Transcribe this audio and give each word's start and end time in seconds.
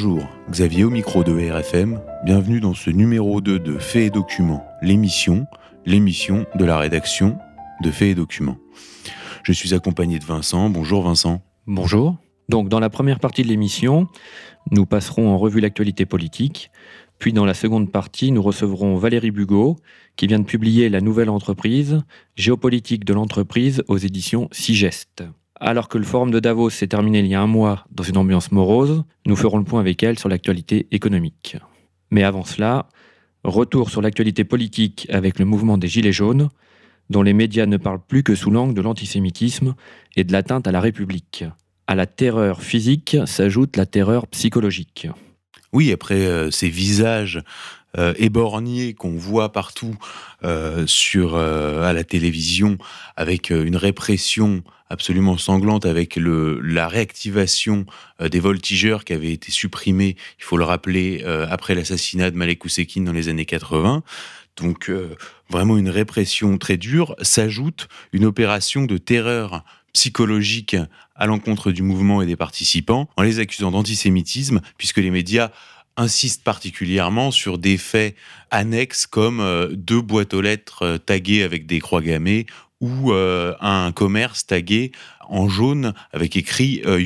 Bonjour, 0.00 0.28
Xavier 0.48 0.84
au 0.84 0.90
micro 0.90 1.24
de 1.24 1.32
RFM. 1.50 2.00
Bienvenue 2.24 2.60
dans 2.60 2.72
ce 2.72 2.88
numéro 2.88 3.40
2 3.40 3.58
de 3.58 3.78
Faits 3.78 4.02
et 4.02 4.10
Documents, 4.10 4.64
l'émission, 4.80 5.44
l'émission 5.86 6.46
de 6.54 6.64
la 6.64 6.78
rédaction 6.78 7.36
de 7.82 7.90
Faits 7.90 8.10
et 8.10 8.14
Documents. 8.14 8.58
Je 9.42 9.52
suis 9.52 9.74
accompagné 9.74 10.20
de 10.20 10.24
Vincent. 10.24 10.70
Bonjour 10.70 11.02
Vincent. 11.02 11.42
Bonjour. 11.66 12.16
Donc 12.48 12.68
dans 12.68 12.78
la 12.78 12.90
première 12.90 13.18
partie 13.18 13.42
de 13.42 13.48
l'émission, 13.48 14.06
nous 14.70 14.86
passerons 14.86 15.30
en 15.30 15.36
revue 15.36 15.58
l'actualité 15.58 16.06
politique. 16.06 16.70
Puis 17.18 17.32
dans 17.32 17.44
la 17.44 17.54
seconde 17.54 17.90
partie, 17.90 18.30
nous 18.30 18.42
recevrons 18.42 18.94
Valérie 18.94 19.32
Bugot, 19.32 19.78
qui 20.14 20.28
vient 20.28 20.38
de 20.38 20.44
publier 20.44 20.90
la 20.90 21.00
nouvelle 21.00 21.28
entreprise, 21.28 22.04
Géopolitique 22.36 23.04
de 23.04 23.14
l'entreprise 23.14 23.82
aux 23.88 23.98
éditions 23.98 24.48
Sigest. 24.52 25.24
Alors 25.60 25.88
que 25.88 25.98
le 25.98 26.04
forum 26.04 26.30
de 26.30 26.40
Davos 26.40 26.70
s'est 26.70 26.86
terminé 26.86 27.18
il 27.20 27.26
y 27.26 27.34
a 27.34 27.40
un 27.40 27.46
mois 27.46 27.84
dans 27.90 28.04
une 28.04 28.16
ambiance 28.16 28.52
morose, 28.52 29.02
nous 29.26 29.36
ferons 29.36 29.58
le 29.58 29.64
point 29.64 29.80
avec 29.80 30.02
elle 30.02 30.18
sur 30.18 30.28
l'actualité 30.28 30.86
économique. 30.92 31.56
Mais 32.10 32.22
avant 32.22 32.44
cela, 32.44 32.88
retour 33.44 33.90
sur 33.90 34.00
l'actualité 34.00 34.44
politique 34.44 35.06
avec 35.10 35.38
le 35.38 35.44
mouvement 35.44 35.76
des 35.76 35.88
Gilets 35.88 36.12
jaunes, 36.12 36.48
dont 37.10 37.22
les 37.22 37.32
médias 37.32 37.66
ne 37.66 37.76
parlent 37.76 38.04
plus 38.06 38.22
que 38.22 38.34
sous 38.34 38.50
l'angle 38.50 38.74
de 38.74 38.82
l'antisémitisme 38.82 39.74
et 40.16 40.24
de 40.24 40.32
l'atteinte 40.32 40.66
à 40.66 40.72
la 40.72 40.80
République. 40.80 41.44
À 41.86 41.94
la 41.94 42.06
terreur 42.06 42.62
physique 42.62 43.16
s'ajoute 43.24 43.76
la 43.76 43.86
terreur 43.86 44.26
psychologique. 44.28 45.08
Oui, 45.72 45.92
après 45.92 46.26
euh, 46.26 46.50
ces 46.50 46.68
visages 46.68 47.42
euh, 47.96 48.14
éborgnés 48.16 48.94
qu'on 48.94 49.16
voit 49.16 49.52
partout 49.52 49.96
euh, 50.44 50.86
sur 50.86 51.36
à 51.36 51.92
la 51.92 52.04
télévision, 52.04 52.78
avec 53.16 53.50
une 53.50 53.76
répression 53.76 54.62
absolument 54.90 55.36
sanglante, 55.38 55.86
avec 55.86 56.16
la 56.16 56.88
réactivation 56.88 57.86
des 58.20 58.40
voltigeurs 58.40 59.04
qui 59.04 59.12
avaient 59.12 59.32
été 59.32 59.52
supprimés, 59.52 60.16
il 60.38 60.44
faut 60.44 60.56
le 60.56 60.64
rappeler, 60.64 61.22
après 61.24 61.74
l'assassinat 61.74 62.30
de 62.30 62.36
Malek 62.36 62.64
Ousekine 62.64 63.04
dans 63.04 63.12
les 63.12 63.28
années 63.28 63.44
80. 63.44 64.02
Donc 64.56 64.90
vraiment 65.50 65.76
une 65.76 65.90
répression 65.90 66.56
très 66.58 66.76
dure, 66.76 67.14
s'ajoute 67.22 67.88
une 68.12 68.24
opération 68.24 68.84
de 68.84 68.98
terreur 68.98 69.64
psychologique 69.92 70.76
à 71.14 71.26
l'encontre 71.26 71.72
du 71.72 71.82
mouvement 71.82 72.22
et 72.22 72.26
des 72.26 72.36
participants 72.36 73.08
en 73.16 73.22
les 73.22 73.40
accusant 73.40 73.70
d'antisémitisme, 73.70 74.60
puisque 74.76 74.98
les 74.98 75.10
médias 75.10 75.50
insistent 75.96 76.44
particulièrement 76.44 77.32
sur 77.32 77.58
des 77.58 77.76
faits 77.76 78.14
annexes 78.52 79.06
comme 79.06 79.40
euh, 79.40 79.68
deux 79.72 80.00
boîtes 80.00 80.32
aux 80.32 80.40
lettres 80.40 80.82
euh, 80.82 80.98
taguées 80.98 81.42
avec 81.42 81.66
des 81.66 81.80
croix 81.80 82.00
gammées 82.00 82.46
ou 82.80 83.12
euh, 83.12 83.54
un 83.60 83.92
commerce 83.92 84.46
tagué 84.46 84.92
en 85.28 85.48
jaune 85.48 85.92
avec 86.12 86.36
écrit 86.36 86.82
euh. 86.86 86.98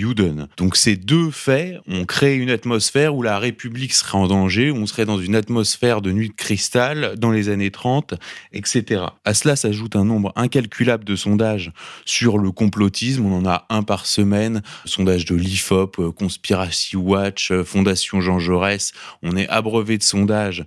Donc 0.56 0.76
ces 0.76 0.96
deux 0.96 1.30
faits 1.30 1.78
ont 1.88 2.04
créé 2.04 2.36
une 2.36 2.50
atmosphère 2.50 3.14
où 3.14 3.22
la 3.22 3.38
République 3.38 3.92
serait 3.92 4.18
en 4.18 4.26
danger, 4.26 4.70
on 4.70 4.86
serait 4.86 5.04
dans 5.04 5.18
une 5.18 5.34
atmosphère 5.34 6.00
de 6.00 6.12
nuit 6.12 6.28
de 6.28 6.34
cristal 6.34 7.14
dans 7.18 7.30
les 7.30 7.48
années 7.48 7.70
30, 7.70 8.14
etc. 8.52 9.04
À 9.24 9.34
cela 9.34 9.56
s'ajoute 9.56 9.96
un 9.96 10.04
nombre 10.04 10.32
incalculable 10.36 11.04
de 11.04 11.16
sondages 11.16 11.72
sur 12.04 12.38
le 12.38 12.50
complotisme. 12.50 13.26
On 13.26 13.38
en 13.38 13.46
a 13.46 13.66
un 13.68 13.82
par 13.82 14.06
semaine. 14.06 14.62
Sondage 14.84 15.24
de 15.24 15.34
l'IFOP, 15.34 15.98
euh, 15.98 16.12
Conspiracy 16.12 16.96
Watch, 16.96 17.50
euh, 17.50 17.64
Fondation 17.64 18.20
Jean 18.20 18.38
Jaurès. 18.38 18.92
On 19.22 19.36
est 19.36 19.48
abreuvé 19.48 19.98
de 19.98 20.02
sondages 20.02 20.64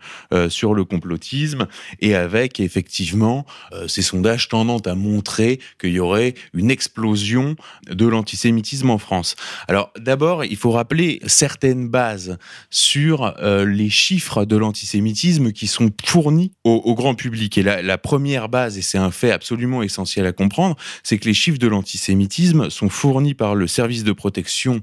sur 0.49 0.73
le 0.73 0.83
complotisme 0.83 1.67
et 2.01 2.15
avec 2.15 2.59
effectivement 2.59 3.45
ces 3.87 4.01
sondages 4.01 4.49
tendant 4.49 4.79
à 4.79 4.95
montrer 4.95 5.59
qu'il 5.79 5.91
y 5.91 5.99
aurait 5.99 6.33
une 6.53 6.71
explosion 6.71 7.44
de 7.89 8.05
l'antisémitisme 8.07 8.89
en 8.89 8.97
France. 8.97 9.35
Alors 9.67 9.91
d'abord, 9.99 10.45
il 10.45 10.57
faut 10.57 10.71
rappeler 10.71 11.19
certaines 11.27 11.87
bases 11.87 12.37
sur 12.69 13.35
euh, 13.39 13.65
les 13.65 13.89
chiffres 13.89 14.45
de 14.45 14.55
l'antisémitisme 14.55 15.51
qui 15.51 15.67
sont 15.67 15.91
fournis 16.03 16.51
au, 16.63 16.95
grand 16.95 17.15
public. 17.15 17.57
Et 17.57 17.63
la, 17.63 17.81
la 17.81 17.97
première 17.97 18.49
base, 18.49 18.77
et 18.77 18.81
c'est 18.81 18.97
un 18.97 19.11
fait 19.11 19.31
absolument 19.31 19.83
essentiel 19.83 20.25
à 20.25 20.31
comprendre, 20.31 20.75
c'est 21.03 21.17
que 21.17 21.25
les 21.25 21.33
chiffres 21.33 21.59
de 21.59 21.67
l'antisémitisme 21.67 22.69
sont 22.69 22.89
fournis 22.89 23.33
par 23.33 23.55
le 23.55 23.67
service 23.67 24.03
de 24.03 24.11
protection 24.11 24.81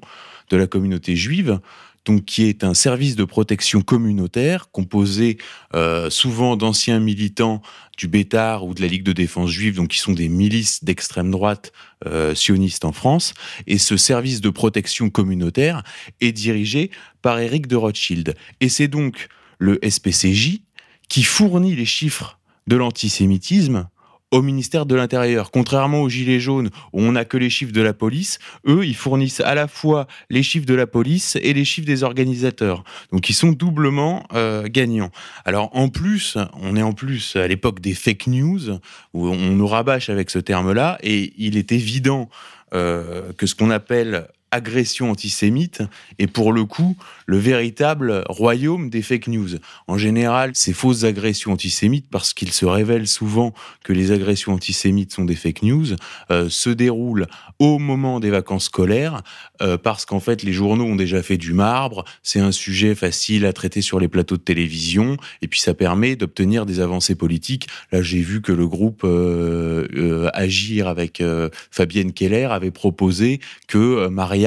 de 0.51 0.57
la 0.57 0.67
communauté 0.67 1.17
juive 1.17 1.61
donc 2.05 2.25
qui 2.25 2.45
est 2.45 2.65
un 2.65 2.75
service 2.75 3.17
de 3.17 3.25
protection 3.25 3.83
communautaire 3.83 4.71
composé 4.71 5.39
euh, 5.75 6.11
souvent 6.11 6.57
d'anciens 6.57 6.99
militants 6.99 7.63
du 7.97 8.09
Bétar 8.09 8.65
ou 8.65 8.75
de 8.75 8.81
la 8.81 8.89
Ligue 8.89 9.05
de 9.05 9.13
défense 9.13 9.51
juive, 9.51 9.77
donc 9.77 9.89
qui 9.89 9.99
sont 9.99 10.13
des 10.13 10.29
milices 10.29 10.83
d'extrême 10.83 11.31
droite 11.31 11.73
euh, 12.07 12.35
sionistes 12.35 12.85
en 12.85 12.93
France. 12.93 13.35
Et 13.67 13.79
ce 13.79 13.97
service 13.97 14.41
de 14.41 14.51
protection 14.51 15.11
communautaire 15.11 15.83
est 16.21 16.33
dirigé 16.33 16.91
par 17.21 17.39
Éric 17.39 17.67
de 17.67 17.77
Rothschild. 17.77 18.35
Et 18.61 18.69
c'est 18.69 18.89
donc 18.89 19.29
le 19.59 19.79
SPCJ 19.89 20.63
qui 21.09 21.23
fournit 21.23 21.77
les 21.77 21.85
chiffres 21.85 22.41
de 22.67 22.77
l'antisémitisme 22.77 23.89
au 24.33 24.43
ministère 24.43 24.87
de 24.87 24.97
l'Intérieur. 24.97 25.51
Contrairement 25.51 26.03
aux 26.03 26.09
Gilets 26.09 26.41
jaunes, 26.41 26.71
où 26.93 27.01
on 27.03 27.13
n'a 27.13 27.25
que 27.25 27.37
les 27.37 27.51
chiffres 27.51 27.73
de 27.73 27.83
la 27.83 27.93
police, 27.93 28.39
eux, 28.67 28.85
ils 28.85 28.97
fournissent 28.97 29.41
à 29.41 29.55
la 29.55 29.69
fois 29.69 30.09
les 30.31 30.43
chiffres 30.43 30.67
de 30.67 30.75
la 30.75 30.87
police 30.87 31.37
et 31.41 31.53
les 31.53 31.65
chiffres 31.65 31.87
des 31.87 32.03
organisateurs. 32.03 32.83
Donc 33.13 33.29
ils 33.29 33.35
sont 33.35 33.53
doublement 33.53 34.27
euh, 34.33 34.65
gagnants. 34.69 35.11
Alors 35.45 35.71
en 35.77 35.89
plus, 35.89 36.37
on 36.55 36.77
est 36.77 36.83
en 36.83 36.93
plus 36.93 37.37
à 37.37 37.47
l'époque 37.47 37.81
des 37.81 37.95
fake 37.95 38.27
news, 38.27 38.79
où 39.13 39.29
on 39.29 39.53
nous 39.53 39.67
rabâche 39.67 40.09
avec 40.09 40.31
ce 40.31 40.39
terme-là, 40.39 40.99
et 41.03 41.35
il 41.37 41.57
est 41.57 41.71
évident 41.71 42.29
euh, 42.75 43.33
que 43.35 43.47
ce 43.47 43.55
qu'on 43.55 43.71
appelle 43.71 44.27
agression 44.53 45.11
antisémite 45.11 45.83
est 46.19 46.29
pour 46.29 46.53
le 46.53 46.65
coup 46.65 46.97
le 47.27 47.39
véritable 47.39 48.23
royaume 48.29 48.91
des 48.91 49.03
fake 49.03 49.29
news. 49.29 49.49
En 49.89 49.97
général, 49.97 50.53
ces 50.55 50.75
fausses 50.75 51.05
agressions 51.05 51.53
antisémites, 51.53 52.07
parce 52.11 52.35
qu'il 52.35 52.53
se 52.53 52.67
révèle 52.67 53.09
souvent 53.09 53.55
que 53.83 53.93
les 53.93 54.13
agressions 54.13 54.53
antisémites 54.53 55.13
sont 55.13 55.25
des 55.25 55.35
fake 55.35 55.63
news, 55.63 55.87
euh, 56.31 56.49
se 56.51 56.69
déroulent 56.69 57.27
au 57.59 57.79
moment 57.79 58.21
des 58.21 58.31
vacances 58.31 58.67
scolaires, 58.67 59.23
euh, 59.63 59.79
parce 59.79 60.05
qu'en 60.05 60.21
fait 60.21 60.43
les 60.43 60.53
journaux 60.53 60.85
ont 60.85 60.97
déjà 60.97 61.23
fait 61.23 61.39
du 61.39 61.55
marbre, 61.55 62.05
c'est 62.23 62.41
un 62.41 62.53
sujet 62.53 62.95
facile 62.95 63.47
à 63.47 63.55
traiter 63.55 63.81
sur 63.81 63.99
les 63.99 64.09
plateaux 64.09 64.37
de 64.37 64.43
télévision, 64.43 65.17
et 65.41 65.49
puis 65.49 65.61
ça 65.61 65.73
permet 65.73 66.17
d'obtenir 66.17 66.67
des 66.67 66.81
avancées 66.81 67.15
politiques. 67.15 67.69
Là, 67.93 68.03
j'ai 68.03 68.21
vu 68.21 68.43
que 68.43 68.53
le 68.53 68.69
groupe 68.69 69.03
euh, 69.05 70.29
Agir 70.35 70.87
avec 70.87 71.23
Fabienne 71.71 72.13
Keller 72.13 72.49
avait 72.51 72.71
proposé 72.71 73.41
que 73.67 74.09
Maria 74.09 74.42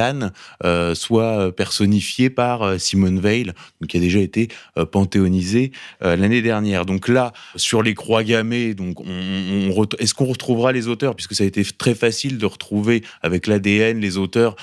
euh, 0.64 0.96
soit 0.96 1.56
personnifiée 1.56 2.30
par 2.30 2.64
euh, 2.64 2.78
Simone 2.78 3.20
Veil, 3.20 3.52
qui 3.88 3.98
a 3.98 4.00
déjà 4.00 4.20
été 4.20 4.50
euh, 4.78 4.86
panthéonisée 4.86 5.72
l'année 6.02 6.42
dernière. 6.42 6.86
Donc 6.86 7.08
là, 7.08 7.34
sur 7.56 7.82
les 7.82 7.94
croix 7.94 8.24
gammées, 8.24 8.74
donc 8.74 9.02
on, 9.02 9.86
est-ce 10.00 10.14
qu'on 10.14 10.26
retrouvera 10.26 10.72
les 10.72 10.88
auteurs, 10.88 11.16
puisque 11.16 11.36
ça 11.36 11.44
a 11.44 11.48
été 11.48 11.64
très 11.64 11.96
facile 11.96 12.38
de 12.38 12.46
retrouver 12.46 13.04
avec 13.22 13.48
l'ADN 13.48 14.00
les 14.00 14.18
auteurs 14.18 14.56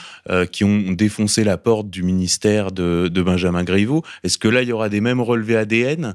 qui 0.51 0.65
ont 0.65 0.93
défoncé 0.93 1.45
la 1.45 1.57
porte 1.57 1.91
du 1.91 2.03
ministère 2.03 2.73
de, 2.73 3.09
Benjamin 3.09 3.65
Griveaux. 3.65 4.03
Est-ce 4.25 4.39
que 4.39 4.49
là, 4.49 4.63
il 4.63 4.69
y 4.69 4.73
aura 4.73 4.89
des 4.89 5.01
mêmes 5.01 5.21
relevés 5.21 5.57
ADN, 5.57 6.15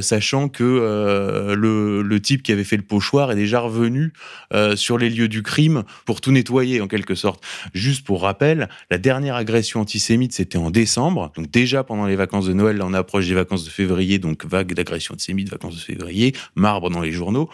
sachant 0.00 0.48
que 0.48 0.64
le, 1.54 2.20
type 2.20 2.42
qui 2.42 2.52
avait 2.52 2.64
fait 2.64 2.76
le 2.76 2.82
pochoir 2.82 3.32
est 3.32 3.36
déjà 3.36 3.60
revenu 3.60 4.12
sur 4.74 4.98
les 4.98 5.10
lieux 5.10 5.28
du 5.28 5.42
crime 5.42 5.84
pour 6.04 6.20
tout 6.20 6.32
nettoyer 6.32 6.80
en 6.80 6.88
quelque 6.88 7.14
sorte? 7.14 7.42
Juste 7.74 8.04
pour 8.04 8.22
rappel, 8.22 8.57
la 8.90 8.98
dernière 8.98 9.36
agression 9.36 9.80
antisémite, 9.80 10.32
c'était 10.32 10.58
en 10.58 10.70
décembre. 10.70 11.32
Donc 11.36 11.50
déjà 11.50 11.84
pendant 11.84 12.06
les 12.06 12.16
vacances 12.16 12.46
de 12.46 12.52
Noël, 12.52 12.76
là 12.76 12.84
on 12.86 12.94
approche 12.94 13.28
des 13.28 13.34
vacances 13.34 13.64
de 13.64 13.70
février, 13.70 14.18
donc 14.18 14.44
vague 14.44 14.72
d'agression 14.74 15.14
antisémite, 15.14 15.48
vacances 15.48 15.76
de 15.76 15.80
février, 15.80 16.34
marbre 16.54 16.90
dans 16.90 17.00
les 17.00 17.12
journaux. 17.12 17.48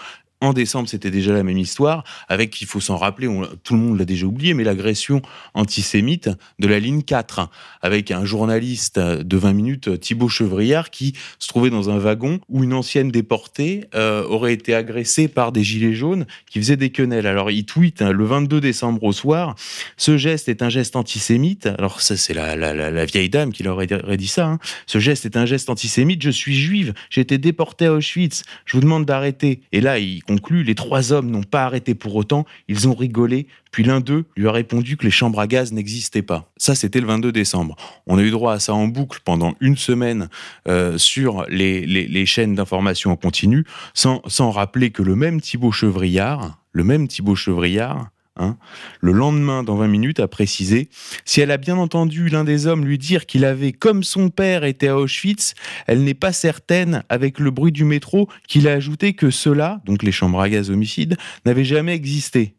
En 0.45 0.53
décembre, 0.53 0.91
c'était 0.91 1.11
déjà 1.11 1.33
la 1.33 1.43
même 1.43 1.57
histoire, 1.57 2.05
avec, 2.29 2.61
il 2.61 2.67
faut 2.67 2.79
s'en 2.79 2.99
rappeler, 2.99 3.31
tout 3.63 3.73
le 3.73 3.81
monde 3.81 3.99
l'a 3.99 4.05
déjà 4.05 4.27
oublié, 4.27 4.53
mais 4.53 4.63
l'agression 4.63 5.23
antisémite 5.55 6.29
de 6.59 6.69
la 6.69 6.79
ligne 6.81 7.01
4, 7.01 7.49
avec 7.81 8.11
un 8.11 8.27
journaliste 8.27 8.99
de 8.99 9.37
20 9.39 9.55
minutes, 9.55 9.99
Thibaut 10.01 10.29
Chevriard, 10.29 10.91
qui 10.91 11.15
se 11.39 11.49
trouvait 11.49 11.71
dans 11.71 11.89
un 11.89 11.97
wagon 11.97 12.41
où 12.51 12.63
une 12.63 12.75
ancienne 12.75 13.11
déportée 13.11 13.87
euh, 13.95 14.23
aurait 14.27 14.53
été 14.53 14.75
agressée 14.75 15.29
par 15.29 15.51
des 15.51 15.65
gilets 15.65 15.95
jaunes 15.95 16.27
qui 16.45 16.59
faisaient 16.59 16.77
des 16.77 16.91
quenelles. 16.91 17.27
Alors, 17.27 17.51
il 17.51 17.65
tweet 17.65 18.03
hein, 18.03 18.13
le 18.13 18.25
22 18.27 18.61
décembre 18.61 19.03
au 19.03 19.13
soir, 19.13 19.55
ce 19.97 20.19
geste 20.19 20.51
est 20.51 20.61
un 20.61 20.69
geste 20.69 20.95
antisémite. 20.95 21.69
Alors, 21.79 22.03
ça, 22.03 22.19
c'est 22.19 22.35
la, 22.35 22.55
la, 22.55 23.05
vieille 23.07 23.31
dame 23.31 23.51
qui 23.51 23.63
leur 23.63 23.77
aurait 23.77 24.17
dit 24.19 24.29
ça. 24.29 24.47
Hein. 24.47 24.59
Ce 24.87 24.99
geste 24.99 25.25
est 25.25 25.39
un 25.39 25.47
geste 25.47 25.71
antisémite. 25.71 26.23
Je 26.23 26.29
suis 26.29 26.55
juive, 26.55 26.93
j'ai 27.09 27.23
été 27.23 27.39
déportée 27.39 27.87
à 27.87 27.95
Auschwitz. 27.95 28.43
Je 28.67 28.77
vous 28.77 28.83
demande 28.83 29.07
d'arrêter. 29.07 29.63
Et 29.73 29.81
là, 29.81 29.99
il 29.99 30.23
les 30.51 30.75
trois 30.75 31.13
hommes 31.13 31.31
n'ont 31.31 31.43
pas 31.43 31.65
arrêté 31.65 31.95
pour 31.95 32.15
autant, 32.15 32.45
ils 32.69 32.89
ont 32.89 32.95
rigolé, 32.95 33.47
puis 33.71 33.85
l'un 33.85 34.01
d'eux 34.01 34.25
lui 34.37 34.49
a 34.49 34.53
répondu 34.53 34.97
que 34.97 35.05
les 35.05 35.11
chambres 35.11 35.41
à 35.41 35.47
gaz 35.47 35.73
n'existaient 35.73 36.23
pas. 36.23 36.51
Ça, 36.57 36.75
c'était 36.75 37.01
le 37.01 37.07
22 37.07 37.33
décembre. 37.33 37.77
On 38.07 38.19
a 38.19 38.23
eu 38.23 38.31
droit 38.31 38.53
à 38.53 38.59
ça 38.59 38.75
en 38.75 38.87
boucle 38.87 39.21
pendant 39.25 39.55
une 39.61 39.77
semaine 39.77 40.29
euh, 40.69 40.99
sur 40.99 41.47
les, 41.49 42.27
chaînes 42.27 42.55
d'information 42.55 43.11
en 43.11 43.17
continu, 43.17 43.65
sans, 43.93 44.23
sans 44.27 44.51
rappeler 44.51 44.91
que 44.91 45.03
le 45.03 45.17
même 45.17 45.41
Thibaut 45.41 45.73
Chevriard, 45.73 46.59
le 46.73 46.85
même 46.85 47.09
Thibaut 47.09 47.35
Chevriard, 47.35 48.11
Hein, 48.37 48.57
le 49.01 49.13
lendemain, 49.13 49.63
dans 49.63 49.77
20 49.77 49.87
minutes, 49.87 50.19
a 50.19 50.27
précisé 50.27 50.89
Si 51.25 51.41
elle 51.41 51.53
a 51.53 51.57
bien 51.57 51.77
entendu 51.77 52.29
l'un 52.29 52.43
des 52.43 52.67
hommes 52.67 52.85
lui 52.85 52.99
dire 52.99 53.27
qu'il 53.27 53.45
avait, 53.45 53.71
comme 53.71 54.03
son 54.03 54.29
père 54.29 54.65
était 54.65 54.89
à 54.89 54.99
Auschwitz, 54.99 55.55
elle 55.87 56.03
n'est 56.03 56.15
pas 56.15 56.33
certaine, 56.33 57.05
avec 57.09 57.39
le 57.39 57.53
bruit 57.53 57.71
du 57.71 57.85
métro, 57.85 58.29
qu'il 58.49 58.67
a 58.67 58.73
ajouté 58.73 59.13
que 59.15 59.31
cela, 59.31 59.81
donc 59.85 60.03
les 60.03 60.11
chambres 60.11 60.41
à 60.41 60.49
gaz 60.49 60.69
homicides, 60.69 61.17
n'avait 61.47 61.65
jamais 61.65 61.95
existé, 61.95 62.57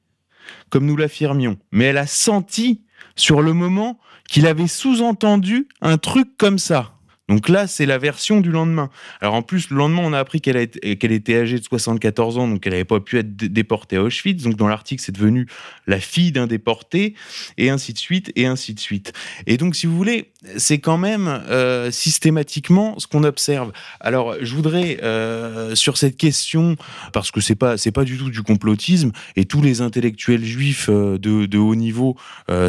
comme 0.69 0.85
nous 0.85 0.95
l'affirmions. 0.95 1.57
Mais 1.73 1.85
elle 1.85 1.97
a 1.97 2.07
senti, 2.07 2.83
sur 3.17 3.41
le 3.41 3.51
moment, 3.51 3.99
qu'il 4.29 4.47
avait 4.47 4.67
sous-entendu 4.67 5.67
un 5.81 5.97
truc 5.97 6.37
comme 6.37 6.57
ça. 6.57 6.94
Donc 7.27 7.49
là, 7.49 7.65
c'est 7.65 7.87
la 7.87 7.97
version 7.97 8.39
du 8.39 8.51
lendemain. 8.51 8.89
Alors 9.19 9.33
en 9.33 9.41
plus, 9.41 9.71
le 9.71 9.77
lendemain, 9.77 10.03
on 10.03 10.13
a 10.13 10.19
appris 10.19 10.41
qu'elle 10.41 10.57
était 10.57 11.35
âgée 11.35 11.57
de 11.57 11.63
74 11.63 12.37
ans, 12.37 12.47
donc 12.47 12.65
elle 12.67 12.73
n'avait 12.73 12.85
pas 12.85 12.99
pu 12.99 13.17
être 13.17 13.35
déportée 13.35 13.97
à 13.97 14.03
Auschwitz. 14.03 14.43
Donc 14.43 14.55
dans 14.55 14.67
l'article, 14.67 15.01
c'est 15.03 15.11
devenu 15.11 15.47
la 15.87 15.99
fille 15.99 16.31
d'un 16.31 16.45
déporté, 16.45 17.15
et 17.57 17.69
ainsi 17.69 17.93
de 17.93 17.97
suite, 17.97 18.31
et 18.35 18.45
ainsi 18.45 18.73
de 18.73 18.79
suite. 18.79 19.13
Et 19.47 19.57
donc, 19.57 19.75
si 19.75 19.87
vous 19.87 19.95
voulez, 19.95 20.31
c'est 20.57 20.79
quand 20.79 20.97
même 20.97 21.27
euh, 21.27 21.91
systématiquement 21.91 22.99
ce 22.99 23.07
qu'on 23.07 23.23
observe. 23.23 23.71
Alors, 23.99 24.35
je 24.41 24.53
voudrais 24.53 24.99
euh, 25.03 25.75
sur 25.75 25.97
cette 25.97 26.17
question, 26.17 26.75
parce 27.13 27.31
que 27.31 27.41
c'est 27.41 27.55
pas 27.55 27.75
pas 27.93 28.03
du 28.03 28.17
tout 28.17 28.29
du 28.29 28.41
complotisme, 28.41 29.11
et 29.37 29.45
tous 29.45 29.61
les 29.61 29.79
intellectuels 29.79 30.43
juifs 30.43 30.89
euh, 30.89 31.17
de, 31.17 31.57
haut 31.57 31.75
niveau 31.75 32.17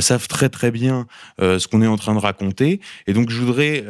savent 0.01 0.29
très 0.29 0.49
très 0.49 0.71
bien 0.71 1.07
ce 1.41 1.67
qu'on 1.67 1.83
est 1.83 1.87
en 1.87 1.97
train 1.97 2.15
de 2.15 2.21
raconter. 2.21 2.81
Et 3.07 3.13
donc, 3.13 3.31
je 3.31 3.41
voudrais 3.41 3.85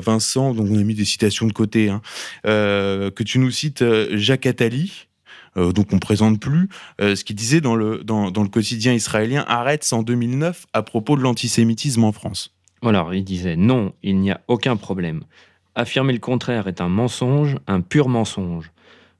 Vincent, 0.00 0.54
donc 0.54 0.68
on 0.70 0.78
a 0.78 0.82
mis 0.82 0.94
des 0.94 1.04
citations 1.04 1.46
de 1.46 1.52
côté, 1.52 1.88
hein, 1.88 2.02
euh, 2.46 3.10
que 3.10 3.22
tu 3.22 3.38
nous 3.38 3.50
cites 3.50 3.82
euh, 3.82 4.08
Jacques 4.16 4.46
Attali, 4.46 5.06
donc 5.56 5.92
on 5.92 6.00
présente 6.00 6.40
plus, 6.40 6.68
ce 6.98 7.22
qu'il 7.22 7.36
disait 7.36 7.60
dans 7.60 7.76
le, 7.76 8.02
quotidien 8.48 8.92
israélien 8.92 9.44
Arrête 9.46 9.88
en 9.92 10.02
2009 10.02 10.66
à 10.72 10.82
propos 10.82 11.16
de 11.16 11.22
l'antisémitisme 11.22 12.02
en 12.02 12.10
France. 12.10 12.52
Voilà, 12.82 13.06
il 13.12 13.22
disait 13.22 13.54
non, 13.54 13.92
il 14.02 14.18
n'y 14.18 14.32
a 14.32 14.40
aucun 14.48 14.76
problème. 14.76 15.22
Affirmer 15.76 16.12
le 16.12 16.18
contraire 16.18 16.66
est 16.66 16.80
un 16.80 16.88
mensonge, 16.88 17.56
un 17.68 17.82
pur 17.82 18.08
mensonge. 18.08 18.72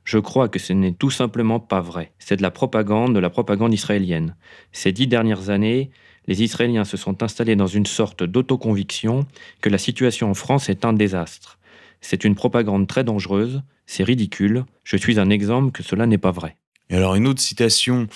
Je 0.05 0.19
crois 0.19 0.49
que 0.49 0.58
ce 0.58 0.72
n'est 0.72 0.93
tout 0.93 1.11
simplement 1.11 1.58
pas 1.58 1.81
vrai. 1.81 2.12
C'est 2.19 2.37
de 2.37 2.43
la 2.43 2.50
propagande, 2.50 3.14
de 3.14 3.20
la 3.20 3.31
propagande 3.31 3.72
israélienne. 3.72 4.37
Ces 4.70 4.93
dix 4.93 5.06
dernières 5.06 5.49
années, 5.49 5.90
les 6.26 6.43
Israéliens 6.43 6.85
se 6.85 6.97
sont 6.97 7.23
installés 7.23 7.56
dans 7.56 7.67
une 7.67 7.87
sorte 7.87 8.23
d'autoconviction 8.23 9.26
que 9.61 9.69
la 9.69 9.79
situation 9.79 10.31
en 10.31 10.35
France 10.35 10.69
est 10.69 10.85
un 10.85 10.93
désastre. 10.93 11.59
C'est 12.00 12.25
une 12.25 12.35
propagande 12.35 12.87
très 12.87 13.05
dangereuse, 13.05 13.62
c'est 13.87 14.05
ridicule, 14.05 14.65
je 14.82 14.97
suis 14.97 15.19
un 15.19 15.31
exemple 15.31 15.73
que 15.73 15.82
cela 15.82 16.06
n'est 16.06 16.19
pas 16.19 16.31
vrai. 16.31 16.56
Et 16.91 16.97
alors 16.97 17.15
une 17.15 17.26
autre 17.26 17.41
citation 17.41 18.09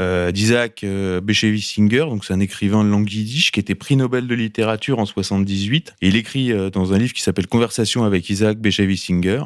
euh, 0.00 0.30
d'Isaac 0.30 0.84
euh, 0.84 1.20
Singer, 1.32 2.06
donc 2.08 2.24
c'est 2.24 2.32
un 2.32 2.40
écrivain 2.40 2.84
de 2.84 2.88
langue 2.88 3.12
yiddish 3.12 3.50
qui 3.50 3.60
était 3.60 3.74
prix 3.74 3.96
Nobel 3.96 4.26
de 4.26 4.34
littérature 4.34 4.98
en 4.98 5.06
78. 5.06 5.94
Et 6.00 6.08
il 6.08 6.16
écrit 6.16 6.52
euh, 6.52 6.70
dans 6.70 6.92
un 6.92 6.98
livre 6.98 7.12
qui 7.12 7.22
s'appelle 7.22 7.48
Conversation 7.48 8.04
avec 8.04 8.30
Isaac 8.30 8.58
Singer. 8.70 9.42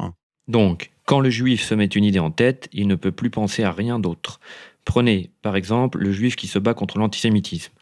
Donc, 0.47 0.91
quand 1.05 1.19
le 1.19 1.29
juif 1.29 1.63
se 1.63 1.73
met 1.73 1.85
une 1.85 2.03
idée 2.03 2.19
en 2.19 2.31
tête, 2.31 2.69
il 2.71 2.87
ne 2.87 2.95
peut 2.95 3.11
plus 3.11 3.29
penser 3.29 3.63
à 3.63 3.71
rien 3.71 3.99
d'autre. 3.99 4.39
Prenez, 4.85 5.31
par 5.41 5.57
exemple, 5.57 5.97
le 5.97 6.13
juif 6.13 6.37
qui 6.37 6.47
se 6.47 6.59
bat 6.59 6.73
contre 6.73 6.97
l'antisémitisme. 6.97 7.73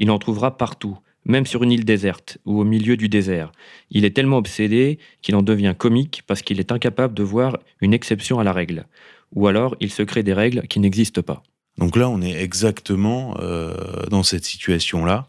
Il 0.00 0.10
en 0.10 0.18
trouvera 0.18 0.56
partout, 0.56 0.98
même 1.24 1.46
sur 1.46 1.62
une 1.62 1.70
île 1.70 1.84
déserte 1.84 2.38
ou 2.46 2.58
au 2.58 2.64
milieu 2.64 2.96
du 2.96 3.08
désert. 3.08 3.52
Il 3.90 4.04
est 4.04 4.16
tellement 4.16 4.38
obsédé 4.38 4.98
qu'il 5.22 5.36
en 5.36 5.42
devient 5.42 5.74
comique 5.76 6.22
parce 6.26 6.42
qu'il 6.42 6.58
est 6.58 6.72
incapable 6.72 7.14
de 7.14 7.22
voir 7.22 7.58
une 7.80 7.94
exception 7.94 8.40
à 8.40 8.44
la 8.44 8.52
règle. 8.52 8.86
Ou 9.34 9.46
alors 9.46 9.76
il 9.78 9.92
se 9.92 10.02
crée 10.02 10.22
des 10.22 10.32
règles 10.32 10.66
qui 10.68 10.80
n'existent 10.80 11.22
pas. 11.22 11.42
Donc 11.76 11.96
là, 11.96 12.08
on 12.08 12.20
est 12.20 12.42
exactement 12.42 13.36
euh, 13.40 13.74
dans 14.10 14.22
cette 14.22 14.44
situation-là. 14.44 15.26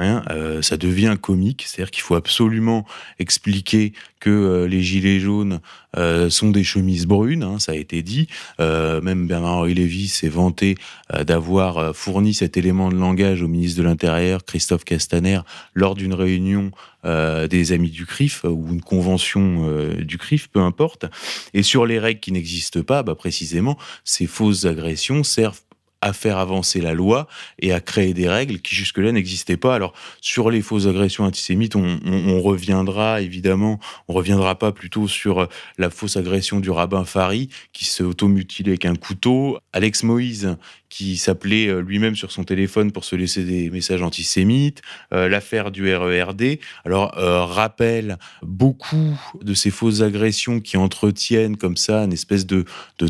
Hein, 0.00 0.22
euh, 0.30 0.62
ça 0.62 0.76
devient 0.76 1.16
comique, 1.20 1.64
c'est-à-dire 1.66 1.90
qu'il 1.90 2.02
faut 2.02 2.14
absolument 2.14 2.86
expliquer 3.18 3.92
que 4.20 4.30
euh, 4.30 4.68
les 4.68 4.82
gilets 4.82 5.18
jaunes 5.18 5.60
euh, 5.96 6.30
sont 6.30 6.50
des 6.50 6.62
chemises 6.62 7.06
brunes, 7.06 7.42
hein, 7.42 7.58
ça 7.58 7.72
a 7.72 7.74
été 7.74 8.02
dit. 8.02 8.28
même 8.58 9.26
Bernard-Henri 9.26 9.74
Lévy 9.74 10.08
s'est 10.08 10.28
vanté 10.28 10.76
d'avoir 11.24 11.94
fourni 11.96 12.34
cet 12.34 12.56
élément 12.56 12.90
de 12.90 12.96
langage 12.96 13.42
au 13.42 13.48
ministre 13.48 13.78
de 13.78 13.84
l'Intérieur, 13.84 14.44
Christophe 14.44 14.84
Castaner, 14.84 15.40
lors 15.74 15.94
d'une 15.94 16.14
réunion 16.14 16.70
des 17.04 17.72
amis 17.72 17.90
du 17.90 18.06
CRIF 18.06 18.44
ou 18.44 18.68
une 18.70 18.82
convention 18.82 19.94
du 19.98 20.18
CRIF, 20.18 20.48
peu 20.48 20.60
importe. 20.60 21.06
Et 21.54 21.62
sur 21.62 21.86
les 21.86 21.98
règles 21.98 22.20
qui 22.20 22.32
n'existent 22.32 22.82
pas, 22.82 23.02
bah, 23.02 23.14
précisément, 23.14 23.78
ces 24.04 24.26
fausses 24.26 24.66
agressions 24.66 25.22
servent 25.24 25.62
à 26.00 26.12
faire 26.12 26.38
avancer 26.38 26.80
la 26.80 26.94
loi 26.94 27.26
et 27.58 27.72
à 27.72 27.80
créer 27.80 28.14
des 28.14 28.28
règles 28.28 28.60
qui 28.60 28.74
jusque-là 28.74 29.12
n'existaient 29.12 29.56
pas. 29.56 29.74
Alors 29.74 29.92
sur 30.20 30.50
les 30.50 30.62
fausses 30.62 30.86
agressions 30.86 31.24
antisémites, 31.24 31.76
on, 31.76 32.40
reviendra 32.40 33.20
évidemment, 33.20 33.80
on 34.06 34.12
reviendra 34.12 34.56
pas 34.56 34.72
plutôt 34.72 35.08
sur 35.08 35.40
euh, 35.40 35.46
la 35.76 35.90
fausse 35.90 36.16
agression 36.16 36.60
du 36.60 36.70
rabbin 36.70 37.04
Fari 37.04 37.48
qui 37.72 37.84
s'est 37.84 38.04
automutilé 38.04 38.70
avec 38.70 38.84
un 38.84 38.94
couteau, 38.94 39.58
Alex 39.72 40.02
Moïse 40.04 40.56
qui 40.88 41.16
s'appelait 41.16 41.68
euh, 41.68 41.80
lui-même 41.80 42.16
sur 42.16 42.32
son 42.32 42.44
téléphone 42.44 42.92
pour 42.92 43.04
se 43.04 43.16
laisser 43.16 43.44
des 43.44 43.70
messages 43.70 44.02
antisémites, 44.02 44.82
euh, 45.12 45.28
l'affaire 45.28 45.70
du 45.70 45.94
RERD. 45.94 46.58
Alors, 46.84 47.16
euh, 47.18 47.44
rappelle 47.44 48.18
beaucoup 48.42 49.18
de 49.40 49.54
ces 49.54 49.70
fausses 49.70 50.00
agressions 50.00 50.60
qui 50.60 50.76
entretiennent 50.76 51.56
comme 51.56 51.76
ça 51.76 52.04
une 52.04 52.12
espèce 52.12 52.46
de 52.46 52.64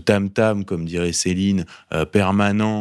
tam-tam, 0.05 0.65
comme 0.65 0.85
dirait 0.85 1.13
Céline, 1.13 1.65
permanent 2.13 2.78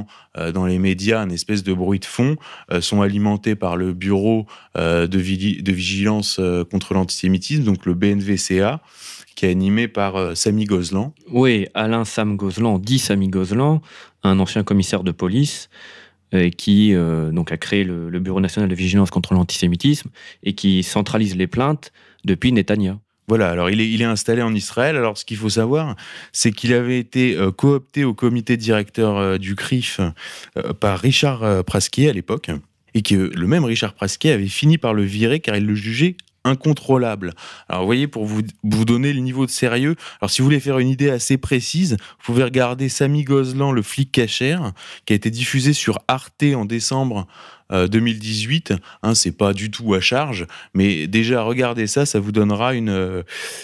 dans 0.53 0.65
les 0.65 0.79
médias, 0.79 1.23
une 1.23 1.31
espèce 1.31 1.63
de 1.63 1.73
bruit 1.73 1.99
de 1.99 2.05
fond, 2.05 2.35
sont 2.79 3.01
alimentés 3.01 3.55
par 3.55 3.77
le 3.77 3.93
Bureau 3.93 4.45
de, 4.75 5.05
de 5.05 5.71
vigilance 5.71 6.39
contre 6.69 6.93
l'antisémitisme, 6.93 7.63
donc 7.63 7.85
le 7.85 7.93
BNVCA 7.93 8.81
qui 9.37 9.45
est 9.45 9.51
animé 9.51 9.87
par 9.87 10.15
euh, 10.15 10.33
Samy 10.33 10.65
Gozlan. 10.65 11.13
Oui, 11.31 11.67
Alain 11.75 12.05
Sam 12.05 12.35
Gozlan, 12.35 12.79
dit 12.79 12.97
Samy 12.97 13.29
Gozlan, 13.29 13.81
un 14.23 14.39
ancien 14.39 14.63
commissaire 14.63 15.03
de 15.03 15.11
police 15.11 15.69
euh, 16.33 16.49
qui 16.49 16.95
euh, 16.95 17.31
donc 17.31 17.51
a 17.51 17.57
créé 17.57 17.83
le, 17.83 18.19
Bureau 18.19 18.41
national 18.41 18.67
de 18.67 18.73
vigilance 18.73 19.11
contre 19.11 19.35
l'antisémitisme 19.35 20.09
et 20.41 20.53
qui 20.53 20.81
centralise 20.81 21.35
les 21.35 21.45
plaintes 21.45 21.93
depuis 22.25 22.51
Netanya. 22.51 22.99
Voilà, 23.27 23.49
alors 23.49 23.69
il 23.69 24.01
est, 24.01 24.05
installé 24.05 24.41
en 24.41 24.55
Israël. 24.55 24.95
Alors 24.95 25.17
ce 25.17 25.25
qu'il 25.25 25.37
faut 25.37 25.49
savoir, 25.49 25.95
c'est 26.31 26.51
qu'il 26.51 26.73
avait 26.73 26.97
été 26.97 27.37
coopté 27.57 28.05
au 28.05 28.13
comité 28.13 28.55
directeur 28.55 29.37
du 29.37 29.55
CRIF 29.55 29.99
par 30.79 30.99
Richard 30.99 31.65
Prasquier 31.65 32.09
à 32.09 32.13
l'époque, 32.13 32.49
et 32.93 33.01
que 33.01 33.15
le 33.35 33.47
même 33.47 33.65
Richard 33.65 33.93
Prasquier 33.93 34.31
avait 34.31 34.47
fini 34.47 34.77
par 34.77 34.93
le 34.93 35.03
virer 35.03 35.41
car 35.41 35.57
il 35.57 35.65
le 35.65 35.75
jugeait 35.75 36.15
incontrôlable. 36.47 37.33
Alors, 37.69 37.81
vous 37.81 37.87
voyez, 37.87 38.07
pour 38.07 38.25
vous, 38.25 38.41
vous 38.63 38.85
donner 38.85 39.13
le 39.13 39.19
niveau 39.19 39.45
de 39.45 39.51
sérieux, 39.51 39.95
alors 40.21 40.31
si 40.31 40.41
vous 40.41 40.45
voulez 40.45 40.59
faire 40.59 40.79
une 40.79 40.89
idée 40.89 41.09
assez 41.09 41.37
précise, 41.37 41.97
vous 41.99 42.23
pouvez 42.23 42.43
regarder 42.43 42.89
Samy 42.89 43.23
Gozlan, 43.23 43.71
le 43.71 43.81
flic 43.81 44.11
cachère, 44.11 44.71
qui 45.05 45.13
a 45.13 45.15
été 45.15 45.29
diffusé 45.29 45.73
sur 45.73 45.99
Arte 46.07 46.43
en 46.55 46.65
décembre 46.65 47.27
2018. 47.71 48.71
Euh, 48.71 48.77
hein, 49.03 49.15
c'est 49.15 49.31
pas 49.31 49.53
du 49.53 49.69
tout 49.71 49.93
à 49.93 49.99
charge, 49.99 50.47
mais 50.73 51.07
déjà, 51.07 51.41
regardez 51.41 51.87
ça, 51.87 52.05
ça 52.05 52.19
vous 52.19 52.31
donnera 52.31 52.73
une, 52.73 52.89
euh, 52.89 53.23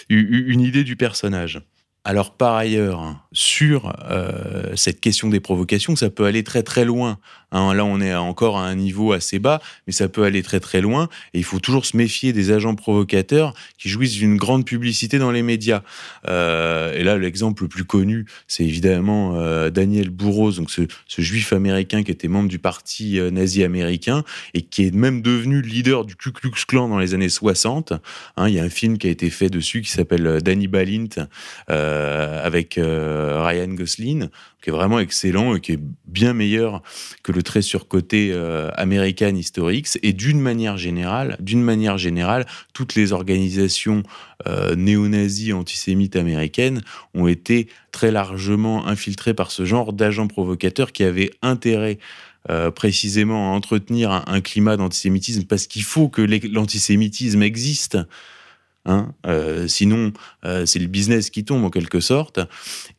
une 0.10 0.62
idée 0.62 0.84
du 0.84 0.96
personnage. 0.96 1.62
Alors 2.06 2.36
par 2.36 2.56
ailleurs, 2.56 3.23
sur 3.34 3.94
euh, 4.10 4.72
cette 4.76 5.02
question 5.02 5.28
des 5.28 5.40
provocations, 5.40 5.96
ça 5.96 6.10
peut 6.10 6.26
aller 6.26 6.44
très 6.44 6.64
très 6.64 6.86
loin. 6.86 7.18
Hein. 7.52 7.74
là, 7.74 7.84
on 7.84 8.00
est 8.00 8.14
encore 8.16 8.58
à 8.58 8.66
un 8.66 8.76
niveau 8.76 9.12
assez 9.12 9.40
bas, 9.40 9.62
mais 9.86 9.94
ça 9.94 10.08
peut 10.08 10.24
aller 10.24 10.44
très 10.44 10.60
très 10.60 10.82
loin. 10.82 11.10
Et 11.34 11.40
il 11.40 11.44
faut 11.44 11.60
toujours 11.60 11.86
se 11.86 11.98
méfier 11.98 12.32
des 12.32 12.52
agents 12.52 12.76
provocateurs 12.76 13.54
qui 13.78 13.90
jouissent 13.90 14.14
d'une 14.14 14.38
grande 14.38 14.66
publicité 14.66 15.18
dans 15.18 15.32
les 15.32 15.42
médias. 15.42 15.82
Euh, 16.28 16.94
et 16.94 17.04
là, 17.04 17.18
l'exemple 17.18 17.64
le 17.64 17.70
plus 17.70 17.86
connu, 17.86 18.26
c'est 18.48 18.64
évidemment 18.64 19.34
euh, 19.36 19.70
Daniel 19.70 20.10
Bourros, 20.10 20.52
donc 20.54 20.70
ce, 20.70 20.84
juif 21.18 21.54
américain 21.54 22.04
qui 22.04 22.12
était 22.12 22.28
membre 22.28 22.50
du 22.50 22.60
parti 22.60 23.20
nazi 23.32 23.64
américain 23.64 24.24
et 24.54 24.62
qui 24.62 24.86
est 24.86 24.94
même 24.94 25.22
devenu 25.22 25.62
leader 25.62 26.06
du 26.06 26.16
Ku 26.16 26.32
Klux 26.32 26.52
Klan 26.68 26.90
dans 26.90 27.00
les 27.00 27.14
années 27.14 27.30
60. 27.30 27.94
Hein, 28.38 28.48
il 28.48 28.54
y 28.54 28.60
a 28.60 28.64
un 28.64 28.70
film 28.70 28.98
qui 28.98 29.08
a 29.08 29.10
été 29.10 29.30
fait 29.30 29.50
dessus 29.50 29.82
qui 29.82 29.90
s'appelle 29.90 30.42
Danny 30.42 30.68
Balint. 30.68 31.28
Avec 31.68 32.78
Ryan 33.24 33.70
Gosling, 33.70 34.28
qui 34.62 34.70
est 34.70 34.74
vraiment 34.74 35.00
excellent 35.00 35.56
et 35.56 35.62
qui 35.62 35.74
est 35.74 35.80
bien 36.06 36.34
meilleur 36.34 36.82
que 37.24 37.32
le 37.32 37.44
très 37.44 37.62
surcoté 37.62 38.32
euh, 38.32 38.70
American 38.76 39.36
Historics. 39.36 39.98
Et 40.04 40.14
d'une 40.14 40.40
manière 40.40 40.78
générale, 40.78 41.38
d'une 41.40 41.62
manière 41.62 41.98
générale, 41.98 42.46
toutes 42.74 42.96
les 42.96 43.12
organisations 43.12 44.04
néo-nazies 44.76 45.54
antisémites 45.54 46.18
américaines 46.18 46.82
ont 47.14 47.28
été 47.28 47.70
très 47.94 48.12
largement 48.12 48.86
infiltrées 48.86 49.34
par 49.34 49.52
ce 49.52 49.64
genre 49.64 49.94
d'agents 49.94 50.28
provocateurs 50.28 50.92
qui 50.92 51.06
avaient 51.06 51.32
intérêt 51.42 51.98
précisément 52.76 53.54
à 53.54 53.56
entretenir 53.56 54.26
un 54.28 54.42
climat 54.42 54.76
d'antisémitisme 54.76 55.44
parce 55.44 55.66
qu'il 55.66 55.84
faut 55.84 56.10
que 56.10 56.22
l'antisémitisme 56.22 57.42
existe 57.42 57.98
Hein, 58.86 59.14
euh, 59.26 59.68
sinon, 59.68 60.12
euh, 60.44 60.66
c'est 60.66 60.80
le 60.80 60.88
business 60.88 61.30
qui 61.30 61.46
tombe 61.46 61.64
en 61.64 61.70
quelque 61.70 62.02
sorte, 62.02 62.40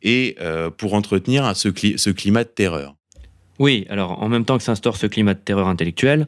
et 0.01 0.35
euh, 0.41 0.71
pour 0.71 0.95
entretenir 0.95 1.55
ce, 1.55 1.69
ce, 1.97 2.09
climat 2.09 2.43
de 2.43 2.49
terreur. 2.49 2.95
Oui, 3.59 3.85
alors 3.89 4.21
en 4.21 4.27
même 4.27 4.45
temps 4.45 4.57
que 4.57 4.63
s'instaure 4.63 4.97
ce 4.97 5.05
climat 5.05 5.35
de 5.35 5.39
terreur 5.39 5.67
intellectuelle, 5.67 6.27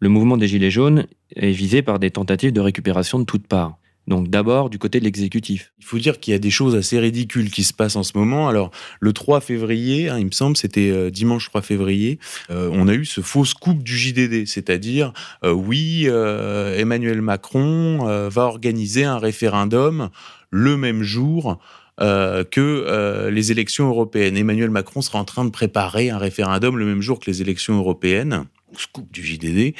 le 0.00 0.08
mouvement 0.10 0.36
des 0.36 0.46
Gilets 0.46 0.70
jaunes 0.70 1.06
est 1.34 1.52
visé 1.52 1.80
par 1.82 1.98
des 1.98 2.10
tentatives 2.10 2.52
de 2.52 2.60
récupération 2.60 3.18
de 3.18 3.24
toutes 3.24 3.46
parts. 3.46 3.78
Donc 4.08 4.28
d'abord 4.28 4.70
du 4.70 4.78
côté 4.78 5.00
de 5.00 5.04
l'exécutif. 5.04 5.72
Il 5.78 5.84
faut 5.84 5.98
dire 5.98 6.18
qu'il 6.18 6.32
y 6.32 6.34
a 6.34 6.38
des 6.38 6.50
choses 6.50 6.74
assez 6.74 6.98
ridicules 6.98 7.50
qui 7.50 7.62
se 7.62 7.74
passent 7.74 7.96
en 7.96 8.02
ce 8.02 8.16
moment. 8.16 8.48
Alors 8.48 8.70
le 9.00 9.12
3 9.12 9.40
février, 9.42 10.08
hein, 10.08 10.18
il 10.18 10.24
me 10.24 10.30
semble, 10.30 10.56
c'était 10.56 10.90
euh, 10.90 11.10
dimanche 11.10 11.46
3 11.50 11.60
février, 11.60 12.18
euh, 12.50 12.70
on 12.72 12.88
a 12.88 12.94
eu 12.94 13.04
ce 13.04 13.20
faux 13.20 13.44
scoop 13.44 13.82
du 13.82 13.98
JDD, 13.98 14.46
c'est-à-dire 14.46 15.12
euh, 15.44 15.52
oui, 15.52 16.06
Emmanuel 16.06 17.20
Macron 17.20 18.28
va 18.28 18.42
organiser 18.44 19.04
un 19.04 19.18
référendum 19.18 20.08
le 20.50 20.76
même 20.78 21.02
jour 21.02 21.58
que 21.98 23.28
les 23.30 23.52
élections 23.52 23.88
européennes. 23.88 24.36
Emmanuel 24.36 24.70
Macron 24.70 25.02
sera 25.02 25.18
en 25.18 25.24
train 25.24 25.44
de 25.44 25.50
préparer 25.50 26.08
un 26.10 26.18
référendum 26.18 26.78
le 26.78 26.86
même 26.86 27.02
jour 27.02 27.18
que 27.18 27.30
les 27.30 27.42
élections 27.42 27.76
européennes 27.76 28.46
scoop 28.76 29.10
du 29.10 29.24
JDD, 29.24 29.74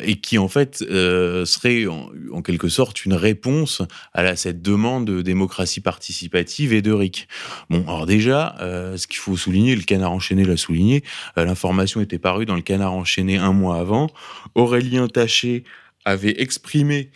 et 0.00 0.16
qui 0.20 0.38
en 0.38 0.48
fait 0.48 0.82
euh, 0.88 1.44
serait 1.44 1.86
en, 1.86 2.42
quelque 2.42 2.68
sorte 2.68 3.04
une 3.04 3.14
réponse 3.14 3.82
à 4.14 4.36
cette 4.36 4.62
demande 4.62 5.06
de 5.06 5.22
démocratie 5.22 5.80
participative 5.80 6.72
et 6.72 6.82
de 6.82 6.92
RIC. 6.92 7.28
Bon, 7.68 7.82
alors 7.82 8.06
déjà, 8.06 8.56
euh, 8.60 8.96
ce 8.96 9.06
qu'il 9.06 9.18
faut 9.18 9.36
souligner, 9.36 9.76
le 9.76 9.82
Canard 9.82 10.12
enchaîné 10.12 10.44
l'a 10.44 10.56
souligné, 10.56 11.02
euh, 11.38 11.44
l'information 11.44 12.00
était 12.00 12.18
parue 12.18 12.46
dans 12.46 12.56
le 12.56 12.62
Canard 12.62 12.92
enchaîné 12.92 13.36
un 13.36 13.52
mois 13.52 13.78
avant. 13.78 14.08
Aurélien 14.54 15.08
Taché 15.08 15.64
avait 16.04 16.40
exprimé 16.40 17.10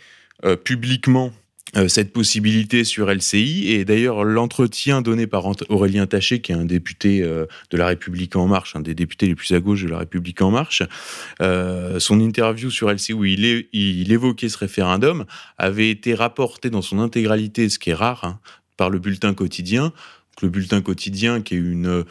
publiquement 0.63 1.31
cette 1.87 2.13
possibilité 2.13 2.83
sur 2.83 3.11
LCI. 3.11 3.67
Et 3.69 3.85
d'ailleurs, 3.85 4.23
l'entretien 4.23 5.01
donné 5.01 5.27
par 5.27 5.45
Aurélien 5.69 6.07
Taché, 6.07 6.39
qui 6.39 6.51
est 6.51 6.55
un 6.55 6.65
député 6.65 7.21
euh, 7.21 7.45
de 7.69 7.77
La 7.77 7.87
République 7.87 8.35
En 8.35 8.47
Marche, 8.47 8.75
un 8.75 8.81
des 8.81 8.95
députés 8.95 9.27
les 9.27 9.35
plus 9.35 9.51
à 9.53 9.59
gauche 9.59 9.83
de 9.83 9.89
La 9.89 9.99
République 9.99 10.41
En 10.41 10.51
Marche, 10.51 10.83
euh, 11.41 11.99
son 11.99 12.19
interview 12.19 12.69
sur 12.69 12.89
LCI 12.89 13.13
où 13.13 13.25
il, 13.25 13.67
il, 13.73 14.11
évoquait 14.11 14.49
ce 14.49 14.57
référendum 14.57 15.25
avait 15.57 15.89
été 15.89 16.13
rapporté 16.13 16.69
dans 16.69 16.81
son 16.81 16.99
intégralité, 16.99 17.67
ce 17.69 17.79
qui 17.79 17.89
est 17.89 17.95
rare, 17.95 18.23
hein, 18.23 18.39
par 18.77 18.89
le 18.89 18.99
bulletin 18.99 19.33
quotidien. 19.33 19.91
Le 20.41 20.49
bulletin 20.49 20.81
quotidien, 20.81 21.41
qui 21.41 21.55
est 21.55 21.59
une 21.59 22.03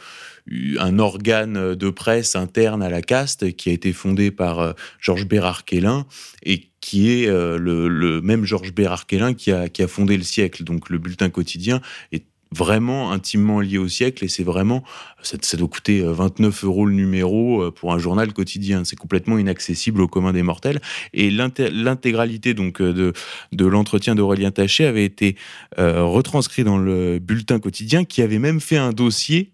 un 0.77 0.99
organe 0.99 1.73
de 1.73 1.89
presse 1.89 2.35
interne 2.35 2.83
à 2.83 2.89
la 2.89 3.01
caste 3.01 3.55
qui 3.55 3.71
a 3.71 3.73
été 3.73 3.93
fondé 3.93 4.29
par 4.29 4.75
Georges 4.99 5.25
Bérard-Quélin 5.25 6.05
et 6.43 6.69
qui 6.85 7.09
est 7.09 7.27
euh, 7.27 7.57
le, 7.57 8.21
même 8.21 8.45
Georges 8.45 8.71
Bérard-Quélin 8.71 9.33
qui 9.33 9.51
a, 9.51 9.69
qui 9.69 9.81
a 9.81 9.87
fondé 9.87 10.17
le 10.17 10.23
siècle. 10.23 10.63
Donc 10.63 10.91
le 10.91 10.99
bulletin 10.99 11.31
quotidien 11.31 11.81
est 12.11 12.25
vraiment 12.55 13.11
intimement 13.11 13.59
lié 13.59 13.77
au 13.77 13.87
siècle 13.87 14.23
et 14.23 14.27
c'est 14.27 14.43
vraiment 14.43 14.83
ça, 15.21 15.57
doit 15.57 15.67
coûter 15.67 16.01
29 16.01 16.63
euh, 16.63 16.67
euros 16.67 16.85
le 16.85 16.93
numéro 16.93 17.63
euh, 17.63 17.71
pour 17.71 17.93
un 17.93 17.99
journal 17.99 18.31
quotidien. 18.31 18.83
C'est 18.85 18.95
complètement 18.95 19.37
inaccessible 19.37 20.01
au 20.01 20.07
commun 20.07 20.33
des 20.33 20.43
mortels. 20.43 20.79
Et 21.13 21.31
l'intégralité 21.31 22.53
donc 22.53 22.81
de, 22.81 23.13
de 23.51 23.65
l'entretien 23.65 24.15
d'Aurélien 24.15 24.51
Taché 24.51 24.85
avait 24.85 25.05
été 25.05 25.35
retranscrit 25.77 26.63
dans 26.63 26.77
le 26.77 27.19
bulletin 27.19 27.59
quotidien 27.59 28.05
qui 28.05 28.21
avait 28.21 28.39
même 28.39 28.59
fait 28.59 28.77
un 28.77 28.91
dossier 28.91 29.51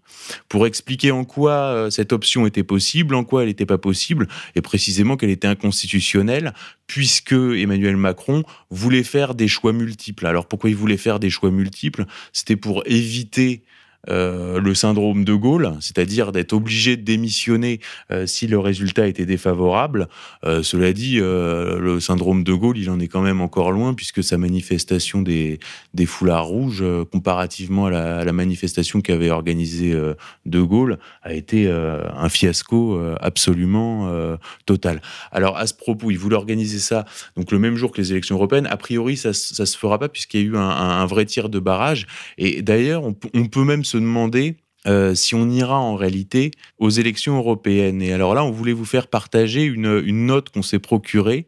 pour 0.48 0.66
expliquer 0.66 1.10
en 1.10 1.24
quoi 1.24 1.52
euh, 1.52 1.90
cette 1.90 2.12
option 2.12 2.46
était 2.46 2.62
possible, 2.62 3.14
en 3.14 3.24
quoi 3.24 3.42
elle 3.42 3.48
n'était 3.48 3.66
pas 3.66 3.78
possible, 3.78 4.28
et 4.54 4.60
précisément 4.60 5.16
qu'elle 5.16 5.30
était 5.30 5.48
inconstitutionnelle, 5.48 6.52
puisque 6.86 7.32
Emmanuel 7.32 7.96
Macron 7.96 8.42
voulait 8.70 9.02
faire 9.02 9.34
des 9.34 9.48
choix 9.48 9.72
multiples. 9.72 10.26
Alors 10.26 10.46
pourquoi 10.46 10.70
il 10.70 10.76
voulait 10.76 10.96
faire 10.96 11.20
des 11.20 11.30
choix 11.30 11.50
multiples? 11.50 12.04
C'était 12.32 12.56
pour 12.56 12.82
éviter 12.86 13.62
euh, 14.10 14.60
le 14.60 14.74
syndrome 14.74 15.24
de 15.24 15.32
Gaulle, 15.32 15.74
c'est-à-dire 15.80 16.32
d'être 16.32 16.54
obligé 16.54 16.96
de 16.96 17.02
démissionner 17.02 17.78
euh, 18.10 18.26
si 18.26 18.48
le 18.48 18.58
résultat 18.58 19.06
était 19.06 19.26
défavorable. 19.26 20.08
Euh, 20.44 20.64
cela 20.64 20.92
dit, 20.92 21.18
le 21.18 21.98
syndrome 22.00 22.42
de 22.42 22.52
Gaulle, 22.52 22.78
il 22.78 22.90
en 22.90 22.98
est 22.98 23.06
quand 23.06 23.20
même 23.20 23.40
encore 23.40 23.70
loin 23.70 23.94
puisque 23.94 24.24
sa 24.24 24.38
manifestation 24.38 25.22
des, 25.22 25.60
foulards 26.06 26.46
rouges, 26.46 26.84
comparativement 27.12 27.86
à 27.86 28.24
la, 28.24 28.32
manifestation 28.32 29.00
qu'avait 29.00 29.30
organisée 29.30 29.94
de 30.46 30.60
Gaulle, 30.60 30.98
a 31.22 31.32
été 31.32 31.70
un 31.70 32.28
fiasco 32.28 33.00
absolument 33.20 34.36
total. 34.66 35.00
Alors 35.30 35.56
à 35.56 35.66
ce 35.66 35.74
propos, 35.74 36.10
il 36.10 36.18
voulait 36.18 36.36
organiser 36.36 36.78
ça 36.78 37.04
donc 37.36 37.52
le 37.52 37.58
même 37.58 37.76
jour 37.76 37.92
que 37.92 38.00
les 38.00 38.12
élections 38.12 38.36
européennes. 38.36 38.66
A 38.66 38.76
priori, 38.76 39.16
ça, 39.16 39.32
ça 39.32 39.66
se 39.66 39.76
fera 39.76 39.98
pas 39.98 40.08
puisqu'il 40.08 40.40
y 40.40 40.44
a 40.44 40.46
eu 40.46 40.56
un, 40.56 40.60
un, 40.60 41.06
vrai 41.06 41.24
tir 41.24 41.48
de 41.48 41.58
barrage. 41.58 42.06
Et 42.38 42.62
d'ailleurs, 42.62 43.04
on, 43.04 43.14
on 43.34 43.46
peut 43.46 43.64
même 43.64 43.84
se 43.84 43.91
demander 43.96 44.56
euh, 44.88 45.14
si 45.14 45.36
on 45.36 45.48
ira 45.48 45.78
en 45.78 45.94
réalité 45.94 46.50
aux 46.78 46.90
élections 46.90 47.36
européennes. 47.36 48.02
Et 48.02 48.12
alors 48.12 48.34
là, 48.34 48.44
on 48.44 48.50
voulait 48.50 48.72
vous 48.72 48.84
faire 48.84 49.06
partager 49.06 49.62
une, 49.62 50.02
une 50.04 50.26
note 50.26 50.50
qu'on 50.50 50.62
s'est 50.62 50.80
procurée 50.80 51.46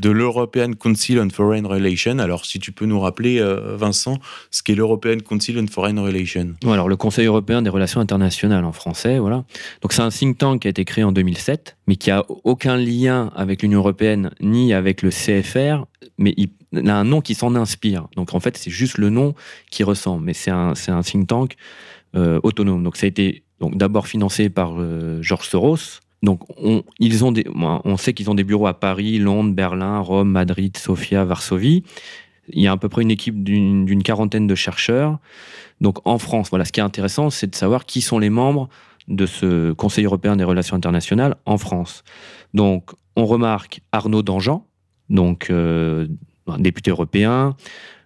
de 0.00 0.10
l'European 0.10 0.72
Council 0.74 1.18
on 1.18 1.28
Foreign 1.28 1.66
Relations. 1.66 2.18
Alors, 2.18 2.44
si 2.44 2.60
tu 2.60 2.70
peux 2.70 2.86
nous 2.86 3.00
rappeler, 3.00 3.40
euh, 3.40 3.76
Vincent, 3.76 4.18
ce 4.52 4.62
qu'est 4.62 4.76
l'European 4.76 5.18
Council 5.18 5.58
on 5.58 5.66
Foreign 5.66 5.98
Relations. 5.98 6.54
alors, 6.64 6.88
le 6.88 6.96
Conseil 6.96 7.26
européen 7.26 7.60
des 7.60 7.70
relations 7.70 8.00
internationales 8.00 8.64
en 8.64 8.72
français, 8.72 9.18
voilà. 9.18 9.44
Donc, 9.82 9.92
c'est 9.92 10.02
un 10.02 10.10
think 10.10 10.38
tank 10.38 10.62
qui 10.62 10.68
a 10.68 10.70
été 10.70 10.84
créé 10.84 11.02
en 11.02 11.10
2007, 11.10 11.76
mais 11.88 11.96
qui 11.96 12.12
a 12.12 12.24
aucun 12.44 12.76
lien 12.76 13.32
avec 13.34 13.62
l'Union 13.62 13.80
européenne 13.80 14.30
ni 14.40 14.72
avec 14.72 15.02
le 15.02 15.10
CFR, 15.10 15.86
mais 16.18 16.34
il 16.36 16.50
a 16.84 16.94
un 16.94 17.04
nom 17.04 17.20
qui 17.20 17.34
s'en 17.34 17.54
inspire. 17.54 18.08
Donc, 18.16 18.34
en 18.34 18.40
fait, 18.40 18.56
c'est 18.56 18.70
juste 18.70 18.98
le 18.98 19.10
nom 19.10 19.34
qui 19.70 19.84
ressemble, 19.84 20.24
mais 20.24 20.34
c'est 20.34 20.50
un, 20.50 20.74
un 20.88 21.02
think 21.02 21.26
tank 21.26 21.56
euh, 22.16 22.40
autonome. 22.44 22.82
Donc 22.82 22.96
ça 22.96 23.04
a 23.04 23.08
été 23.08 23.42
donc 23.60 23.76
d'abord 23.76 24.06
financé 24.06 24.48
par 24.48 24.74
euh, 24.78 25.20
George 25.20 25.48
Soros. 25.48 26.00
Donc 26.22 26.40
on, 26.56 26.82
ils 26.98 27.24
ont 27.24 27.32
des, 27.32 27.44
on 27.54 27.96
sait 27.98 28.14
qu'ils 28.14 28.30
ont 28.30 28.34
des 28.34 28.44
bureaux 28.44 28.68
à 28.68 28.80
Paris, 28.80 29.18
Londres, 29.18 29.52
Berlin, 29.52 29.98
Rome, 29.98 30.30
Madrid, 30.30 30.76
Sofia, 30.78 31.24
Varsovie. 31.24 31.82
Il 32.48 32.62
y 32.62 32.68
a 32.68 32.72
à 32.72 32.76
peu 32.76 32.88
près 32.88 33.02
une 33.02 33.10
équipe 33.10 33.42
d'une 33.44 34.02
quarantaine 34.02 34.46
de 34.46 34.54
chercheurs. 34.54 35.18
Donc 35.80 35.98
en 36.06 36.18
France, 36.18 36.48
voilà, 36.48 36.64
ce 36.64 36.72
qui 36.72 36.80
est 36.80 36.84
intéressant, 36.84 37.28
c'est 37.28 37.48
de 37.48 37.54
savoir 37.54 37.84
qui 37.84 38.00
sont 38.00 38.18
les 38.18 38.30
membres 38.30 38.68
de 39.08 39.26
ce 39.26 39.72
Conseil 39.72 40.06
européen 40.06 40.36
des 40.36 40.44
relations 40.44 40.76
internationales 40.76 41.36
en 41.44 41.58
France. 41.58 42.02
Donc 42.54 42.92
on 43.14 43.26
remarque 43.26 43.80
Arnaud 43.92 44.22
Dangean, 44.22 44.66
donc 45.10 45.50
euh, 45.50 46.06
député 46.58 46.90
européen, 46.90 47.56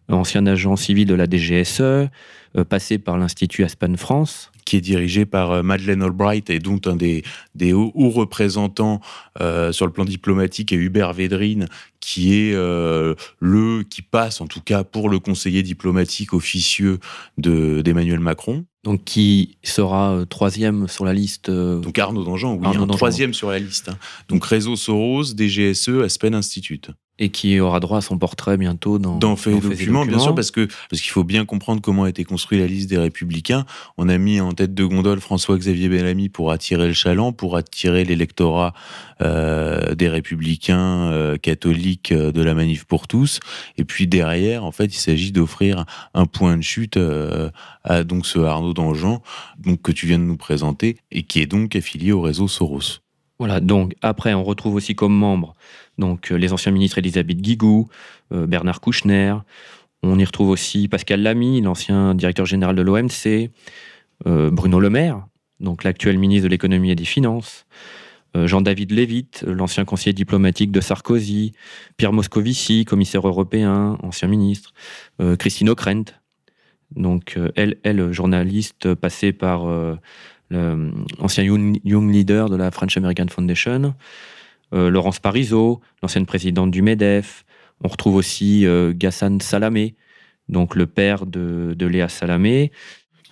ancien 0.09 0.47
agent 0.47 0.77
civil 0.77 1.07
de 1.07 1.15
la 1.15 1.27
DGSE, 1.27 2.09
euh, 2.57 2.65
passé 2.65 2.99
par 2.99 3.17
l'Institut 3.17 3.65
Aspen 3.65 3.97
France. 3.97 4.51
Qui 4.65 4.77
est 4.77 4.81
dirigé 4.81 5.25
par 5.25 5.51
euh, 5.51 5.63
Madeleine 5.63 6.03
Albright 6.03 6.51
et 6.51 6.59
donc 6.59 6.87
un 6.87 6.95
des, 6.95 7.25
des 7.55 7.73
hauts, 7.73 7.93
représentants 7.95 9.01
euh, 9.41 9.73
sur 9.73 9.87
le 9.87 9.93
plan 9.93 10.05
diplomatique 10.05 10.73
et 10.73 10.77
Hubert 10.77 11.13
Védrine 11.13 11.67
qui 11.99 12.35
est 12.35 12.55
le 12.55 13.83
qui 13.83 14.01
passe 14.01 14.41
en 14.41 14.47
tout 14.47 14.63
cas 14.63 14.85
pour 14.85 15.11
le 15.11 15.19
conseiller 15.19 15.63
diplomatique 15.63 16.33
officieux 16.33 16.99
d'Emmanuel 17.37 18.21
Macron. 18.21 18.65
Donc 18.85 19.05
qui 19.05 19.59
sera 19.63 20.25
troisième 20.29 20.89
sur 20.89 21.05
la 21.05 21.13
liste. 21.13 21.51
Donc 21.51 21.99
Arnaud 21.99 22.25
Dangean, 22.25 22.55
oui, 22.55 22.67
Arnaud 22.67 22.87
troisième 22.87 23.35
sur 23.35 23.51
la 23.51 23.59
liste. 23.59 23.91
Hein. 23.91 23.99
Donc 24.29 24.47
Réseau 24.47 24.77
Soros, 24.77 25.25
DGSE, 25.25 26.01
Aspen 26.03 26.35
Institute 26.35 26.91
et 27.21 27.29
qui 27.29 27.61
aura 27.61 27.79
droit 27.81 27.99
à 27.99 28.01
son 28.01 28.19
portrait 28.19 28.57
bientôt 28.57 28.99
dans, 28.99 29.19
dans 29.19 29.37
Fait, 29.37 29.53
et 29.53 29.61
documents, 29.61 30.07
bien 30.07 30.19
sûr, 30.19 30.35
parce 30.35 30.51
que 30.51 30.67
parce 30.89 31.03
qu'il 31.03 31.11
faut 31.11 31.23
bien 31.23 31.45
comprendre 31.45 31.83
comment 31.83 32.05
a 32.05 32.09
été 32.09 32.25
construite 32.25 32.61
la 32.61 32.67
liste 32.67 32.89
des 32.89 32.97
Républicains. 32.97 33.67
On 33.99 34.09
a 34.09 34.17
mis 34.17 34.41
en 34.41 34.53
tête 34.53 34.75
de 34.75 34.85
gondole 34.85 35.21
François-Xavier 35.21 35.91
Bellamy 35.91 36.31
pour 36.31 36.51
attirer 36.51 36.89
le 36.89 36.95
chaland, 36.95 37.33
pour 37.33 37.57
attirer 37.57 38.05
l'électorat 38.05 38.73
euh, 39.21 39.95
des 39.95 40.09
Républicains 40.09 41.11
euh, 41.13 41.37
catholiques 41.37 42.13
euh, 42.13 42.33
de 42.33 42.43
la 42.43 42.55
Manif 42.55 42.85
pour 42.85 43.07
tous. 43.07 43.39
Et 43.77 43.85
puis 43.85 44.07
derrière, 44.07 44.65
en 44.65 44.73
fait, 44.73 44.87
il 44.87 44.99
s'agit 44.99 45.31
d'offrir 45.31 45.85
un 46.15 46.25
point 46.25 46.57
de 46.57 46.63
chute 46.63 46.97
euh, 46.97 47.51
à 47.85 48.03
donc 48.03 48.25
ce 48.25 48.39
Arnaud 48.39 48.73
Dangean, 48.73 49.23
donc 49.59 49.83
que 49.83 49.93
tu 49.93 50.07
viens 50.07 50.19
de 50.19 50.25
nous 50.25 50.39
présenter 50.39 50.97
et 51.11 51.23
qui 51.23 51.41
est 51.41 51.47
donc 51.47 51.77
affilié 51.77 52.13
au 52.13 52.23
réseau 52.23 52.49
Soros. 52.49 53.01
Voilà, 53.39 53.61
donc 53.61 53.95
après, 54.03 54.35
on 54.35 54.45
retrouve 54.45 54.75
aussi 54.75 54.95
comme 54.95 55.15
membres 55.15 55.55
donc, 56.01 56.33
euh, 56.33 56.37
les 56.37 56.53
anciens 56.53 56.73
ministres 56.73 56.99
Elisabeth 56.99 57.41
Guigou, 57.41 57.89
euh, 58.33 58.47
Bernard 58.47 58.81
Kouchner. 58.81 59.37
On 60.03 60.19
y 60.19 60.25
retrouve 60.25 60.49
aussi 60.49 60.89
Pascal 60.89 61.23
Lamy, 61.23 61.61
l'ancien 61.61 62.15
directeur 62.15 62.47
général 62.47 62.75
de 62.75 62.83
l'OMC, 62.83 63.51
euh, 64.27 64.51
Bruno 64.51 64.81
Le 64.81 64.91
Maire, 64.91 65.27
donc 65.61 65.85
l'actuel 65.85 66.19
ministre 66.19 66.45
de 66.45 66.49
l'économie 66.49 66.91
et 66.91 66.97
des 66.97 67.05
finances, 67.05 67.67
Jean-David 68.33 68.93
Lévite, 68.93 69.45
l'ancien 69.45 69.85
conseiller 69.85 70.13
diplomatique 70.13 70.71
de 70.71 70.81
Sarkozy, 70.81 71.53
Pierre 71.97 72.13
Moscovici, 72.13 72.85
commissaire 72.85 73.27
européen, 73.27 73.99
ancien 74.05 74.29
ministre, 74.29 74.73
Christine 75.41 75.69
Ockrent, 75.69 76.15
donc 76.95 77.37
elle, 77.57 77.79
elle, 77.83 78.13
journaliste 78.13 78.95
passée 78.95 79.33
par 79.33 79.65
l'ancien 80.51 81.43
young, 81.43 82.09
leader 82.13 82.49
de 82.49 82.55
la 82.55 82.71
French 82.71 82.97
American 82.97 83.27
Foundation, 83.29 83.95
Laurence 84.73 85.19
Parisot, 85.19 85.81
l'ancienne 86.03 86.27
présidente 86.27 86.71
du 86.71 86.83
MEDEF. 86.83 87.45
On 87.83 87.89
retrouve 87.89 88.17
aussi 88.17 88.67
euh, 88.67 88.93
Ghassan 88.95 89.41
Salamé, 89.41 89.95
donc 90.49 90.77
le 90.77 90.87
père 90.87 91.27
de, 91.27 91.75
Léa 91.81 92.09
Salamé. 92.09 92.71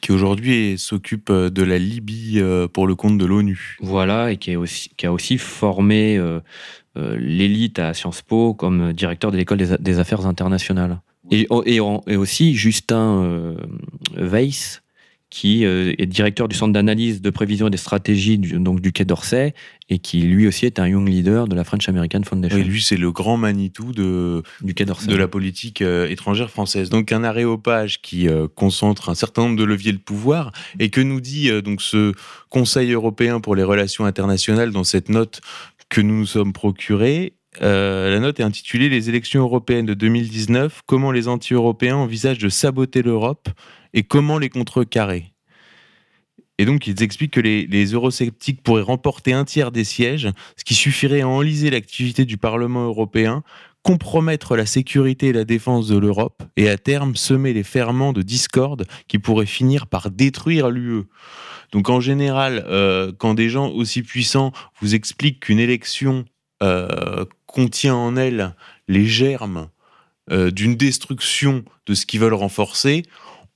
qui 0.00 0.12
aujourd'hui 0.12 0.78
s'occupe 0.78 1.30
de 1.30 1.62
la 1.62 1.78
Libye 1.78 2.42
pour 2.72 2.86
le 2.86 2.94
compte 2.94 3.18
de 3.18 3.24
l'ONU. 3.24 3.76
Voilà, 3.80 4.32
et 4.32 4.36
qui, 4.36 4.52
est 4.52 4.56
aussi, 4.56 4.90
qui 4.96 5.06
a 5.06 5.12
aussi 5.12 5.38
formé 5.38 6.20
l'élite 6.96 7.78
à 7.78 7.94
Sciences 7.94 8.22
Po 8.22 8.54
comme 8.54 8.92
directeur 8.92 9.32
de 9.32 9.36
l'école 9.36 9.58
des, 9.58 9.98
affaires 9.98 10.26
internationales. 10.26 11.00
Et, 11.30 11.46
et, 11.66 11.76
et 11.76 12.16
aussi 12.16 12.54
Justin 12.54 13.56
Weiss, 14.16 14.82
qui 15.30 15.64
euh, 15.64 15.92
est 15.98 16.06
directeur 16.06 16.48
du 16.48 16.56
centre 16.56 16.72
d'analyse 16.72 17.20
de 17.20 17.30
prévision 17.30 17.66
et 17.66 17.70
des 17.70 17.76
stratégies 17.76 18.38
du, 18.38 18.58
donc 18.58 18.80
du 18.80 18.92
Quai 18.92 19.04
d'Orsay 19.04 19.54
et 19.90 19.98
qui 19.98 20.20
lui 20.22 20.46
aussi 20.46 20.66
est 20.66 20.78
un 20.78 20.86
young 20.86 21.06
leader 21.08 21.48
de 21.48 21.54
la 21.54 21.64
French 21.64 21.88
American 21.88 22.22
Foundation. 22.22 22.58
Oui, 22.58 22.64
lui 22.64 22.82
c'est 22.82 22.96
le 22.96 23.12
grand 23.12 23.36
Manitou 23.36 23.92
de, 23.92 24.42
du 24.62 24.74
Quai 24.74 24.84
de 24.84 25.16
la 25.16 25.28
politique 25.28 25.82
euh, 25.82 26.08
étrangère 26.08 26.50
française. 26.50 26.88
Donc 26.88 27.12
un 27.12 27.24
aréopage 27.24 28.00
qui 28.00 28.28
euh, 28.28 28.48
concentre 28.54 29.10
un 29.10 29.14
certain 29.14 29.42
nombre 29.42 29.56
de 29.56 29.64
leviers 29.64 29.92
de 29.92 29.98
pouvoir 29.98 30.52
et 30.78 30.88
que 30.88 31.00
nous 31.00 31.20
dit 31.20 31.50
donc 31.62 31.82
ce 31.82 32.12
Conseil 32.48 32.92
européen 32.92 33.40
pour 33.40 33.54
les 33.54 33.62
relations 33.62 34.06
internationales 34.06 34.72
dans 34.72 34.84
cette 34.84 35.10
note 35.10 35.40
que 35.88 36.00
nous 36.00 36.18
nous 36.18 36.26
sommes 36.26 36.52
procurés 36.52 37.34
la 37.60 38.18
note 38.20 38.40
est 38.40 38.44
intitulée 38.44 38.88
Les 38.88 39.08
élections 39.08 39.42
européennes 39.42 39.86
de 39.86 39.94
2019, 39.94 40.82
comment 40.86 41.12
les 41.12 41.28
anti-européens 41.28 41.96
envisagent 41.96 42.38
de 42.38 42.48
saboter 42.48 43.02
l'Europe 43.02 43.48
et 43.94 44.02
comment 44.02 44.38
les 44.38 44.48
contrecarrer? 44.48 45.32
Et 46.58 46.64
donc, 46.64 46.88
ils 46.88 47.02
expliquent 47.02 47.34
que 47.34 47.40
les, 47.40 47.84
eurosceptiques 47.92 48.62
pourraient 48.62 48.82
remporter 48.82 49.32
un 49.32 49.44
tiers 49.44 49.70
des 49.70 49.84
sièges, 49.84 50.28
ce 50.56 50.64
qui 50.64 50.74
suffirait 50.74 51.20
à 51.20 51.28
enliser 51.28 51.70
l'activité 51.70 52.24
du 52.24 52.36
Parlement 52.36 52.84
européen, 52.84 53.44
compromettre 53.84 54.56
la 54.56 54.66
sécurité 54.66 55.28
et 55.28 55.32
la 55.32 55.44
défense 55.44 55.86
de 55.86 55.96
l'Europe, 55.96 56.42
et 56.56 56.68
à 56.68 56.76
terme 56.76 57.14
semer 57.14 57.52
les 57.52 57.62
ferments 57.62 58.12
de 58.12 58.22
discorde 58.22 58.86
qui 59.06 59.20
pourraient 59.20 59.46
finir 59.46 59.86
par 59.86 60.10
détruire 60.10 60.68
l'UE. 60.70 61.04
Donc, 61.70 61.90
en 61.90 62.00
général, 62.00 62.64
euh, 62.66 63.12
quand 63.16 63.34
des 63.34 63.48
gens 63.48 63.70
aussi 63.70 64.02
puissants 64.02 64.52
vous 64.80 64.96
expliquent 64.96 65.40
qu'une 65.40 65.60
élection 65.60 66.24
euh, 66.62 67.24
contient 67.48 67.96
en 67.96 68.16
elle 68.16 68.54
les 68.86 69.06
germes 69.06 69.68
euh, 70.30 70.52
d'une 70.52 70.76
destruction 70.76 71.64
de 71.86 71.94
ce 71.94 72.06
qu'ils 72.06 72.20
veulent 72.20 72.34
renforcer, 72.34 73.02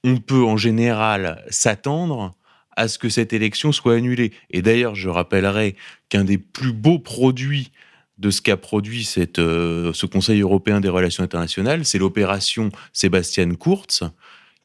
on 0.02 0.16
peut 0.16 0.44
en 0.44 0.56
général 0.56 1.44
s'attendre 1.50 2.34
à 2.76 2.88
ce 2.88 2.98
que 2.98 3.10
cette 3.10 3.32
élection 3.32 3.70
soit 3.70 3.94
annulée. 3.94 4.32
Et 4.50 4.62
d'ailleurs, 4.62 4.94
je 4.94 5.08
rappellerai 5.08 5.76
qu'un 6.08 6.24
des 6.24 6.38
plus 6.38 6.72
beaux 6.72 6.98
produits 6.98 7.70
de 8.18 8.30
ce 8.30 8.40
qu'a 8.40 8.56
produit 8.56 9.08
euh, 9.38 9.92
ce 9.92 10.06
Conseil 10.06 10.40
européen 10.40 10.80
des 10.80 10.88
relations 10.88 11.24
internationales, 11.24 11.84
c'est 11.84 11.98
l'opération 11.98 12.70
Sébastien 12.92 13.54
Kurz, 13.54 14.10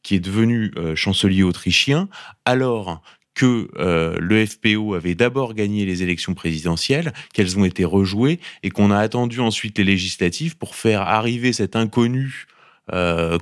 qui 0.04 0.16
est 0.16 0.20
devenu 0.20 0.72
euh, 0.78 0.96
chancelier 0.96 1.44
autrichien, 1.44 2.08
alors 2.46 3.02
que 3.38 3.70
euh, 3.78 4.18
le 4.20 4.44
FPO 4.44 4.96
avait 4.96 5.14
d'abord 5.14 5.54
gagné 5.54 5.86
les 5.86 6.02
élections 6.02 6.34
présidentielles, 6.34 7.14
qu'elles 7.34 7.60
ont 7.60 7.66
été 7.66 7.86
rejouées, 7.86 8.40
et 8.64 8.72
qu'on 8.72 8.90
a 8.90 8.98
attendu 8.98 9.40
ensuite 9.40 9.78
les 9.78 9.84
législatives 9.84 10.58
pour 10.58 10.76
faire 10.76 11.02
arriver 11.02 11.54
cet 11.54 11.76
inconnu, 11.76 12.48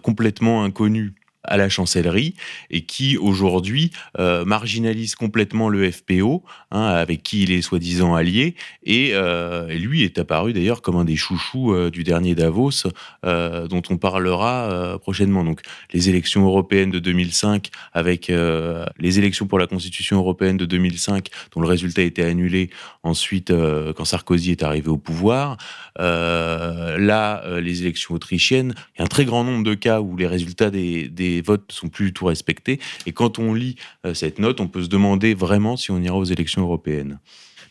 complètement 0.02 0.64
inconnu, 0.64 1.14
à 1.48 1.58
la 1.58 1.70
chancellerie 1.70 2.36
et 2.70 2.82
qui 2.82 3.18
aujourd'hui 3.18 3.92
euh, 4.20 4.46
marginalise 4.46 5.16
complètement 5.16 5.70
le 5.70 5.90
FPO, 5.92 6.44
hein, 6.72 6.86
avec 6.86 7.24
qui 7.24 7.44
il 7.44 7.52
est 7.52 7.62
soi-disant 7.62 8.16
allié, 8.16 8.56
euh, 8.88 9.68
et, 9.68 9.78
lui 9.78 10.04
est 10.04 10.20
apparu 10.20 10.54
d'ailleurs 10.54 10.82
comme 10.82 10.96
un 10.96 11.06
des 11.06 11.16
chouchous 11.16 11.74
euh, 11.74 11.90
du 11.90 12.04
dernier 12.04 12.36
Davos, 12.36 12.72
dont 13.24 13.82
on 13.90 13.98
parlera 13.98 14.98
prochainement. 15.02 15.44
Donc 15.44 15.62
les 15.94 16.10
élections 16.10 16.46
européennes 16.46 16.92
de 16.92 17.00
2005, 17.00 17.70
avec 17.94 18.28
les 18.28 19.20
élections 19.20 19.48
pour 19.48 19.60
la 19.60 19.68
Constitution 19.68 20.18
européenne 20.18 20.58
de 20.58 20.66
2005, 20.66 21.29
dont 21.53 21.62
le 21.62 21.68
résultat 21.68 22.01
a 22.01 22.05
été 22.05 22.24
annulé 22.24 22.70
ensuite 23.03 23.51
quand 23.96 24.05
Sarkozy 24.05 24.51
est 24.51 24.64
arrivé 24.64 24.90
au 24.90 24.98
pouvoir. 24.98 25.58
là, 25.98 27.44
les 27.60 27.81
élections 27.81 28.16
autrichiennes, 28.16 28.75
il 28.96 29.00
y 29.00 29.01
a 29.01 29.05
un 29.05 29.08
très 29.08 29.25
grand 29.25 29.44
nombre 29.44 29.64
de 29.64 29.74
cas 29.74 30.01
où 30.01 30.18
les 30.18 30.27
résultats 30.27 30.70
des 30.70 31.34
les 31.35 31.41
votes 31.41 31.71
sont 31.71 31.89
plus 31.89 32.07
du 32.07 32.13
tout 32.13 32.25
respectés. 32.25 32.79
Et 33.05 33.11
quand 33.11 33.39
on 33.39 33.53
lit 33.53 33.75
euh, 34.05 34.13
cette 34.13 34.39
note, 34.39 34.59
on 34.59 34.67
peut 34.67 34.83
se 34.83 34.89
demander 34.89 35.33
vraiment 35.33 35.77
si 35.77 35.91
on 35.91 36.01
ira 36.01 36.17
aux 36.17 36.24
élections 36.24 36.61
européennes. 36.61 37.19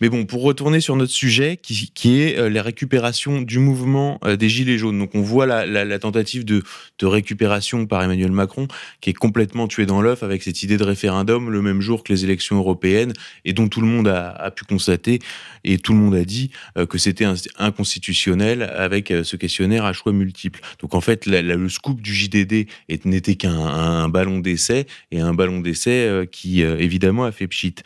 Mais 0.05 0.11
bon, 0.11 0.27
pour 0.27 0.43
retourner 0.43 0.83
sur 0.83 0.97
notre 0.97 1.13
sujet, 1.13 1.57
qui, 1.57 2.21
est 2.21 2.39
euh, 2.39 2.51
la 2.51 2.61
récupération 2.61 3.41
du 3.41 3.59
mouvement 3.59 4.19
euh, 4.27 4.37
des 4.37 4.51
Gilets 4.51 4.77
jaunes. 4.77 4.99
Donc 4.99 5.15
on 5.15 5.23
voit 5.23 5.47
la, 5.47 5.99
tentative 5.99 6.45
de, 6.45 6.63
récupération 7.03 7.87
par 7.87 8.03
Emmanuel 8.03 8.31
Macron, 8.31 8.69
qui 9.01 9.09
est 9.09 9.15
complètement 9.15 9.67
tué 9.67 9.87
dans 9.87 10.03
l'œuf 10.03 10.23
avec 10.23 10.43
cette 10.43 10.63
idée 10.63 10.77
de 10.77 10.85
référendum 10.85 11.49
le 11.49 11.63
même 11.63 11.81
jour 11.81 12.05
que 12.05 12.13
les 12.13 12.23
élections 12.23 12.57
européennes, 12.57 13.15
et 13.47 13.55
dont 13.55 13.67
tout 13.67 13.81
le 13.81 13.87
monde 13.87 14.07
a, 14.07 14.51
pu 14.51 14.67
constater, 14.67 15.21
et 15.65 15.79
tout 15.79 15.95
le 15.95 16.01
monde 16.01 16.17
a 16.17 16.25
dit 16.27 16.51
euh, 16.77 16.85
que 16.85 16.99
c'était 16.99 17.27
inconstitutionnel 17.57 18.63
avec 18.77 19.09
ce 19.09 19.37
questionnaire 19.37 19.87
à 19.87 19.95
choix 19.95 20.13
multiples. 20.13 20.61
Donc 20.81 20.95
en 20.95 21.01
fait, 21.01 21.25
le 21.25 21.69
scoop 21.71 22.03
du 22.03 22.15
JDD 22.15 22.67
n'était 23.07 23.37
qu'un 23.37 24.11
ballon 24.11 24.41
d'essai, 24.41 24.85
et 25.13 25.21
un 25.21 25.33
ballon 25.33 25.61
d'essai 25.61 26.29
qui 26.31 26.61
évidemment 26.61 27.25
a 27.25 27.33
fait 27.33 27.47
pchit. 27.47 27.77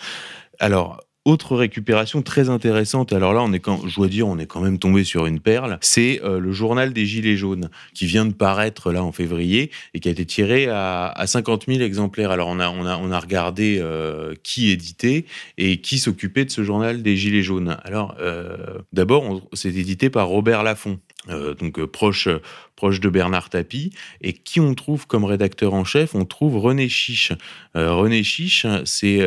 Alors, 0.59 0.98
autre 1.28 1.56
récupération 1.56 2.22
très 2.22 2.48
intéressante, 2.48 3.12
alors 3.12 3.34
là, 3.34 3.42
on 3.42 3.52
est 3.52 3.60
quand, 3.60 3.86
je 3.86 3.96
dois 3.96 4.08
dire, 4.08 4.26
on 4.26 4.38
est 4.38 4.46
quand 4.46 4.60
même 4.60 4.78
tombé 4.78 5.04
sur 5.04 5.26
une 5.26 5.40
perle, 5.40 5.78
c'est 5.82 6.20
euh, 6.24 6.40
le 6.40 6.52
journal 6.52 6.92
des 6.92 7.04
Gilets 7.04 7.36
jaunes, 7.36 7.68
qui 7.94 8.06
vient 8.06 8.24
de 8.24 8.32
paraître 8.32 8.92
là 8.92 9.02
en 9.02 9.12
février 9.12 9.70
et 9.92 10.00
qui 10.00 10.08
a 10.08 10.12
été 10.12 10.24
tiré 10.24 10.68
à, 10.68 11.14
50 11.26 11.66
000 11.68 11.80
exemplaires. 11.80 12.30
Alors 12.30 12.48
on 12.48 12.58
a, 12.58 12.70
on 12.70 12.86
a, 12.86 12.96
on 12.96 13.10
a 13.10 13.20
regardé 13.20 13.78
euh, 13.78 14.34
qui 14.42 14.70
éditait 14.70 15.26
et 15.58 15.80
qui 15.80 15.98
s'occupait 15.98 16.46
de 16.46 16.50
ce 16.50 16.64
journal 16.64 17.02
des 17.02 17.16
Gilets 17.16 17.42
jaunes. 17.42 17.76
Alors 17.84 18.16
euh, 18.20 18.78
d'abord, 18.92 19.42
c'est 19.52 19.74
édité 19.74 20.08
par 20.08 20.28
Robert 20.28 20.62
Laffont. 20.62 20.98
donc 21.28 21.84
proche, 21.84 22.28
proche 22.74 23.00
de 23.00 23.10
Bernard 23.10 23.50
Tapie, 23.50 23.90
et 24.22 24.32
qui 24.32 24.60
on 24.60 24.74
trouve 24.74 25.06
comme 25.06 25.24
rédacteur 25.24 25.74
en 25.74 25.84
chef? 25.84 26.14
On 26.14 26.24
trouve 26.24 26.56
René 26.56 26.88
Chiche. 26.88 27.32
René 27.74 28.22
Chiche, 28.22 28.66
c'est 28.84 29.20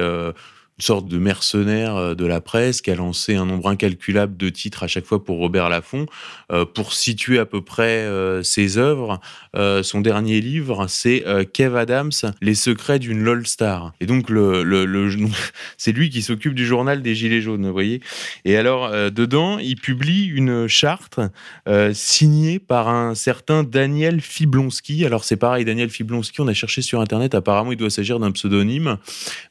sorte 0.81 1.07
de 1.07 1.17
mercenaire 1.17 1.95
euh, 1.95 2.15
de 2.15 2.25
la 2.25 2.41
presse 2.41 2.81
qui 2.81 2.91
a 2.91 2.95
lancé 2.95 3.35
un 3.35 3.45
nombre 3.45 3.69
incalculable 3.69 4.37
de 4.37 4.49
titres 4.49 4.83
à 4.83 4.87
chaque 4.87 5.05
fois 5.05 5.23
pour 5.23 5.37
Robert 5.37 5.69
Laffont. 5.69 6.05
Euh, 6.51 6.65
pour 6.65 6.93
situer 6.93 7.39
à 7.39 7.45
peu 7.45 7.61
près 7.61 8.01
euh, 8.01 8.43
ses 8.43 8.77
œuvres, 8.77 9.19
son 9.83 10.01
dernier 10.01 10.39
livre, 10.41 10.87
c'est 10.87 11.23
Kev 11.53 11.77
Adams, 11.77 12.11
Les 12.41 12.55
secrets 12.55 12.99
d'une 12.99 13.21
LOL 13.21 13.45
star. 13.45 13.93
Et 13.99 14.05
donc, 14.05 14.27
c'est 15.77 15.91
lui 15.91 16.09
qui 16.09 16.21
s'occupe 16.21 16.53
du 16.53 16.65
journal 16.65 17.01
des 17.01 17.15
Gilets 17.15 17.41
jaunes, 17.41 17.65
vous 17.65 17.73
voyez. 17.73 18.01
Et 18.45 18.55
alors, 18.55 18.89
dedans, 19.11 19.59
il 19.59 19.75
publie 19.75 20.25
une 20.25 20.67
charte 20.67 21.19
signée 21.93 22.59
par 22.59 22.87
un 22.87 23.13
certain 23.13 23.63
Daniel 23.63 24.21
Fiblonski. 24.21 25.05
Alors, 25.05 25.25
c'est 25.25 25.37
pareil, 25.37 25.65
Daniel 25.65 25.89
Fiblonski, 25.89 26.39
on 26.39 26.47
a 26.47 26.53
cherché 26.53 26.81
sur 26.81 27.01
Internet, 27.01 27.35
apparemment, 27.35 27.73
il 27.73 27.77
doit 27.77 27.89
s'agir 27.89 28.19
d'un 28.19 28.31
pseudonyme. 28.31 28.97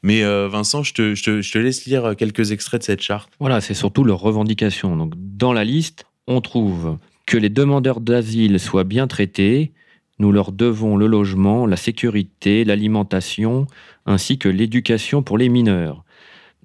Mais 0.01 0.23
Vincent, 0.47 0.83
je 0.83 0.93
te, 0.93 1.15
je 1.21 1.51
te, 1.51 1.57
laisse 1.57 1.85
lire 1.85 2.15
quelques 2.17 2.51
extraits 2.51 2.81
de 2.81 2.85
cette 2.85 3.01
charte. 3.01 3.29
Voilà, 3.39 3.61
c'est 3.61 3.73
surtout 3.73 4.03
leur 4.03 4.19
revendication. 4.19 4.95
Donc, 4.97 5.13
dans 5.15 5.53
la 5.53 5.63
liste, 5.63 6.05
on 6.27 6.41
trouve 6.41 6.97
que 7.25 7.37
les 7.37 7.49
demandeurs 7.49 8.01
d'asile 8.01 8.59
soient 8.59 8.83
bien 8.83 9.07
traités. 9.07 9.71
Nous 10.19 10.31
leur 10.31 10.51
devons 10.51 10.97
le 10.97 11.07
logement, 11.07 11.65
la 11.65 11.77
sécurité, 11.77 12.63
l'alimentation, 12.63 13.67
ainsi 14.05 14.37
que 14.37 14.49
l'éducation 14.49 15.23
pour 15.23 15.37
les 15.37 15.49
mineurs. 15.49 16.03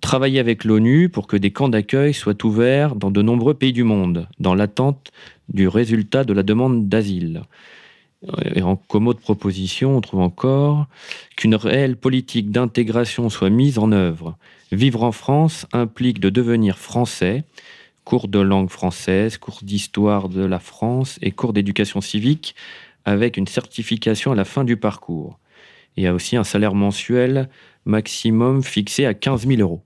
Travailler 0.00 0.40
avec 0.40 0.64
l'ONU 0.64 1.08
pour 1.08 1.26
que 1.26 1.36
des 1.36 1.50
camps 1.50 1.70
d'accueil 1.70 2.12
soient 2.12 2.44
ouverts 2.44 2.96
dans 2.96 3.10
de 3.10 3.22
nombreux 3.22 3.54
pays 3.54 3.72
du 3.72 3.82
monde, 3.82 4.28
dans 4.38 4.54
l'attente 4.54 5.10
du 5.48 5.68
résultat 5.68 6.24
de 6.24 6.34
la 6.34 6.42
demande 6.42 6.88
d'asile. 6.88 7.42
Et 8.54 8.62
en 8.62 8.76
commo 8.76 9.12
de 9.12 9.18
proposition, 9.18 9.96
on 9.96 10.00
trouve 10.00 10.20
encore 10.20 10.86
qu'une 11.36 11.54
réelle 11.54 11.96
politique 11.96 12.50
d'intégration 12.50 13.28
soit 13.28 13.50
mise 13.50 13.78
en 13.78 13.92
œuvre. 13.92 14.36
Vivre 14.72 15.04
en 15.04 15.12
France 15.12 15.66
implique 15.72 16.18
de 16.18 16.30
devenir 16.30 16.78
français, 16.78 17.44
cours 18.04 18.28
de 18.28 18.38
langue 18.38 18.70
française, 18.70 19.36
cours 19.36 19.60
d'histoire 19.62 20.28
de 20.28 20.44
la 20.44 20.58
France 20.58 21.18
et 21.22 21.30
cours 21.30 21.52
d'éducation 21.52 22.00
civique 22.00 22.54
avec 23.04 23.36
une 23.36 23.46
certification 23.46 24.32
à 24.32 24.34
la 24.34 24.44
fin 24.44 24.64
du 24.64 24.76
parcours. 24.76 25.38
Il 25.96 26.04
y 26.04 26.06
a 26.06 26.14
aussi 26.14 26.36
un 26.36 26.44
salaire 26.44 26.74
mensuel 26.74 27.48
maximum 27.84 28.62
fixé 28.62 29.06
à 29.06 29.14
15 29.14 29.46
000 29.46 29.60
euros. 29.60 29.82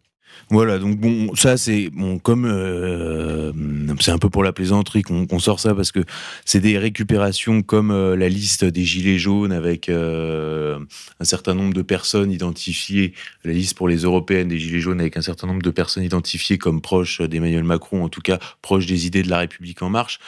Voilà, 0.49 0.79
donc 0.79 0.99
bon, 0.99 1.35
ça 1.37 1.57
c'est 1.57 1.91
bon, 1.91 2.19
comme 2.19 2.45
euh, 2.45 3.53
c'est 4.01 4.11
un 4.11 4.19
peu 4.19 4.31
pour 4.31 4.43
la 4.43 4.53
plaisanterie 4.53 5.03
qu'on 5.03 5.39
sort 5.39 5.61
ça 5.61 5.75
parce 5.75 5.93
que 5.93 6.01
c'est 6.45 6.61
des 6.61 6.79
récupérations 6.79 7.63
comme 7.63 7.91
euh, 7.91 8.17
la 8.17 8.29
liste 8.29 8.65
des 8.65 8.85
gilets 8.85 9.19
jaunes 9.19 9.53
avec 9.53 9.89
euh, 9.89 10.79
un 11.21 11.25
certain 11.25 11.55
nombre 11.55 11.75
de 11.75 11.83
personnes 11.83 12.33
identifiées, 12.33 13.15
la 13.45 13.53
liste 13.53 13.77
pour 13.77 13.89
les 13.89 13.99
européennes 13.99 14.49
des 14.49 14.59
gilets 14.59 14.81
jaunes 14.81 15.01
avec 15.01 15.17
un 15.17 15.23
certain 15.23 15.47
nombre 15.47 15.63
de 15.63 15.71
personnes 15.71 16.03
identifiées 16.03 16.59
comme 16.59 16.81
proches 16.81 17.21
d'Emmanuel 17.21 17.65
Macron, 17.65 18.03
en 18.03 18.09
tout 18.09 18.23
cas 18.23 18.39
proches 18.63 18.87
des 18.87 19.07
idées 19.07 19.23
de 19.23 19.31
la 19.31 19.39
République 19.39 19.83
en 19.83 19.91
marche, 19.91 20.19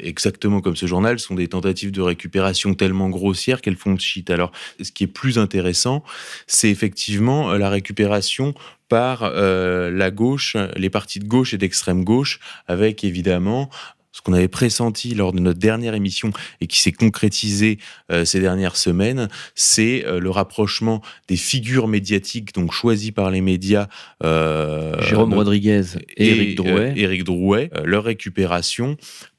exactement 0.00 0.60
comme 0.60 0.76
ce 0.76 0.86
journal, 0.86 1.18
sont 1.18 1.34
des 1.34 1.48
tentatives 1.48 1.90
de 1.90 2.00
récupération 2.00 2.74
tellement 2.74 3.08
grossières 3.08 3.60
qu'elles 3.60 3.76
font 3.76 3.96
shit. 3.98 4.30
Alors, 4.30 4.52
ce 4.80 4.92
qui 4.92 5.04
est 5.04 5.08
plus 5.08 5.38
intéressant, 5.38 6.04
c'est 6.46 6.70
effectivement 6.70 7.54
la 7.54 7.68
récupération 7.68 8.54
par 8.88 9.22
euh, 9.22 9.90
la 9.90 10.10
gauche, 10.10 10.56
les 10.76 10.90
partis 10.90 11.18
de 11.18 11.26
gauche 11.26 11.54
et 11.54 11.58
d'extrême 11.58 12.04
gauche, 12.04 12.40
avec 12.66 13.04
évidemment 13.04 13.70
ce 14.12 14.22
qu'on 14.22 14.32
avait 14.32 14.48
pressenti 14.48 15.14
lors 15.14 15.34
de 15.34 15.40
notre 15.40 15.58
dernière 15.58 15.94
émission 15.94 16.30
et 16.62 16.66
qui 16.66 16.80
s'est 16.80 16.92
concrétisé 16.92 17.78
euh, 18.10 18.24
ces 18.24 18.40
dernières 18.40 18.76
semaines, 18.76 19.28
c'est 19.54 20.06
euh, 20.06 20.20
le 20.20 20.30
rapprochement 20.30 21.02
des 21.28 21.36
figures 21.36 21.86
médiatiques 21.86 22.54
donc 22.54 22.72
choisies 22.72 23.12
par 23.12 23.30
les 23.30 23.42
médias. 23.42 23.88
Jérôme 24.22 25.34
Rodriguez 25.34 25.82
et, 26.16 26.30
Éric 26.30 26.56
Drouet. 26.56 26.94
Éric 26.96 27.24
Drouet, 27.24 27.70
leur 27.84 28.04
récupération 28.04 28.96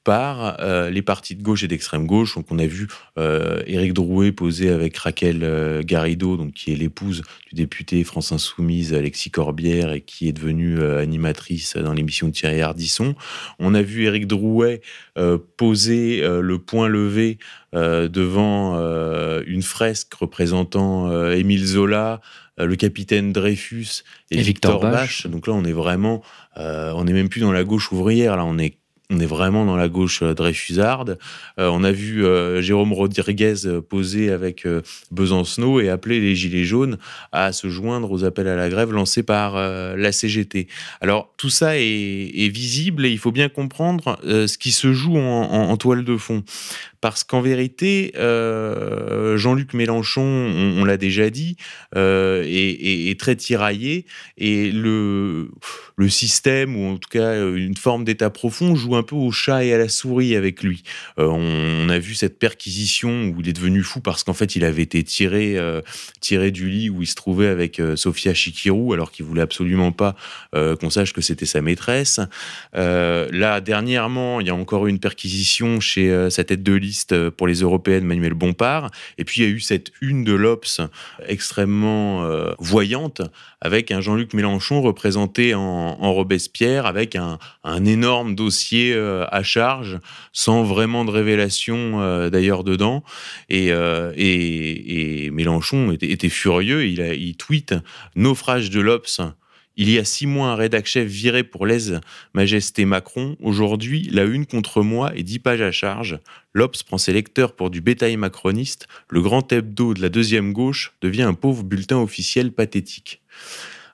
par 0.08 0.56
euh, 0.62 0.89
les 0.89 1.02
partis 1.02 1.36
de 1.36 1.43
gauche 1.43 1.63
et 1.63 1.67
d'extrême 1.67 2.08
gauche. 2.08 2.36
Donc, 2.36 2.46
on 2.50 2.60
a 2.60 2.65
vu 2.65 2.88
euh, 3.20 3.62
Éric 3.67 3.91
Drouet 3.91 4.32
poser 4.32 4.70
avec 4.70 4.96
Raquel 4.96 5.41
euh, 5.43 5.82
Garrido, 5.84 6.38
donc, 6.38 6.54
qui 6.54 6.72
est 6.72 6.78
l'épouse 6.78 7.24
du 7.50 7.56
député 7.56 8.06
France 8.06 8.32
Insoumise 8.32 8.93
Alexis 8.93 9.32
Corbière 9.32 9.91
et 9.91 10.00
qui 10.00 10.30
est 10.30 10.32
devenue 10.32 10.82
animatrice 10.82 11.76
dans 11.76 11.91
l'émission 11.91 12.28
de 12.28 12.32
Thierry 12.32 12.62
Ardisson. 12.62 13.15
On 13.60 13.74
a 13.74 13.82
vu 13.82 14.06
Éric 14.06 14.28
Drouet 14.28 14.80
poser 15.58 16.22
le 16.22 16.58
point 16.58 16.88
levé 16.88 17.38
devant 17.74 18.78
une 19.46 19.62
fresque 19.62 20.13
représentant 20.13 21.32
Émile 21.32 21.65
Zola, 21.65 22.22
le 22.58 22.76
capitaine 22.76 23.34
Dreyfus 23.34 24.04
et, 24.32 24.41
Victor, 24.41 24.86
Victor 24.86 25.32
Donc 25.32 25.48
là, 25.48 25.54
on 25.54 25.63
est 25.63 25.74
vraiment, 25.74 26.22
on 26.56 27.04
n'est 27.06 27.13
même 27.13 27.30
plus 27.30 27.41
dans 27.41 27.54
la 27.54 27.63
gauche 27.63 27.91
ouvrière. 27.91 28.36
Là, 28.36 28.46
on 28.46 28.58
est 28.58 28.78
on 29.10 29.22
est 29.22 29.26
vraiment 29.26 29.65
dans 29.65 29.78
la 29.78 29.88
gauche 29.88 30.22
euh, 30.22 30.34
dreyfusarde. 30.34 31.17
Euh, 31.60 31.70
on 31.72 31.86
a 31.86 31.93
vu 31.93 32.26
euh, 32.26 32.62
Jérôme 32.62 32.91
Rodriguez 32.91 33.56
poser 33.89 34.32
avec 34.32 34.67
Besancenot 35.12 35.80
et 35.80 35.89
appeler 35.89 36.20
les 36.20 36.36
Gilets 36.36 36.65
jaunes 36.65 36.98
à 37.32 37.54
se 37.54 37.70
joindre 37.70 38.12
aux 38.12 38.26
appels 38.26 38.48
à 38.48 38.56
la 38.56 38.70
grève 38.70 38.91
lancés 38.91 39.24
par 39.24 39.56
la 39.56 40.12
CGT. 40.12 40.67
Alors 41.02 41.34
tout 41.38 41.50
ça 41.50 41.78
est, 41.78 42.52
visible 42.52 43.06
et 43.06 43.12
il 43.12 43.17
faut 43.17 43.32
bien 43.32 43.50
comprendre 43.50 44.20
ce 44.24 44.58
qui 44.58 44.72
se 44.72 44.93
joue 44.93 45.17
en 45.17 45.78
toile 45.78 46.04
de 46.04 46.17
fond. 46.17 46.43
Parce 47.00 47.24
qu'en 47.24 47.42
vérité, 47.42 48.12
euh, 48.18 49.38
Jean-Luc 49.38 49.74
Mélenchon, 49.74 50.24
on, 50.24 50.84
l'a 50.84 50.98
déjà 50.98 51.30
dit, 51.30 51.56
euh, 51.96 52.44
est, 52.48 53.20
très 53.20 53.36
tiraillé 53.36 54.06
et 54.38 54.72
le, 54.72 55.50
système, 56.10 56.76
ou 56.76 56.94
en 56.94 56.98
tout 56.98 57.10
cas 57.10 57.46
une 57.48 57.76
forme 57.76 58.04
d'état 58.04 58.30
profond, 58.30 58.76
joue 58.76 58.96
un 58.96 59.04
peu 59.04 59.16
au 59.16 59.32
chat 59.32 59.64
et 59.64 59.74
à 59.74 59.78
la 59.78 59.90
souris 59.90 60.36
avec 60.36 60.64
lui. 60.64 60.84
Euh, 61.20 61.28
on, 61.28 61.90
a 61.90 62.00
vu 62.00 62.16
cette 62.16 62.40
perquisition 62.40 63.28
où 63.28 63.42
il 63.42 63.50
est 63.50 63.54
devenu 63.54 63.84
fou 63.84 64.02
parce 64.02 64.24
qu'en 64.24 64.34
fait, 64.34 64.56
il 64.56 64.66
avait 64.66 64.82
été 64.82 65.04
tiré, 65.04 65.58
tiré 66.20 66.52
du 66.52 66.70
lit 66.70 66.90
où 66.90 67.02
il 67.02 67.08
se 67.08 67.16
trouvait 67.16 67.48
avec 67.48 67.82
Sofia 67.96 68.34
Chikirou, 68.34 68.94
alors 68.94 69.12
qu'il 69.12 69.26
voulait 69.26 69.42
absolument 69.42 69.92
pas 69.92 70.16
qu'on 70.54 70.90
sache 70.90 71.14
que 71.14 71.22
c'était 71.22 71.46
sa 71.46 71.62
maîtresse. 71.62 72.20
là, 72.74 73.62
dernièrement, 73.62 74.42
il 74.42 74.48
y 74.48 74.50
a 74.50 74.56
encore 74.56 74.88
une 74.88 75.00
perquisition 75.00 75.80
chez 75.80 76.30
sa 76.30 76.44
tête 76.44 76.64
de 76.64 76.74
lit 76.74 76.87
euh, 77.12 77.32
pour 77.32 77.47
les 77.47 77.62
européennes, 77.62 78.04
Manuel 78.04 78.34
Bompard. 78.34 78.91
Et 79.17 79.23
puis 79.23 79.41
il 79.41 79.43
y 79.43 79.47
a 79.47 79.50
eu 79.50 79.60
cette 79.60 79.91
une 80.02 80.23
de 80.23 80.34
l'Obs 80.34 80.82
extrêmement 81.28 82.23
euh, 82.23 82.52
voyante 82.60 83.21
avec 83.62 83.91
un 83.91 84.02
Jean-Luc 84.02 84.34
Mélenchon 84.34 84.82
représenté 84.82 85.56
en, 85.56 86.13
Robespierre 86.13 86.86
avec 86.86 87.15
un, 87.15 87.38
énorme 87.86 88.36
dossier 88.36 88.93
euh, 88.93 89.26
à 89.32 89.43
charge 89.43 90.00
sans 90.32 90.63
vraiment 90.63 91.06
de 91.06 91.12
révélation 91.12 92.30
d'ailleurs 92.30 92.63
dedans. 92.63 93.04
Et, 93.50 93.71
Mélenchon 95.32 95.91
était, 95.91 96.30
furieux. 96.30 96.86
Il, 96.86 97.02
a, 97.02 97.13
il 97.13 97.36
tweet 97.36 97.76
naufrage 98.15 98.69
de 98.69 98.80
l'Obs 98.80 99.21
il 99.78 99.92
y 99.92 100.00
a 100.00 100.04
six 100.04 100.26
mois, 100.26 100.50
un 100.50 100.56
rédac 100.56 100.88
chef 100.88 101.08
viré 101.08 101.44
pour 101.44 101.68
l'aise 101.68 102.02
majesté 102.34 102.86
Macron. 102.86 103.38
Aujourd'hui, 103.40 104.10
la 104.12 104.24
une 104.24 104.48
contre 104.48 104.82
moi 104.82 105.12
et 105.16 105.22
dix 105.22 105.38
pages 105.38 105.62
à 105.62 105.72
charge. 105.72 106.20
L'Obs 106.54 106.82
prend 106.82 106.98
ses 106.98 107.13
lecteurs 107.13 107.56
pour 107.56 107.70
du 107.70 107.80
bétail 107.80 108.18
macroniste. 108.18 108.88
Le 109.10 109.22
grand 109.22 109.54
hebdo 109.54 109.94
de 109.94 110.02
la 110.02 110.10
deuxième 110.10 110.52
gauche 110.52 110.94
devient 111.02 111.22
un 111.22 111.36
pauvre 111.36 111.63
bulletin 111.63 111.98
officiel 111.98 112.52
pathétique. 112.52 113.22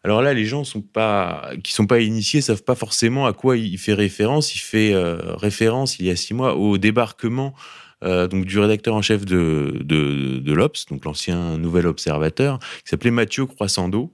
Alors 0.06 0.22
là, 0.22 0.34
les 0.34 0.46
gens 0.46 0.64
sont 0.64 0.82
pas, 0.82 1.52
qui 1.64 1.74
sont 1.74 1.88
pas 1.88 2.00
initiés 2.00 2.42
savent 2.42 2.64
pas 2.64 2.76
forcément 2.76 3.26
à 3.26 3.34
quoi 3.34 3.58
il 3.58 3.78
fait 3.78 3.94
référence. 3.94 4.56
Il 4.56 4.60
fait 4.60 4.94
euh, 4.94 5.36
référence 5.36 6.00
il 6.00 6.06
y 6.06 6.10
a 6.10 6.16
six 6.16 6.34
mois 6.34 6.56
au 6.56 6.78
débarquement 6.78 7.54
euh, 8.04 8.28
du 8.28 8.60
rédacteur 8.60 8.96
en 8.96 9.02
chef 9.02 9.26
de, 9.26 9.82
de, 9.84 10.40
de 10.40 10.54
l'Obs, 10.54 10.86
donc 10.90 11.06
l'ancien 11.06 11.58
nouvel 11.58 11.88
observateur, 11.88 12.60
qui 12.60 12.90
s'appelait 12.90 13.12
Mathieu 13.12 13.46
Croissando, 13.46 14.14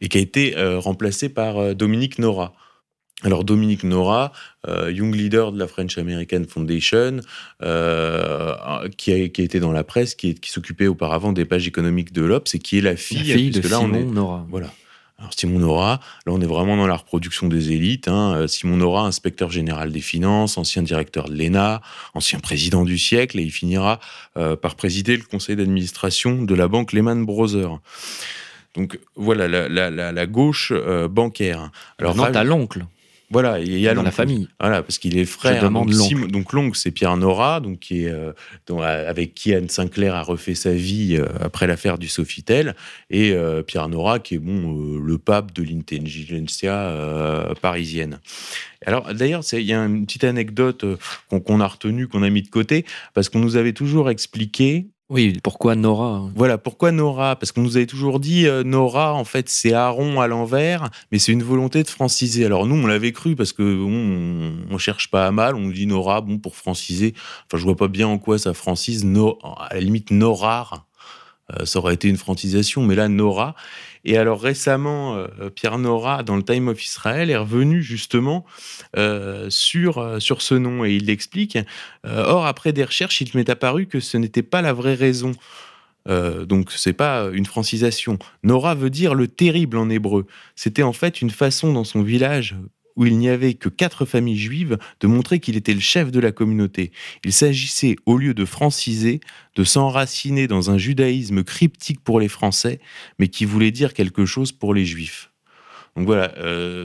et 0.00 0.08
qui 0.08 0.18
a 0.18 0.20
été 0.20 0.56
euh, 0.56 0.78
remplacé 0.78 1.28
par 1.28 1.58
euh, 1.58 1.74
Dominique 1.74 2.18
Nora. 2.18 2.54
Alors 3.22 3.44
Dominique 3.44 3.84
Nora, 3.84 4.32
euh, 4.66 4.90
young 4.90 5.14
leader 5.14 5.52
de 5.52 5.58
la 5.58 5.68
French 5.68 5.98
American 5.98 6.44
Foundation, 6.48 7.20
qui, 8.96 9.12
a, 9.12 9.16
été 9.16 9.60
dans 9.60 9.72
la 9.72 9.84
presse, 9.84 10.14
qui, 10.14 10.34
qui 10.36 10.50
s'occupait 10.50 10.86
auparavant 10.86 11.32
des 11.32 11.44
pages 11.44 11.68
économiques 11.68 12.14
de 12.14 12.22
l'Obs 12.22 12.54
et 12.54 12.58
qui 12.58 12.78
est 12.78 12.80
la 12.80 12.96
fille, 12.96 13.50
de 13.50 13.60
Simon 13.60 14.10
Nora. 14.10 14.46
Voilà. 14.48 14.72
Alors 15.18 15.32
Simon 15.36 15.58
Nora, 15.58 16.00
là 16.24 16.32
on 16.32 16.40
est 16.40 16.46
vraiment 16.46 16.78
dans 16.78 16.86
la 16.86 16.96
reproduction 16.96 17.48
des 17.48 17.72
élites. 17.72 18.08
Hein. 18.08 18.46
Simon 18.48 18.78
Nora, 18.78 19.04
inspecteur 19.04 19.50
général 19.50 19.92
des 19.92 20.00
finances, 20.00 20.56
ancien 20.56 20.80
directeur 20.80 21.28
de 21.28 21.34
l'ENA, 21.34 21.82
ancien 22.14 22.38
président 22.38 22.86
du 22.86 22.96
siècle, 22.96 23.38
et 23.38 23.42
il 23.42 23.52
finira 23.52 24.00
par 24.34 24.76
présider 24.76 25.18
le 25.18 25.24
conseil 25.24 25.56
d'administration 25.56 26.42
de 26.42 26.54
la 26.54 26.68
banque 26.68 26.94
Lehman 26.94 27.26
Brothers. 27.26 27.80
Donc 28.76 28.98
voilà, 29.16 29.48
la, 29.48 30.26
gauche 30.26 30.72
euh, 30.74 31.08
bancaire. 31.08 31.70
Alors, 31.98 32.14
non, 32.14 32.30
t'as 32.32 32.44
l'oncle. 32.44 32.86
Voilà, 33.32 33.60
il 33.60 33.78
y 33.78 33.86
a 33.86 33.94
dans 33.94 34.02
la 34.02 34.10
famille. 34.10 34.48
Voilà, 34.58 34.82
parce 34.82 34.98
qu'il 34.98 35.16
est 35.16 35.24
frère. 35.24 35.70
Donc, 35.70 35.88
donc 36.32 36.52
l'oncle, 36.52 36.76
c'est 36.76 36.90
Pierre 36.90 37.16
Nora, 37.16 37.60
donc 37.60 37.78
qui 37.78 38.04
est 38.04 38.10
euh, 38.10 38.32
avec 38.80 39.34
qui 39.34 39.54
Anne 39.54 39.68
Sinclair 39.68 40.16
a 40.16 40.22
refait 40.22 40.56
sa 40.56 40.72
vie 40.72 41.16
euh, 41.16 41.26
après 41.40 41.68
l'affaire 41.68 41.96
du 41.96 42.08
Sofitel, 42.08 42.74
et 43.08 43.32
Pierre 43.68 43.88
Nora, 43.88 44.18
qui 44.18 44.34
est 44.34 44.38
bon 44.38 44.98
le 44.98 45.18
pape 45.18 45.52
de 45.52 45.62
l'intelligentsia 45.62 46.92
parisienne. 47.60 48.18
Alors 48.84 49.14
d'ailleurs, 49.14 49.42
il 49.52 49.62
y 49.62 49.74
a 49.74 49.84
une 49.84 50.06
petite 50.06 50.24
anecdote 50.24 50.84
qu'on 51.28 51.60
a 51.60 51.66
retenue, 51.66 52.08
qu'on 52.08 52.24
a 52.24 52.30
mis 52.30 52.42
de 52.42 52.50
côté, 52.50 52.84
parce 53.14 53.28
qu'on 53.28 53.38
nous 53.38 53.56
avait 53.56 53.74
toujours 53.74 54.10
expliqué 54.10 54.88
oui, 55.10 55.40
pourquoi 55.42 55.74
Nora? 55.74 56.30
Voilà, 56.36 56.56
pourquoi 56.56 56.92
Nora? 56.92 57.34
Parce 57.34 57.50
qu'on 57.50 57.62
nous 57.62 57.76
avait 57.76 57.86
toujours 57.86 58.20
dit 58.20 58.46
euh, 58.46 58.62
Nora, 58.62 59.12
en 59.12 59.24
fait, 59.24 59.48
c'est 59.48 59.72
Aaron 59.72 60.20
à 60.20 60.28
l'envers, 60.28 60.88
mais 61.10 61.18
c'est 61.18 61.32
une 61.32 61.42
volonté 61.42 61.82
de 61.82 61.88
franciser. 61.88 62.46
Alors 62.46 62.64
nous, 62.64 62.76
on 62.76 62.86
l'avait 62.86 63.10
cru 63.10 63.34
parce 63.34 63.52
que 63.52 63.62
on, 63.62 64.78
cherche 64.78 65.10
pas 65.10 65.26
à 65.26 65.32
mal, 65.32 65.56
on 65.56 65.60
nous 65.62 65.72
dit 65.72 65.88
Nora, 65.88 66.20
bon, 66.20 66.38
pour 66.38 66.54
franciser. 66.54 67.14
Enfin, 67.46 67.58
je 67.58 67.64
vois 67.64 67.76
pas 67.76 67.88
bien 67.88 68.06
en 68.06 68.18
quoi 68.18 68.38
ça 68.38 68.54
francise. 68.54 69.04
À 69.58 69.74
la 69.74 69.80
limite, 69.80 70.12
Nora, 70.12 70.86
euh, 71.58 71.64
ça 71.64 71.80
aurait 71.80 71.94
été 71.94 72.08
une 72.08 72.16
francisation, 72.16 72.84
mais 72.84 72.94
là, 72.94 73.08
Nora. 73.08 73.56
Et 74.04 74.16
alors 74.16 74.40
récemment, 74.40 75.16
euh, 75.16 75.50
Pierre 75.50 75.78
Nora, 75.78 76.22
dans 76.22 76.36
le 76.36 76.42
Time 76.42 76.68
of 76.68 76.82
Israel, 76.84 77.30
est 77.30 77.36
revenu 77.36 77.82
justement 77.82 78.44
euh, 78.96 79.48
sur, 79.50 80.20
sur 80.20 80.42
ce 80.42 80.54
nom 80.54 80.84
et 80.84 80.94
il 80.94 81.06
l'explique. 81.06 81.58
or, 82.04 82.46
après 82.46 82.72
des 82.72 82.84
recherches, 82.84 83.20
il 83.20 83.30
m'est 83.34 83.50
apparu 83.50 83.86
que 83.86 84.00
ce 84.00 84.16
n'était 84.16 84.42
pas 84.42 84.62
la 84.62 84.72
vraie 84.72 84.94
raison. 84.94 85.32
donc 86.06 86.72
c'est 86.72 86.94
pas 86.94 87.28
une 87.32 87.46
francisation. 87.46 88.18
Nora 88.42 88.74
veut 88.74 88.90
dire 88.90 89.14
le 89.14 89.28
terrible 89.28 89.76
en 89.76 89.90
hébreu. 89.90 90.26
C'était 90.56 90.82
en 90.82 90.92
fait 90.92 91.20
une 91.20 91.30
façon 91.30 91.72
dans 91.72 91.84
son 91.84 92.02
village 92.02 92.56
où 92.96 93.06
il 93.06 93.16
n'y 93.18 93.28
avait 93.28 93.54
que 93.54 93.68
quatre 93.68 94.04
familles 94.04 94.38
juives, 94.38 94.78
de 95.00 95.06
montrer 95.06 95.40
qu'il 95.40 95.56
était 95.56 95.74
le 95.74 95.80
chef 95.80 96.10
de 96.10 96.20
la 96.20 96.32
communauté. 96.32 96.92
Il 97.24 97.32
s'agissait, 97.32 97.96
au 98.06 98.18
lieu 98.18 98.34
de 98.34 98.44
franciser, 98.44 99.20
de 99.56 99.64
s'enraciner 99.64 100.46
dans 100.46 100.70
un 100.70 100.78
judaïsme 100.78 101.44
cryptique 101.44 102.02
pour 102.02 102.20
les 102.20 102.28
Français, 102.28 102.80
mais 103.18 103.28
qui 103.28 103.44
voulait 103.44 103.70
dire 103.70 103.94
quelque 103.94 104.24
chose 104.24 104.52
pour 104.52 104.74
les 104.74 104.84
Juifs. 104.84 105.30
Donc 105.96 106.06
voilà, 106.06 106.32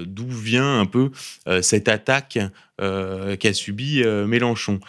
d'où 0.06 0.28
vient 0.28 0.80
un 0.80 0.86
peu 0.86 1.12
cette 1.62 1.88
attaque 1.88 2.40
qu'a 2.80 3.54
subi 3.54 4.04
Mélenchon. 4.04 4.80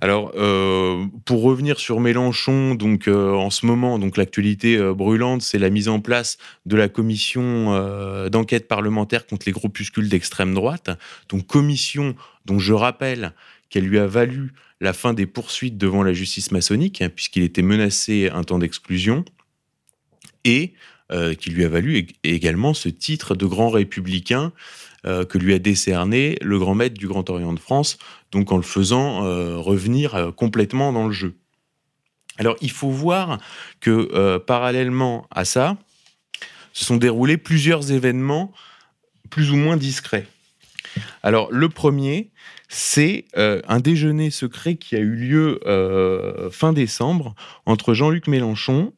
Alors, 0.00 0.30
euh, 0.36 1.06
pour 1.24 1.42
revenir 1.42 1.80
sur 1.80 1.98
Mélenchon, 1.98 2.76
donc 2.76 3.08
euh, 3.08 3.32
en 3.32 3.50
ce 3.50 3.66
moment, 3.66 3.98
donc 3.98 4.16
l'actualité 4.16 4.76
euh, 4.76 4.94
brûlante, 4.94 5.42
c'est 5.42 5.58
la 5.58 5.70
mise 5.70 5.88
en 5.88 5.98
place 5.98 6.38
de 6.66 6.76
la 6.76 6.88
commission 6.88 8.28
d'enquête 8.30 8.68
parlementaire 8.68 9.26
contre 9.26 9.46
les 9.46 9.52
groupuscules 9.52 10.08
d'extrême 10.08 10.54
droite. 10.54 10.90
Donc 11.28 11.46
commission 11.46 12.14
dont 12.44 12.60
je 12.60 12.72
rappelle 12.72 13.32
qu'elle 13.70 13.84
lui 13.84 13.98
a 13.98 14.06
valu 14.06 14.52
la 14.80 14.92
fin 14.92 15.14
des 15.14 15.26
poursuites 15.26 15.76
devant 15.76 16.04
la 16.04 16.12
justice 16.12 16.52
maçonnique, 16.52 17.02
hein, 17.02 17.10
puisqu'il 17.12 17.42
était 17.42 17.62
menacé 17.62 18.30
un 18.32 18.44
temps 18.44 18.58
d'exclusion, 18.58 19.24
et 20.44 20.74
qui 21.38 21.48
lui 21.48 21.64
a 21.64 21.68
valu 21.68 22.06
également 22.22 22.74
ce 22.74 22.90
titre 22.90 23.34
de 23.34 23.46
grand 23.46 23.70
républicain 23.70 24.52
que 25.04 25.38
lui 25.38 25.54
a 25.54 25.58
décerné 25.58 26.36
le 26.42 26.58
grand 26.58 26.74
maître 26.74 26.98
du 26.98 27.08
Grand 27.08 27.28
Orient 27.30 27.54
de 27.54 27.58
France, 27.58 27.98
donc 28.32 28.52
en 28.52 28.56
le 28.56 28.62
faisant 28.62 29.24
euh, 29.24 29.56
revenir 29.56 30.14
euh, 30.14 30.30
complètement 30.30 30.92
dans 30.92 31.06
le 31.06 31.12
jeu. 31.12 31.36
Alors 32.38 32.56
il 32.60 32.70
faut 32.70 32.90
voir 32.90 33.38
que 33.80 34.38
parallèlement 34.38 35.26
à 35.32 35.44
ça, 35.44 35.76
se 36.72 36.84
sont 36.84 36.96
déroulés 36.96 37.36
plusieurs 37.36 37.90
événements 37.90 38.52
plus 39.28 39.50
ou 39.50 39.56
moins 39.56 39.76
discrets. 39.76 40.28
Alors 41.24 41.50
le 41.50 41.68
premier, 41.68 42.30
c'est 42.68 43.24
un 43.34 43.80
déjeuner 43.80 44.30
secret 44.30 44.76
qui 44.76 44.94
a 44.94 45.00
eu 45.00 45.16
lieu 45.16 45.58
fin 46.52 46.72
décembre 46.72 47.34
entre 47.66 47.92
Jean-Luc 47.92 48.28
Mélenchon 48.28 48.92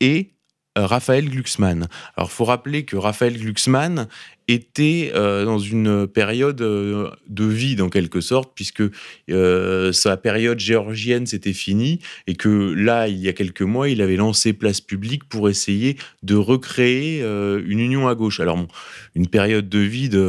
et 0.00 0.32
Raphaël 0.76 1.28
Glucksmann. 1.28 1.88
Alors, 2.16 2.32
faut 2.32 2.44
rappeler 2.44 2.84
que 2.84 2.96
Raphaël 2.96 3.38
Glucksmann 3.38 4.08
était 4.52 5.12
euh, 5.14 5.44
dans 5.44 5.58
une 5.58 6.06
période 6.06 6.60
euh, 6.60 7.10
de 7.28 7.44
vide 7.44 7.80
en 7.80 7.88
quelque 7.88 8.20
sorte, 8.20 8.52
puisque 8.54 8.82
euh, 9.30 9.92
sa 9.92 10.16
période 10.16 10.58
géorgienne 10.58 11.26
s'était 11.26 11.52
finie 11.52 12.00
et 12.26 12.34
que 12.34 12.48
là, 12.48 13.08
il 13.08 13.18
y 13.18 13.28
a 13.28 13.32
quelques 13.32 13.62
mois, 13.62 13.88
il 13.88 14.00
avait 14.02 14.16
lancé 14.16 14.52
Place 14.52 14.80
Publique 14.80 15.24
pour 15.24 15.48
essayer 15.48 15.96
de 16.22 16.36
recréer 16.36 17.20
une 17.22 17.80
union 17.80 18.08
à 18.08 18.14
gauche. 18.14 18.40
Alors, 18.40 18.66
une 19.14 19.26
période 19.26 19.68
de 19.68 19.78
vide, 19.78 20.20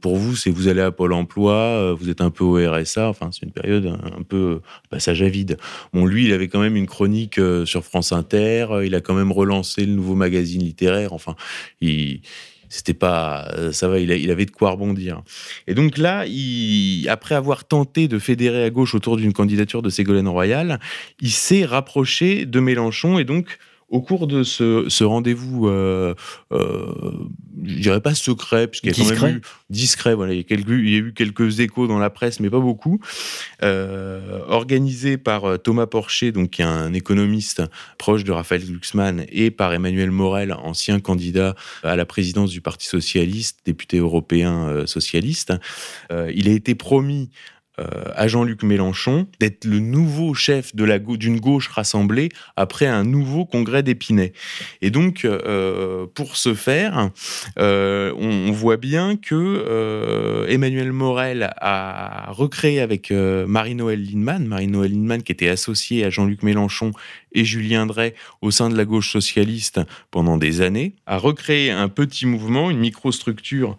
pour 0.00 0.16
vous, 0.16 0.36
c'est 0.36 0.50
vous 0.50 0.68
allez 0.68 0.80
à 0.80 0.90
Pôle 0.90 1.12
Emploi, 1.12 1.94
vous 1.94 2.08
êtes 2.08 2.20
un 2.20 2.30
peu 2.30 2.44
au 2.44 2.56
RSA, 2.56 3.08
enfin, 3.08 3.30
c'est 3.32 3.44
une 3.44 3.52
période 3.52 3.86
un, 3.86 4.22
peu 4.22 4.60
passage 4.90 5.22
à 5.22 5.28
vide. 5.28 5.56
Bon, 5.92 6.06
lui, 6.06 6.26
il 6.26 6.32
avait 6.32 6.48
quand 6.48 6.60
même 6.60 6.76
une 6.76 6.86
chronique 6.86 7.40
sur 7.64 7.84
France 7.84 8.12
Inter, 8.12 8.66
il 8.84 8.94
a 8.94 9.00
quand 9.00 9.14
même 9.14 9.32
relancé 9.32 9.84
le 9.84 9.92
nouveau 9.92 10.14
magazine 10.14 10.62
littéraire, 10.62 11.12
enfin, 11.12 11.34
il 11.80 12.20
c'était 12.72 12.94
pas 12.94 13.48
euh, 13.54 13.70
ça 13.70 13.86
va 13.86 13.98
il, 13.98 14.30
avait 14.30 14.46
de 14.46 14.50
quoi 14.50 14.70
rebondir. 14.70 15.22
Et 15.66 15.74
donc 15.74 15.98
là 15.98 16.24
après 17.08 17.34
avoir 17.34 17.64
tenté 17.64 18.08
de 18.08 18.18
fédérer 18.18 18.64
à 18.64 18.70
gauche 18.70 18.94
autour 18.94 19.18
d'une 19.18 19.34
candidature 19.34 19.82
de 19.82 19.90
Ségolène 19.90 20.28
Royal 20.28 20.80
il 21.20 21.30
s'est 21.30 21.66
rapproché 21.66 22.46
de 22.46 22.60
Mélenchon 22.60 23.18
et 23.18 23.24
donc 23.24 23.58
au 23.92 24.00
cours 24.00 24.26
de 24.26 24.42
ce, 24.42 25.04
rendez-vous, 25.04 25.68
euh, 25.68 26.14
euh, 26.50 27.12
je 27.62 27.78
dirais 27.78 28.00
pas 28.00 28.14
secret, 28.14 28.66
puisqu'il 28.66 28.96
y 28.96 29.10
a 29.10 29.14
quand 29.14 29.26
même 29.26 29.36
eu 29.36 29.42
discret, 29.68 30.14
voilà, 30.14 30.32
il 30.32 30.38
y, 30.38 30.40
a 30.40 30.44
quelques, 30.44 30.70
il 30.70 30.88
y 30.88 30.94
a 30.94 30.98
eu 30.98 31.12
quelques 31.12 31.60
échos 31.60 31.86
dans 31.86 31.98
la 31.98 32.08
presse, 32.08 32.40
mais 32.40 32.48
pas 32.48 32.58
beaucoup, 32.58 33.00
euh, 33.62 34.40
organisé 34.48 35.18
par 35.18 35.44
euh, 35.44 35.56
Thomas 35.58 35.86
Porcher, 35.86 36.32
donc 36.32 36.50
qui 36.50 36.62
est 36.62 36.64
un 36.64 36.94
économiste 36.94 37.62
proche 37.98 38.24
de 38.24 38.32
Raphaël 38.32 38.64
Glucksmann, 38.64 39.26
et 39.28 39.50
par 39.50 39.74
Emmanuel 39.74 40.10
Morel, 40.10 40.54
ancien 40.54 40.98
candidat 40.98 41.54
à 41.82 41.94
la 41.94 42.06
présidence 42.06 42.50
du 42.50 42.62
Parti 42.62 42.86
socialiste, 42.86 43.58
député 43.66 43.98
européen 43.98 44.86
socialiste. 44.86 45.52
il 46.10 46.48
a 46.48 46.52
été 46.52 46.74
promis 46.74 47.28
euh, 47.28 47.61
à 48.14 48.28
Jean-Luc 48.28 48.62
Mélenchon 48.62 49.26
d'être 49.40 49.64
le 49.64 49.78
nouveau 49.78 50.34
chef 50.34 50.74
de 50.74 50.84
la 50.84 50.98
d'une 50.98 51.40
gauche 51.40 51.68
rassemblée 51.68 52.28
après 52.56 52.86
un 52.86 53.04
nouveau 53.04 53.44
congrès 53.44 53.82
d'Épinay. 53.82 54.32
Et 54.80 54.90
donc, 54.90 55.24
euh, 55.24 56.06
pour 56.14 56.36
ce 56.36 56.54
faire, 56.54 57.10
euh, 57.58 58.12
on, 58.16 58.52
voit 58.52 58.76
bien 58.76 59.16
que 59.16 60.46
Emmanuel 60.48 60.92
Morel 60.92 61.52
a 61.56 62.30
recréé 62.30 62.80
avec 62.80 63.10
Marie-Noël 63.10 64.02
Lindemann, 64.02 64.46
Marie-Noël 64.46 64.92
Lindemann 64.92 65.22
qui 65.22 65.32
était 65.32 65.48
associée 65.48 66.04
à 66.04 66.10
Jean-Luc 66.10 66.42
Mélenchon 66.42 66.92
et 67.32 67.44
Julien 67.44 67.86
Drey 67.86 68.14
au 68.40 68.50
sein 68.50 68.68
de 68.68 68.76
la 68.76 68.84
gauche 68.84 69.10
socialiste 69.10 69.80
pendant 70.10 70.36
des 70.36 70.60
années, 70.60 70.94
a 71.06 71.16
recréé 71.16 71.70
un 71.70 71.88
petit 71.88 72.26
mouvement, 72.26 72.70
une 72.70 72.78
microstructure 72.78 73.76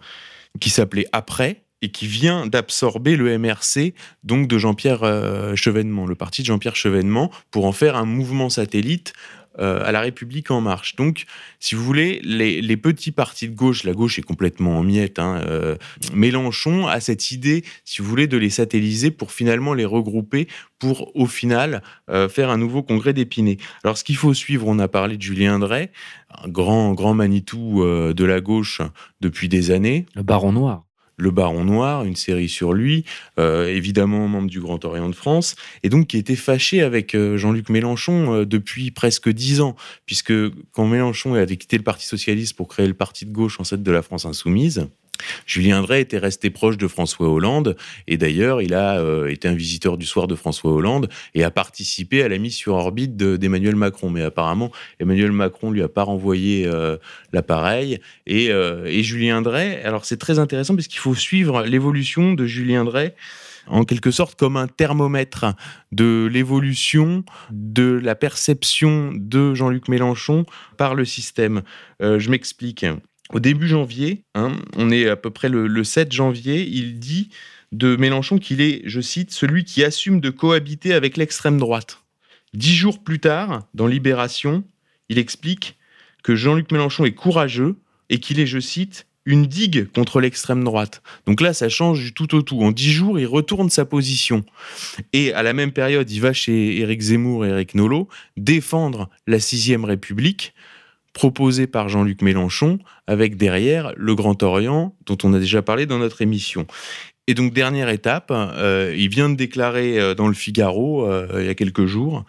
qui 0.60 0.70
s'appelait 0.70 1.06
Après, 1.12 1.63
et 1.84 1.90
qui 1.90 2.06
vient 2.06 2.46
d'absorber 2.46 3.14
le 3.14 3.38
MRC, 3.38 3.92
donc 4.22 4.48
de 4.48 4.56
Jean-Pierre 4.56 5.02
euh, 5.02 5.54
Chevènement, 5.54 6.06
le 6.06 6.14
parti 6.14 6.40
de 6.40 6.46
Jean-Pierre 6.46 6.76
Chevènement, 6.76 7.30
pour 7.50 7.66
en 7.66 7.72
faire 7.72 7.96
un 7.96 8.06
mouvement 8.06 8.48
satellite 8.48 9.12
euh, 9.58 9.82
à 9.84 9.92
la 9.92 10.00
République 10.00 10.50
en 10.50 10.62
marche. 10.62 10.96
Donc, 10.96 11.26
si 11.60 11.74
vous 11.74 11.84
voulez, 11.84 12.22
les, 12.24 12.76
petits 12.78 13.12
partis 13.12 13.50
de 13.50 13.54
gauche, 13.54 13.84
la 13.84 13.92
gauche 13.92 14.18
est 14.18 14.22
complètement 14.22 14.78
en 14.78 14.82
miettes, 14.82 15.18
hein, 15.18 15.42
euh, 15.46 15.76
Mélenchon 16.14 16.86
a 16.86 17.00
cette 17.00 17.30
idée, 17.30 17.62
si 17.84 18.00
vous 18.00 18.08
voulez, 18.08 18.28
de 18.28 18.38
les 18.38 18.48
satelliser 18.48 19.10
pour 19.10 19.30
finalement 19.30 19.74
les 19.74 19.84
regrouper 19.84 20.48
pour, 20.78 21.14
au 21.14 21.26
final, 21.26 21.82
faire 22.28 22.50
un 22.50 22.58
nouveau 22.58 22.82
congrès 22.82 23.12
d'Épinay. 23.12 23.58
Alors, 23.84 23.96
ce 23.96 24.04
qu'il 24.04 24.16
faut 24.16 24.34
suivre, 24.34 24.66
on 24.66 24.78
a 24.78 24.88
parlé 24.88 25.16
de 25.18 25.22
Julien 25.22 25.58
Drey, 25.58 25.92
un 26.30 26.48
grand, 26.48 26.92
grand 26.94 27.14
Manitou 27.14 27.82
de 27.84 28.24
la 28.24 28.40
gauche 28.40 28.82
depuis 29.20 29.48
des 29.48 29.70
années. 29.70 30.04
Le 30.14 30.22
baron 30.22 30.52
noir. 30.52 30.83
Le 31.16 31.30
Baron 31.30 31.64
Noir, 31.64 32.04
une 32.04 32.16
série 32.16 32.48
sur 32.48 32.72
lui, 32.72 33.04
euh, 33.38 33.68
évidemment 33.68 34.26
membre 34.28 34.48
du 34.48 34.60
Grand 34.60 34.84
Orient 34.84 35.08
de 35.08 35.14
France, 35.14 35.56
et 35.82 35.88
donc 35.88 36.08
qui 36.08 36.16
était 36.16 36.36
fâché 36.36 36.82
avec 36.82 37.14
euh, 37.14 37.36
Jean-Luc 37.36 37.68
Mélenchon 37.68 38.34
euh, 38.34 38.44
depuis 38.44 38.90
presque 38.90 39.28
dix 39.28 39.60
ans, 39.60 39.76
puisque 40.06 40.32
quand 40.72 40.86
Mélenchon 40.86 41.34
avait 41.34 41.56
quitté 41.56 41.76
le 41.76 41.84
Parti 41.84 42.06
socialiste 42.06 42.56
pour 42.56 42.68
créer 42.68 42.86
le 42.86 42.94
Parti 42.94 43.26
de 43.26 43.32
gauche 43.32 43.58
en 43.60 43.64
de 43.76 43.90
la 43.90 44.02
France 44.02 44.24
insoumise, 44.24 44.88
Julien 45.46 45.82
Drey 45.82 46.00
était 46.00 46.18
resté 46.18 46.50
proche 46.50 46.76
de 46.76 46.88
François 46.88 47.28
Hollande 47.28 47.76
et 48.06 48.16
d'ailleurs 48.16 48.62
il 48.62 48.74
a 48.74 48.98
euh, 48.98 49.28
été 49.28 49.48
un 49.48 49.54
visiteur 49.54 49.98
du 49.98 50.06
soir 50.06 50.26
de 50.26 50.34
François 50.34 50.72
Hollande 50.72 51.08
et 51.34 51.44
a 51.44 51.50
participé 51.50 52.22
à 52.22 52.28
la 52.28 52.38
mise 52.38 52.54
sur 52.54 52.74
orbite 52.74 53.16
d'Emmanuel 53.16 53.76
Macron. 53.76 54.10
Mais 54.10 54.22
apparemment 54.22 54.70
Emmanuel 55.00 55.32
Macron 55.32 55.70
lui 55.70 55.82
a 55.82 55.88
pas 55.88 56.02
renvoyé 56.02 56.66
euh, 56.66 56.96
l'appareil 57.32 57.98
et, 58.26 58.50
euh, 58.50 58.86
et, 58.86 59.02
Julien 59.02 59.42
Drey. 59.42 59.82
Alors 59.84 60.04
c'est 60.04 60.16
très 60.16 60.38
intéressant 60.38 60.74
parce 60.74 60.88
qu'il 60.88 61.00
faut 61.00 61.14
suivre 61.14 61.62
l'évolution 61.64 62.32
de 62.34 62.46
Julien 62.46 62.84
Drey 62.84 63.14
en 63.66 63.84
quelque 63.84 64.10
sorte 64.10 64.38
comme 64.38 64.58
un 64.58 64.66
thermomètre 64.66 65.46
de 65.90 66.28
l'évolution 66.30 67.24
de 67.50 67.98
la 68.02 68.14
perception 68.14 69.12
de 69.14 69.54
Jean-Luc 69.54 69.88
Mélenchon 69.88 70.44
par 70.76 70.94
le 70.94 71.06
système. 71.06 71.62
je 72.00 72.28
m'explique 72.28 72.84
au 73.32 73.40
début 73.40 73.68
janvier, 73.68 74.24
hein, 74.34 74.52
on 74.76 74.90
est 74.90 75.08
à 75.08 75.16
peu 75.16 75.30
près 75.30 75.48
le, 75.48 75.84
7 75.84 76.12
janvier, 76.12 76.66
il 76.66 76.98
dit 76.98 77.30
de 77.72 77.96
Mélenchon 77.96 78.38
qu'il 78.38 78.60
est, 78.60 78.82
je 78.84 79.00
cite, 79.00 79.32
celui 79.32 79.64
qui 79.64 79.82
assume 79.82 80.20
de 80.20 80.30
cohabiter 80.30 80.92
avec 80.92 81.16
l'extrême 81.16 81.58
droite. 81.58 82.02
Dix 82.52 82.74
jours 82.74 83.02
plus 83.02 83.18
tard, 83.18 83.66
dans 83.74 83.86
Libération, 83.86 84.62
il 85.08 85.18
explique 85.18 85.76
que 86.22 86.36
Jean-Luc 86.36 86.70
Mélenchon 86.70 87.04
est 87.04 87.12
courageux 87.12 87.76
et 88.10 88.20
qu'il 88.20 88.38
est, 88.38 88.46
je 88.46 88.60
cite, 88.60 89.06
une 89.26 89.46
digue 89.46 89.90
contre 89.92 90.20
l'extrême 90.20 90.64
droite. 90.64 91.02
Donc 91.26 91.40
là, 91.40 91.54
ça 91.54 91.68
change 91.68 92.00
du 92.00 92.12
tout 92.12 92.34
au 92.34 92.42
tout. 92.42 92.60
En 92.60 92.72
dix 92.72 92.92
jours, 92.92 93.18
il 93.18 93.26
retourne 93.26 93.70
sa 93.70 93.84
position. 93.84 94.44
Et 95.12 95.32
à 95.32 95.42
la 95.42 95.52
même 95.52 95.72
période, 95.72 96.10
il 96.10 96.20
va 96.20 96.32
chez 96.32 96.78
Éric 96.78 97.00
Zemmour 97.00 97.46
et 97.46 97.48
Éric 97.48 97.74
Nolot 97.74 98.08
défendre 98.36 99.08
la 99.26 99.40
sixième 99.40 99.84
République 99.84 100.53
proposé 101.14 101.66
par 101.66 101.88
Jean-Luc 101.88 102.20
Mélenchon, 102.20 102.78
avec 103.06 103.36
derrière 103.36 103.94
le 103.96 104.14
Grand 104.14 104.42
Orient, 104.42 104.94
dont 105.06 105.16
on 105.22 105.32
a 105.32 105.38
déjà 105.38 105.62
parlé 105.62 105.86
dans 105.86 105.98
notre 105.98 106.20
émission. 106.20 106.66
Et 107.26 107.32
donc, 107.32 107.54
dernière 107.54 107.88
étape, 107.88 108.26
euh, 108.30 108.94
il 108.94 109.08
vient 109.08 109.30
de 109.30 109.34
déclarer 109.34 109.98
euh, 109.98 110.14
dans 110.14 110.28
le 110.28 110.34
Figaro, 110.34 111.06
euh, 111.06 111.28
il 111.40 111.46
y 111.46 111.48
a 111.48 111.54
quelques 111.54 111.86
jours, 111.86 112.24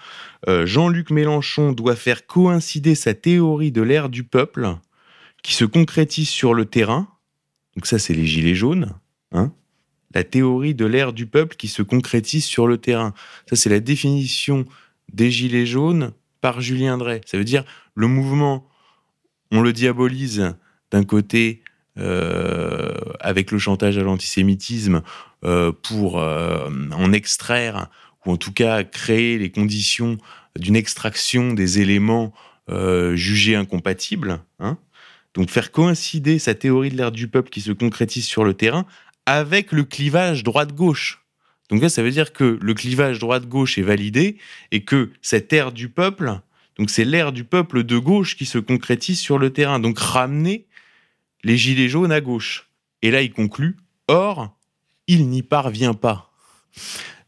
Jean-Luc 0.48 1.10
Mélenchon 1.10 1.72
doit 1.72 1.96
faire 1.96 2.28
coïncider 2.28 2.94
sa 2.94 3.16
théorie 3.16 3.72
de 3.72 3.82
l'ère 3.82 4.10
du 4.10 4.24
peuple, 4.24 4.76
qui 5.42 5.56
se 5.56 5.66
concrétise 5.66 6.30
sur 6.30 6.54
le 6.54 6.66
terrain. 6.66 7.08
Donc 7.76 7.88
ça, 7.88 7.98
c'est 7.98 8.14
les 8.14 8.28
gilets 8.28 8.54
jaunes. 8.54 8.94
Hein 9.32 9.52
la 10.16 10.24
théorie 10.24 10.74
de 10.74 10.86
l'ère 10.86 11.14
du 11.14 11.28
peuple 11.28 11.58
qui 11.58 11.68
se 11.68 11.82
concrétise 11.82 12.46
sur 12.46 12.68
le 12.68 12.78
terrain. 12.78 13.14
Ça, 13.50 13.56
c'est 13.56 13.70
la 13.70 13.82
définition 13.82 14.66
des 15.12 15.30
gilets 15.30 15.66
jaunes 15.66 16.14
par 16.42 16.62
Julien 16.62 16.98
Drey. 16.98 17.22
Ça 17.26 17.38
veut 17.38 17.44
dire 17.44 17.66
le 17.96 18.08
mouvement 18.08 18.68
on 19.52 19.62
le 19.62 19.74
diabolise 19.74 20.56
d'un 20.92 21.04
côté 21.04 21.62
euh, 21.98 22.92
avec 23.22 23.52
le 23.52 23.58
chantage 23.58 23.98
à 23.98 24.02
l'antisémitisme 24.02 25.02
euh, 25.46 25.72
pour 25.72 26.20
euh, 26.20 26.70
en 26.92 27.14
extraire 27.14 27.88
ou 28.26 28.34
en 28.34 28.38
tout 28.38 28.52
cas 28.52 28.84
créer 28.84 29.38
les 29.38 29.50
conditions 29.50 30.18
d'une 30.60 30.76
extraction 30.76 31.54
des 31.54 31.80
éléments 31.80 32.34
jugés 33.14 33.56
incompatibles. 33.56 34.40
Hein. 34.60 34.80
Donc 35.36 35.52
faire 35.52 35.72
coïncider 35.72 36.40
sa 36.40 36.56
théorie 36.56 36.90
de 36.90 36.98
l'ère 36.98 37.12
du 37.12 37.28
peuple 37.28 37.52
qui 37.52 37.62
se 37.62 37.72
concrétise 37.72 38.26
sur 38.26 38.44
le 38.44 38.56
terrain 38.56 38.86
avec 39.28 39.72
le 39.72 39.84
clivage 39.84 40.44
droite-gauche. 40.44 41.24
Donc 41.70 41.82
là, 41.82 41.90
ça 41.90 42.04
veut 42.04 42.12
dire 42.12 42.34
que 42.34 42.58
le 42.62 42.74
clivage 42.74 43.20
droite-gauche 43.20 43.78
est 43.78 43.84
validé 43.84 44.38
et 44.72 44.84
que 44.84 45.12
cette 45.22 45.54
ère 45.54 45.72
du 45.72 45.90
peuple, 45.90 46.40
donc 46.78 46.90
c'est 46.90 47.06
l'ère 47.06 47.32
du 47.32 47.44
peuple 47.44 47.84
de 47.84 47.98
gauche 47.98 48.36
qui 48.36 48.46
se 48.46 48.58
concrétise 48.58 49.20
sur 49.20 49.38
le 49.38 49.52
terrain. 49.52 49.80
Donc 49.80 50.00
ramener 50.00 50.68
les 51.44 51.58
gilets 51.58 51.90
jaunes 51.90 52.12
à 52.12 52.22
gauche. 52.22 52.70
Et 53.02 53.12
là, 53.12 53.22
il 53.22 53.32
conclut, 53.32 53.78
or, 54.08 54.58
il 55.08 55.30
n'y 55.30 55.44
parvient 55.44 55.94
pas. 55.94 56.32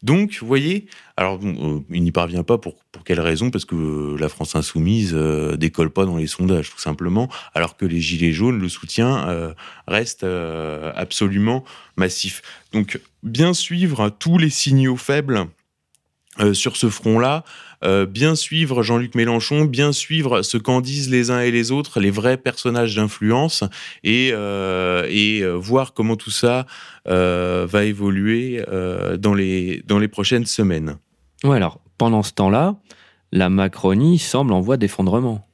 Donc, 0.04 0.38
vous 0.42 0.48
voyez, 0.48 0.88
alors 1.18 1.40
euh, 1.44 1.80
il 1.90 2.04
n'y 2.04 2.12
parvient 2.12 2.44
pas 2.44 2.58
pour, 2.58 2.76
pour 2.92 3.04
quelle 3.04 3.20
raison? 3.20 3.50
Parce 3.50 3.66
que 3.66 4.16
la 4.20 4.30
France 4.30 4.56
insoumise 4.56 5.14
euh, 5.14 5.56
décolle 5.56 5.90
pas 5.90 6.06
dans 6.06 6.18
les 6.18 6.28
sondages, 6.28 6.70
tout 6.70 6.80
simplement, 6.80 7.30
alors 7.54 7.78
que 7.78 7.86
les 7.86 8.00
Gilets 8.00 8.32
jaunes, 8.32 8.60
le 8.60 8.70
soutien 8.70 9.28
euh, 9.28 9.54
reste 9.88 10.24
absolument 10.24 11.64
massif. 11.96 12.42
Donc, 12.74 13.00
bien 13.24 13.54
suivre 13.54 14.10
tous 14.10 14.38
les 14.38 14.50
signaux 14.50 14.98
faibles 14.98 15.48
sur 16.54 16.78
ce 16.78 16.88
front-là, 16.88 17.44
euh, 17.84 18.06
bien 18.06 18.36
suivre 18.36 18.84
Jean-Luc 18.84 19.16
Mélenchon, 19.16 19.66
bien 19.66 19.92
suivre 19.92 20.42
ce 20.42 20.58
qu'en 20.58 20.82
disent 20.82 21.10
les 21.10 21.32
uns 21.32 21.42
et 21.42 21.52
les 21.52 21.72
autres, 21.72 22.00
les 22.00 22.12
vrais 22.12 22.38
personnages 22.38 22.96
d'influence, 22.96 23.64
et, 24.04 24.32
euh, 24.34 25.06
et 25.10 25.42
euh, 25.42 25.54
voir 25.54 25.94
comment 25.94 26.16
tout 26.16 26.32
ça 26.32 26.66
va 27.06 27.86
évoluer 27.86 28.62
dans, 29.18 29.34
les, 29.34 29.82
dans 29.86 29.98
les 29.98 30.10
prochaines 30.10 30.46
semaines. 30.46 30.98
Ouais, 31.46 31.56
alors 31.56 31.80
pendant 31.98 32.22
ce 32.22 32.34
temps-là, 32.34 32.76
la 33.32 33.50
Macronie 33.50 34.20
semble 34.20 34.52
en 34.52 34.60
voie 34.60 34.76
d'effondrement. 34.76 35.48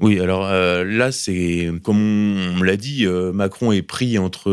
Oui, 0.00 0.18
alors 0.20 0.50
là, 0.50 1.12
c'est 1.12 1.70
comme 1.84 2.58
on, 2.58 2.62
l'a 2.62 2.76
dit, 2.76 3.06
Macron 3.06 3.70
est 3.70 3.82
pris 3.82 4.18
entre 4.18 4.50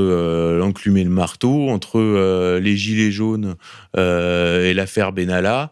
l'enclume 0.60 0.98
et 0.98 1.04
le 1.04 1.10
marteau, 1.10 1.70
entre 1.70 2.60
les 2.60 2.78
gilets 2.78 3.12
jaunes 3.12 3.56
et 3.98 4.74
l'affaire 4.74 5.12
Benalla, 5.14 5.72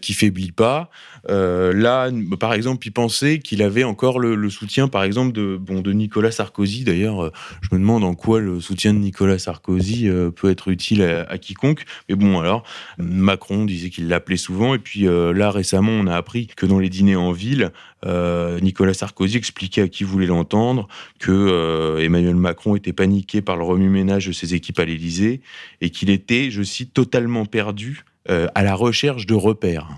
qui 0.00 0.14
faiblit 0.14 0.52
pas. 0.52 0.88
Euh, 1.28 1.72
là, 1.72 2.10
par 2.38 2.52
exemple, 2.52 2.86
il 2.86 2.90
pensait 2.90 3.38
qu'il 3.38 3.62
avait 3.62 3.84
encore 3.84 4.18
le, 4.18 4.50
soutien, 4.50 4.88
par 4.88 5.04
exemple, 5.04 5.32
de, 5.32 5.56
bon, 5.56 5.80
de 5.80 5.92
Nicolas 5.92 6.30
Sarkozy. 6.30 6.84
D'ailleurs, 6.84 7.24
euh, 7.24 7.32
je 7.62 7.68
me 7.72 7.80
demande 7.80 8.04
en 8.04 8.14
quoi 8.14 8.40
le 8.40 8.60
soutien 8.60 8.92
de 8.92 8.98
Nicolas 8.98 9.38
Sarkozy 9.38 10.08
euh, 10.08 10.30
peut 10.30 10.50
être 10.50 10.68
utile 10.68 11.02
à, 11.02 11.38
quiconque. 11.38 11.84
Mais 12.08 12.14
bon, 12.14 12.40
alors, 12.40 12.64
Macron 12.98 13.64
disait 13.64 13.90
qu'il 13.90 14.08
l'appelait 14.08 14.36
souvent. 14.36 14.74
Et 14.74 14.78
puis 14.78 15.02
là, 15.02 15.50
récemment, 15.50 15.92
on 15.92 16.06
a 16.06 16.16
appris 16.16 16.46
que 16.46 16.66
dans 16.66 16.78
les 16.78 16.88
dîners 16.88 17.16
en 17.16 17.32
ville, 17.32 17.72
Nicolas 18.04 18.94
Sarkozy 18.94 19.36
expliquait 19.36 19.82
à 19.82 19.88
qui 19.88 20.04
voulait 20.04 20.26
l'entendre 20.26 20.88
que 21.18 21.98
Emmanuel 22.00 22.36
Macron 22.36 22.74
était 22.76 22.92
paniqué 22.92 23.42
par 23.42 23.56
le 23.56 23.64
remue-ménage 23.64 24.26
de 24.26 24.32
ses 24.32 24.54
équipes 24.54 24.78
à 24.78 24.84
l'Élysée 24.84 25.40
et 25.80 25.90
qu'il 25.90 26.10
était, 26.10 26.50
je 26.50 26.62
cite, 26.62 26.92
totalement 26.92 27.44
perdu 27.44 28.04
à 28.28 28.62
la 28.62 28.74
recherche 28.74 29.26
de 29.26 29.34
repères. 29.34 29.88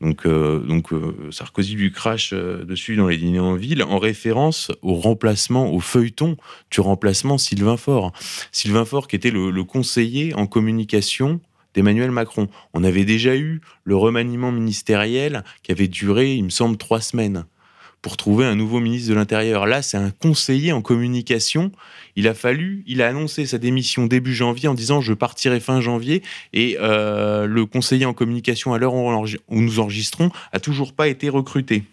Donc, 0.00 0.26
euh, 0.26 0.64
euh, 0.92 1.30
Sarkozy 1.30 1.74
lui 1.74 1.92
crache 1.92 2.32
euh, 2.32 2.64
dessus 2.64 2.96
dans 2.96 3.08
les 3.08 3.16
dîners 3.16 3.38
en 3.40 3.54
ville 3.54 3.82
en 3.82 3.98
référence 3.98 4.70
au 4.82 4.94
remplacement, 4.94 5.72
au 5.72 5.80
feuilleton 5.80 6.36
du 6.70 6.80
remplacement 6.80 7.38
Sylvain 7.38 7.76
Faure. 7.76 8.12
Sylvain 8.52 8.84
Faure 8.84 9.08
qui 9.08 9.16
était 9.16 9.30
le 9.30 9.64
conseiller 9.64 10.34
en 10.34 10.46
communication 10.46 11.40
d'Emmanuel 11.78 12.10
Macron. 12.10 12.48
On 12.74 12.82
avait 12.82 13.04
déjà 13.04 13.36
eu 13.36 13.60
le 13.84 13.94
remaniement 13.94 14.50
ministériel 14.50 15.44
qui 15.62 15.70
avait 15.70 15.86
duré, 15.86 16.34
il 16.34 16.42
me 16.42 16.50
semble, 16.50 16.76
trois 16.76 17.00
semaines 17.00 17.44
pour 18.02 18.16
trouver 18.16 18.46
un 18.46 18.56
nouveau 18.56 18.80
ministre 18.80 19.10
de 19.10 19.14
l'Intérieur. 19.14 19.64
Là, 19.66 19.80
c'est 19.80 19.96
un 19.96 20.10
conseiller 20.10 20.72
en 20.72 20.82
communication. 20.82 21.70
Il 22.16 22.26
a 22.26 22.34
fallu, 22.34 22.82
il 22.88 23.00
a 23.00 23.06
annoncé 23.06 23.46
sa 23.46 23.58
démission 23.58 24.06
début 24.06 24.34
janvier 24.34 24.68
en 24.68 24.74
disant 24.74 25.00
je 25.00 25.12
partirai 25.12 25.60
fin 25.60 25.80
janvier. 25.80 26.24
Et 26.52 26.76
euh, 26.80 27.46
le 27.46 27.64
conseiller 27.64 28.06
en 28.06 28.12
communication 28.12 28.74
à 28.74 28.78
l'heure 28.78 28.94
où, 28.94 29.12
nous 29.50 29.78
enregistrons 29.78 30.30
a 30.52 30.58
toujours 30.58 30.94
pas 30.94 31.06
été 31.06 31.28
recruté. 31.28 31.84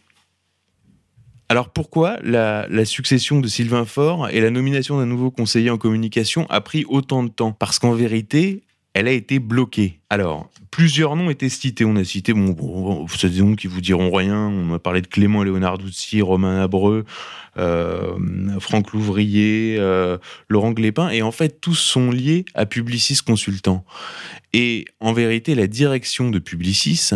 Alors 1.47 1.69
pourquoi 1.69 2.17
la, 2.23 2.65
la, 2.71 2.85
succession 2.85 3.39
de 3.39 3.47
Sylvain 3.47 3.85
Faure 3.85 4.29
et 4.29 4.41
la 4.41 4.49
nomination 4.49 4.97
d'un 4.97 5.05
nouveau 5.05 5.29
conseiller 5.29 5.69
en 5.69 5.77
communication 5.77 6.47
a 6.49 6.59
pris 6.59 6.85
autant 6.89 7.23
de 7.23 7.29
temps? 7.29 7.51
Parce 7.51 7.77
qu'en 7.77 7.91
vérité, 7.91 8.63
elle 8.95 9.09
a 9.09 9.11
été 9.11 9.39
bloquée. 9.39 9.99
Alors, 10.09 10.49
plusieurs 10.71 11.17
noms 11.17 11.29
étaient 11.29 11.49
cités. 11.49 11.83
On 11.83 11.97
a 11.97 12.05
cité, 12.05 12.33
bon, 12.33 12.51
bon 12.51 13.07
c'est 13.09 13.29
des 13.29 13.41
noms 13.41 13.57
qui 13.57 13.67
vous 13.67 13.81
diront 13.81 14.09
rien. 14.09 14.47
On 14.47 14.73
a 14.73 14.79
parlé 14.79 15.01
de 15.01 15.07
Clément 15.07 15.43
Léonard 15.43 15.77
Doucy, 15.77 16.21
Romain 16.21 16.61
Abreu, 16.61 17.03
euh, 17.57 18.17
Franck 18.61 18.93
Louvrier, 18.93 19.75
euh, 19.79 20.17
Laurent 20.47 20.71
Glépin. 20.71 21.09
Et 21.09 21.21
en 21.21 21.33
fait, 21.33 21.59
tous 21.59 21.75
sont 21.75 22.09
liés 22.09 22.45
à 22.53 22.65
Publicis 22.65 23.17
Consultant. 23.17 23.83
Et 24.53 24.85
en 25.01 25.11
vérité, 25.11 25.55
la 25.55 25.67
direction 25.67 26.29
de 26.29 26.39
Publicis, 26.39 27.11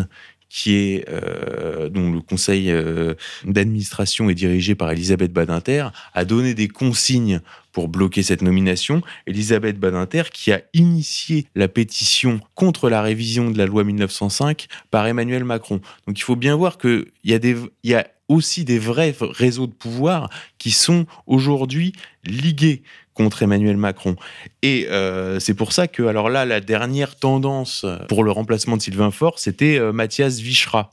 qui 0.50 0.76
est 0.76 1.06
euh, 1.10 1.90
dont 1.90 2.12
le 2.12 2.22
conseil 2.22 2.72
euh, 2.72 3.14
d'administration 3.46 4.30
est 4.30 4.36
dirigé 4.36 4.76
par 4.76 4.92
Elisabeth 4.92 5.32
Badinter, 5.32 5.90
a 6.14 6.26
donné 6.26 6.54
des 6.54 6.68
consignes 6.68 7.42
pour 7.72 7.88
bloquer 7.88 8.24
cette 8.24 8.42
nomination. 8.42 9.02
Elisabeth 9.28 9.80
Badinter 9.80 10.24
qui 10.34 10.52
a 10.52 10.62
initié 10.74 11.46
la 11.56 11.68
pétition 11.68 12.42
contre 12.56 12.90
la 12.90 13.02
révision 13.02 13.52
de 13.52 13.58
la 13.58 13.68
loi 13.68 13.84
1905 13.84 14.68
par 14.90 15.06
Emmanuel 15.08 15.44
Macron. 15.44 15.80
Donc 16.08 16.20
il 16.20 16.24
faut 16.24 16.36
bien 16.36 16.56
voir 16.56 16.78
qu'il 16.78 17.06
y 17.24 17.34
a 17.34 17.40
des 17.40 17.56
il 17.84 17.92
y 17.92 17.96
a 17.96 18.08
aussi 18.28 18.64
des 18.64 18.80
vrais 18.80 19.16
réseaux 19.20 19.68
de 19.68 19.74
pouvoir 19.74 20.30
qui 20.58 20.72
sont 20.72 21.06
aujourd'hui 21.26 21.94
ligués 22.24 22.84
contre 23.20 23.44
Emmanuel 23.44 23.76
Macron. 23.76 24.16
Et 24.62 24.88
euh, 24.90 25.42
c'est 25.42 25.54
pour 25.54 25.74
ça 25.74 25.90
que, 25.90 26.04
alors 26.04 26.30
là, 26.30 26.46
la 26.46 26.62
dernière 26.62 27.18
tendance 27.18 27.86
pour 28.08 28.24
le 28.24 28.32
remplacement 28.32 28.78
de 28.78 28.82
Sylvain 28.82 29.12
Faure, 29.12 29.40
c'était 29.40 29.78
euh, 29.78 29.92
Mathias 29.92 30.40
Vichra. 30.40 30.92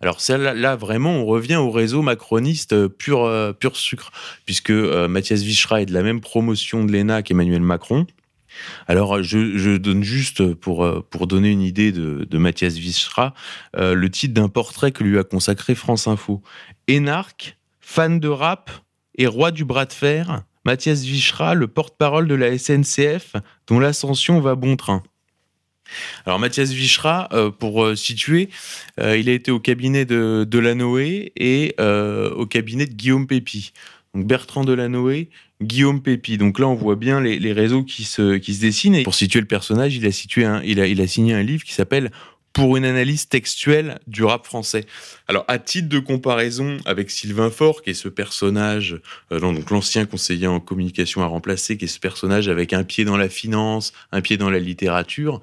Alors 0.00 0.18
là, 0.28 0.54
là, 0.54 0.74
vraiment, 0.74 1.12
on 1.12 1.24
revient 1.24 1.54
au 1.54 1.70
réseau 1.70 2.02
macroniste 2.02 2.72
euh, 2.72 2.88
pur, 2.88 3.30
pur 3.60 3.76
sucre, 3.76 4.10
puisque 4.44 4.72
Mathias 4.72 5.42
Vichra 5.42 5.82
est 5.82 5.86
de 5.86 5.94
la 5.94 6.02
même 6.02 6.20
promotion 6.20 6.84
de 6.84 6.90
l'ENA 6.90 7.22
qu'Emmanuel 7.22 7.62
Macron. 7.62 8.08
Alors, 8.88 9.22
je, 9.22 9.76
donne 9.76 10.02
juste, 10.02 10.54
pour, 10.54 11.04
pour 11.10 11.28
donner 11.28 11.50
une 11.50 11.62
idée 11.62 11.92
de, 11.92 12.26
de 12.28 12.38
Mathias 12.38 12.74
Vichra, 12.74 13.34
le 13.78 14.08
titre 14.08 14.34
d'un 14.34 14.48
portrait 14.48 14.90
que 14.90 15.04
lui 15.04 15.16
a 15.16 15.22
consacré 15.22 15.76
France 15.76 16.08
Info. 16.08 16.42
Énarque, 16.88 17.56
fan 17.80 18.18
de 18.18 18.28
rap 18.28 18.72
et 19.16 19.28
roi 19.28 19.52
du 19.52 19.64
bras 19.64 19.86
de 19.86 19.92
fer, 19.92 20.42
Mathias 20.64 21.02
Vichra, 21.02 21.54
le 21.54 21.66
porte-parole 21.66 22.28
de 22.28 22.34
la 22.34 22.56
SNCF, 22.56 23.34
dont 23.66 23.80
l'ascension 23.80 24.40
va 24.40 24.54
bon 24.54 24.76
train. 24.76 25.02
Alors 26.24 26.38
Mathias 26.38 26.70
Vichra, 26.70 27.28
euh, 27.32 27.50
pour 27.50 27.84
euh, 27.84 27.96
situer, 27.96 28.48
euh, 29.00 29.16
il 29.16 29.28
a 29.28 29.32
été 29.32 29.50
au 29.50 29.60
cabinet 29.60 30.04
de 30.04 30.46
Delanoë 30.48 31.32
et 31.36 31.74
au 31.78 32.46
cabinet 32.46 32.86
de 32.86 32.94
Guillaume 32.94 33.26
Pépi. 33.26 33.72
Donc 34.14 34.26
Bertrand 34.26 34.64
Delanoë, 34.64 35.30
Guillaume 35.62 36.02
Pépi. 36.02 36.38
Donc 36.38 36.58
là, 36.58 36.68
on 36.68 36.74
voit 36.74 36.96
bien 36.96 37.20
les, 37.20 37.52
réseaux 37.52 37.82
qui 37.82 38.04
se, 38.04 38.36
dessinent. 38.60 38.94
Et 38.94 39.02
pour 39.02 39.14
situer 39.14 39.40
le 39.40 39.46
personnage, 39.46 39.96
il 39.96 40.06
a 40.06 41.06
signé 41.06 41.34
un 41.34 41.42
livre 41.42 41.64
qui 41.64 41.72
s'appelle 41.72 42.10
pour 42.52 42.76
une 42.76 42.84
analyse 42.84 43.28
textuelle 43.28 43.98
du 44.06 44.24
rap 44.24 44.46
français. 44.46 44.84
Alors, 45.28 45.44
à 45.48 45.58
titre 45.58 45.88
de 45.88 45.98
comparaison 45.98 46.76
avec 46.84 47.10
Sylvain 47.10 47.50
Faure, 47.50 47.82
qui 47.82 47.90
est 47.90 47.94
ce 47.94 48.08
personnage, 48.08 49.00
euh, 49.30 49.40
donc 49.40 49.70
l'ancien 49.70 50.06
conseiller 50.06 50.46
en 50.46 50.60
communication 50.60 51.22
à 51.22 51.26
remplacer, 51.26 51.76
qui 51.76 51.86
est 51.86 51.88
ce 51.88 52.00
personnage 52.00 52.48
avec 52.48 52.72
un 52.72 52.84
pied 52.84 53.04
dans 53.04 53.16
la 53.16 53.28
finance, 53.28 53.92
un 54.12 54.20
pied 54.20 54.36
dans 54.36 54.50
la 54.50 54.58
littérature, 54.58 55.40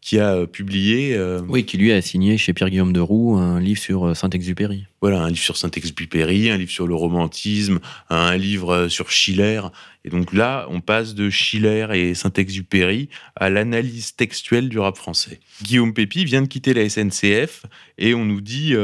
qui 0.00 0.18
a 0.18 0.34
euh, 0.34 0.46
publié. 0.46 1.14
Euh, 1.16 1.40
oui, 1.48 1.64
qui 1.64 1.76
lui 1.76 1.92
a 1.92 2.00
signé 2.00 2.38
chez 2.38 2.52
Pierre-Guillaume 2.52 2.92
de 2.92 3.00
Roux 3.00 3.36
un 3.36 3.60
livre 3.60 3.80
sur 3.80 4.06
euh, 4.06 4.14
Saint-Exupéry. 4.14 4.86
Voilà, 5.00 5.20
un 5.20 5.28
livre 5.28 5.42
sur 5.42 5.56
Saint-Exupéry, 5.56 6.50
un 6.50 6.56
livre 6.56 6.70
sur 6.70 6.86
le 6.86 6.94
romantisme, 6.94 7.78
un 8.08 8.36
livre 8.36 8.88
sur 8.88 9.10
Schiller. 9.10 9.60
Et 10.04 10.10
donc 10.10 10.32
là, 10.32 10.66
on 10.70 10.80
passe 10.80 11.14
de 11.14 11.30
Schiller 11.30 11.86
et 11.92 12.14
Saint-Exupéry 12.14 13.08
à 13.36 13.50
l'analyse 13.50 14.16
textuelle 14.16 14.68
du 14.68 14.78
rap 14.78 14.96
français. 14.96 15.40
Guillaume 15.62 15.92
Pépi 15.92 16.24
vient 16.24 16.42
de 16.42 16.48
quitter 16.48 16.74
la 16.74 16.88
SNCF 16.88 17.66
et 17.98 18.14
on 18.14 18.24
nous 18.24 18.40
dit 18.40 18.74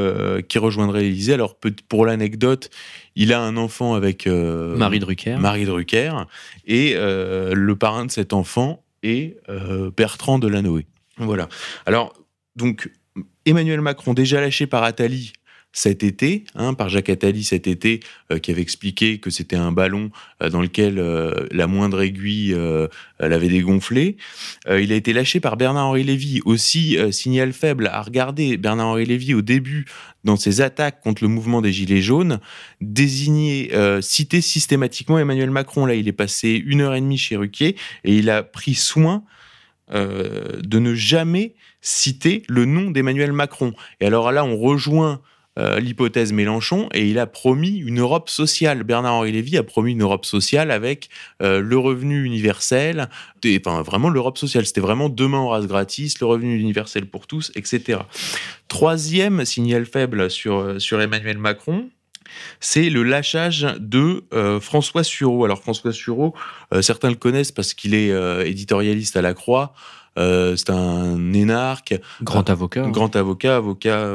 qu'il 0.49 0.61
rejoindrait 0.61 1.03
l'Élysée. 1.03 1.33
Alors, 1.33 1.57
pour 1.89 2.07
l'anecdote, 2.07 2.71
il 3.17 3.33
a 3.33 3.41
un 3.41 3.57
enfant 3.57 3.95
avec 3.95 4.27
Marie 4.27 5.01
Drucker. 5.01 5.39
Marie 5.39 5.65
Drucker. 5.65 6.13
Et 6.67 6.95
le 6.95 7.75
parrain 7.75 8.07
de 8.07 8.11
cet 8.11 8.33
enfant 8.33 8.85
est 9.03 9.37
Bertrand 9.97 10.39
Delanoë. 10.39 10.85
Voilà. 11.19 11.49
Alors, 11.87 12.13
donc, 12.57 12.91
Emmanuel 13.47 13.81
Macron, 13.81 14.15
déjà 14.15 14.41
lâché 14.41 14.67
par 14.67 14.83
Attali, 14.83 15.33
cet 15.75 16.05
été, 16.05 16.45
hein, 16.55 16.73
par 16.73 16.89
Jacques 16.89 17.11
Attali 17.11 17.43
cet 17.43 17.67
été, 17.67 18.01
euh, 18.31 18.39
qui 18.39 18.53
avait 18.53 18.63
expliqué 18.63 19.19
que 19.19 19.29
c'était 19.29 19.57
un 19.57 19.73
ballon 19.73 20.11
euh, 20.41 20.49
dans 20.49 20.63
lequel 20.63 21.01
euh, 21.01 21.47
la 21.51 21.67
moindre 21.67 22.01
aiguille 22.01 22.57
l'avait 23.19 23.49
dégonflé. 23.49 24.17
il 24.69 24.93
a 24.93 24.95
été 24.95 25.13
lâché 25.13 25.41
par 25.41 25.57
Bernard-Henri 25.57 26.05
Lévy, 26.05 26.41
aussi 26.45 26.97
signal 27.11 27.53
faible 27.53 27.89
à 27.89 28.01
regarder. 28.01 28.57
Bernard-Henri 28.57 29.07
Lévy, 29.07 29.35
au 29.35 29.43
début, 29.43 29.87
dans 30.23 30.37
ses 30.37 30.61
attaques 30.61 31.01
contre 31.01 31.25
le 31.25 31.29
mouvement 31.29 31.61
des 31.61 31.73
Gilets 31.73 32.03
jaunes, 32.03 32.39
désignait, 32.81 33.71
citait 34.01 34.41
systématiquement 34.41 35.19
Emmanuel 35.19 35.51
Macron. 35.51 35.87
Là, 35.87 35.95
il 35.95 36.07
est 36.07 36.13
passé 36.13 36.63
une 36.65 36.83
heure 36.83 36.95
et 36.95 37.01
demie 37.01 37.19
chez 37.19 37.37
Ruquier 37.37 37.77
et 38.05 38.15
il 38.15 38.31
a 38.31 38.45
pris 38.45 38.75
soin 38.75 39.25
de 39.91 40.79
ne 40.79 40.95
jamais 40.95 41.55
citer 41.81 42.43
le 42.49 42.65
nom 42.65 42.91
d'Emmanuel 42.91 43.33
Macron. 43.33 43.73
Et 44.01 44.07
alors 44.07 44.33
là, 44.33 44.45
on 44.45 44.57
rejoint 44.57 45.21
euh, 45.57 45.79
l'hypothèse 45.79 46.33
Mélenchon 46.33 46.89
et 46.93 47.09
il 47.09 47.19
a 47.21 47.29
promis 47.29 47.79
une 47.79 48.01
Europe 48.01 48.29
sociale. 48.29 48.83
Bernard-Henri 48.83 49.31
Lévy 49.31 49.57
a 49.57 49.63
promis 49.63 49.93
une 49.93 50.03
Europe 50.03 50.25
sociale 50.25 50.73
avec 50.73 51.11
euh, 51.43 51.61
le 51.61 51.79
revenu 51.79 52.25
universel, 52.25 53.09
enfin 53.61 53.83
vraiment 53.83 54.09
l'Europe 54.09 54.37
sociale. 54.37 54.67
C'était 54.67 54.81
vraiment 54.81 55.09
demain 55.09 55.39
en 55.39 55.51
race 55.51 55.69
gratis, 55.69 56.19
le 56.19 56.27
revenu 56.27 56.59
universel 56.59 57.07
pour 57.07 57.29
tous, 57.29 57.53
etc. 57.55 58.01
Troisième 58.67 59.45
signal 59.45 59.87
faible 59.87 60.29
sur, 60.29 60.57
euh, 60.57 60.79
sur 60.81 61.01
Emmanuel 61.01 61.39
Macron, 61.39 61.89
c'est 62.61 62.91
le 62.91 63.03
lâchage 63.03 63.67
de 63.79 64.25
François 64.61 65.05
Sureau. 65.05 65.45
Alors 65.45 65.61
François 65.63 65.93
Sureau, 65.93 66.35
certains 66.81 67.11
le 67.11 67.17
connaissent 67.17 67.53
parce 67.53 67.75
qu'il 67.75 67.95
est 67.95 68.13
éditorialiste 68.47 69.17
à 69.17 69.23
la 69.23 69.35
Croix. 69.35 69.75
c'est 70.17 70.71
un 70.71 71.33
énarque. 71.33 71.95
Grand 72.23 72.49
avocat. 72.51 72.89
Grand 72.89 73.15
avocat, 73.17 73.57
avocat 73.57 74.11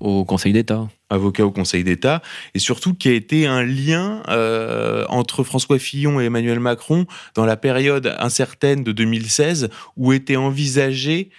au 0.00 0.24
Conseil 0.24 0.52
d'État. 0.52 0.88
Avocat 1.10 1.44
au 1.44 1.50
Conseil 1.50 1.84
d'État, 1.84 2.22
et 2.54 2.58
surtout 2.58 2.94
qui 2.94 3.08
a 3.08 3.12
été 3.12 3.46
un 3.46 3.62
lien 3.62 4.22
euh, 4.28 5.04
entre 5.08 5.44
François 5.44 5.78
Fillon 5.78 6.20
et 6.20 6.24
Emmanuel 6.24 6.60
Macron 6.60 7.06
dans 7.34 7.44
la 7.44 7.56
période 7.56 8.14
incertaine 8.18 8.82
de 8.82 8.92
2016, 8.92 9.70
où 9.96 10.12
était 10.12 10.36
envisagé 10.36 11.30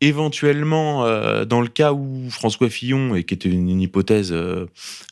éventuellement, 0.00 1.04
euh, 1.04 1.44
dans 1.44 1.60
le 1.60 1.68
cas 1.68 1.92
où 1.92 2.30
François 2.30 2.70
Fillon, 2.70 3.14
et 3.14 3.24
qui 3.24 3.34
était 3.34 3.50
une, 3.50 3.80
hypothèse 3.80 4.32
euh, 4.32 4.66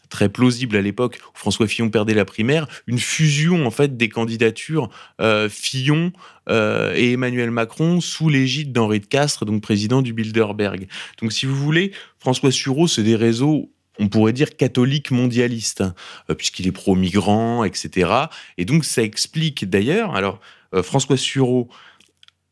très 0.09 0.29
plausible 0.29 0.77
à 0.77 0.83
l'époque, 0.83 1.19
où 1.35 1.39
François 1.39 1.67
Fillon 1.67 1.91
perdait 1.91 2.15
la 2.15 2.25
primaire, 2.25 2.67
une 2.87 2.99
fusion 2.99 3.67
en 3.67 3.71
fait 3.71 3.97
des 3.97 4.09
candidatures 4.09 4.91
euh, 5.21 5.49
Fillon 5.49 6.13
et 6.51 7.13
Emmanuel 7.13 7.51
Macron 7.51 8.01
sous 8.01 8.31
l'égide 8.31 8.73
d'Henri 8.73 9.01
de 9.01 9.07
Castres, 9.07 9.45
donc 9.45 9.61
président 9.61 10.01
du 10.01 10.15
Bilderberg. 10.15 10.89
Donc 11.21 11.31
si 11.31 11.45
vous 11.45 11.55
voulez, 11.55 11.93
François 12.19 12.51
Sureau, 12.51 12.89
c'est 12.89 13.03
des 13.03 13.17
réseaux 13.17 13.71
on 13.99 14.09
pourrait 14.09 14.33
dire 14.33 14.57
catholiques 14.57 15.11
mondialistes, 15.11 15.83
hein, 15.83 15.95
puisqu'il 16.39 16.67
est 16.67 16.73
pro-migrant, 16.73 17.65
etc. 17.65 18.11
Et 18.57 18.65
donc 18.65 18.87
ça 18.87 19.03
explique 19.03 19.69
d'ailleurs, 19.69 20.15
alors 20.17 20.41
François 20.83 21.19
Sureau, 21.19 21.69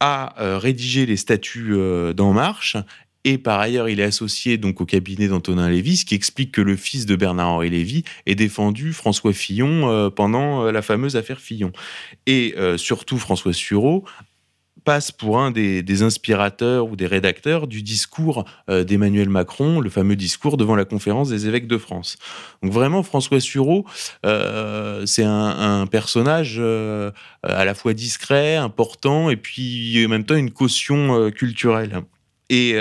a 0.01 0.41
euh, 0.41 0.59
rédigé 0.59 1.07
les 1.07 1.17
statuts 1.17 1.73
euh, 1.73 2.13
d'En 2.13 2.33
Marche 2.33 2.77
et 3.27 3.39
par 3.39 3.61
ailleurs, 3.61 3.89
il 3.89 4.01
est 4.01 4.05
associé 4.05 4.57
donc 4.57 4.81
au 4.81 4.87
cabinet 4.87 5.29
d'Antonin 5.29 5.69
Lévy, 5.69 5.99
ce 5.99 6.05
qui 6.05 6.15
explique 6.15 6.53
que 6.53 6.63
le 6.63 6.77
fils 6.77 7.05
de 7.05 7.17
Bernard-Henri 7.17 7.69
Lévy 7.69 8.05
ait 8.25 8.35
défendu 8.35 8.93
François 8.93 9.33
Fillon 9.33 9.91
euh, 9.91 10.09
pendant 10.09 10.71
la 10.71 10.81
fameuse 10.81 11.17
affaire 11.17 11.41
Fillon. 11.41 11.73
Et 12.27 12.55
surtout, 12.77 13.19
François 13.19 13.53
Sureau 13.53 14.05
passe 14.87 15.11
pour 15.11 15.41
un 15.41 15.51
des, 15.51 16.03
inspirateurs 16.03 16.87
ou 16.87 16.97
des 16.97 17.07
rédacteurs 17.07 17.67
du 17.67 17.83
discours 17.83 18.45
euh, 18.71 18.85
d'Emmanuel 18.85 19.29
Macron, 19.29 19.81
le 19.81 19.91
fameux 19.91 20.15
discours 20.15 20.57
devant 20.57 20.77
la 20.77 20.85
conférence 20.85 21.29
des 21.29 21.49
évêques 21.49 21.67
de 21.67 21.77
France. 21.77 22.17
Donc 22.63 22.73
vraiment, 22.73 23.03
François 23.03 23.41
Sureau, 23.41 23.85
euh, 24.25 25.05
c'est 25.05 25.25
un, 25.25 25.87
personnage 25.89 26.57
euh, 26.59 27.11
à 27.43 27.65
la 27.65 27.75
fois 27.75 27.95
discret, 27.95 28.55
important, 28.55 29.29
et 29.29 29.37
puis 29.37 30.05
en 30.07 30.09
même 30.09 30.25
temps 30.25 30.37
une 30.37 30.53
caution 30.53 31.31
culturelle. 31.33 32.03
Et, 32.49 32.77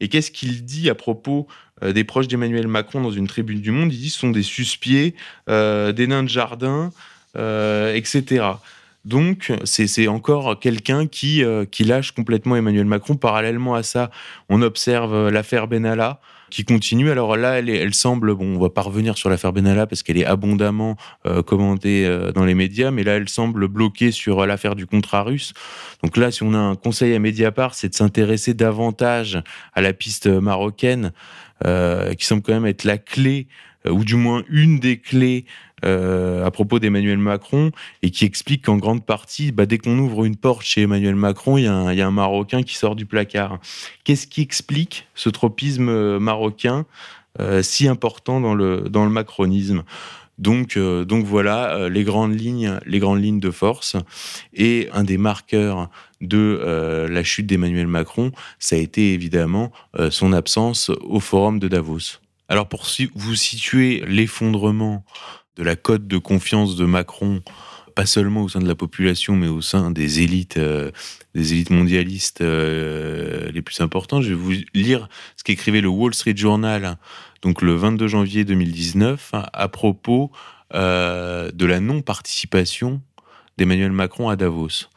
et 0.00 0.08
qu'est-ce 0.08 0.30
qu'il 0.30 0.64
dit 0.64 0.88
à 0.88 0.94
propos 0.94 1.46
des 1.82 2.04
proches 2.04 2.28
d'Emmanuel 2.28 2.68
Macron 2.68 3.02
dans 3.02 3.10
une 3.10 3.26
tribune 3.26 3.60
du 3.60 3.70
Monde? 3.70 3.92
Il 3.92 4.00
dit 4.00 4.10
ce 4.10 4.18
sont 4.18 4.30
des 4.30 4.42
suspieds, 4.42 5.14
des 5.46 6.06
nains 6.06 6.22
de 6.22 6.28
jardin, 6.28 6.90
etc. 7.34 8.54
Donc, 9.04 9.52
c'est 9.64 10.08
encore 10.08 10.58
quelqu'un 10.58 11.06
qui, 11.06 11.44
euh, 11.44 11.66
qui 11.66 11.84
lâche 11.84 12.12
complètement 12.12 12.56
Emmanuel 12.56 12.86
Macron. 12.86 13.16
Parallèlement 13.16 13.74
à 13.74 13.82
ça, 13.82 14.10
on 14.48 14.62
observe 14.62 15.14
euh, 15.14 15.30
l'affaire 15.30 15.68
Benalla 15.68 16.20
qui 16.54 16.64
continue. 16.64 17.10
Alors 17.10 17.36
là, 17.36 17.58
elle, 17.58 17.68
elle 17.68 17.94
semble, 17.94 18.32
bon, 18.34 18.54
on 18.54 18.60
va 18.60 18.70
pas 18.70 18.82
revenir 18.82 19.18
sur 19.18 19.28
l'affaire 19.28 19.52
Benalla 19.52 19.88
parce 19.88 20.04
qu'elle 20.04 20.18
est 20.18 20.24
abondamment 20.24 20.96
euh, 21.26 21.42
commentée 21.42 22.08
dans 22.32 22.44
les 22.44 22.54
médias, 22.54 22.92
mais 22.92 23.02
là, 23.02 23.16
elle 23.16 23.28
semble 23.28 23.66
bloquée 23.66 24.12
sur 24.12 24.46
l'affaire 24.46 24.76
du 24.76 24.86
contrat 24.86 25.24
russe. 25.24 25.52
Donc 26.04 26.16
là, 26.16 26.30
si 26.30 26.44
on 26.44 26.54
a 26.54 26.58
un 26.58 26.76
conseil 26.76 27.12
à 27.12 27.18
Mediapart, 27.18 27.74
c'est 27.74 27.88
de 27.88 27.94
s'intéresser 27.94 28.54
davantage 28.54 29.42
à 29.72 29.80
la 29.80 29.92
piste 29.92 30.28
marocaine, 30.28 31.12
qui 31.64 32.24
semble 32.24 32.42
quand 32.42 32.52
même 32.52 32.66
être 32.66 32.84
la 32.84 32.98
clé 32.98 33.48
ou 33.88 34.04
du 34.04 34.14
moins 34.14 34.44
une 34.48 34.78
des 34.78 34.98
clés 34.98 35.46
euh, 35.84 36.44
à 36.44 36.50
propos 36.50 36.78
d'Emmanuel 36.78 37.18
Macron 37.18 37.70
et 38.02 38.10
qui 38.10 38.24
explique 38.24 38.64
qu'en 38.64 38.76
grande 38.76 39.04
partie, 39.04 39.52
bah, 39.52 39.66
dès 39.66 39.78
qu'on 39.78 39.98
ouvre 39.98 40.24
une 40.24 40.36
porte 40.36 40.62
chez 40.62 40.82
Emmanuel 40.82 41.14
Macron, 41.14 41.58
il 41.58 41.64
y, 41.64 41.66
a 41.66 42.06
un 42.06 42.10
Marocain 42.10 42.62
qui 42.62 42.74
sort 42.74 42.96
du 42.96 43.06
placard. 43.06 43.58
Qu'est-ce 44.04 44.26
qui 44.26 44.40
explique 44.40 45.06
ce 45.14 45.28
tropisme 45.28 45.88
euh, 45.88 46.18
marocain 46.18 46.86
euh, 47.40 47.62
si 47.62 47.88
important 47.88 48.40
dans 48.40 48.54
le, 48.54 49.08
macronisme? 49.08 49.82
Donc, 50.38 50.76
donc 50.76 51.24
voilà 51.24 51.88
les 51.88 52.02
grandes 52.02 52.36
lignes, 52.36 52.80
les 52.86 52.98
grandes 52.98 53.22
lignes 53.22 53.38
de 53.38 53.52
force. 53.52 53.94
Et 54.52 54.88
un 54.92 55.04
des 55.04 55.16
marqueurs 55.16 55.90
de 56.20 57.06
la 57.08 57.22
chute 57.22 57.46
d'Emmanuel 57.46 57.86
Macron, 57.86 58.32
ça 58.58 58.74
a 58.74 58.80
été 58.80 59.12
évidemment 59.12 59.70
son 60.10 60.32
absence 60.32 60.90
au 61.02 61.20
forum 61.20 61.60
de 61.60 61.68
Davos. 61.68 62.18
Alors 62.48 62.68
pour 62.68 62.84
vous 63.14 63.36
situer 63.36 64.02
l'effondrement 64.08 65.04
de 65.56 65.62
la 65.62 65.76
cote 65.76 66.06
de 66.06 66.18
confiance 66.18 66.76
de 66.76 66.84
Macron, 66.84 67.42
pas 67.94 68.06
seulement 68.06 68.42
au 68.42 68.48
sein 68.48 68.60
de 68.60 68.68
la 68.68 68.74
population, 68.74 69.36
mais 69.36 69.46
au 69.46 69.60
sein 69.60 69.90
des 69.90 70.20
élites, 70.20 70.56
euh, 70.56 70.90
des 71.34 71.52
élites 71.52 71.70
mondialistes 71.70 72.40
euh, 72.40 73.50
les 73.52 73.62
plus 73.62 73.80
importantes. 73.80 74.22
Je 74.22 74.30
vais 74.30 74.34
vous 74.34 74.54
lire 74.74 75.08
ce 75.36 75.44
qu'écrivait 75.44 75.80
le 75.80 75.88
Wall 75.88 76.14
Street 76.14 76.36
Journal, 76.36 76.98
donc 77.42 77.62
le 77.62 77.74
22 77.74 78.08
janvier 78.08 78.44
2019, 78.44 79.30
à 79.32 79.68
propos 79.68 80.32
euh, 80.74 81.50
de 81.52 81.66
la 81.66 81.78
non-participation 81.80 83.00
d'Emmanuel 83.58 83.92
Macron 83.92 84.28
à 84.28 84.36
Davos. 84.36 84.88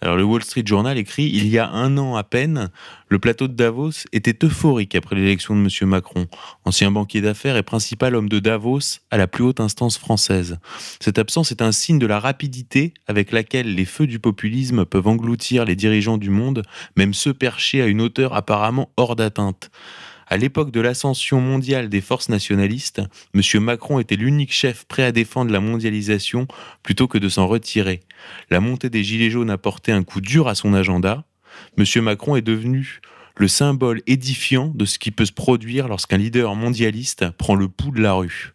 Alors 0.00 0.16
le 0.16 0.24
Wall 0.24 0.42
Street 0.42 0.62
Journal 0.64 0.98
écrit 0.98 1.30
Il 1.32 1.48
y 1.48 1.58
a 1.58 1.68
un 1.70 1.96
an 1.98 2.16
à 2.16 2.24
peine, 2.24 2.70
le 3.08 3.18
plateau 3.18 3.48
de 3.48 3.54
Davos 3.54 4.04
était 4.12 4.44
euphorique 4.44 4.94
après 4.94 5.16
l'élection 5.16 5.54
de 5.54 5.60
M. 5.60 5.88
Macron, 5.88 6.26
ancien 6.64 6.90
banquier 6.90 7.20
d'affaires 7.20 7.56
et 7.56 7.62
principal 7.62 8.14
homme 8.14 8.28
de 8.28 8.38
Davos 8.38 9.00
à 9.10 9.16
la 9.16 9.26
plus 9.26 9.44
haute 9.44 9.60
instance 9.60 9.98
française. 9.98 10.58
Cette 11.00 11.18
absence 11.18 11.50
est 11.50 11.62
un 11.62 11.72
signe 11.72 11.98
de 11.98 12.06
la 12.06 12.20
rapidité 12.20 12.94
avec 13.06 13.32
laquelle 13.32 13.74
les 13.74 13.84
feux 13.84 14.06
du 14.06 14.18
populisme 14.18 14.84
peuvent 14.84 15.06
engloutir 15.06 15.64
les 15.64 15.76
dirigeants 15.76 16.18
du 16.18 16.30
monde, 16.30 16.62
même 16.96 17.14
ceux 17.14 17.34
perchés 17.34 17.82
à 17.82 17.86
une 17.86 18.00
hauteur 18.00 18.34
apparemment 18.34 18.90
hors 18.96 19.16
d'atteinte. 19.16 19.70
À 20.28 20.36
l'époque 20.36 20.72
de 20.72 20.80
l'ascension 20.80 21.40
mondiale 21.40 21.88
des 21.88 22.00
forces 22.00 22.28
nationalistes, 22.28 23.00
M. 23.32 23.62
Macron 23.62 24.00
était 24.00 24.16
l'unique 24.16 24.52
chef 24.52 24.84
prêt 24.84 25.04
à 25.04 25.12
défendre 25.12 25.52
la 25.52 25.60
mondialisation 25.60 26.48
plutôt 26.82 27.06
que 27.06 27.18
de 27.18 27.28
s'en 27.28 27.46
retirer. 27.46 28.00
La 28.50 28.58
montée 28.58 28.90
des 28.90 29.04
Gilets 29.04 29.30
jaunes 29.30 29.50
a 29.50 29.58
porté 29.58 29.92
un 29.92 30.02
coup 30.02 30.20
dur 30.20 30.48
à 30.48 30.56
son 30.56 30.74
agenda. 30.74 31.24
M. 31.78 32.02
Macron 32.02 32.34
est 32.34 32.42
devenu 32.42 33.00
le 33.36 33.46
symbole 33.46 34.02
édifiant 34.06 34.72
de 34.74 34.84
ce 34.84 34.98
qui 34.98 35.12
peut 35.12 35.26
se 35.26 35.32
produire 35.32 35.86
lorsqu'un 35.86 36.16
leader 36.16 36.56
mondialiste 36.56 37.30
prend 37.30 37.54
le 37.54 37.68
pouls 37.68 37.92
de 37.92 38.00
la 38.00 38.14
rue. 38.14 38.54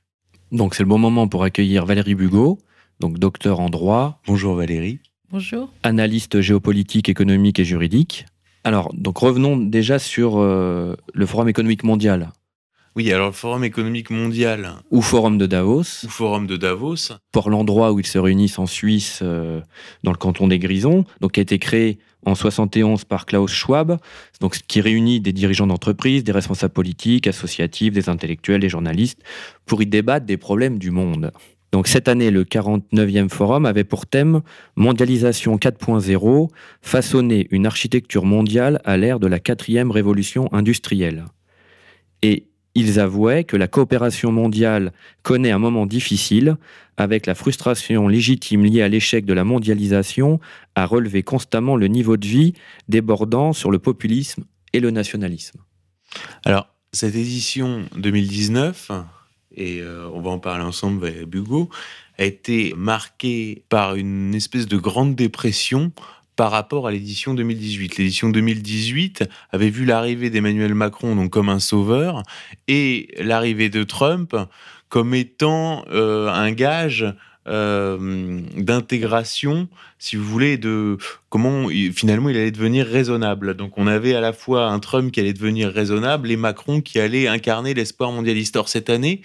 Donc 0.52 0.76
c'est 0.76 0.84
le 0.84 0.90
bon 0.90 0.98
moment 0.98 1.30
pour 1.30 1.44
accueillir 1.44 1.86
Valérie 1.86 2.16
Bugot, 2.16 2.60
donc 3.00 3.18
docteur 3.18 3.62
en 3.62 3.70
droit. 3.70 4.20
Bonjour 4.28 4.56
Valérie. 4.56 5.00
Bonjour. 5.32 5.72
Analyste 5.84 6.42
géopolitique, 6.42 7.08
économique 7.08 7.60
et 7.60 7.64
juridique. 7.64 8.26
Alors, 8.64 8.94
donc 8.94 9.18
revenons 9.18 9.58
déjà 9.58 9.98
sur 10.00 10.40
euh, 10.40 10.96
le 11.14 11.26
Forum 11.26 11.50
économique 11.50 11.84
mondial. 11.84 12.32
Oui, 12.96 13.12
alors 13.14 13.28
le 13.28 13.34
Forum 13.34 13.64
économique 13.64 14.10
mondial. 14.10 14.74
Ou 14.92 15.02
Forum 15.02 15.38
de 15.38 15.46
Davos. 15.46 16.04
Ou 16.04 16.10
Forum 16.10 16.46
de 16.46 16.58
Davos. 16.58 17.14
Pour 17.32 17.50
l'endroit 17.50 17.94
où 17.94 18.00
ils 18.00 18.06
se 18.06 18.20
réunissent 18.20 18.60
en 18.60 18.66
Suisse, 18.66 19.20
euh, 19.24 19.62
dans 20.04 20.12
le 20.12 20.18
canton 20.18 20.48
des 20.50 20.60
Grisons, 20.60 21.06
donc 21.22 21.34
qui 21.34 21.40
a 21.40 21.44
été 21.44 21.58
créé 21.58 22.00
en 22.26 22.36
71 22.36 23.06
par 23.06 23.26
Klaus 23.26 23.50
Schwab, 23.50 23.98
donc 24.42 24.58
qui 24.68 24.82
réunit 24.82 25.22
des 25.22 25.32
dirigeants 25.32 25.68
d'entreprise, 25.68 26.24
des 26.26 26.34
responsables 26.34 26.74
politiques, 26.74 27.28
associatifs, 27.28 27.94
des 27.94 28.10
intellectuels, 28.10 28.60
des 28.60 28.70
journalistes, 28.70 29.24
pour 29.66 29.82
y 29.82 29.88
débattre 29.88 30.26
des 30.26 30.38
problèmes 30.38 30.78
du 30.78 30.92
monde. 30.92 31.32
Donc 31.72 31.88
cette 31.88 32.08
année, 32.08 32.32
le 32.32 32.44
49e 32.44 33.30
forum 33.30 33.66
avait 33.66 33.86
pour 33.86 34.06
thème 34.06 34.42
Mondialisation 34.76 35.56
4.0, 35.56 36.50
façonner 36.82 37.48
une 37.52 37.66
architecture 37.66 38.26
mondiale 38.26 38.82
à 38.84 38.98
l'ère 38.98 39.20
de 39.20 39.28
la 39.28 39.40
quatrième 39.40 39.92
révolution 39.92 40.52
industrielle. 40.54 41.26
Et 42.22 42.48
ils 42.76 43.00
avouaient 43.00 43.44
que 43.44 43.58
la 43.58 43.68
coopération 43.68 44.32
mondiale 44.32 44.94
connaît 45.24 45.52
un 45.52 45.60
moment 45.60 45.86
difficile, 45.86 46.56
avec 46.98 47.26
la 47.26 47.36
frustration 47.36 48.08
légitime 48.08 48.64
liée 48.64 48.82
à 48.82 48.88
l'échec 48.88 49.26
de 49.26 49.34
la 49.34 49.44
mondialisation 49.44 50.40
à 50.76 50.86
relever 50.86 51.24
constamment 51.24 51.76
le 51.76 51.88
niveau 51.88 52.16
de 52.16 52.28
vie 52.28 52.54
débordant 52.88 53.54
sur 53.54 53.72
le 53.72 53.80
populisme 53.80 54.44
et 54.74 54.80
le 54.80 54.92
nationalisme. 54.92 55.60
Alors, 56.46 56.68
cette 56.94 57.16
édition 57.16 57.86
2019, 57.98 58.92
et 59.56 59.82
euh, 59.82 60.10
on 60.14 60.22
va 60.22 60.32
en 60.32 60.40
parler 60.40 60.64
ensemble 60.64 61.08
avec 61.08 61.26
Bugo, 61.26 61.70
a 62.18 62.26
été 62.26 62.74
marquée 62.76 63.64
par 63.70 63.96
une 63.96 64.34
espèce 64.36 64.68
de 64.68 64.78
grande 64.78 65.16
dépression 65.16 65.92
par 66.36 66.52
rapport 66.52 66.88
à 66.88 66.92
l'édition 66.92 67.34
2018. 67.34 67.98
L'édition 67.98 68.30
2018 68.30 69.24
avait 69.52 69.70
vu 69.70 69.86
l'arrivée 69.86 70.30
d'Emmanuel 70.30 70.74
Macron 70.74 71.16
donc 71.16 71.30
comme 71.30 71.50
un 71.50 71.60
sauveur 71.60 72.24
et 72.68 73.14
l'arrivée 73.20 73.70
de 73.70 73.84
Trump 73.84 74.36
comme 74.90 75.14
étant 75.14 75.86
euh, 75.92 76.30
un 76.30 76.52
gage 76.52 77.06
euh, 77.48 78.40
d'intégration, 78.56 79.68
si 79.98 80.16
vous 80.16 80.24
voulez, 80.24 80.58
de 80.58 80.98
comment 81.30 81.70
finalement 81.92 82.30
il 82.30 82.38
allait 82.38 82.52
devenir 82.52 82.86
raisonnable. 82.86 83.56
Donc 83.56 83.80
on 83.80 83.88
avait 83.88 84.14
à 84.14 84.22
la 84.22 84.32
fois 84.32 84.68
un 84.68 84.78
Trump 84.78 85.12
qui 85.12 85.20
allait 85.20 85.34
devenir 85.34 85.72
raisonnable 85.72 86.30
et 86.30 86.38
Macron 86.38 86.82
qui 86.82 87.00
allait 87.00 87.28
incarner 87.28 87.74
l'espoir 87.74 88.12
mondialiste. 88.12 88.56
Or 88.58 88.70
cette 88.70 88.92
année, 88.92 89.22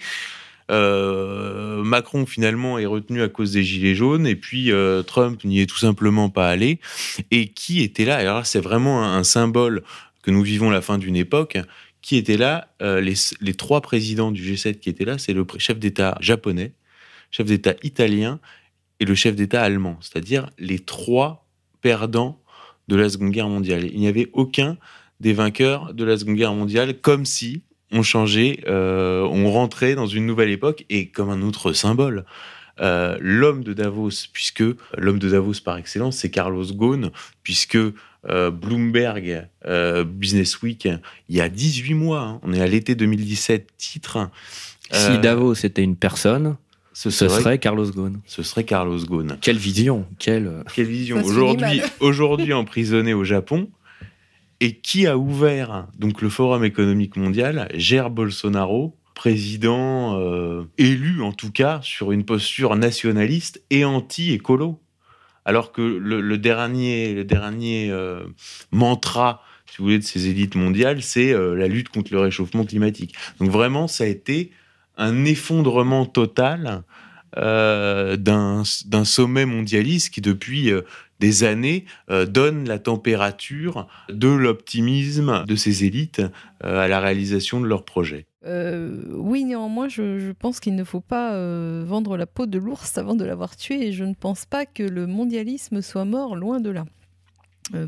euh, 0.71 1.83
Macron 1.83 2.25
finalement 2.25 2.79
est 2.79 2.87
retenu 2.87 3.21
à 3.21 3.29
cause 3.29 3.51
des 3.51 3.63
gilets 3.63 3.93
jaunes 3.93 4.25
et 4.25 4.35
puis 4.35 4.71
euh, 4.71 5.03
Trump 5.03 5.43
n'y 5.43 5.61
est 5.61 5.67
tout 5.67 5.77
simplement 5.77 6.29
pas 6.29 6.49
allé. 6.49 6.79
Et 7.29 7.49
qui 7.49 7.83
était 7.83 8.05
là? 8.05 8.15
Alors 8.15 8.47
c'est 8.47 8.61
vraiment 8.61 9.03
un, 9.03 9.23
symbole 9.23 9.83
que 10.23 10.31
nous 10.31 10.41
vivons 10.41 10.71
la 10.71 10.81
fin 10.81 10.97
d'une 10.97 11.15
époque. 11.15 11.59
Qui 12.01 12.17
était 12.17 12.37
là? 12.37 12.69
Les, 12.79 13.53
trois 13.53 13.81
présidents 13.81 14.31
du 14.31 14.41
G7 14.41 14.79
qui 14.79 14.89
étaient 14.89 15.05
là, 15.05 15.19
c'est 15.19 15.33
le 15.33 15.45
chef 15.57 15.77
d'État 15.77 16.17
japonais, 16.19 16.71
chef 17.31 17.47
d'État 17.47 17.75
italien 17.83 18.39
et 18.99 19.05
le 19.05 19.15
chef 19.15 19.35
d'État 19.35 19.61
allemand, 19.61 19.97
c'est-à-dire 20.01 20.49
les 20.57 20.79
trois 20.79 21.47
perdants 21.81 22.41
de 22.87 22.95
la 22.95 23.09
Seconde 23.09 23.31
Guerre 23.31 23.49
mondiale. 23.49 23.85
Il 23.85 23.99
n'y 23.99 24.07
avait 24.07 24.29
aucun 24.33 24.77
des 25.19 25.33
vainqueurs 25.33 25.93
de 25.93 26.03
la 26.03 26.17
Seconde 26.17 26.35
Guerre 26.35 26.53
mondiale, 26.53 26.99
comme 26.99 27.25
si 27.25 27.61
on 27.91 28.03
changeait, 28.03 28.59
euh, 28.67 29.21
on 29.23 29.51
rentrait 29.51 29.95
dans 29.95 30.07
une 30.07 30.25
nouvelle 30.25 30.49
époque 30.49 30.85
et 30.89 31.07
comme 31.07 31.29
un 31.29 31.41
autre 31.41 31.73
symbole. 31.73 32.25
Euh, 32.79 33.17
l'homme 33.19 33.63
de 33.63 33.73
Davos, 33.73 34.27
puisque 34.31 34.63
l'homme 34.97 35.19
de 35.19 35.29
Davos 35.29 35.61
par 35.63 35.77
excellence, 35.77 36.17
c'est 36.17 36.29
Carlos 36.29 36.65
Ghosn, 36.65 37.11
puisque 37.41 37.77
euh, 38.29 38.51
Bloomberg 38.51 39.47
Business 40.05 40.61
Week, 40.61 40.87
il 41.29 41.35
y 41.35 41.41
a 41.41 41.49
18 41.49 41.93
mois, 41.93 42.21
hein, 42.21 42.39
on 42.43 42.53
est 42.53 42.61
à 42.61 42.67
l'été 42.67 42.93
2017, 42.93 43.69
titre. 43.77 44.29
si 44.91 45.17
Davos 45.19 45.53
était 45.53 45.83
une 45.83 45.95
personne, 45.95 46.57
ce 46.97 47.09
serait, 47.11 47.59
Carlos 47.59 47.91
Ghosn. 47.91 48.19
Ce 48.25 48.41
serait 48.41 48.63
Carlos 48.63 48.97
Ghosn. 49.05 49.37
Quelle 49.39 49.57
vision 49.57 50.07
Quelle, 50.17 50.63
Quelle 50.73 50.87
vision 50.87 51.23
Aujourd'hui, 51.23 51.81
aujourd'hui 51.99 52.53
emprisonné 52.53 53.13
au 53.13 53.23
Japon, 53.23 53.69
et 54.59 54.77
qui 54.77 55.05
a 55.05 55.15
ouvert 55.15 55.87
donc 55.99 56.23
le 56.23 56.29
Forum 56.29 56.63
économique 56.63 57.15
mondial 57.15 57.69
Jair 57.75 58.09
Bolsonaro, 58.09 58.95
président 59.13 60.19
euh, 60.19 60.63
élu 60.79 61.21
en 61.21 61.33
tout 61.33 61.51
cas 61.51 61.79
sur 61.83 62.11
une 62.11 62.25
posture 62.25 62.75
nationaliste 62.75 63.61
et 63.69 63.85
anti-écolo. 63.85 64.79
Alors 65.45 65.71
que 65.71 65.81
le, 65.81 66.37
dernier, 66.37 67.13
le 67.13 67.23
dernier 67.23 67.89
euh, 67.89 68.25
mantra, 68.71 69.43
si 69.65 69.77
vous 69.77 69.85
voulez, 69.85 69.99
de 69.99 70.03
ces 70.03 70.27
élites 70.27 70.55
mondiales, 70.55 71.01
c'est 71.01 71.31
euh, 71.31 71.53
la 71.53 71.67
lutte 71.67 71.89
contre 71.89 72.11
le 72.11 72.19
réchauffement 72.19 72.65
climatique. 72.65 73.15
Donc 73.39 73.49
vraiment, 73.49 73.87
ça 73.87 74.03
a 74.03 74.07
été 74.07 74.51
un 74.97 75.25
effondrement 75.25 76.05
total 76.05 76.83
d'un 77.35 78.63
sommet 79.03 79.45
mondialiste 79.45 80.11
qui, 80.11 80.21
depuis 80.21 80.71
des 81.19 81.43
années 81.43 81.85
euh, 82.09 82.25
donne 82.25 82.67
la 82.67 82.79
température 82.79 83.87
de 84.09 84.27
l'optimisme 84.27 85.43
de 85.45 85.55
ces 85.55 85.83
élites 85.83 86.21
euh, 86.63 86.79
à 86.79 86.87
la 86.87 86.99
réalisation 86.99 87.59
de 87.59 87.67
leurs 87.67 87.85
projets. 87.85 88.25
Euh, 88.45 89.03
oui, 89.13 89.43
néanmoins, 89.43 89.89
je, 89.89 90.31
pense 90.31 90.59
qu'il 90.59 90.75
ne 90.75 90.83
faut 90.83 91.01
pas 91.01 91.33
vendre 91.83 92.17
la 92.17 92.25
peau 92.25 92.45
de 92.45 92.57
l'ours 92.57 92.97
avant 92.97 93.15
de 93.15 93.25
l'avoir 93.25 93.57
tué, 93.57 93.87
et 93.87 93.91
je 93.91 94.03
ne 94.05 94.13
pense 94.13 94.45
pas 94.45 94.65
que 94.65 94.83
le 94.83 95.05
mondialisme 95.05 95.81
soit 95.81 96.05
mort, 96.05 96.35
loin 96.35 96.61
de 96.61 96.69
là. 96.69 96.85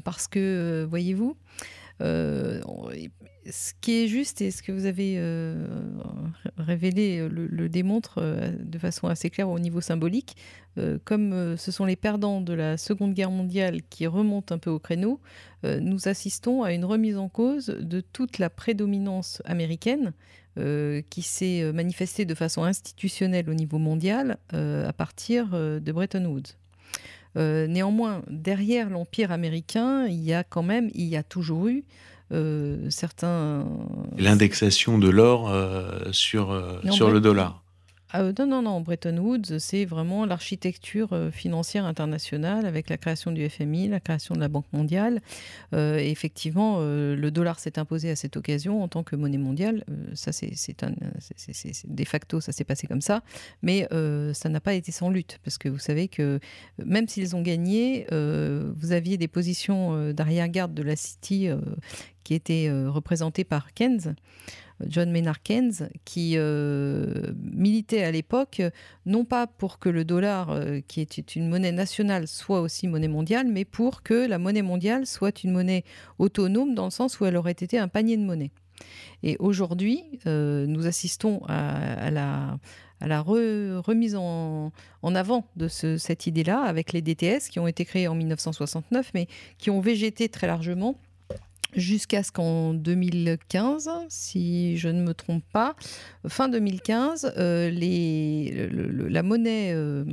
parce 0.03 0.28
que, 0.28 0.86
voyez-vous, 0.89 1.38
ce 3.49 3.73
qui 3.79 4.03
est 4.03 4.07
juste 4.07 4.41
et 4.41 4.51
ce 4.51 4.61
que 4.61 4.71
vous 4.71 4.85
avez 4.85 5.15
euh, 5.17 5.65
révélé 6.57 7.19
euh, 7.19 7.29
le, 7.29 7.69
démontre 7.69 8.15
euh, 8.17 8.51
de 8.59 8.77
façon 8.77 9.07
assez 9.07 9.29
claire 9.29 9.49
au 9.49 9.59
niveau 9.59 9.81
symbolique. 9.81 10.35
comme 11.03 11.57
ce 11.57 11.71
sont 11.71 11.83
les 11.83 11.97
perdants 11.97 12.39
de 12.39 12.53
la 12.53 12.77
Seconde 12.77 13.13
Guerre 13.13 13.31
mondiale 13.31 13.81
qui 13.89 14.07
remontent 14.07 14.55
un 14.55 14.59
peu 14.59 14.69
au 14.69 14.79
créneau, 14.79 15.19
nous 15.63 16.07
assistons 16.07 16.63
à 16.63 16.71
une 16.71 16.85
remise 16.85 17.17
en 17.17 17.27
cause 17.27 17.65
de 17.65 17.99
toute 17.99 18.37
la 18.37 18.49
prédominance 18.49 19.41
américaine 19.43 20.13
qui 20.55 21.21
s'est 21.21 21.69
manifestée 21.73 22.23
de 22.23 22.33
façon 22.33 22.63
institutionnelle 22.63 23.49
au 23.49 23.53
niveau 23.53 23.77
mondial 23.77 24.37
à 24.53 24.93
partir 24.93 25.49
de 25.49 25.91
Bretton 25.91 26.23
Woods. 26.27 26.55
néanmoins, 27.35 28.21
derrière 28.29 28.89
l'empire 28.89 29.33
américain, 29.33 30.07
il 30.07 30.23
y 30.23 30.33
a 30.33 30.45
quand 30.45 30.63
même, 30.63 30.89
il 30.93 31.07
y 31.07 31.17
a 31.17 31.23
toujours 31.23 31.67
eu 31.67 31.83
certains. 32.89 33.65
L'indexation 34.17 34.97
de 34.97 35.09
l'or 35.09 35.49
euh, 35.49 36.11
sur, 36.11 36.51
euh, 36.51 36.80
sur 36.91 37.09
le 37.09 37.19
dollar. 37.19 37.63
Ah, 38.12 38.24
non, 38.38 38.47
non, 38.47 38.62
non. 38.64 38.82
Bretton 38.82 39.18
Woods, 39.18 39.60
c'est 39.60 39.86
vraiment 39.86 40.26
l'architecture 40.26 41.10
financière 41.32 41.86
internationale 41.86 42.66
avec 42.66 42.89
la 42.89 42.97
création 42.97 43.32
du 43.32 43.47
FMI, 43.47 43.88
la 43.88 43.99
création 43.99 44.34
de 44.34 44.39
la 44.39 44.47
Banque 44.47 44.66
mondiale. 44.74 45.22
et 45.74 46.10
effectivement, 46.10 46.80
le 46.82 47.30
dollar 47.30 47.60
s'est 47.60 47.78
imposé 47.78 48.10
à 48.10 48.16
cette 48.16 48.36
occasion 48.36 48.82
en 48.82 48.88
tant 48.88 49.03
que 49.03 49.16
monnaie 49.16 49.38
mondiale. 49.38 49.84
ça, 50.14 50.32
c'est 50.32 50.51
de 51.86 52.03
facto, 52.03 52.41
ça 52.41 52.51
s'est 52.51 52.64
passé 52.64 52.88
comme 52.88 53.01
ça. 53.01 53.22
Mais 53.62 53.88
ça 54.34 54.49
n'a 54.49 54.60
pas 54.60 54.74
été 54.74 54.91
sans 54.91 55.10
lutte 55.10 55.39
parce 55.43 55.60
que 55.60 55.70
vous 55.70 55.78
savez 55.78 56.07
que 56.07 56.39
même 56.84 57.07
s'ils 57.07 57.36
ont 57.36 57.41
gagné, 57.43 58.07
vous 58.10 58.91
aviez 58.91 59.18
des 59.18 59.28
positions 59.28 60.14
d'arrière-garde 60.14 60.74
de 60.74 60.84
la 60.84 60.95
City 60.95 61.49
qui 62.30 62.36
était 62.36 62.68
euh, 62.70 62.91
représenté 62.91 63.43
par 63.43 63.74
Keynes, 63.74 64.14
John 64.88 65.11
Maynard 65.11 65.41
Keynes, 65.43 65.89
qui 66.05 66.34
euh, 66.36 67.32
militait 67.41 68.03
à 68.03 68.11
l'époque 68.11 68.61
non 69.05 69.25
pas 69.25 69.47
pour 69.47 69.80
que 69.80 69.89
le 69.89 70.05
dollar, 70.05 70.51
euh, 70.51 70.80
qui 70.88 71.01
était 71.01 71.21
une 71.21 71.49
monnaie 71.49 71.71
nationale, 71.71 72.27
soit 72.27 72.61
aussi 72.61 72.88
monnaie 72.88 73.07
mondiale, 73.07 73.47
mais 73.47 73.65
pour 73.65 74.03
que 74.03 74.27
la 74.27 74.38
monnaie 74.38 74.61
mondiale 74.61 75.05
soit 75.05 75.43
une 75.43 75.51
monnaie 75.51 75.84
autonome 76.17 76.75
dans 76.75 76.86
le 76.86 76.91
sens 76.91 77.19
où 77.19 77.25
elle 77.25 77.36
aurait 77.36 77.51
été 77.51 77.77
un 77.77 77.88
panier 77.88 78.17
de 78.17 78.23
monnaie. 78.23 78.51
Et 79.23 79.36
aujourd'hui, 79.39 80.03
nous 80.25 80.88
assistons 80.88 81.41
à, 81.49 82.09
la, 82.11 83.21
remise 83.21 84.15
en, 84.15 84.71
avant 85.03 85.49
de 85.57 85.67
ce, 85.67 85.97
cette 85.97 86.27
idée-là 86.27 86.61
avec 86.61 86.93
les 86.93 87.01
DTS 87.01 87.49
qui 87.49 87.59
ont 87.59 87.67
été 87.67 87.84
créés 87.84 88.07
en 88.07 88.15
1969, 88.15 89.11
mais 89.13 89.27
qui 89.57 89.69
ont 89.69 89.82
végété 89.82 90.30
très 90.30 90.47
largement 90.47 90.95
jusqu'à 91.76 92.24
ce 92.24 92.32
qu'en 92.32 92.74
2015, 92.74 93.89
si 94.09 94.78
je 94.78 94.89
ne 94.89 95.01
me 95.01 95.13
trompe 95.13 95.43
pas, 95.51 95.76
fin 96.28 96.49
2015, 96.49 97.34
euh, 97.38 97.70
les, 97.70 98.70
la 98.72 99.24
monnaie 99.24 99.72
euh, 99.74 100.03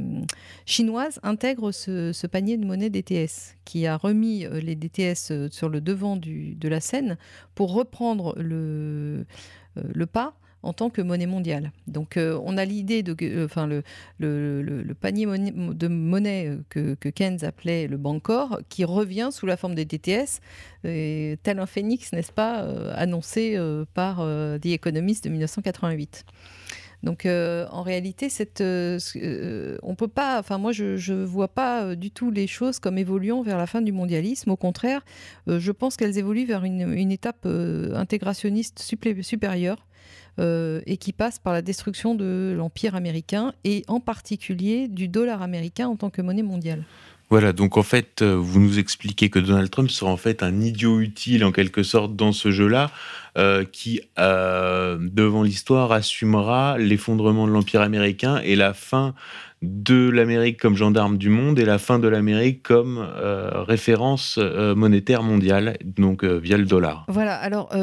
chinoise 0.64 1.20
intègre 1.22 1.72
ce, 1.72 2.26
panier 2.26 2.56
de 2.56 2.66
monnaie 2.66 2.90
DTS, 2.90 3.56
qui 3.64 3.86
a 3.86 3.96
remis 3.96 4.44
euh, 4.46 4.60
les 4.60 4.74
DTS 4.74 5.50
sur 5.50 5.68
le 5.68 5.80
devant 5.80 6.16
du, 6.16 6.54
de 6.54 6.68
la 6.68 6.80
scène 6.80 7.16
pour 7.54 7.72
reprendre 7.72 8.34
le, 8.38 9.26
le 9.76 10.06
pas 10.06 10.34
en 10.66 10.72
tant 10.72 10.90
que 10.90 11.00
monnaie 11.00 11.26
mondiale. 11.26 11.70
Donc 11.86 12.16
euh, 12.16 12.38
on 12.44 12.58
a 12.58 12.64
l'idée 12.64 13.04
de, 13.04 13.14
euh, 13.22 13.44
enfin 13.44 13.68
le, 13.68 14.94
panier 15.00 15.26
de 15.26 15.88
monnaie 15.88 16.48
euh, 16.48 16.96
que, 16.98 17.08
Keynes 17.08 17.44
appelait 17.44 17.86
le 17.86 17.96
Bancor, 17.96 18.60
qui 18.68 18.84
revient 18.84 19.28
sous 19.30 19.46
la 19.46 19.56
forme 19.56 19.76
des 19.76 19.84
DTS, 19.84 20.40
tel 20.82 21.58
un 21.58 21.66
phénix, 21.66 22.12
n'est-ce 22.12 22.32
pas, 22.32 22.58
annoncé 22.94 23.58
par 23.94 24.18
The 24.18 24.66
Economist 24.66 25.24
de 25.24 25.30
1988. 25.30 26.24
Donc 27.02 27.26
en 27.26 27.82
réalité, 27.82 28.28
cette, 28.28 28.60
on 28.60 29.94
peut 29.94 30.08
pas, 30.08 30.38
enfin 30.38 30.58
moi 30.58 30.72
je 30.72 31.12
ne 31.12 31.24
vois 31.24 31.48
pas 31.48 31.94
du 31.94 32.10
tout 32.10 32.30
les 32.30 32.46
choses 32.46 32.78
comme 32.78 32.98
évoluant 32.98 33.42
vers 33.42 33.58
la 33.58 33.66
fin 33.66 33.80
du 33.80 33.92
mondialisme. 33.92 34.50
Au 34.50 34.56
contraire, 34.56 35.04
je 35.46 35.72
pense 35.72 35.96
qu'elles 35.96 36.18
évoluent 36.18 36.46
vers 36.46 36.64
une 36.64 37.12
étape 37.12 37.46
intégrationniste 37.46 38.80
supérieure 38.80 39.85
euh, 40.38 40.80
et 40.86 40.96
qui 40.96 41.12
passe 41.12 41.38
par 41.38 41.52
la 41.52 41.62
destruction 41.62 42.14
de 42.14 42.54
l'empire 42.56 42.94
américain 42.94 43.52
et 43.64 43.84
en 43.88 44.00
particulier 44.00 44.88
du 44.88 45.08
dollar 45.08 45.42
américain 45.42 45.88
en 45.88 45.96
tant 45.96 46.10
que 46.10 46.22
monnaie 46.22 46.42
mondiale. 46.42 46.82
Voilà, 47.28 47.52
donc 47.52 47.76
en 47.76 47.82
fait, 47.82 48.22
euh, 48.22 48.34
vous 48.34 48.60
nous 48.60 48.78
expliquez 48.78 49.30
que 49.30 49.40
Donald 49.40 49.68
Trump 49.68 49.90
sera 49.90 50.10
en 50.10 50.16
fait 50.16 50.44
un 50.44 50.60
idiot 50.60 51.00
utile 51.00 51.44
en 51.44 51.50
quelque 51.50 51.82
sorte 51.82 52.14
dans 52.14 52.32
ce 52.32 52.50
jeu-là, 52.50 52.90
qui, 53.70 54.00
devant 54.16 55.42
l'histoire, 55.42 55.92
assumera 55.92 56.78
l'effondrement 56.78 57.46
de 57.46 57.52
l'Empire 57.52 57.82
américain 57.82 58.40
et 58.42 58.56
la 58.56 58.72
fin 58.72 59.14
de 59.62 60.10
l'Amérique 60.10 60.60
comme 60.60 60.76
gendarme 60.76 61.16
du 61.16 61.30
monde 61.30 61.58
et 61.58 61.64
la 61.64 61.78
fin 61.78 61.98
de 61.98 62.08
l'Amérique 62.08 62.62
comme 62.62 62.98
euh, 62.98 63.62
référence 63.62 64.38
euh, 64.38 64.74
monétaire 64.74 65.22
mondiale, 65.22 65.78
donc 65.82 66.24
euh, 66.24 66.36
via 66.36 66.58
le 66.58 66.66
dollar. 66.66 67.06
Voilà, 67.08 67.36
alors 67.36 67.74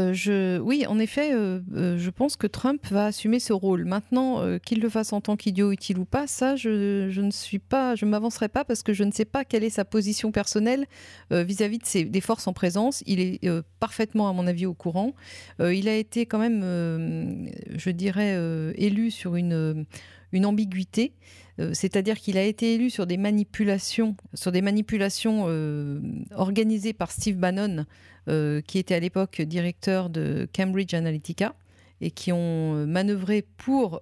oui, 0.61 0.85
en 0.87 0.99
effet, 0.99 1.31
je 1.31 2.09
pense 2.09 2.35
que 2.35 2.47
Trump 2.47 2.81
va 2.91 3.05
assumer 3.05 3.39
ce 3.39 3.53
rôle. 3.53 3.85
Maintenant, 3.85 4.41
qu'il 4.59 4.81
le 4.81 4.89
fasse 4.89 5.13
en 5.13 5.21
tant 5.21 5.35
qu'idiot 5.35 5.71
utile 5.71 5.97
ou 5.99 6.05
pas, 6.05 6.27
ça, 6.27 6.55
je, 6.55 7.19
ne 7.19 7.31
suis 7.31 7.59
pas, 7.59 7.95
je 7.95 8.05
m'avancerai 8.05 8.49
pas 8.49 8.63
parce 8.63 8.83
que 8.83 8.93
je 8.93 9.03
ne 9.03 9.11
sais 9.11 9.25
pas 9.25 9.45
quelle 9.45 9.63
est 9.63 9.69
sa 9.69 9.85
position 9.85 10.31
personnelle 10.31 10.85
vis-à-vis 11.31 11.79
de 11.79 12.03
des 12.03 12.21
forces 12.21 12.47
en 12.47 12.53
présence. 12.53 13.03
Il 13.05 13.19
est 13.19 13.39
parfaitement, 13.79 14.29
à 14.29 14.33
mon 14.33 14.47
avis, 14.47 14.65
au 14.65 14.73
courant. 14.73 15.13
il 15.59 15.87
a 15.87 15.95
été 15.95 16.25
quand 16.25 16.39
même, 16.39 17.49
je 17.75 17.89
dirais, 17.89 18.37
élu 18.75 19.11
sur 19.11 19.35
une, 19.35 19.85
une 20.31 20.45
ambiguïté. 20.45 21.13
Euh, 21.59 21.71
c'est-à-dire 21.73 22.17
qu'il 22.17 22.37
a 22.37 22.43
été 22.43 22.73
élu 22.75 22.89
sur 22.89 23.05
des 23.05 23.17
manipulations, 23.17 24.15
sur 24.33 24.51
des 24.51 24.61
manipulations 24.61 25.45
euh, 25.47 25.99
organisées 26.35 26.93
par 26.93 27.11
Steve 27.11 27.37
Bannon, 27.37 27.85
euh, 28.27 28.61
qui 28.61 28.79
était 28.79 28.95
à 28.95 28.99
l'époque 28.99 29.41
directeur 29.41 30.09
de 30.09 30.47
Cambridge 30.55 30.93
Analytica 30.93 31.53
et 32.01 32.11
qui 32.11 32.31
ont 32.31 32.85
manœuvré 32.85 33.45
pour 33.57 34.01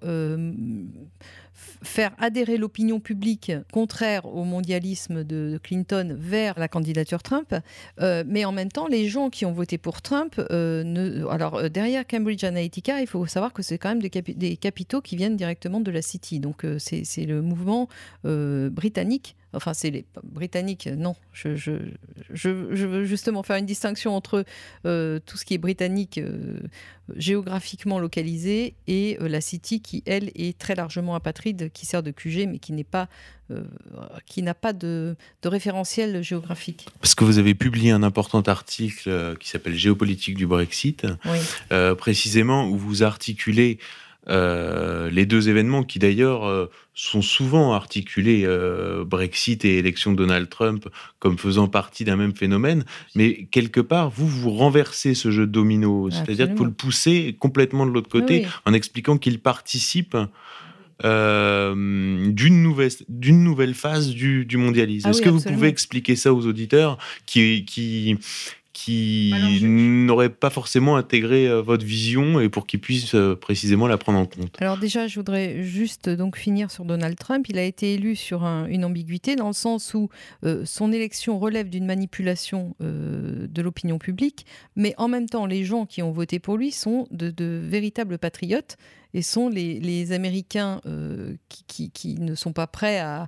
faire 1.83 2.11
adhérer 2.19 2.57
l'opinion 2.57 2.99
publique 2.99 3.51
contraire 3.71 4.25
au 4.25 4.43
mondialisme 4.43 5.23
de 5.23 5.59
Clinton 5.63 6.15
vers 6.17 6.59
la 6.59 6.67
candidature 6.67 7.23
Trump. 7.23 7.55
Euh, 7.99 8.23
mais 8.27 8.45
en 8.45 8.51
même 8.51 8.71
temps, 8.71 8.87
les 8.87 9.07
gens 9.07 9.29
qui 9.29 9.45
ont 9.45 9.51
voté 9.51 9.77
pour 9.77 10.01
Trump, 10.01 10.35
euh, 10.51 11.27
alors 11.29 11.55
euh, 11.55 11.69
derrière 11.69 12.05
Cambridge 12.05 12.43
Analytica, 12.43 13.01
il 13.01 13.07
faut 13.07 13.25
savoir 13.25 13.53
que 13.53 13.61
c'est 13.61 13.77
quand 13.77 13.89
même 13.89 14.01
des, 14.01 14.09
des, 14.09 14.57
capitaux 14.57 15.01
qui 15.01 15.15
viennent 15.15 15.35
directement 15.35 15.79
de 15.79 15.91
la 15.91 16.01
City. 16.01 16.39
Donc 16.39 16.65
c'est 16.77 17.25
le 17.25 17.41
mouvement 17.41 17.87
britannique 18.23 19.35
enfin 19.53 19.73
c'est 19.73 19.89
les 19.89 20.05
Britanniques, 20.23 20.87
non, 20.87 21.15
je, 21.33 21.55
je, 21.55 21.73
je, 22.29 22.49
veux 22.49 23.05
justement 23.05 23.43
faire 23.43 23.57
une 23.57 23.65
distinction 23.65 24.15
entre 24.15 24.45
euh, 24.85 25.19
tout 25.25 25.37
ce 25.37 25.45
qui 25.45 25.53
est 25.53 25.57
britannique 25.57 26.17
euh, 26.17 26.59
géographiquement 27.15 27.99
localisé 27.99 28.75
et 28.87 29.17
euh, 29.21 29.27
la 29.27 29.41
City 29.41 29.81
qui, 29.81 30.03
elle, 30.05 30.31
est 30.35 30.57
très 30.57 30.75
largement 30.75 31.15
apatride, 31.15 31.71
qui 31.73 31.85
sert 31.85 32.03
de 32.03 32.11
QG, 32.11 32.47
mais 32.47 32.59
qui 32.59 32.73
n'est 32.73 32.83
pas 32.83 33.07
qui 34.25 34.43
n'a 34.43 34.53
pas 34.53 34.71
de, 34.71 35.17
de, 35.41 35.49
référentiel 35.49 36.23
géographique. 36.23 36.87
Parce 37.01 37.15
que 37.15 37.25
vous 37.25 37.37
avez 37.37 37.53
publié 37.53 37.91
un 37.91 38.01
important 38.01 38.39
article 38.39 39.35
qui 39.41 39.49
s'appelle 39.49 39.75
Géopolitique 39.75 40.37
du 40.37 40.47
Brexit, 40.47 41.05
précisément 41.97 42.69
où 42.69 42.77
vous 42.77 43.03
articulez 43.03 43.77
euh, 44.29 45.09
les 45.09 45.25
deux 45.25 45.49
événements 45.49 45.83
qui 45.83 45.97
d'ailleurs 45.97 46.45
euh, 46.45 46.69
sont 46.93 47.23
souvent 47.23 47.73
articulés, 47.73 48.43
euh, 48.45 49.03
Brexit 49.03 49.65
et 49.65 49.77
élection 49.77 50.11
de 50.11 50.17
Donald 50.17 50.47
Trump, 50.47 50.87
comme 51.19 51.39
faisant 51.39 51.67
partie 51.67 52.03
d'un 52.05 52.17
même 52.17 52.35
phénomène, 52.35 52.85
mais 53.15 53.45
quelque 53.49 53.81
part, 53.81 54.11
vous, 54.11 54.27
vous 54.27 54.51
renversez 54.51 55.15
ce 55.15 55.31
jeu 55.31 55.47
de 55.47 55.51
domino, 55.51 56.09
c'est-à-dire 56.11 56.49
que 56.49 56.57
vous 56.57 56.65
le 56.65 56.71
poussez 56.71 57.35
complètement 57.39 57.85
de 57.85 57.91
l'autre 57.91 58.09
côté 58.09 58.45
en 58.65 58.73
expliquant 58.73 59.17
qu'il 59.17 59.39
participe 59.39 60.15
d'une 61.03 62.63
nouvelle, 62.63 62.91
nouvelle 63.09 63.73
phase 63.73 64.09
du, 64.09 64.45
mondialisme. 64.57 65.07
Ah 65.07 65.09
Est-ce 65.09 65.23
que 65.23 65.29
vous 65.29 65.41
pouvez 65.41 65.67
expliquer 65.67 66.15
ça 66.15 66.31
aux 66.31 66.45
auditeurs 66.45 66.99
qui, 67.25 67.65
qui, 67.65 68.17
qui 68.73 69.59
n'auraient 69.63 70.29
pas 70.29 70.49
forcément 70.49 70.95
intégré 70.95 71.47
euh, 71.47 71.61
votre 71.61 71.85
vision 71.85 72.39
et 72.39 72.49
pour 72.49 72.65
qu'ils 72.65 72.79
puissent 72.79 73.15
euh, 73.15 73.35
précisément 73.35 73.87
la 73.87 73.97
prendre 73.97 74.19
en 74.19 74.25
compte 74.25 74.55
Alors 74.61 74.77
déjà, 74.77 75.07
je 75.07 75.15
voudrais 75.19 75.63
juste 75.63 76.09
donc 76.09 76.37
finir 76.37 76.71
sur 76.71 76.85
Donald 76.85 77.17
Trump. 77.17 77.47
Il 77.49 77.57
a 77.57 77.63
été 77.63 77.93
élu 77.95 78.15
sur 78.15 78.43
une 78.43 78.85
ambiguïté 78.85 79.35
dans 79.35 79.47
le 79.47 79.53
sens 79.53 79.93
où 79.93 80.09
euh, 80.45 80.63
son 80.65 80.91
élection 80.91 81.39
relève 81.39 81.69
d'une 81.69 81.85
manipulation 81.85 82.75
de 82.79 83.61
l'opinion 83.61 83.97
publique, 83.97 84.45
mais 84.75 84.93
en 84.97 85.07
même 85.07 85.27
temps, 85.27 85.45
les 85.45 85.63
gens 85.63 85.85
qui 85.85 86.01
ont 86.01 86.11
voté 86.11 86.39
pour 86.39 86.57
lui 86.57 86.71
sont 86.71 87.07
de 87.11 87.61
véritables 87.63 88.17
patriotes 88.17 88.77
et 89.13 89.21
sont 89.21 89.49
les, 89.49 90.11
Américains 90.11 90.81
euh, 90.85 91.35
qui, 91.67 92.15
ne 92.19 92.35
sont 92.35 92.53
pas 92.53 92.67
prêts 92.67 92.99
à, 92.99 93.27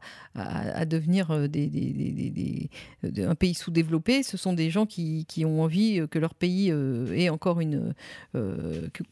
devenir 0.86 1.32
euh, 1.32 1.48
des, 1.48 2.70
un 3.04 3.36
pays 3.36 3.54
sous-développé. 3.54 4.24
Ce 4.24 4.38
sont 4.38 4.54
des 4.54 4.70
gens 4.70 4.86
qui, 4.86 5.26
ont 5.46 5.62
envie 5.62 6.02
que 6.10 6.20
leur 6.20 6.34
pays 6.34 6.72
euh, 6.72 7.14
ait 7.14 7.30
encore 7.30 7.60
une, 7.60 7.94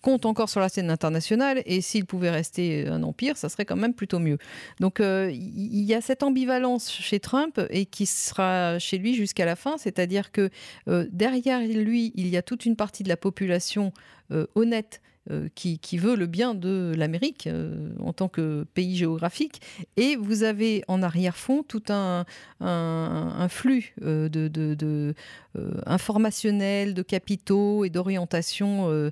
compte 0.01 0.25
encore 0.25 0.49
sur 0.49 0.59
la 0.59 0.69
scène 0.69 0.89
internationale. 0.89 1.61
Et 1.65 1.81
s'il 1.81 2.05
pouvait 2.05 2.29
rester 2.29 2.87
un 2.87 3.03
empire, 3.03 3.37
ça 3.37 3.49
serait 3.49 3.65
quand 3.65 3.75
même 3.75 3.93
plutôt 3.93 4.19
mieux. 4.19 4.37
Donc 4.79 4.99
il 4.99 5.83
y 5.83 5.93
a 5.93 6.01
cette 6.01 6.23
ambivalence 6.23 6.91
chez 6.91 7.19
Trump 7.19 7.59
et 7.69 7.85
qui 7.85 8.05
sera 8.05 8.79
chez 8.79 8.97
lui 8.97 9.13
jusqu'à 9.13 9.45
la 9.45 9.55
fin, 9.55 9.77
c'est-à-dire 9.77 10.31
que 10.31 10.49
derrière 10.87 11.61
lui, 11.61 12.11
il 12.15 12.27
y 12.27 12.37
a 12.37 12.41
toute 12.41 12.65
une 12.65 12.75
partie 12.75 13.03
de 13.03 13.09
la 13.09 13.17
population 13.17 13.93
honnête 14.55 15.01
euh, 15.29 15.49
qui, 15.53 15.77
veut 15.99 16.15
le 16.15 16.25
bien 16.25 16.55
de 16.55 16.93
l'Amérique 16.97 17.45
euh, 17.45 17.89
en 17.99 18.11
tant 18.11 18.27
que 18.27 18.65
pays 18.73 18.97
géographique. 18.97 19.61
Et 19.95 20.15
vous 20.15 20.41
avez 20.41 20.83
en 20.87 21.03
arrière-fond 21.03 21.61
tout 21.61 21.83
un, 21.89 22.25
flux 23.47 23.93
euh, 24.01 24.29
de, 24.29 24.47
de, 24.47 25.13
informationnel, 25.85 26.95
de 26.95 27.03
capitaux 27.03 27.85
et 27.85 27.91
d'orientation, 27.91 28.89
de, 28.89 29.11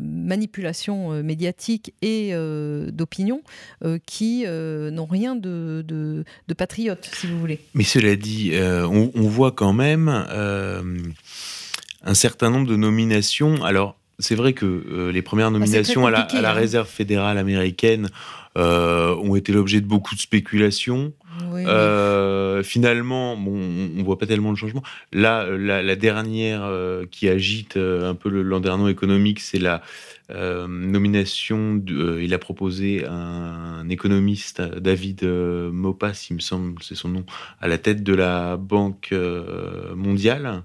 manipulation 0.00 1.20
médiatique 1.24 1.92
et 2.00 2.32
d'opinion 2.92 3.42
qui 4.06 4.44
n'ont 4.46 5.06
rien 5.06 5.34
de, 5.34 5.84
de, 5.84 6.54
patriote, 6.54 7.10
si 7.12 7.26
vous 7.26 7.40
voulez. 7.40 7.58
Mais 7.74 7.82
cela 7.82 8.14
dit, 8.14 8.52
on, 8.54 9.28
voit 9.28 9.50
quand 9.50 9.72
même 9.72 10.08
un 10.08 10.84
certain 12.14 12.50
nombre 12.50 12.68
de 12.68 12.76
nominations. 12.76 13.64
Alors, 13.64 13.98
c'est 14.22 14.34
vrai 14.34 14.52
que 14.52 14.66
euh, 14.66 15.12
les 15.12 15.22
premières 15.22 15.48
ah, 15.48 15.50
nominations 15.50 16.06
à, 16.06 16.10
la, 16.10 16.28
hein. 16.32 16.52
réserve 16.52 16.88
fédérale 16.88 17.38
américaine 17.38 18.08
euh, 18.56 19.14
ont 19.16 19.36
été 19.36 19.52
l'objet 19.52 19.80
de 19.80 19.86
beaucoup 19.86 20.14
de 20.14 20.20
spéculations. 20.20 21.12
Euh, 21.54 22.62
finalement, 22.62 23.36
bon, 23.36 23.52
on 23.52 23.98
ne 23.98 24.02
voit 24.02 24.18
pas 24.18 24.26
tellement 24.26 24.52
de 24.52 24.58
changement. 24.58 24.82
Là, 25.12 25.46
la, 25.48 25.96
dernière 25.96 26.70
qui 27.10 27.28
agite 27.28 27.76
un 27.76 28.14
peu 28.14 28.28
le 28.28 28.42
landerneau 28.42 28.88
économique, 28.88 29.40
c'est 29.40 29.58
la 29.58 29.82
nomination. 30.68 31.82
il 31.88 32.34
a 32.34 32.38
proposé 32.38 33.06
un, 33.06 33.88
économiste, 33.88 34.60
David 34.60 35.24
Mopas, 35.24 36.26
il 36.30 36.36
me 36.36 36.40
semble, 36.40 36.82
c'est 36.82 36.94
son 36.94 37.08
nom, 37.08 37.24
à 37.60 37.68
la 37.68 37.78
tête 37.78 38.02
de 38.02 38.14
la 38.14 38.56
Banque 38.56 39.14
mondiale. 39.94 40.62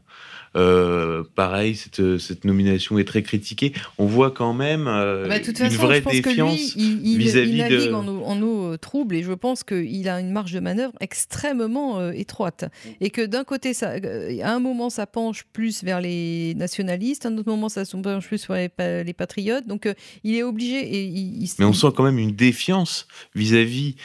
Euh, 0.57 1.23
pareil, 1.35 1.75
cette, 1.75 2.17
cette, 2.17 2.43
nomination 2.43 2.97
est 2.97 3.03
très 3.03 3.21
critiquée. 3.21 3.73
On 3.99 4.05
voit 4.05 4.31
quand 4.31 4.53
même 4.53 4.87
euh, 4.87 5.27
bah, 5.27 5.37
une 5.37 5.75
vraie 5.75 6.01
défiance 6.01 6.75
vis-à-vis 6.75 7.63
de. 7.63 7.87
Il 7.87 7.93
en 7.93 8.07
en 8.07 8.41
eau 8.41 8.75
trouble 8.77 9.15
et 9.15 9.23
je 9.23 9.33
pense 9.33 9.63
qu'il 9.63 10.09
a 10.09 10.19
une 10.19 10.31
marge 10.31 10.53
de 10.53 10.59
manœuvre 10.59 10.93
extrêmement 10.99 11.99
euh, 11.99 12.11
étroite. 12.11 12.65
Et 13.01 13.11
que 13.11 13.25
d'un 13.25 13.43
côté, 13.43 13.73
ça, 13.73 13.93
à 14.41 14.51
un 14.51 14.59
moment, 14.59 14.89
ça 14.89 15.05
penche 15.05 15.43
plus 15.53 15.83
vers 15.83 16.01
les 16.01 16.55
nationalistes, 16.55 17.25
à 17.25 17.29
un 17.29 17.37
autre 17.37 17.49
moment, 17.49 17.69
ça 17.69 17.83
penche 18.01 18.27
plus 18.27 18.47
vers 18.47 18.69
les, 19.03 19.13
patriotes. 19.13 19.67
Donc 19.67 19.87
il 20.23 20.35
est 20.35 20.43
obligé. 20.43 20.79
Et 20.79 21.03
il, 21.03 21.47
Mais 21.59 21.65
on 21.65 21.73
sent 21.73 21.87
quand 21.95 22.03
même 22.03 22.19
une 22.19 22.35
défiance 22.35 23.07
vis-à-vis 23.35 23.95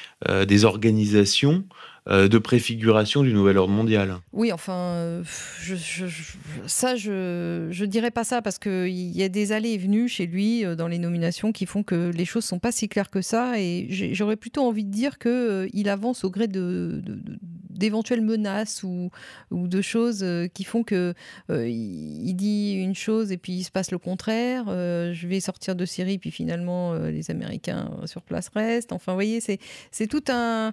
des 0.47 0.65
organisations. 0.65 1.65
Euh, 2.09 2.27
de 2.27 2.39
préfiguration 2.39 3.23
du 3.23 3.33
nouvel 3.33 3.59
ordre 3.59 3.73
mondial. 3.73 4.17
Oui, 4.33 4.51
enfin, 4.51 4.73
euh, 4.97 5.23
ça, 6.67 6.97
je 6.97 7.71
ne 7.71 7.87
dirais 7.87 8.11
pas 8.11 8.25
ça 8.25 8.43
parce 8.43 8.59
qu'il 8.59 8.89
y 8.89 9.23
a 9.23 9.29
des 9.29 9.53
allées 9.53 9.71
et 9.71 9.79
venues 9.79 10.09
chez 10.09 10.27
lui 10.27 10.65
euh, 10.65 10.75
dans 10.75 10.89
les 10.89 10.99
nominations 10.99 11.53
qui 11.53 11.65
font 11.65 11.85
que 11.85 12.11
les 12.13 12.25
choses 12.25 12.45
sont 12.45 12.59
pas 12.59 12.73
si 12.73 12.89
claires 12.89 13.09
que 13.09 13.23
ça. 13.23 13.61
Et 13.61 13.87
j'aurais 14.15 14.35
plutôt 14.35 14.67
envie 14.67 14.83
de 14.83 14.91
dire 14.91 15.21
qu'il 15.21 15.89
avance 15.89 16.25
au 16.25 16.31
gré 16.31 16.49
de, 16.49 17.05
d'éventuelles 17.71 18.23
menaces 18.23 18.83
ou, 18.83 19.11
ou 19.53 19.69
de 19.69 19.81
choses 19.81 20.27
qui 20.55 20.65
font 20.65 20.83
que 20.83 21.15
il 21.51 22.35
dit 22.35 22.73
une 22.73 22.97
chose 22.97 23.31
et 23.31 23.37
puis 23.37 23.53
il 23.53 23.63
se 23.63 23.71
passe 23.71 23.93
le 23.93 23.99
contraire. 23.99 24.65
je 24.67 25.27
vais 25.29 25.39
sortir 25.39 25.77
de 25.77 25.85
Syrie, 25.85 26.19
puis 26.19 26.33
finalement 26.33 26.95
les 26.95 27.31
Américains 27.31 27.93
sur 28.07 28.23
place 28.23 28.49
restent. 28.53 28.93
Enfin, 28.93 29.13
vous 29.13 29.17
voyez, 29.17 29.41
c'est 29.41 30.07
tout 30.09 30.25
un. 30.29 30.73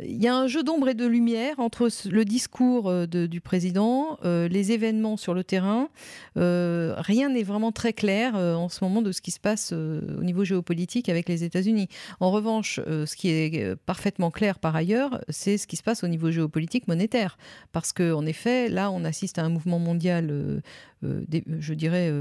Il 0.00 0.22
y 0.22 0.28
a 0.28 0.36
un 0.36 0.46
jeu 0.46 0.62
d'ombre 0.66 0.88
et 0.88 0.94
de 0.94 1.06
lumière 1.06 1.58
entre 1.60 1.88
le 2.10 2.24
discours 2.24 2.90
euh, 2.90 3.06
du 3.06 3.40
président, 3.40 4.18
euh, 4.24 4.48
les 4.48 4.72
événements 4.72 5.16
sur 5.16 5.32
le 5.32 5.44
terrain. 5.44 5.88
Euh, 6.36 6.94
rien 6.98 7.30
n'est 7.30 7.44
vraiment 7.44 7.72
très 7.72 7.92
clair 7.92 8.34
en 8.34 8.68
ce 8.68 8.84
moment 8.84 9.00
de 9.00 9.12
ce 9.12 9.22
qui 9.22 9.30
se 9.30 9.40
passe 9.40 9.72
au 9.72 10.22
niveau 10.22 10.44
géopolitique 10.44 11.08
avec 11.08 11.28
les 11.28 11.44
États-Unis. 11.44 11.88
En 12.20 12.30
revanche, 12.30 12.80
ce 12.84 13.16
qui 13.16 13.30
est 13.30 13.76
parfaitement 13.76 14.30
clair 14.30 14.58
par 14.58 14.74
ailleurs, 14.74 15.20
c'est 15.28 15.56
ce 15.56 15.66
qui 15.66 15.76
se 15.76 15.82
passe 15.82 16.02
au 16.04 16.08
niveau 16.08 16.30
géopolitique 16.30 16.88
monétaire. 16.88 17.38
Parce 17.72 17.92
qu'en 17.92 18.26
effet, 18.26 18.68
là, 18.68 18.90
on 18.90 19.04
assiste 19.04 19.38
à 19.38 19.44
un 19.44 19.48
mouvement 19.48 19.78
mondial, 19.78 20.62
je 21.02 21.74
dirais, 21.74 22.12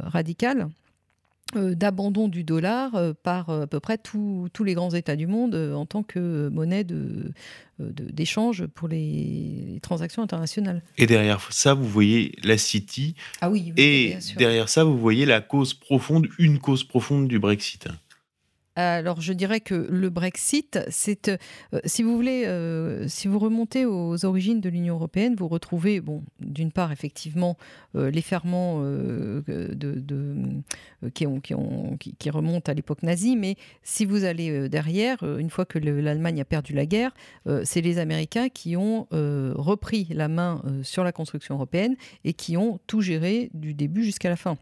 radical 0.00 0.68
d'abandon 1.54 2.28
du 2.28 2.42
dollar 2.42 2.94
euh, 2.96 3.12
par 3.22 3.50
euh, 3.50 3.62
à 3.62 3.66
peu 3.66 3.78
près 3.78 3.98
tous 3.98 4.50
les 4.64 4.74
grands 4.74 4.90
États 4.90 5.16
du 5.16 5.26
monde 5.26 5.54
en 5.54 5.86
tant 5.86 6.02
que 6.02 6.48
monnaie 6.48 6.84
d'échange 7.78 8.66
pour 8.66 8.88
les, 8.88 9.78
transactions 9.82 10.22
internationales. 10.22 10.82
Et 10.98 11.06
derrière 11.06 11.52
ça, 11.52 11.74
vous 11.74 11.86
voyez 11.86 12.34
la 12.42 12.58
City. 12.58 13.14
Ah 13.40 13.50
oui. 13.50 13.72
et 13.76 14.16
derrière 14.36 14.68
ça, 14.68 14.82
vous 14.84 14.98
voyez 14.98 15.24
la 15.24 15.40
cause 15.40 15.74
profonde, 15.74 16.26
une 16.38 16.58
cause 16.58 16.82
profonde 16.82 17.28
du 17.28 17.38
Brexit. 17.38 17.88
Alors, 18.78 19.22
je 19.22 19.32
dirais 19.32 19.60
que 19.60 19.74
le 19.74 20.10
Brexit, 20.10 20.78
c'est, 20.90 21.30
euh, 21.30 21.80
si 21.86 22.02
vous 22.02 22.14
voulez, 22.14 22.44
euh, 22.44 23.08
si 23.08 23.26
vous 23.26 23.38
remontez 23.38 23.86
aux 23.86 24.26
origines 24.26 24.60
de 24.60 24.68
l'Union 24.68 24.96
européenne, 24.96 25.34
vous 25.34 25.48
retrouvez, 25.48 26.02
bon, 26.02 26.22
d'une 26.40 26.70
part, 26.70 26.92
effectivement, 26.92 27.56
euh, 27.94 28.10
les 28.10 28.20
ferments 28.20 28.84
qui, 31.14 31.26
ont, 31.26 31.96
qui, 31.96 32.30
remontent 32.30 32.70
à 32.70 32.74
l'époque 32.74 33.02
nazie, 33.02 33.34
mais 33.34 33.56
si 33.82 34.04
vous 34.04 34.24
allez 34.24 34.68
derrière, 34.68 35.22
une 35.22 35.48
fois 35.48 35.64
que 35.64 35.78
l'Allemagne 35.78 36.42
a 36.42 36.44
perdu 36.44 36.74
la 36.74 36.84
guerre, 36.84 37.14
c'est 37.64 37.80
les 37.80 37.98
Américains 37.98 38.50
qui 38.50 38.76
ont 38.76 39.06
repris 39.10 40.06
la 40.10 40.28
main 40.28 40.62
sur 40.82 41.02
la 41.04 41.12
construction 41.12 41.54
européenne 41.54 41.96
et 42.24 42.34
qui 42.34 42.56
ont 42.56 42.78
tout 42.86 43.00
géré 43.00 43.50
du 43.54 43.72
début 43.72 44.04
jusqu'à 44.04 44.28
la 44.28 44.36
fin. 44.36 44.58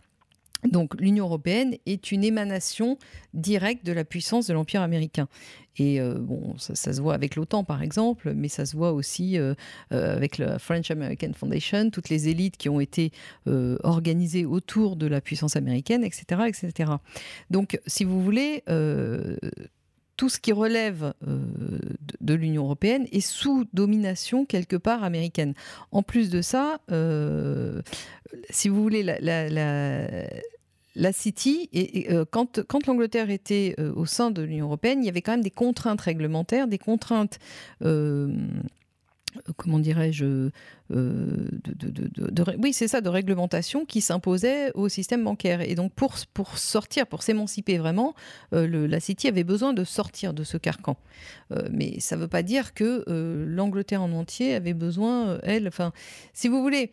Donc 0.71 0.99
l'Union 1.01 1.27
européenne 1.27 1.77
est 1.87 2.11
une 2.11 2.25
émanation 2.25 2.99
directe 3.35 3.85
de 3.85 3.93
la 3.93 4.05
puissance 4.05 4.47
de 4.47 4.55
l'Empire 4.55 4.83
américain. 4.83 5.29
Et 5.77 6.01
euh, 6.01 6.15
bon, 6.19 6.55
ça, 6.59 6.75
se 6.75 7.01
voit 7.01 7.15
avec 7.15 7.37
l'OTAN 7.37 7.65
par 7.65 7.83
exemple, 7.83 8.33
mais 8.35 8.49
ça 8.49 8.65
se 8.65 8.77
voit 8.77 8.93
aussi 8.93 9.39
euh, 9.39 9.55
euh, 9.93 10.17
avec 10.17 10.39
la 10.39 10.59
French 10.59 10.91
American 10.91 11.33
Foundation, 11.35 11.91
toutes 11.91 12.09
les 12.09 12.29
élites 12.29 12.57
qui 12.57 12.69
ont 12.69 12.81
été 12.81 13.13
organisées 13.83 14.45
autour 14.45 14.97
de 14.97 15.07
la 15.07 15.21
puissance 15.21 15.57
américaine, 15.57 16.05
etc., 16.05 16.43
etc. 16.47 16.93
Donc, 17.51 17.79
si 17.87 18.05
vous 18.05 18.23
voulez, 18.23 18.63
tout 20.17 20.29
ce 20.29 20.39
qui 20.39 20.53
relève 20.53 21.13
de, 22.21 22.35
l'Union 22.35 22.65
européenne 22.65 23.07
est 23.13 23.21
sous 23.21 23.65
domination 23.73 24.45
quelque 24.45 24.77
part 24.77 25.03
américaine. 25.05 25.55
En 25.93 26.03
plus 26.03 26.31
de 26.31 26.43
ça, 26.43 26.81
si 28.51 28.69
vous 28.69 28.83
voulez, 28.83 29.03
la, 29.03 29.19
la 29.21 30.09
City, 31.13 31.69
et, 31.73 32.13
euh, 32.13 32.25
quand, 32.31 32.87
l'Angleterre 32.87 33.31
était 33.31 33.75
euh, 33.79 33.93
au 33.95 34.07
sein 34.07 34.31
de 34.31 34.43
l'Union 34.43 34.67
européenne, 34.67 35.03
il 35.03 35.07
y 35.07 35.09
avait 35.09 35.23
quand 35.23 35.33
même 35.33 35.43
des 35.43 35.51
contraintes 35.51 36.01
réglementaires, 36.01 36.69
des 36.69 36.79
contraintes, 36.79 37.39
euh, 37.83 38.33
comment 39.57 39.81
dirais-je, 39.81 40.51
de, 40.91 42.45
oui, 42.59 42.73
c'est 42.73 42.87
ça, 42.87 43.01
de 43.01 43.09
réglementation 43.09 43.85
qui 43.85 44.01
s'imposaient 44.01 44.71
au 44.75 44.89
système 44.89 45.25
bancaire. 45.25 45.61
Et 45.61 45.75
donc, 45.75 45.93
pour 45.93 46.17
sortir, 46.57 47.09
pour 47.09 47.25
s'émanciper 47.25 47.79
vraiment, 47.79 48.15
la 48.53 49.01
City 49.01 49.27
avait 49.27 49.43
besoin 49.43 49.73
de 49.73 49.83
sortir 49.83 50.35
de 50.35 50.45
ce 50.45 50.57
carcan. 50.57 50.97
mais 51.73 51.99
ça 51.99 52.15
ne 52.15 52.21
veut 52.21 52.29
pas 52.29 52.45
dire 52.45 52.75
que 52.75 53.05
l'Angleterre 53.45 54.03
en 54.03 54.13
entier 54.13 54.55
avait 54.55 54.75
besoin, 54.75 55.41
elle, 55.43 55.67
enfin, 55.67 55.93
si 56.33 56.47
vous 56.47 56.63
voulez 56.63 56.93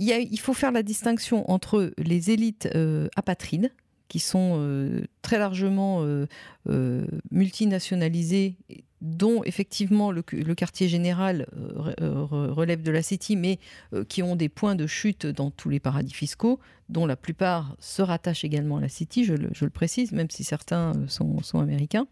il, 0.00 0.40
faut 0.40 0.54
faire 0.54 0.72
la 0.72 0.82
distinction 0.82 1.50
entre 1.50 1.92
les 1.98 2.30
élites 2.30 2.68
euh, 2.74 3.08
apatrides, 3.16 3.72
qui 4.08 4.18
sont 4.18 4.54
euh, 4.56 5.02
très 5.22 5.38
largement 5.38 6.02
euh, 6.02 7.06
multinationalisées 7.30 8.56
dont 9.00 9.44
effectivement 9.44 10.10
le, 10.10 10.22
quartier 10.22 10.88
général 10.88 11.46
relève 11.98 12.82
de 12.82 12.90
la 12.90 13.02
City, 13.02 13.34
mais 13.34 13.58
qui 14.08 14.22
ont 14.22 14.36
des 14.36 14.50
points 14.50 14.74
de 14.74 14.86
chute 14.86 15.26
dans 15.26 15.50
tous 15.50 15.70
les 15.70 15.80
paradis 15.80 16.12
fiscaux, 16.12 16.60
dont 16.90 17.06
la 17.06 17.16
plupart 17.16 17.76
se 17.78 18.02
rattachent 18.02 18.44
également 18.44 18.78
à 18.78 18.80
la 18.80 18.88
City, 18.88 19.24
je 19.24 19.34
le, 19.34 19.70
précise, 19.70 20.12
même 20.12 20.30
si 20.30 20.44
certains 20.44 20.92
sont, 21.08 21.40
américains, 21.54 22.06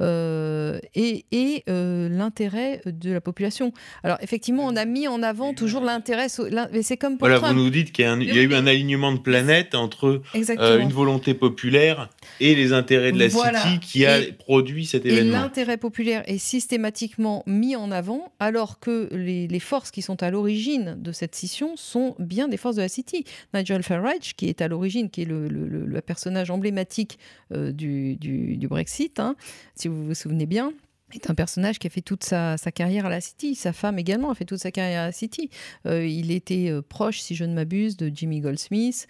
et, 0.00 1.24
l'intérêt 1.66 2.80
de 2.86 3.12
la 3.12 3.20
population. 3.20 3.72
Alors 4.02 4.18
effectivement, 4.20 4.64
on 4.66 4.76
a 4.76 4.84
mis 4.84 5.08
en 5.08 5.22
avant 5.22 5.54
toujours 5.54 5.82
l'intérêt, 5.82 6.26
mais 6.72 6.82
c'est 6.82 6.96
comme 6.96 7.18
pour 7.18 7.28
Voilà, 7.28 7.38
vous 7.38 7.54
nous 7.54 7.70
dites 7.70 7.92
qu'il 7.92 8.04
y, 8.04 8.08
a, 8.08 8.42
eu 8.42 8.54
un 8.54 8.66
alignement 8.66 9.12
de 9.12 9.18
planète 9.18 9.74
entre 9.74 10.22
une 10.34 10.92
volonté 10.92 11.34
populaire 11.34 12.10
et 12.40 12.54
les 12.54 12.72
intérêts 12.72 13.12
de 13.12 13.18
la 13.18 13.30
City 13.30 13.78
qui 13.80 14.06
a 14.06 14.18
produit 14.38 14.86
cet 14.86 15.06
événement. 15.06 15.38
Et 15.38 15.40
l'intérêt 15.40 15.76
populaire 15.76 16.22
est 16.26 16.38
systématiquement 16.38 17.42
mis 17.46 17.76
en 17.76 17.90
avant, 17.90 18.32
alors 18.38 18.80
que 18.80 19.08
les, 19.12 19.58
forces 19.58 19.90
qui 19.90 20.02
sont 20.02 20.22
à 20.22 20.30
l'origine 20.30 20.96
de 20.98 21.10
cette 21.12 21.34
scission 21.34 21.76
sont 21.76 22.14
bien 22.18 22.48
des 22.48 22.56
forces 22.56 22.76
de 22.76 22.82
la 22.82 22.88
City. 22.88 23.24
Nigel 23.54 23.82
Farage, 23.82 24.07
qui 24.36 24.48
est 24.48 24.60
à 24.60 24.68
l'origine, 24.68 25.10
qui 25.10 25.22
est 25.22 25.24
le, 25.24 26.00
personnage 26.00 26.50
emblématique 26.50 27.18
euh, 27.52 27.72
du, 27.72 28.66
Brexit, 28.68 29.18
hein, 29.20 29.36
si 29.74 29.88
vous 29.88 30.06
vous 30.06 30.14
souvenez 30.14 30.46
bien, 30.46 30.72
est 31.12 31.30
un 31.30 31.34
personnage 31.34 31.78
qui 31.78 31.86
a 31.86 31.90
fait 31.90 32.02
toute 32.02 32.22
sa, 32.22 32.56
carrière 32.74 33.06
à 33.06 33.08
la 33.08 33.20
City. 33.20 33.54
Sa 33.54 33.72
femme 33.72 33.98
également 33.98 34.30
a 34.30 34.34
fait 34.34 34.44
toute 34.44 34.58
sa 34.58 34.70
carrière 34.70 35.02
à 35.02 35.06
la 35.06 35.12
City. 35.12 35.50
Euh, 35.86 36.06
il 36.06 36.30
était 36.30 36.70
euh, 36.70 36.82
proche, 36.82 37.20
si 37.20 37.34
je 37.34 37.44
ne 37.44 37.54
m'abuse, 37.54 37.96
de 37.96 38.10
Jimmy 38.14 38.40
Goldsmith, 38.40 39.06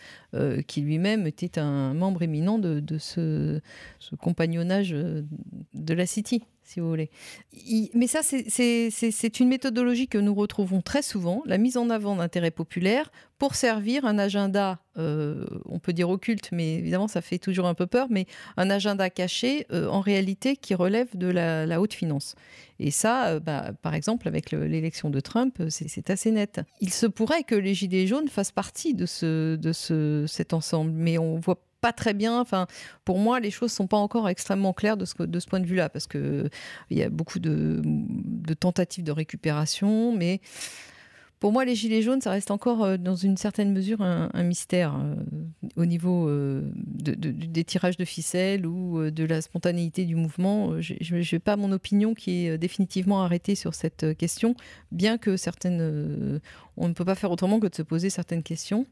qui 0.66 0.80
lui-même 0.80 1.26
était 1.26 1.58
un 1.58 1.94
membre 1.94 2.22
éminent 2.22 2.58
de, 2.58 2.98
ce, 2.98 3.60
compagnonnage 4.20 4.90
de 4.90 5.94
la 5.94 6.06
City 6.06 6.42
si 6.68 6.80
vous 6.80 6.88
voulez. 6.88 7.10
mais 7.94 8.06
ça, 8.06 8.20
c'est 8.22 9.40
une 9.40 9.48
méthodologie 9.48 10.06
que 10.06 10.18
nous 10.18 10.34
retrouvons 10.34 10.82
très 10.82 11.00
souvent, 11.00 11.42
la 11.46 11.56
mise 11.56 11.78
en 11.78 11.88
avant 11.88 12.16
d'intérêts 12.16 12.50
populaires 12.50 13.10
pour 13.38 13.54
servir 13.54 14.04
un 14.04 14.18
agenda, 14.18 14.80
euh, 14.98 15.46
on 15.64 15.78
peut 15.78 15.94
dire 15.94 16.10
occulte, 16.10 16.50
mais 16.52 16.74
évidemment 16.74 17.08
ça 17.08 17.22
fait 17.22 17.38
toujours 17.38 17.66
un 17.66 17.74
peu 17.74 17.86
peur, 17.86 18.08
mais 18.10 18.26
un 18.56 18.68
agenda 18.68 19.08
caché 19.08 19.66
euh, 19.72 19.88
en 19.88 20.00
réalité 20.00 20.56
qui 20.56 20.74
relève 20.74 21.16
de 21.16 21.28
la, 21.28 21.80
haute 21.80 21.94
finance. 21.94 22.34
Et 22.80 22.90
ça, 22.90 23.28
euh, 23.28 23.40
bah, 23.40 23.70
par 23.80 23.94
exemple, 23.94 24.28
avec 24.28 24.50
l'élection 24.50 25.08
de 25.08 25.20
Trump, 25.20 25.62
c'est 25.70 26.10
assez 26.10 26.30
net. 26.32 26.60
Il 26.80 26.92
se 26.92 27.06
pourrait 27.06 27.44
que 27.44 27.54
les 27.54 27.74
Gilets 27.74 28.06
jaunes 28.06 28.28
fassent 28.28 28.52
partie 28.52 28.92
de, 28.92 29.06
ce, 29.06 29.56
de 29.56 29.72
ce, 29.72 30.26
cet 30.28 30.52
ensemble, 30.52 30.90
mais 30.92 31.16
on 31.16 31.38
voit 31.38 31.62
pas 31.80 31.92
très 31.92 32.14
bien. 32.14 32.40
Enfin, 32.40 32.66
pour 33.04 33.18
moi, 33.18 33.40
les 33.40 33.50
choses 33.50 33.72
sont 33.72 33.86
pas 33.86 33.96
encore 33.96 34.28
extrêmement 34.28 34.72
claires 34.72 34.96
de 34.96 35.04
ce, 35.04 35.14
point 35.46 35.60
de 35.60 35.66
vue-là, 35.66 35.88
parce 35.88 36.06
que 36.06 36.48
il 36.90 36.98
y 36.98 37.02
a 37.02 37.10
beaucoup 37.10 37.38
de, 37.38 37.82
tentatives 38.54 39.04
de 39.04 39.12
récupération, 39.12 40.14
mais 40.16 40.40
pour 41.40 41.52
moi, 41.52 41.64
les 41.64 41.76
gilets 41.76 42.02
jaunes, 42.02 42.20
ça 42.20 42.32
reste 42.32 42.50
encore 42.50 42.82
euh, 42.82 42.96
dans 42.96 43.14
une 43.14 43.36
certaine 43.36 43.72
mesure 43.72 44.02
un, 44.02 44.42
mystère 44.42 44.96
euh, 44.96 45.14
au 45.76 45.86
niveau 45.86 46.28
euh, 46.28 46.68
des 46.74 47.62
tirages 47.62 47.96
de 47.96 48.04
ficelles 48.04 48.66
ou 48.66 49.08
de 49.10 49.24
la 49.24 49.40
spontanéité 49.40 50.04
du 50.04 50.16
mouvement. 50.16 50.80
Je 50.80 51.34
n'ai 51.34 51.38
pas 51.38 51.56
mon 51.56 51.70
opinion 51.70 52.14
qui 52.14 52.46
est 52.46 52.58
définitivement 52.58 53.22
arrêtée 53.22 53.54
sur 53.54 53.74
cette 53.74 54.16
question, 54.16 54.56
bien 54.90 55.16
que 55.16 55.36
certaines, 55.36 56.40
on 56.76 56.88
ne 56.88 56.92
peut 56.92 57.04
pas 57.04 57.14
faire 57.14 57.30
autrement 57.30 57.60
que 57.60 57.68
de 57.68 57.74
se 57.74 57.82
poser 57.82 58.10
certaines 58.10 58.42
questions. 58.42 58.86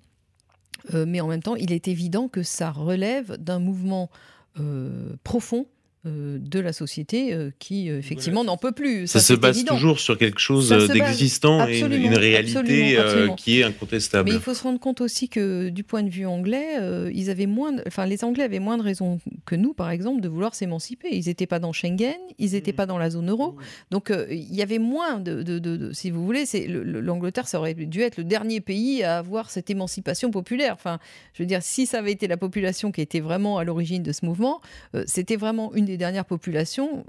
Euh, 0.94 1.04
mais 1.06 1.20
en 1.20 1.28
même 1.28 1.42
temps, 1.42 1.56
il 1.56 1.72
est 1.72 1.88
évident 1.88 2.28
que 2.28 2.42
ça 2.42 2.70
relève 2.70 3.36
d'un 3.36 3.58
mouvement 3.58 4.10
euh, 4.58 5.16
profond 5.24 5.66
de 6.06 6.60
la 6.60 6.72
société 6.72 7.32
euh, 7.32 7.50
qui 7.58 7.90
euh, 7.90 7.98
effectivement 7.98 8.44
n'en 8.44 8.56
peut 8.56 8.72
plus. 8.72 9.06
Ça, 9.06 9.20
se 9.20 9.32
base 9.32 9.64
toujours 9.64 9.98
sur 9.98 10.16
quelque 10.16 10.38
chose 10.38 10.68
d'existant 10.68 11.66
et 11.66 11.80
une, 11.80 12.14
réalité 12.14 12.98
qui 13.36 13.60
est 13.60 13.64
incontestable. 13.64 14.28
Mais 14.28 14.36
il 14.36 14.40
faut 14.40 14.54
se 14.54 14.62
rendre 14.62 14.78
compte 14.78 15.00
aussi 15.00 15.28
que 15.28 15.68
du 15.68 15.82
point 15.84 16.02
de 16.02 16.08
vue 16.08 16.26
anglais, 16.26 16.76
ils 17.12 17.30
avaient 17.30 17.46
moins, 17.46 17.72
enfin 17.86 18.06
les 18.06 18.24
Anglais 18.24 18.44
avaient 18.44 18.60
moins 18.60 18.78
de 18.78 18.82
raisons 18.82 19.18
que 19.44 19.54
nous, 19.54 19.74
par 19.74 19.90
exemple, 19.90 20.20
de 20.20 20.28
vouloir 20.28 20.54
s'émanciper. 20.54 21.08
Ils 21.12 21.26
n'étaient 21.26 21.46
pas 21.46 21.58
dans 21.58 21.72
Schengen, 21.72 22.14
ils 22.38 22.52
n'étaient 22.52 22.72
mmh. 22.72 22.76
pas 22.76 22.86
dans 22.86 22.98
la 22.98 23.10
zone 23.10 23.30
euro, 23.30 23.52
mmh. 23.52 23.56
donc 23.90 24.12
il 24.30 24.54
y 24.54 24.62
avait 24.62 24.78
moins 24.78 25.18
de, 25.18 25.42
de, 25.42 25.92
si 25.92 26.10
vous 26.10 26.24
voulez, 26.24 26.46
c'est 26.46 26.66
l'Angleterre, 26.68 27.48
ça 27.48 27.58
aurait 27.58 27.74
dû 27.74 28.00
être 28.00 28.16
le 28.16 28.24
dernier 28.24 28.60
pays 28.60 29.02
à 29.02 29.18
avoir 29.18 29.50
cette 29.50 29.70
émancipation 29.70 30.30
populaire. 30.30 30.74
Enfin, 30.74 30.98
je 31.34 31.42
veux 31.42 31.46
dire, 31.46 31.62
si 31.62 31.86
ça 31.86 31.98
avait 31.98 32.12
été 32.12 32.28
la 32.28 32.36
population 32.36 32.92
qui 32.92 33.00
était 33.00 33.20
vraiment 33.20 33.58
à 33.58 33.64
l'origine 33.64 34.02
de 34.02 34.12
ce 34.12 34.24
mouvement, 34.24 34.60
c'était 35.06 35.36
vraiment 35.36 35.74
une 35.74 35.84
des 35.84 35.95
dernières 35.96 36.24
populations 36.24 37.04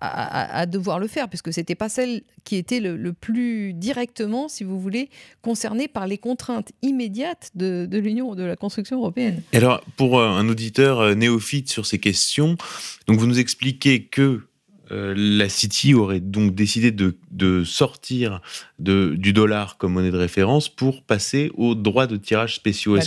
à, 0.00 0.66
devoir 0.66 0.98
le 0.98 1.08
faire, 1.08 1.28
puisque 1.28 1.52
ce 1.52 1.60
n'était 1.60 1.74
pas 1.74 1.88
celle 1.88 2.22
qui 2.44 2.56
était 2.56 2.80
le, 2.80 3.12
plus 3.12 3.72
directement, 3.72 4.48
si 4.48 4.64
vous 4.64 4.80
voulez, 4.80 5.10
concernée 5.42 5.88
par 5.88 6.06
les 6.06 6.18
contraintes 6.18 6.72
immédiates 6.82 7.50
de, 7.54 7.86
de 7.90 7.98
l'Union, 7.98 8.34
de 8.34 8.44
la 8.44 8.56
construction 8.56 8.98
européenne. 8.98 9.42
alors, 9.52 9.82
pour 9.96 10.18
euh, 10.18 10.28
un 10.28 10.48
auditeur 10.48 11.00
euh, 11.00 11.14
néophyte 11.14 11.68
sur 11.68 11.86
ces 11.86 11.98
questions, 11.98 12.56
donc 13.06 13.18
vous 13.18 13.26
nous 13.26 13.38
expliquez 13.38 14.04
que 14.04 14.42
euh, 14.92 15.14
la 15.16 15.48
City 15.48 15.94
aurait 15.94 16.20
donc 16.20 16.54
décidé 16.54 16.90
de, 16.90 17.14
sortir 17.64 18.40
du 18.78 19.32
dollar 19.32 19.76
comme 19.76 19.94
monnaie 19.94 20.10
de 20.10 20.16
référence 20.16 20.68
pour 20.68 21.02
passer 21.02 21.50
aux 21.54 21.74
droits 21.74 22.06
de 22.06 22.16
tirage 22.16 22.54
spéciaux. 22.54 22.96
Bah, 22.96 23.02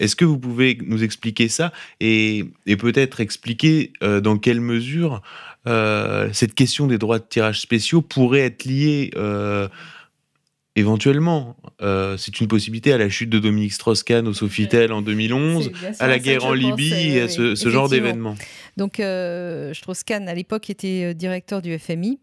est-ce 0.00 0.16
que, 0.16 0.24
vous 0.24 0.38
pouvez 0.38 0.78
nous 0.86 1.02
expliquer 1.02 1.48
ça 1.48 1.72
et, 2.00 2.44
peut-être 2.78 3.20
expliquer 3.20 3.92
euh, 4.02 4.20
dans 4.20 4.38
quelle 4.38 4.60
mesure 4.60 5.22
euh, 5.66 6.28
cette 6.32 6.54
question 6.54 6.86
des 6.86 6.98
droits 6.98 7.18
de 7.18 7.24
tirage 7.28 7.60
spéciaux 7.60 8.02
pourrait 8.02 8.40
être 8.40 8.64
liée 8.64 9.10
éventuellement, 10.76 11.56
c'est 11.80 12.40
une 12.40 12.48
possibilité 12.48 12.92
à 12.92 12.98
la 12.98 13.08
chute 13.08 13.30
de 13.30 13.38
Dominique 13.38 13.72
Strauss-Kahn 13.72 14.26
au 14.28 14.32
Sofitel 14.34 14.92
en 14.92 15.02
2011, 15.02 15.72
à 15.98 16.06
la 16.06 16.18
guerre 16.18 16.44
en 16.44 16.52
Libye 16.52 17.16
et 17.16 17.22
à 17.22 17.28
ce, 17.28 17.54
ce 17.54 17.68
genre 17.68 17.88
d'événements. 17.88 18.36
Donc, 18.76 19.00
euh, 19.00 19.72
Strauss-Kahn, 19.72 20.28
à 20.28 20.34
l'époque, 20.34 20.68
était 20.68 21.04
euh, 21.04 21.14
directeur 21.14 21.62
du 21.62 21.76
FMI. 21.78 22.20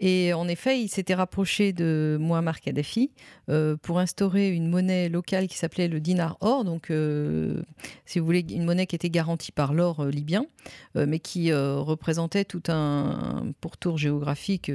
Et 0.00 0.34
en 0.34 0.46
effet, 0.46 0.80
il 0.80 0.88
s'était 0.88 1.14
rapproché 1.14 1.72
de 1.72 2.18
Muammar 2.20 2.60
Kadhafi 2.60 3.10
euh, 3.48 3.76
pour 3.80 3.98
instaurer 3.98 4.50
une 4.50 4.68
monnaie 4.68 5.08
locale 5.08 5.46
qui 5.46 5.56
s'appelait 5.56 5.88
le 5.88 6.00
dinar 6.00 6.36
or, 6.40 6.64
donc 6.64 6.90
euh, 6.90 7.62
si 8.04 8.18
vous 8.18 8.26
voulez, 8.26 8.44
une 8.50 8.64
monnaie 8.64 8.86
qui 8.86 8.96
était 8.96 9.08
garantie 9.08 9.52
par 9.52 9.72
l'or 9.72 10.00
euh, 10.00 10.10
libyen, 10.10 10.46
mais 10.94 11.18
qui 11.18 11.52
représentait 11.52 12.44
tout 12.44 12.62
un, 12.68 13.52
pourtour 13.60 13.98
géographique, 13.98 14.72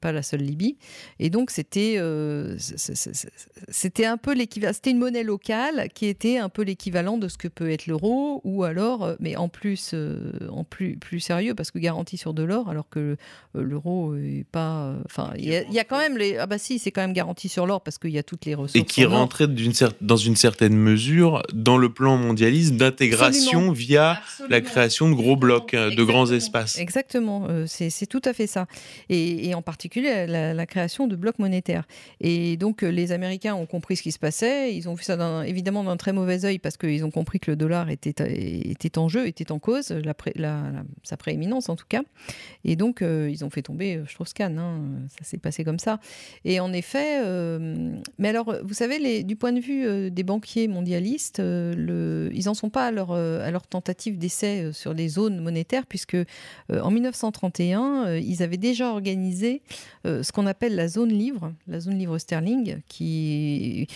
pas 0.00 0.12
la 0.12 0.22
seule 0.22 0.42
Libye. 0.42 0.76
Et 1.18 1.28
donc 1.28 1.50
c'était 1.50 1.98
c'était 3.68 4.06
un 4.06 4.16
peu 4.16 4.32
l'équivalent, 4.32 4.72
c'était 4.72 4.92
une 4.92 4.98
monnaie 4.98 5.24
locale 5.24 5.88
qui 5.92 6.06
était 6.06 6.38
un 6.38 6.48
peu 6.48 6.62
l'équivalent 6.62 7.18
de 7.18 7.26
ce 7.26 7.36
que 7.36 7.48
peut 7.48 7.70
être 7.70 7.86
l'euro, 7.86 8.40
ou 8.44 8.62
alors, 8.62 9.16
mais 9.18 9.36
en 9.36 9.48
plus, 9.48 9.94
en 10.48 10.62
plus, 10.62 10.96
plus 10.96 11.20
sérieux, 11.20 11.54
parce 11.54 11.72
que 11.72 11.80
garantie 11.80 12.16
sur 12.16 12.32
de 12.32 12.44
l'or, 12.44 12.70
alors 12.70 12.88
que 12.88 13.16
l'euro 13.54 14.14
pas. 14.44 14.82
Euh, 14.82 14.98
enfin, 15.04 15.32
il 15.36 15.48
y, 15.48 15.78
a 15.78 15.84
quand 15.84 15.98
même 15.98 16.16
les. 16.16 16.36
Ah 16.36 16.46
bah 16.46 16.58
si, 16.58 16.78
c'est 16.78 16.90
quand 16.90 17.00
même 17.00 17.12
garanti 17.12 17.48
sur 17.48 17.66
l'or 17.66 17.82
parce 17.82 17.98
qu'il 17.98 18.10
y 18.10 18.18
a 18.18 18.22
toutes 18.22 18.44
les 18.44 18.54
ressources. 18.54 18.76
Et 18.76 18.84
qui 18.84 19.04
rentrait 19.04 19.46
dans 20.00 20.16
une 20.16 20.36
certaine 20.36 20.76
mesure 20.76 21.42
dans 21.52 21.76
le 21.76 21.92
plan 21.92 22.16
mondialiste 22.16 22.76
d'intégration 22.76 23.72
via 23.72 24.20
la 24.48 24.60
création 24.60 25.10
de 25.10 25.14
gros 25.14 25.36
blocs, 25.36 25.74
euh, 25.74 25.94
de 25.94 26.02
grands 26.02 26.30
espaces. 26.30 26.78
Exactement, 26.78 27.46
euh, 27.48 27.66
c'est 27.66 28.06
tout 28.06 28.22
à 28.24 28.32
fait 28.32 28.46
ça. 28.46 28.66
Et, 29.08 29.54
en 29.54 29.62
particulier 29.62 30.26
la, 30.26 30.66
création 30.66 31.06
de 31.06 31.16
blocs 31.16 31.38
monétaires. 31.38 31.84
Et 32.20 32.56
donc 32.56 32.82
les 32.82 33.12
Américains 33.12 33.54
ont 33.54 33.66
compris 33.66 33.96
ce 33.96 34.02
qui 34.02 34.12
se 34.12 34.18
passait. 34.18 34.74
Ils 34.74 34.88
ont 34.88 34.94
vu 34.94 35.02
ça 35.02 35.16
évidemment 35.44 35.82
d'un 35.82 35.96
très 35.96 36.12
mauvais 36.12 36.44
œil 36.44 36.58
parce 36.58 36.76
qu'ils 36.76 37.04
ont 37.04 37.10
compris 37.10 37.40
que 37.40 37.50
le 37.50 37.56
dollar 37.56 37.90
était, 37.90 38.14
était 38.70 38.98
en 38.98 39.08
jeu, 39.08 39.26
était 39.26 39.50
en 39.50 39.58
cause, 39.58 39.90
la, 39.90 40.14
sa 41.02 41.16
prééminence 41.16 41.68
en 41.68 41.76
tout 41.76 41.86
cas. 41.88 42.02
Et 42.64 42.76
donc 42.76 43.02
ils 43.02 43.44
ont 43.44 43.50
fait 43.50 43.62
tomber, 43.62 44.00
je 44.06 44.14
trouve, 44.14 44.28
Hein, 44.38 44.82
ça 45.18 45.24
s'est 45.24 45.38
passé 45.38 45.64
comme 45.64 45.78
ça. 45.78 46.00
Et 46.44 46.60
en 46.60 46.72
effet, 46.72 47.20
euh, 47.22 47.94
mais 48.18 48.28
alors, 48.28 48.54
vous 48.62 48.74
savez, 48.74 49.22
du 49.22 49.36
point 49.36 49.52
de 49.52 49.60
vue 49.60 49.86
euh, 49.86 50.10
des 50.10 50.22
banquiers 50.22 50.68
mondialistes, 50.68 51.40
euh, 51.40 52.30
ils 52.32 52.44
n'en 52.46 52.54
sont 52.54 52.70
pas 52.70 52.86
à 52.86 52.90
leur, 52.90 53.66
tentative 53.68 54.18
d'essai 54.18 54.72
sur 54.72 54.94
les 54.94 55.08
zones 55.08 55.40
monétaires, 55.40 55.86
puisque 55.86 56.16
en 56.70 56.90
1931, 56.90 58.16
ils 58.16 58.42
avaient 58.42 58.56
déjà 58.56 58.90
organisé 58.90 59.62
ce 60.04 60.32
qu'on 60.32 60.46
appelle 60.46 60.74
la 60.74 60.88
zone 60.88 61.10
livre, 61.10 61.52
la 61.68 61.78
zone 61.78 61.98
livre 61.98 62.18
sterling, 62.18 62.80
qui, 62.88 63.86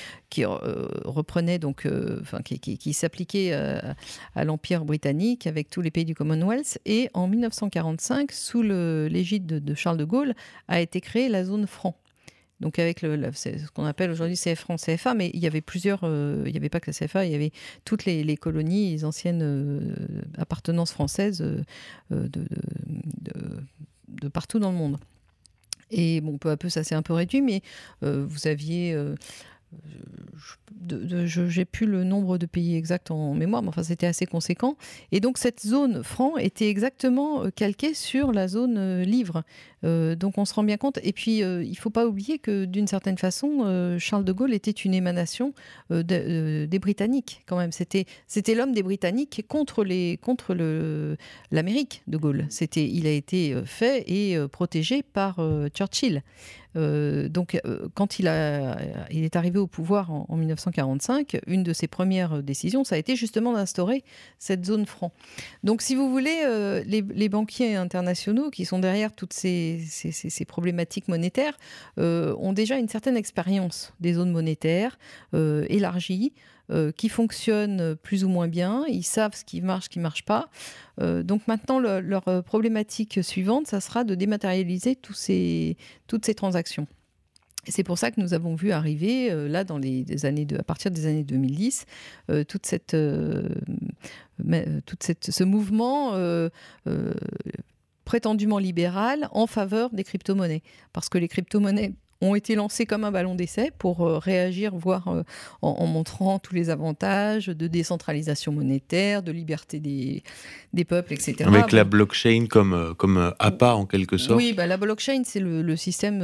reprenait 1.04 1.58
donc, 1.58 1.88
enfin, 2.20 2.40
qui, 2.42 2.92
s'appliquait 2.92 3.52
à 4.34 4.44
l'Empire 4.44 4.84
britannique 4.84 5.46
avec 5.46 5.70
tous 5.70 5.80
les 5.80 5.90
pays 5.90 6.04
du 6.04 6.14
Commonwealth. 6.14 6.78
Et 6.84 7.08
en 7.14 7.26
1945, 7.26 8.30
sous 8.32 8.62
l'égide 8.62 9.46
de 9.46 9.74
Charles 9.74 9.98
de 9.98 10.04
Gaulle, 10.04 10.23
a 10.68 10.80
été 10.80 11.00
créée 11.00 11.28
la 11.28 11.44
zone 11.44 11.66
franc. 11.66 11.96
Donc 12.60 12.78
avec 12.78 13.00
ce 13.00 13.70
qu'on 13.72 13.84
appelle 13.84 14.10
aujourd'hui 14.10 14.36
CFRAN, 14.36 14.76
CFA, 14.76 15.14
mais 15.14 15.30
il 15.34 15.40
y 15.40 15.46
avait 15.46 15.60
plusieurs, 15.60 16.00
euh, 16.04 16.42
il 16.46 16.52
n'y 16.52 16.56
avait 16.56 16.68
pas 16.68 16.80
que 16.80 16.90
la 16.90 16.94
CFA, 16.94 17.26
il 17.26 17.32
y 17.32 17.34
avait 17.34 17.50
toutes 17.84 18.04
les, 18.04 18.36
colonies, 18.36 18.92
les 18.92 19.04
anciennes 19.04 19.42
euh, 19.42 19.80
appartenances 20.38 20.92
françaises 20.92 21.42
euh, 21.42 21.62
de, 22.10 22.46
de, 24.08 24.28
partout 24.28 24.58
dans 24.58 24.70
le 24.70 24.78
monde. 24.78 24.98
Et 25.90 26.20
bon, 26.20 26.38
peu 26.38 26.50
à 26.50 26.56
peu, 26.56 26.68
ça 26.70 26.84
s'est 26.84 26.94
un 26.94 27.02
peu 27.02 27.12
réduit, 27.12 27.42
mais 27.42 27.60
vous 28.00 28.46
aviez 28.46 28.96
j'ai 31.26 31.64
plus 31.64 31.86
le 31.86 32.04
nombre 32.04 32.38
de 32.38 32.46
pays 32.46 32.76
exact 32.76 33.10
en 33.10 33.34
mémoire, 33.34 33.62
mais 33.62 33.68
enfin 33.68 33.82
c'était 33.82 34.06
assez 34.06 34.26
conséquent. 34.26 34.76
Et 35.12 35.20
donc 35.20 35.38
cette 35.38 35.60
zone 35.60 36.02
franc 36.02 36.36
était 36.36 36.68
exactement 36.68 37.44
euh, 37.44 37.50
calquée 37.50 37.94
sur 37.94 38.32
la 38.32 38.48
zone 38.48 38.76
euh, 38.76 39.04
livre. 39.04 39.44
Euh, 39.84 40.14
donc 40.14 40.38
on 40.38 40.44
se 40.44 40.54
rend 40.54 40.62
bien 40.62 40.76
compte. 40.76 40.98
Et 41.02 41.12
puis 41.12 41.38
il 41.38 41.76
faut 41.76 41.90
pas 41.90 42.06
oublier 42.06 42.38
que 42.38 42.64
d'une 42.64 42.86
certaine 42.86 43.18
façon, 43.18 43.96
Charles 43.98 44.24
de 44.24 44.32
Gaulle 44.32 44.54
était 44.54 44.70
une 44.70 44.94
émanation 44.94 45.52
des 45.90 46.78
Britanniques 46.80 47.42
quand 47.46 47.56
même. 47.56 47.72
C'était 47.72 48.06
c'était 48.26 48.54
l'homme 48.54 48.72
des 48.72 48.82
Britanniques 48.82 49.44
contre 49.48 49.84
les 49.84 50.18
contre 50.18 50.54
l'Amérique 51.50 52.02
de 52.06 52.16
Gaulle. 52.16 52.46
C'était 52.48 52.88
il 52.88 53.06
a 53.06 53.10
été 53.10 53.54
fait 53.66 54.04
et 54.06 54.38
protégé 54.48 55.02
par 55.02 55.38
Churchill. 55.74 56.22
Euh, 56.76 57.28
donc, 57.28 57.60
euh, 57.64 57.88
quand 57.94 58.18
il, 58.18 58.28
a, 58.28 58.76
il 59.10 59.24
est 59.24 59.36
arrivé 59.36 59.58
au 59.58 59.66
pouvoir 59.66 60.10
en, 60.10 60.36
1945, 60.36 61.40
une 61.46 61.62
de 61.62 61.72
ses 61.72 61.86
premières 61.86 62.42
décisions, 62.42 62.84
ça 62.84 62.96
a 62.96 62.98
été 62.98 63.16
justement 63.16 63.52
d'instaurer 63.52 64.04
cette 64.38 64.64
zone 64.64 64.86
franc. 64.86 65.12
Donc, 65.62 65.82
si 65.82 65.94
vous 65.94 66.10
voulez, 66.10 66.42
euh, 66.44 66.82
les, 66.86 67.28
banquiers 67.28 67.74
internationaux 67.74 68.50
qui 68.50 68.64
sont 68.64 68.78
derrière 68.78 69.12
toutes 69.12 69.32
ces, 69.32 69.80
ces 69.88 70.44
problématiques 70.44 71.08
monétaires 71.08 71.56
ont 71.96 72.52
déjà 72.52 72.76
une 72.76 72.88
certaine 72.88 73.16
expérience 73.16 73.92
des 74.00 74.14
zones 74.14 74.30
monétaires 74.30 74.98
élargies. 75.32 76.32
Euh, 76.70 76.92
qui 76.92 77.10
fonctionnent 77.10 77.94
plus 77.94 78.24
ou 78.24 78.28
moins 78.30 78.48
bien. 78.48 78.86
Ils 78.88 79.02
savent 79.02 79.34
ce 79.34 79.44
qui 79.44 79.60
marche, 79.60 79.84
ce 79.84 79.88
qui 79.90 79.98
ne 79.98 80.02
marche 80.02 80.24
pas. 80.24 80.48
Euh, 80.98 81.22
donc 81.22 81.46
maintenant, 81.46 81.78
leur 81.78 82.42
problématique 82.42 83.22
suivante, 83.22 83.66
ça 83.66 83.82
sera 83.82 84.02
de 84.02 84.14
dématérialiser 84.14 84.98
ces, 85.12 85.76
toutes 86.06 86.24
ces 86.24 86.34
transactions. 86.34 86.86
C'est 87.68 87.82
pour 87.82 87.98
ça 87.98 88.10
que 88.10 88.18
nous 88.18 88.32
avons 88.32 88.54
vu 88.54 88.72
arriver, 88.72 89.30
euh, 89.30 89.46
là, 89.46 89.64
dans 89.64 89.76
les 89.76 90.24
années 90.24 90.46
de, 90.46 90.56
à 90.56 90.62
partir 90.62 90.90
des 90.90 91.04
années 91.04 91.22
2010, 91.22 91.84
toute 92.48 92.64
cette, 92.64 92.96
toute 94.86 95.02
cette, 95.02 95.30
ce 95.30 95.44
mouvement 95.44 96.12
prétendument 98.06 98.58
libéral 98.58 99.28
en 99.32 99.46
faveur 99.46 99.90
des 99.90 100.04
crypto-monnaies. 100.04 100.62
Parce 100.94 101.10
que 101.10 101.18
les 101.18 101.28
crypto-monnaies 101.28 101.92
ont 102.24 102.34
été 102.34 102.54
lancés 102.54 102.86
comme 102.86 103.04
un 103.04 103.10
ballon 103.10 103.34
d'essai 103.34 103.70
pour 103.78 104.02
euh, 104.02 104.18
réagir, 104.18 104.74
voire 104.74 105.08
euh, 105.08 105.22
en, 105.62 105.86
montrant 105.86 106.38
tous 106.38 106.54
les 106.54 106.70
avantages 106.70 107.46
de 107.46 107.66
décentralisation 107.66 108.52
monétaire, 108.52 109.22
de 109.22 109.32
liberté 109.32 109.80
des, 109.80 110.22
des 110.72 110.84
peuples, 110.84 111.12
etc. 111.12 111.44
Avec 111.44 111.72
la 111.72 111.84
blockchain 111.84 112.46
comme, 112.48 112.72
euh, 112.72 112.94
comme 112.94 113.32
APA 113.38 113.74
en 113.74 113.86
quelque 113.86 114.16
sorte. 114.16 114.38
Oui, 114.38 114.52
bah, 114.52 114.66
la 114.66 114.76
blockchain, 114.76 115.22
c'est 115.24 115.40
le, 115.40 115.76
système, 115.76 116.20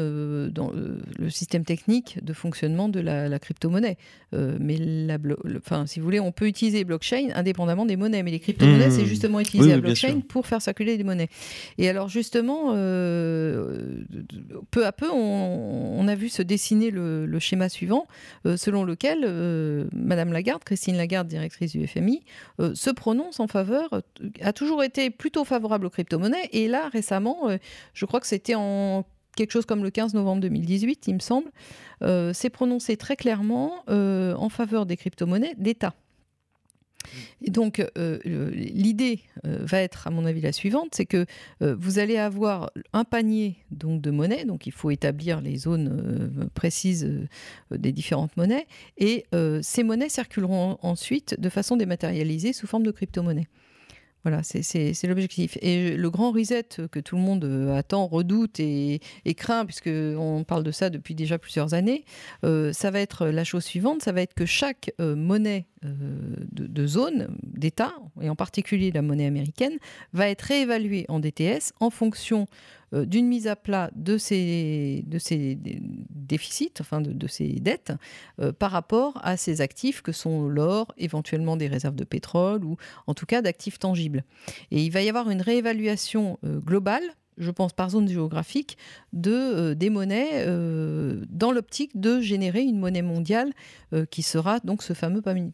dans, 0.51 0.73
le 0.73 1.31
système 1.31 1.65
technique 1.65 2.19
de 2.25 2.33
fonctionnement 2.33 2.89
de 2.89 3.01
la, 3.01 3.39
crypto-monnaie. 3.39 3.97
mais 4.33 4.77
la 4.79 5.19
enfin, 5.59 5.87
si 5.87 6.01
vous 6.01 6.05
voulez, 6.05 6.21
on 6.21 6.33
peut 6.33 6.47
utiliser 6.47 6.85
blockchain 6.85 7.29
indépendamment 7.35 7.87
des 7.87 7.97
monnaies. 7.97 8.23
Mais 8.23 8.31
les 8.31 8.41
crypto-monnaies, 8.41 8.91
c'est 8.91 9.03
mmh. 9.03 9.07
justement 9.07 9.41
utiliser 9.41 9.71
la 9.71 9.79
blockchain 9.79 10.21
pour 10.21 10.47
faire 10.47 10.63
circuler 10.63 10.97
des 10.97 11.05
monnaies. 11.05 11.29
Et 11.79 11.89
alors, 11.89 12.09
justement, 12.09 12.73
peu 14.71 14.87
à 14.87 14.93
peu, 14.93 15.11
on 15.11 15.90
on 15.91 16.09
a 16.09 16.15
vu 16.15 16.29
se 16.29 16.43
dessiner 16.43 16.91
le, 16.91 17.39
schéma 17.39 17.69
suivant, 17.69 18.07
euh, 18.47 18.57
selon 18.57 18.85
lequel 18.85 19.25
euh, 19.25 19.87
Madame 19.93 20.33
Lagarde, 20.33 20.63
Christine 20.65 20.97
Lagarde, 20.97 21.29
directrice 21.29 21.73
du 21.73 21.87
FMI, 21.87 22.23
euh, 22.61 22.75
se 22.75 22.91
prononce 22.91 23.41
en 23.41 23.47
faveur, 23.47 24.03
a 24.41 24.53
toujours 24.53 24.83
été 24.83 25.11
plutôt 25.11 25.45
favorable 25.45 25.87
aux 25.87 25.91
crypto-monnaies, 25.91 26.49
et 26.53 26.69
là 26.69 26.89
récemment, 26.89 27.49
je 27.95 28.07
crois 28.07 28.21
que 28.21 28.27
c'était 28.27 28.55
en 28.55 29.05
quelque 29.37 29.53
chose 29.53 29.67
comme 29.67 29.83
le 29.83 29.91
15 29.91 30.15
novembre 30.15 30.43
2018, 30.43 31.07
il 31.09 31.15
me 31.15 31.21
semble, 31.21 31.51
s'est 32.35 32.51
prononcé 32.51 32.97
très 32.97 33.17
clairement 33.17 33.85
en 33.89 34.49
faveur 34.49 34.87
des 34.87 34.97
crypto-monnaies 34.97 35.55
d'État. 35.57 35.95
Et 37.43 37.51
donc, 37.51 37.85
euh, 37.97 38.19
l'idée 38.53 39.21
euh, 39.47 39.59
va 39.63 39.81
être, 39.81 40.07
à 40.07 40.11
mon 40.11 40.25
avis, 40.25 40.41
la 40.41 40.53
suivante, 40.53 40.91
c'est 40.93 41.07
que 41.07 41.27
euh, 41.63 41.75
vous 41.79 41.99
allez 41.99 42.17
avoir 42.17 42.71
un 42.93 43.05
panier 43.05 43.57
donc, 43.71 44.01
de 44.01 44.11
monnaies, 44.11 44.45
donc 44.45 44.67
il 44.67 44.73
faut 44.73 44.91
établir 44.91 45.41
les 45.41 45.57
zones 45.57 46.51
précises 46.55 47.09
des 47.71 47.93
différentes 47.93 48.37
monnaies, 48.37 48.67
et 48.99 49.27
ces 49.63 49.83
monnaies 49.83 50.09
circuleront 50.09 50.79
ensuite 50.83 51.39
de 51.41 51.49
façon 51.49 51.77
dématérialisée 51.77 52.53
sous 52.53 52.67
forme 52.67 52.85
de 52.85 52.91
crypto-monnaies. 52.91 53.49
Voilà, 54.23 54.43
c'est 54.43 55.03
l'objectif. 55.05 55.57
Et 55.63 55.97
le 55.97 56.11
grand 56.11 56.31
reset 56.31 56.67
que 56.91 57.01
tout 57.01 57.17
le 57.17 57.23
monde 57.23 57.45
euh, 57.45 57.75
attend, 57.75 58.07
redoute 58.07 58.61
et, 58.61 59.01
craint, 59.37 59.65
puisqu'on 59.65 60.45
parle 60.47 60.63
de 60.63 60.71
ça 60.71 60.91
depuis 60.91 61.15
déjà 61.15 61.39
plusieurs 61.39 61.73
années, 61.73 62.05
euh, 62.45 62.73
ça 62.73 62.91
va 62.91 63.01
être 63.01 63.27
la 63.29 63.45
chose 63.45 63.65
suivante, 63.65 64.03
ça 64.03 64.13
va 64.13 64.21
être 64.21 64.35
que 64.35 64.45
chaque 64.45 64.93
euh, 65.01 65.17
monnaie 65.17 65.67
de, 65.83 66.87
zone, 66.87 67.29
d'État, 67.43 67.95
et 68.21 68.29
en 68.29 68.37
particulier 68.37 68.91
la 68.93 69.01
monnaie 69.01 69.25
américaine, 69.25 69.79
va 70.13 70.29
être 70.29 70.43
réévaluée 70.43 71.07
en 71.09 71.21
DTS 71.21 71.73
en 71.81 71.89
fonction 71.89 72.47
d'une 72.93 73.27
mise 73.27 73.47
à 73.47 73.57
plat 73.57 73.91
de 73.95 74.19
ces, 74.19 75.05
déficits, 76.11 76.73
enfin 76.81 77.01
de, 77.01 77.27
ces 77.27 77.49
dettes, 77.61 77.93
par 78.59 78.71
rapport 78.71 79.21
à 79.23 79.37
ces 79.37 79.61
actifs 79.61 80.03
que 80.03 80.13
sont 80.13 80.49
l'or, 80.49 80.93
éventuellement 80.97 81.57
des 81.57 81.69
réserves 81.69 81.95
de 81.95 82.05
pétrole 82.05 82.65
ou 82.65 82.77
en 83.07 83.15
tout 83.15 83.27
cas 83.27 83.43
d'actifs 83.43 83.79
tangibles. 83.79 84.25
Et 84.71 84.83
il 84.85 84.91
va 84.91 85.03
y 85.03 85.09
avoir 85.09 85.31
une 85.31 85.43
réévaluation 85.43 86.39
globale 86.43 87.05
je 87.41 87.51
pense 87.51 87.73
par 87.73 87.91
zone 87.91 88.09
géographique, 88.09 88.77
de, 89.13 89.33
euh, 89.33 89.75
des 89.75 89.91
monnaies 89.91 90.45
euh, 90.47 91.25
dans 91.29 91.51
l'optique 91.53 91.99
de 91.99 92.21
générer 92.21 92.63
une 92.63 92.79
monnaie 92.79 93.03
mondiale 93.03 93.53
euh, 93.93 94.05
qui 94.05 94.23
sera 94.23 94.61
donc 94.61 94.83
ce 94.83 94.93
fameux 94.93 95.23
panier. 95.23 95.51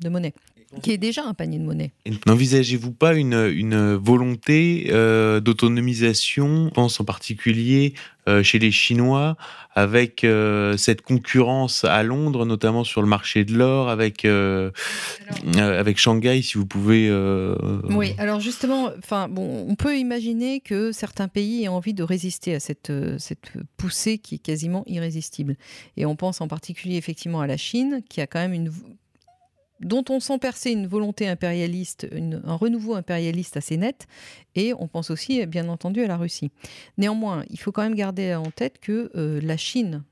De 0.00 0.08
monnaie 0.08 0.34
qui 0.82 0.92
est 0.92 0.98
déjà 0.98 1.24
un 1.24 1.34
panier 1.34 1.58
de 1.58 1.64
monnaie. 1.64 1.92
N'envisagez-vous 2.26 2.92
pas 2.92 3.14
une, 3.14 3.50
une 3.54 3.94
volonté 3.94 4.88
euh, 4.90 5.40
d'autonomisation 5.40 6.66
Je 6.68 6.74
pense 6.74 7.00
en 7.00 7.04
particulier 7.04 7.94
euh, 8.28 8.42
chez 8.42 8.58
les 8.58 8.72
Chinois, 8.72 9.36
avec 9.76 10.24
euh, 10.24 10.76
cette 10.76 11.02
concurrence 11.02 11.84
à 11.84 12.02
Londres, 12.02 12.44
notamment 12.44 12.82
sur 12.82 13.00
le 13.00 13.06
marché 13.06 13.44
de 13.44 13.54
l'or, 13.54 13.88
avec, 13.88 14.26
avec 15.56 15.98
Shanghai, 15.98 16.42
si 16.42 16.58
vous 16.58 16.66
pouvez. 16.66 17.08
Oui, 17.90 18.14
alors 18.18 18.40
justement, 18.40 18.90
bon, 19.28 19.66
on 19.68 19.74
peut 19.76 19.96
imaginer 19.96 20.60
que 20.60 20.90
certains 20.90 21.28
pays 21.28 21.62
aient 21.62 21.68
envie 21.68 21.94
de 21.94 22.02
résister 22.02 22.54
à 22.56 22.60
cette, 22.60 22.92
cette 23.18 23.52
poussée 23.76 24.18
qui 24.18 24.36
est 24.36 24.38
quasiment 24.38 24.82
irrésistible. 24.86 25.56
Et 25.96 26.04
on 26.06 26.16
pense 26.16 26.40
en 26.40 26.48
particulier 26.48 26.96
effectivement 26.96 27.40
à 27.40 27.46
la 27.46 27.56
Chine, 27.56 28.02
qui 28.08 28.20
a 28.20 28.26
quand 28.26 28.40
même 28.40 28.52
une 28.52 28.70
dont 29.80 30.04
on 30.08 30.20
sent 30.20 30.38
percer 30.38 30.70
une 30.70 30.86
volonté 30.86 31.28
impérialiste, 31.28 32.06
un 32.12 32.54
renouveau 32.54 32.94
impérialiste 32.94 33.56
assez 33.56 33.76
net, 33.76 34.06
et 34.54 34.72
on 34.74 34.88
pense 34.88 35.10
aussi, 35.10 35.44
bien 35.46 35.68
entendu, 35.68 36.02
à 36.02 36.06
la 36.06 36.16
Russie. 36.16 36.50
Néanmoins, 36.98 37.44
il 37.50 37.58
faut 37.58 37.72
quand 37.72 37.82
même 37.82 37.94
garder 37.94 38.34
en 38.34 38.50
tête 38.50 38.78
que 38.78 39.10
euh, 39.14 39.40
la 39.42 39.56
Chine, 39.56 40.02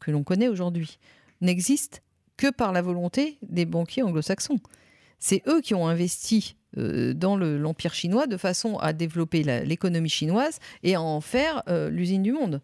que 0.00 0.10
l'on 0.10 0.24
connaît 0.24 0.48
aujourd'hui, 0.48 0.98
n'existe 1.40 2.02
que 2.36 2.50
par 2.50 2.72
la 2.72 2.82
volonté 2.82 3.38
des 3.42 3.64
banquiers 3.64 4.02
anglo-saxons. 4.02 4.58
C'est 5.18 5.42
eux 5.46 5.60
qui 5.60 5.74
ont 5.74 5.86
investi 5.86 6.56
euh, 6.76 7.14
dans 7.14 7.36
l'empire 7.36 7.94
chinois 7.94 8.26
de 8.26 8.36
façon 8.36 8.76
à 8.78 8.92
développer 8.92 9.42
l'économie 9.64 10.08
chinoise 10.08 10.58
et 10.82 10.96
à 10.96 11.00
en 11.00 11.20
faire 11.20 11.62
euh, 11.68 11.88
l'usine 11.88 12.22
du 12.22 12.32
monde. 12.32 12.60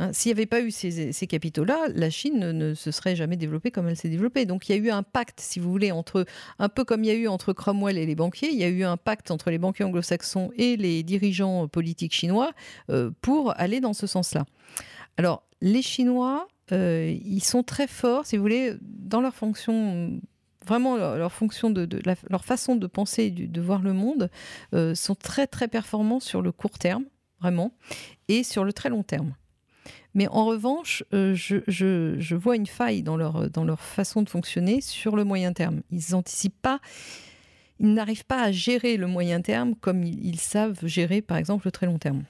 Hein, 0.00 0.14
s'il 0.14 0.30
n'y 0.30 0.38
avait 0.38 0.46
pas 0.46 0.62
eu 0.62 0.70
ces, 0.70 1.26
capitaux-là, 1.26 1.88
la 1.94 2.08
Chine 2.08 2.52
ne, 2.52 2.72
se 2.72 2.90
serait 2.90 3.14
jamais 3.14 3.36
développée 3.36 3.70
comme 3.70 3.86
elle 3.86 3.98
s'est 3.98 4.08
développée. 4.08 4.46
Donc 4.46 4.66
il 4.68 4.72
y 4.72 4.74
a 4.74 4.78
eu 4.78 4.90
un 4.90 5.02
pacte, 5.02 5.40
si 5.40 5.60
vous 5.60 5.70
voulez, 5.70 5.92
entre 5.92 6.24
un 6.58 6.70
peu 6.70 6.84
comme 6.84 7.04
il 7.04 7.08
y 7.08 7.10
a 7.10 7.14
eu 7.14 7.28
entre 7.28 7.52
Cromwell 7.52 7.98
et 7.98 8.06
les 8.06 8.14
banquiers, 8.14 8.48
il 8.50 8.58
y 8.58 8.64
a 8.64 8.68
eu 8.68 8.82
un 8.82 8.96
pacte 8.96 9.30
entre 9.30 9.50
les 9.50 9.58
banquiers 9.58 9.84
anglo-saxons 9.84 10.52
et 10.56 10.78
les 10.78 11.02
dirigeants 11.02 11.68
politiques 11.68 12.14
chinois 12.14 12.52
euh, 12.88 13.10
pour 13.20 13.52
aller 13.60 13.80
dans 13.80 13.92
ce 13.92 14.06
sens-là. 14.06 14.46
Alors 15.18 15.42
les 15.60 15.82
Chinois, 15.82 16.48
euh, 16.72 17.14
ils 17.22 17.44
sont 17.44 17.62
très 17.62 17.86
forts, 17.86 18.24
si 18.24 18.38
vous 18.38 18.42
voulez, 18.42 18.76
dans 18.80 19.20
leur 19.20 19.34
fonction 19.34 20.18
vraiment 20.64 20.96
leur, 20.96 21.32
fonction 21.32 21.68
de, 21.68 21.86
leur 22.30 22.44
façon 22.46 22.74
de 22.74 22.86
penser 22.86 23.24
et 23.24 23.30
de, 23.30 23.60
voir 23.60 23.82
le 23.82 23.92
monde 23.92 24.30
euh, 24.72 24.94
sont 24.94 25.14
très 25.14 25.46
très 25.46 25.68
performants 25.68 26.20
sur 26.20 26.40
le 26.40 26.52
court 26.52 26.78
terme 26.78 27.04
vraiment 27.40 27.72
et 28.28 28.44
sur 28.44 28.64
le 28.64 28.72
très 28.72 28.88
long 28.88 29.02
terme. 29.02 29.34
Mais 30.14 30.28
en 30.28 30.44
revanche, 30.44 31.04
euh, 31.14 31.34
je, 31.34 32.34
vois 32.34 32.56
une 32.56 32.66
faille 32.66 33.02
dans 33.02 33.16
leur, 33.16 33.80
façon 33.80 34.22
de 34.22 34.28
fonctionner 34.28 34.80
sur 34.80 35.16
le 35.16 35.24
moyen 35.24 35.52
terme. 35.52 35.82
Ils 35.90 36.12
n'anticipent 36.12 36.60
pas, 36.60 36.80
ils 37.78 37.94
n'arrivent 37.94 38.26
pas 38.26 38.42
à 38.42 38.52
gérer 38.52 38.96
le 38.96 39.06
moyen 39.06 39.40
terme 39.40 39.74
comme 39.76 40.02
ils, 40.02 40.40
savent 40.40 40.84
gérer, 40.86 41.22
par 41.22 41.36
exemple, 41.36 41.66
le 41.66 41.70
très 41.70 41.86
long 41.86 41.98
terme. 41.98 42.24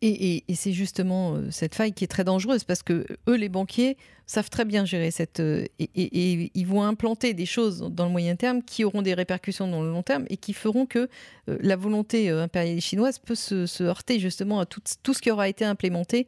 Et, 0.00 0.44
c'est 0.54 0.72
justement 0.72 1.34
euh, 1.34 1.50
cette 1.50 1.74
faille 1.74 1.92
qui 1.92 2.04
est 2.04 2.08
très 2.08 2.22
dangereuse 2.22 2.62
parce 2.62 2.84
que 2.84 3.04
eux, 3.28 3.34
les 3.34 3.48
banquiers, 3.48 3.96
savent 4.32 4.50
très 4.50 4.64
bien 4.64 4.84
gérer 4.84 5.10
cette. 5.10 5.40
Euh, 5.40 5.66
et, 5.78 6.50
ils 6.54 6.66
vont 6.66 6.82
implanter 6.82 7.34
des 7.34 7.46
choses 7.46 7.80
dans 7.90 8.06
le 8.06 8.10
moyen 8.10 8.34
terme 8.34 8.62
qui 8.62 8.84
auront 8.84 9.02
des 9.02 9.14
répercussions 9.14 9.68
dans 9.68 9.82
le 9.82 9.90
long 9.90 10.02
terme 10.02 10.24
et 10.28 10.36
qui 10.36 10.54
feront 10.54 10.86
que 10.86 11.08
euh, 11.48 11.58
la 11.60 11.76
volonté 11.76 12.30
euh, 12.30 12.42
impérialiste 12.42 12.88
chinoise 12.88 13.18
peut 13.18 13.34
se, 13.34 13.82
heurter 13.82 14.18
justement 14.18 14.60
à 14.60 14.66
tout, 14.66 14.80
tout, 15.02 15.12
ce 15.12 15.20
qui 15.20 15.30
aura 15.30 15.48
été 15.48 15.64
implémenté 15.64 16.26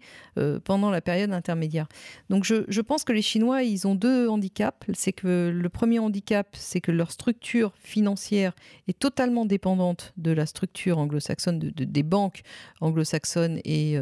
pendant 0.64 0.90
la 0.90 1.00
période 1.00 1.32
intermédiaire. 1.32 1.86
Donc 2.28 2.44
je, 2.44 2.64
je, 2.68 2.80
pense 2.80 3.04
que 3.04 3.12
les 3.12 3.22
Chinois, 3.22 3.62
ils 3.62 3.86
ont 3.86 3.94
deux 3.94 4.28
handicaps. 4.28 4.86
C'est 4.92 5.12
que 5.12 5.50
le 5.54 5.68
premier 5.68 5.98
handicap, 5.98 6.48
c'est 6.52 6.80
que 6.80 6.90
leur 6.90 7.10
structure 7.10 7.72
financière 7.78 8.52
est 8.88 8.98
totalement 8.98 9.44
dépendante 9.46 10.12
de 10.16 10.32
la 10.32 10.46
structure 10.46 10.98
anglo-saxonne, 10.98 11.58
de, 11.58 11.84
des 11.84 12.02
banques 12.02 12.42
anglo-saxonnes 12.80 13.60
et 13.64 13.96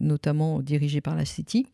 notamment 0.00 0.60
dirigées 0.60 1.02
par 1.02 1.14
la 1.14 1.24
City. 1.24 1.66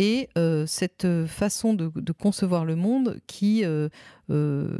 Et 0.00 0.28
cette 0.66 1.06
euh, 1.06 1.26
façon 1.26 1.74
de, 1.74 1.90
concevoir 2.12 2.64
le 2.64 2.76
monde 2.76 3.18
qui, 3.26 3.64
euh, 3.64 3.88
euh, 4.30 4.78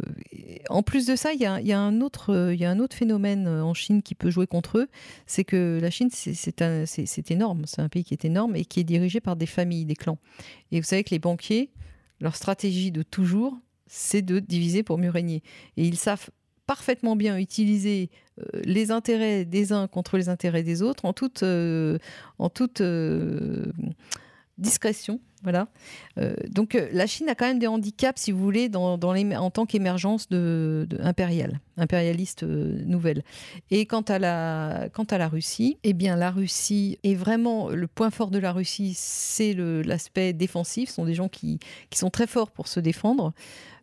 en 0.70 0.84
plus 0.84 1.06
de 1.06 1.16
ça, 1.16 1.32
il 1.32 1.40
y 1.40 1.44
a, 1.44 1.80
un 1.80 2.00
autre, 2.00 2.54
y 2.54 2.64
a 2.64 2.70
un 2.70 2.78
autre 2.78 2.94
phénomène 2.94 3.48
en 3.48 3.74
Chine 3.74 4.00
qui 4.00 4.14
peut 4.14 4.30
jouer 4.30 4.46
contre 4.46 4.78
eux, 4.78 4.86
c'est 5.26 5.42
que 5.42 5.80
la 5.82 5.90
Chine, 5.90 6.08
c'est 6.12 7.30
énorme, 7.32 7.62
c'est 7.66 7.82
un 7.82 7.88
pays 7.88 8.04
qui 8.04 8.14
est 8.14 8.24
énorme 8.24 8.54
et 8.54 8.64
qui 8.64 8.78
est 8.78 8.84
dirigé 8.84 9.20
par 9.20 9.34
des 9.34 9.46
familles, 9.46 9.84
des 9.84 9.96
clans. 9.96 10.18
Et 10.70 10.78
vous 10.78 10.86
savez 10.86 11.02
que 11.02 11.10
les 11.10 11.18
banquiers, 11.18 11.72
leur 12.20 12.36
stratégie 12.36 12.92
de 12.92 13.02
toujours, 13.02 13.58
c'est 13.88 14.22
de 14.22 14.38
diviser 14.38 14.84
pour 14.84 14.98
mieux 14.98 15.10
régner. 15.10 15.42
Et 15.76 15.84
ils 15.84 15.98
savent 15.98 16.30
parfaitement 16.68 17.16
bien 17.16 17.38
utiliser 17.38 18.08
les 18.62 18.92
intérêts 18.92 19.44
des 19.44 19.72
uns 19.72 19.88
contre 19.88 20.16
les 20.16 20.28
intérêts 20.28 20.62
des 20.62 20.82
autres 20.82 21.06
en 21.06 21.12
toute, 21.12 21.42
en 21.42 22.50
toute 22.50 22.82
discrétion. 24.58 25.20
Voilà. 25.42 25.68
Euh, 26.18 26.34
donc 26.50 26.74
euh, 26.74 26.88
la 26.92 27.06
Chine 27.06 27.28
a 27.28 27.34
quand 27.34 27.46
même 27.46 27.60
des 27.60 27.68
handicaps, 27.68 28.20
si 28.20 28.32
vous 28.32 28.42
voulez, 28.42 28.68
dans, 28.68 28.98
en 29.00 29.50
tant 29.50 29.66
qu'émergence 29.66 30.28
de, 30.28 30.88
impériale, 31.00 31.60
impérialiste 31.76 32.42
euh, 32.42 32.82
nouvelle. 32.84 33.22
Et 33.70 33.86
quant 33.86 34.02
à, 34.02 34.18
la, 34.18 34.88
quant 34.92 35.04
à 35.04 35.18
la 35.18 35.28
Russie, 35.28 35.78
eh 35.84 35.92
bien 35.92 36.16
la 36.16 36.30
Russie 36.30 36.98
est 37.04 37.14
vraiment 37.14 37.68
le 37.70 37.86
point 37.86 38.10
fort 38.10 38.30
de 38.30 38.38
la 38.38 38.52
Russie, 38.52 38.94
c'est 38.96 39.54
l'aspect 39.54 40.32
défensif. 40.32 40.88
Ce 40.88 40.96
sont 40.96 41.04
des 41.04 41.14
gens 41.14 41.28
qui, 41.28 41.60
qui 41.90 41.98
sont 41.98 42.10
très 42.10 42.26
forts 42.26 42.50
pour 42.50 42.66
se 42.66 42.80
défendre. 42.80 43.32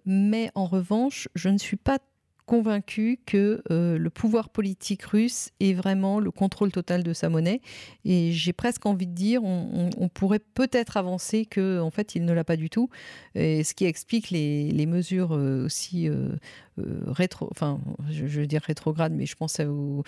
Mais 0.05 0.51
en 0.55 0.65
revanche, 0.65 1.29
je 1.35 1.49
ne 1.49 1.57
suis 1.57 1.77
pas 1.77 1.99
convaincu 2.45 3.19
que 3.25 3.61
euh, 3.71 3.97
le 3.97 4.09
pouvoir 4.09 4.49
politique 4.49 5.03
russe 5.03 5.49
est 5.59 5.73
vraiment 5.73 6.19
le 6.19 6.31
contrôle 6.31 6.71
total 6.71 7.03
de 7.03 7.13
sa 7.13 7.29
monnaie. 7.29 7.61
Et 8.03 8.31
j'ai 8.31 8.53
presque 8.53 8.85
envie 8.85 9.07
de 9.07 9.13
dire, 9.13 9.43
on, 9.43 10.09
pourrait 10.13 10.39
peut-être 10.39 10.97
avancer 10.97 11.45
que 11.45 11.79
en 11.79 11.89
fait, 11.89 12.15
il 12.15 12.25
ne 12.25 12.33
l'a 12.33 12.43
pas 12.43 12.55
du 12.55 12.69
tout. 12.69 12.89
Et 13.33 13.63
ce 13.63 13.73
qui 13.73 13.85
explique 13.85 14.29
les, 14.29 14.85
mesures 14.85 15.33
euh, 15.33 15.65
aussi 15.65 16.07
euh, 16.07 16.29
rétro, 16.77 17.47
enfin, 17.51 17.79
je, 18.09 18.25
veux 18.25 18.47
dire 18.47 18.61
rétrograde, 18.61 19.13
mais 19.13 19.25
je 19.25 19.35
pense 19.35 19.59
aux, 19.61 20.03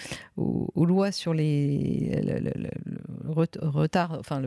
lois 0.75 1.11
sur 1.11 1.33
les 1.33 2.21
le, 2.23 2.51
enfin 4.19 4.41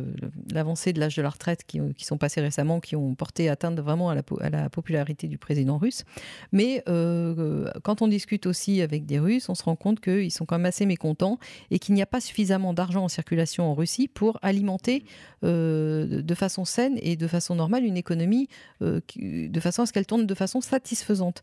l'avancée 0.52 0.92
de 0.92 1.00
l'âge 1.00 1.16
de 1.16 1.22
la 1.22 1.30
retraite 1.30 1.64
qui, 1.64 1.80
sont 2.04 2.18
passées 2.18 2.40
récemment, 2.40 2.80
qui 2.80 2.96
ont 2.96 3.14
porté 3.14 3.48
atteinte 3.48 3.78
vraiment 3.80 4.10
à 4.10 4.14
la, 4.14 4.22
à 4.40 4.50
la 4.50 4.68
popularité 4.68 5.28
du 5.28 5.38
président 5.38 5.78
russe. 5.78 6.04
Mais 6.52 6.82
euh, 6.88 7.70
quand 7.82 8.02
on 8.02 8.08
discute 8.08 8.46
aussi 8.46 8.82
avec 8.82 9.06
des 9.06 9.18
Russes, 9.18 9.48
on 9.48 9.54
se 9.54 9.62
rend 9.62 9.76
compte 9.76 10.00
qu'ils 10.00 10.32
sont 10.32 10.44
quand 10.44 10.56
même 10.56 10.66
assez 10.66 10.86
mécontents 10.86 11.38
et 11.70 11.78
qu'il 11.78 11.94
n'y 11.94 12.02
a 12.02 12.06
pas 12.06 12.20
suffisamment 12.20 12.74
d'argent 12.74 13.04
en 13.04 13.08
circulation 13.08 13.70
en 13.70 13.74
Russie 13.74 14.08
pour 14.08 14.38
alimenter 14.42 15.04
euh, 15.44 16.22
de 16.22 16.34
façon 16.34 16.64
saine 16.64 16.98
et 17.00 17.16
de 17.16 17.26
façon 17.26 17.54
normale 17.54 17.84
une 17.84 17.96
économie 17.96 18.48
de 18.80 19.60
façon 19.60 19.82
à 19.82 19.86
ce 19.86 19.92
qu'elle 19.92 20.06
tourne 20.06 20.26
de 20.26 20.34
façon 20.34 20.60
satisfaisante 20.60 21.42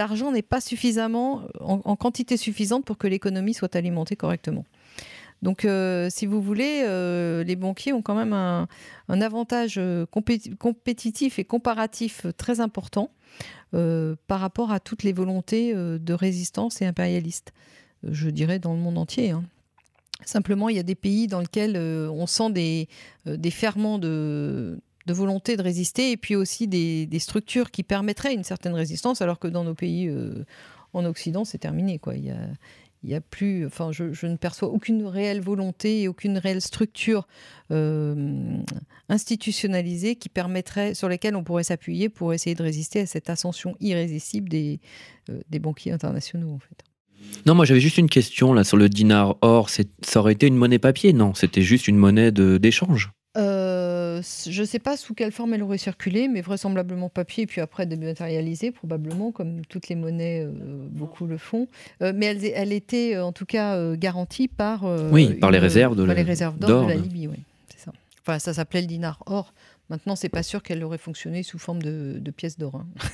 l'argent 0.00 0.32
n'est 0.32 0.40
pas 0.40 0.62
suffisamment 0.62 1.42
en, 1.60 1.94
quantité 1.96 2.38
suffisante 2.38 2.86
pour 2.86 2.96
que 2.96 3.06
l'économie 3.06 3.52
soit 3.52 3.76
alimentée 3.76 4.16
correctement. 4.16 4.64
Donc, 5.42 5.64
euh, 5.64 6.08
si 6.10 6.24
vous 6.24 6.40
voulez, 6.40 6.82
euh, 6.84 7.44
les 7.44 7.56
banquiers 7.56 7.92
ont 7.92 8.00
quand 8.00 8.14
même 8.14 8.32
un, 8.32 8.66
avantage 9.08 9.74
euh, 9.76 10.06
compétitif 10.06 11.38
et 11.38 11.44
comparatif 11.44 12.26
très 12.38 12.60
important 12.60 13.10
par 13.72 14.40
rapport 14.40 14.72
à 14.72 14.80
toutes 14.80 15.04
les 15.04 15.12
volontés 15.12 15.72
de 15.74 16.12
résistance 16.12 16.82
et 16.82 16.86
impérialistes, 16.86 17.52
je 18.02 18.28
dirais 18.28 18.58
dans 18.58 18.72
le 18.72 18.80
monde 18.80 18.98
entier. 18.98 19.30
Hein. 19.30 19.44
Simplement, 20.24 20.68
il 20.68 20.74
y 20.74 20.80
a 20.80 20.82
des 20.82 20.96
pays 20.96 21.28
dans 21.28 21.38
lesquels 21.38 21.76
on 21.76 22.26
sent 22.26 22.50
des, 22.50 22.88
des 23.26 23.52
ferments 23.52 24.00
de, 24.00 24.80
de 25.06 25.12
volonté 25.12 25.56
de 25.56 25.62
résister 25.62 26.12
et 26.12 26.16
puis 26.16 26.36
aussi 26.36 26.68
des, 26.68 27.08
structures 27.18 27.70
qui 27.70 27.82
permettraient 27.82 28.34
une 28.34 28.44
certaine 28.44 28.74
résistance, 28.74 29.22
alors 29.22 29.38
que 29.38 29.48
dans 29.48 29.64
nos 29.64 29.74
pays 29.74 30.08
euh, 30.08 30.44
en 30.92 31.04
Occident, 31.04 31.44
c'est 31.44 31.58
terminé. 31.58 31.98
Quoi. 31.98 32.14
Il 32.16 32.24
y 33.04 33.14
a, 33.14 33.20
plus, 33.20 33.66
enfin, 33.66 33.90
je, 33.92 34.26
ne 34.26 34.36
perçois 34.36 34.68
aucune 34.68 35.06
réelle 35.06 35.40
volonté 35.40 36.02
et 36.02 36.08
aucune 36.08 36.38
réelle 36.38 36.60
structure 36.60 37.26
euh, 37.70 38.56
institutionnalisée 39.08 40.16
qui 40.16 40.28
permettrait, 40.28 40.94
sur 40.94 41.08
lesquelles 41.08 41.36
on 41.36 41.44
pourrait 41.44 41.64
s'appuyer 41.64 42.08
pour 42.08 42.34
essayer 42.34 42.54
de 42.54 42.62
résister 42.62 43.00
à 43.00 43.06
cette 43.06 43.30
ascension 43.30 43.76
irrésistible 43.80 44.48
des, 44.48 44.80
euh, 45.30 45.40
des 45.48 45.58
banquiers 45.58 45.92
internationaux, 45.92 46.52
en 46.52 46.58
fait. 46.58 46.84
Non, 47.46 47.54
moi 47.54 47.66
j'avais 47.66 47.80
juste 47.80 47.98
une 47.98 48.08
question 48.08 48.54
là 48.54 48.64
sur 48.64 48.78
le 48.78 48.88
dinar 48.88 49.36
or. 49.42 49.68
Ça 49.68 49.84
aurait 50.16 50.32
été 50.32 50.46
une 50.46 50.56
monnaie 50.56 50.78
papier? 50.78 51.12
Non, 51.12 51.34
c'était 51.34 51.62
juste 51.62 51.86
une 51.86 51.96
monnaie 51.96 52.32
d'échange. 52.32 53.12
Euh, 54.20 54.50
je 54.50 54.60
ne 54.60 54.66
sais 54.66 54.78
pas 54.78 54.96
sous 54.96 55.14
quelle 55.14 55.32
forme 55.32 55.54
elle 55.54 55.62
aurait 55.62 55.78
circulé, 55.78 56.28
mais 56.28 56.40
vraisemblablement 56.40 57.08
papier, 57.08 57.44
et 57.44 57.46
puis 57.46 57.60
après 57.60 57.86
dématérialisée, 57.86 58.70
probablement, 58.70 59.32
comme 59.32 59.64
toutes 59.66 59.88
les 59.88 59.96
monnaies, 59.96 60.42
euh, 60.44 60.50
beaucoup 60.90 61.26
le 61.26 61.38
font. 61.38 61.68
Euh, 62.02 62.12
mais 62.14 62.26
elle, 62.26 62.44
elle, 62.44 62.72
était 62.72 63.18
en 63.18 63.32
tout 63.32 63.46
cas 63.46 63.94
garantie 63.96 64.48
par, 64.48 64.84
oui, 65.10 65.34
par 65.34 65.50
les 65.50 65.58
réserves 65.58 65.96
de, 65.96 66.04
les 66.04 66.22
réserves 66.22 66.58
d'or 66.58 66.84
de 66.84 66.88
la 66.88 66.96
Libye. 66.96 67.26
Oui, 67.26 67.38
c'est 67.68 67.84
ça. 67.84 67.92
Enfin, 68.22 68.38
ça 68.38 68.54
s'appelait 68.54 68.82
le 68.82 68.86
dinar 68.86 69.22
or. 69.26 69.52
Maintenant, 69.88 70.14
c'est 70.14 70.28
pas 70.28 70.44
sûr 70.44 70.62
qu'elle 70.62 70.84
aurait 70.84 70.98
fonctionné 70.98 71.42
sous 71.42 71.58
forme 71.58 71.82
de, 71.82 72.30
pièces 72.30 72.58
d'or. 72.58 72.76
Hein. 72.76 72.86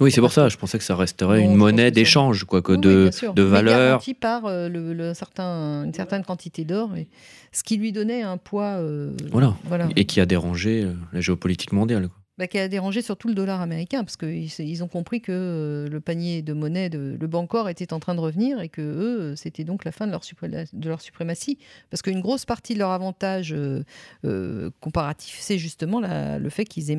oui, 0.00 0.10
c'est 0.10 0.20
pour 0.20 0.32
ça. 0.32 0.48
Je 0.48 0.56
pensais 0.56 0.78
que 0.78 0.84
ça 0.84 0.96
resterait 0.96 1.40
une 1.40 1.54
monnaie 1.54 1.90
d'échange, 1.90 2.44
quoi, 2.44 2.62
que 2.62 2.72
de, 2.72 3.10
de 3.34 3.42
valeur. 3.42 3.78
Garantie 3.78 4.14
par 4.14 4.42
le, 4.46 5.12
certain, 5.14 5.84
une 5.84 5.94
certaine 5.94 6.24
quantité 6.24 6.64
d'or. 6.64 6.90
Ce 7.52 7.62
qui 7.62 7.76
lui 7.76 7.92
donnait 7.92 8.22
un 8.22 8.38
poids. 8.38 8.78
Euh, 8.80 9.12
voilà. 9.30 9.54
Et 9.94 10.06
qui 10.06 10.20
a 10.20 10.26
dérangé 10.26 10.82
euh, 10.82 10.94
la 11.12 11.20
géopolitique 11.20 11.72
mondiale. 11.72 12.08
Bah, 12.38 12.46
qui 12.46 12.58
a 12.58 12.66
dérangé 12.66 13.02
surtout 13.02 13.28
le 13.28 13.34
dollar 13.34 13.60
américain, 13.60 14.04
parce 14.04 14.16
qu'ils 14.16 14.48
ils 14.58 14.82
ont 14.82 14.88
compris 14.88 15.20
que 15.20 15.32
euh, 15.32 15.88
le 15.88 16.00
panier 16.00 16.40
de 16.40 16.54
monnaie, 16.54 16.88
de, 16.88 17.18
le 17.20 17.26
Bancor, 17.26 17.68
était 17.68 17.92
en 17.92 18.00
train 18.00 18.14
de 18.14 18.20
revenir 18.20 18.62
et 18.62 18.70
que 18.70 18.80
eux, 18.80 19.36
c'était 19.36 19.64
donc 19.64 19.84
la 19.84 19.92
fin 19.92 20.06
de 20.06 20.12
leur, 20.12 20.22
de 20.72 20.88
leur 20.88 21.02
suprématie. 21.02 21.58
Parce 21.90 22.00
qu'une 22.00 22.22
grosse 22.22 22.46
partie 22.46 22.72
de 22.72 22.78
leur 22.78 22.90
avantage 22.90 23.54
comparatif, 24.80 25.36
c'est 25.40 25.58
justement 25.58 26.00
le 26.00 26.48
fait 26.48 26.64
qu'ils 26.64 26.90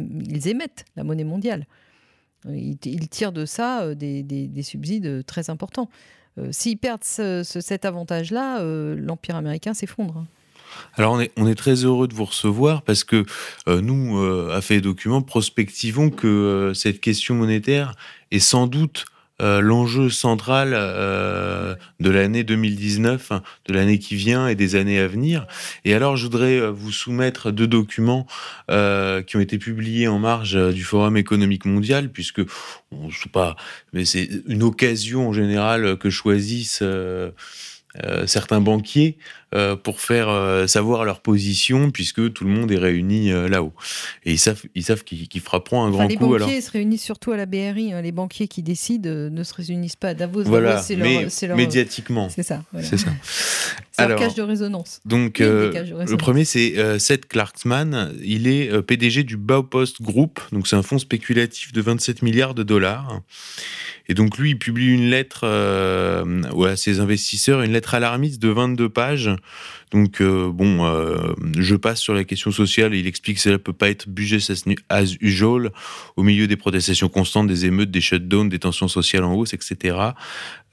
émettent 0.47 0.85
la 0.95 1.03
monnaie 1.03 1.23
mondiale. 1.23 1.65
Ils, 2.49 2.77
tirent 3.09 3.31
de 3.31 3.45
ça 3.45 3.93
des, 3.95 4.23
des 4.23 4.63
subsides 4.63 5.25
très 5.25 5.49
importants. 5.49 5.89
S'ils 6.51 6.77
perdent 6.77 7.03
cet 7.03 7.85
avantage-là, 7.85 8.63
l'Empire 8.95 9.35
américain 9.35 9.73
s'effondre. 9.73 10.25
Alors 10.95 11.19
on 11.37 11.47
est, 11.47 11.55
très 11.55 11.85
heureux 11.85 12.07
de 12.07 12.13
vous 12.13 12.25
recevoir 12.25 12.81
parce 12.83 13.03
que 13.03 13.25
euh, 13.67 13.81
nous, 13.81 14.17
euh, 14.17 14.55
à 14.55 14.61
fait 14.61 14.81
documents, 14.81 15.21
prospectivons 15.21 16.09
que 16.09 16.27
euh, 16.27 16.73
cette 16.73 17.01
question 17.01 17.35
monétaire 17.35 17.95
est 18.31 18.39
sans 18.39 18.67
doute 18.67 19.05
l'enjeu 19.39 20.09
central 20.09 20.71
de 20.71 22.09
l'année 22.09 22.43
2019, 22.43 23.31
hein, 23.31 23.43
de 23.65 23.73
l'année 23.73 23.99
qui 23.99 24.15
vient 24.15 24.47
et 24.47 24.55
des 24.55 24.75
années 24.75 24.99
à 24.99 25.07
venir. 25.07 25.47
Et 25.85 25.93
alors 25.93 26.15
je 26.15 26.23
voudrais 26.23 26.71
vous 26.71 26.91
soumettre 26.91 27.51
deux 27.51 27.67
documents 27.67 28.25
qui 28.67 29.37
ont 29.37 29.41
été 29.41 29.57
publiés 29.57 30.07
en 30.07 30.19
marge 30.19 30.57
du 30.73 30.83
Forum 30.83 31.17
économique 31.17 31.65
mondial, 31.65 32.09
puisque 32.09 32.41
on, 32.91 33.09
je 33.09 33.21
sais 33.23 33.29
pas, 33.29 33.55
mais 33.91 34.05
c'est 34.05 34.29
une 34.47 34.63
occasion 34.63 35.29
en 35.29 35.33
général 35.33 35.97
que 35.97 36.09
choisissent 36.09 36.83
euh, 38.03 38.25
certains 38.25 38.59
banquiers 38.59 39.19
euh, 39.19 39.42
pour 39.83 39.99
faire 39.99 40.29
euh, 40.29 40.67
savoir 40.67 41.05
leur 41.05 41.21
position 41.21 41.91
puisque 41.91 42.33
tout 42.33 42.43
le 42.43 42.49
monde 42.49 42.71
est 42.71 42.77
réuni 42.77 43.31
là-haut. 43.31 43.73
Et 44.25 44.31
ils 44.33 44.39
savent, 44.39 44.61
ils 44.75 44.83
savent 44.83 45.03
qu'ils 45.03 45.41
frapperont 45.41 45.83
un 45.83 45.91
grand 45.91 46.07
les 46.07 46.15
coup. 46.15 46.33
Les 46.33 46.39
banquiers 46.39 46.61
se 46.61 46.71
réunissent 46.71 47.03
surtout 47.03 47.31
à 47.31 47.37
la 47.37 47.45
BRI. 47.45 47.93
Hein. 47.93 48.01
Les 48.01 48.11
banquiers 48.11 48.47
qui 48.47 48.63
décident 48.63 49.09
ne 49.09 49.43
se 49.43 49.53
réunissent 49.53 49.95
pas 49.95 50.09
à 50.09 50.13
Davos. 50.13 50.43
Voilà, 50.43 50.81
mais 50.97 51.27
médiatiquement. 51.55 52.29
C'est 52.29 52.43
ça. 52.43 52.63
C'est 52.81 52.97
ça. 52.97 53.11
Un 53.97 54.15
cage 54.15 54.35
de 54.35 54.41
résonance. 54.41 55.01
Donc, 55.05 55.39
le 55.39 56.15
premier, 56.15 56.45
c'est 56.45 56.99
Seth 56.99 57.27
Clarksman. 57.27 58.13
Il 58.23 58.47
est 58.47 58.81
PDG 58.81 59.23
du 59.23 59.37
Baupost 59.37 60.01
Group. 60.01 60.39
Donc, 60.51 60.67
c'est 60.67 60.75
un 60.75 60.83
fonds 60.83 60.99
spéculatif 60.99 61.73
de 61.73 61.81
27 61.81 62.21
milliards 62.21 62.53
de 62.53 62.63
dollars. 62.63 63.21
Et 64.09 64.13
donc 64.13 64.37
lui, 64.37 64.51
il 64.51 64.59
publie 64.59 64.87
une 64.87 65.09
lettre 65.09 65.41
euh, 65.43 66.43
à 66.65 66.75
ses 66.75 66.99
investisseurs, 66.99 67.61
une 67.61 67.71
lettre 67.71 67.93
alarmiste 67.93 68.41
de 68.41 68.49
22 68.49 68.89
pages 68.89 69.29
donc, 69.93 70.21
euh, 70.21 70.51
bon, 70.51 70.85
euh, 70.85 71.33
je 71.55 71.75
passe 71.75 72.01
sur 72.01 72.15
la 72.15 72.23
question 72.23 72.49
sociale. 72.49 72.95
Il 72.95 73.05
explique 73.05 73.35
que 73.35 73.43
cela 73.43 73.59
peut 73.59 73.73
pas 73.73 73.89
être 73.89 74.09
budget 74.09 74.39
as 74.89 75.15
usual 75.21 75.71
au 76.15 76.23
milieu 76.23 76.47
des 76.47 76.55
protestations 76.55 77.09
constantes, 77.09 77.47
des 77.47 77.65
émeutes, 77.65 77.91
des 77.91 78.01
shutdowns, 78.01 78.49
des 78.49 78.57
tensions 78.57 78.87
sociales 78.87 79.23
en 79.23 79.35
hausse, 79.35 79.53
etc. 79.53 79.97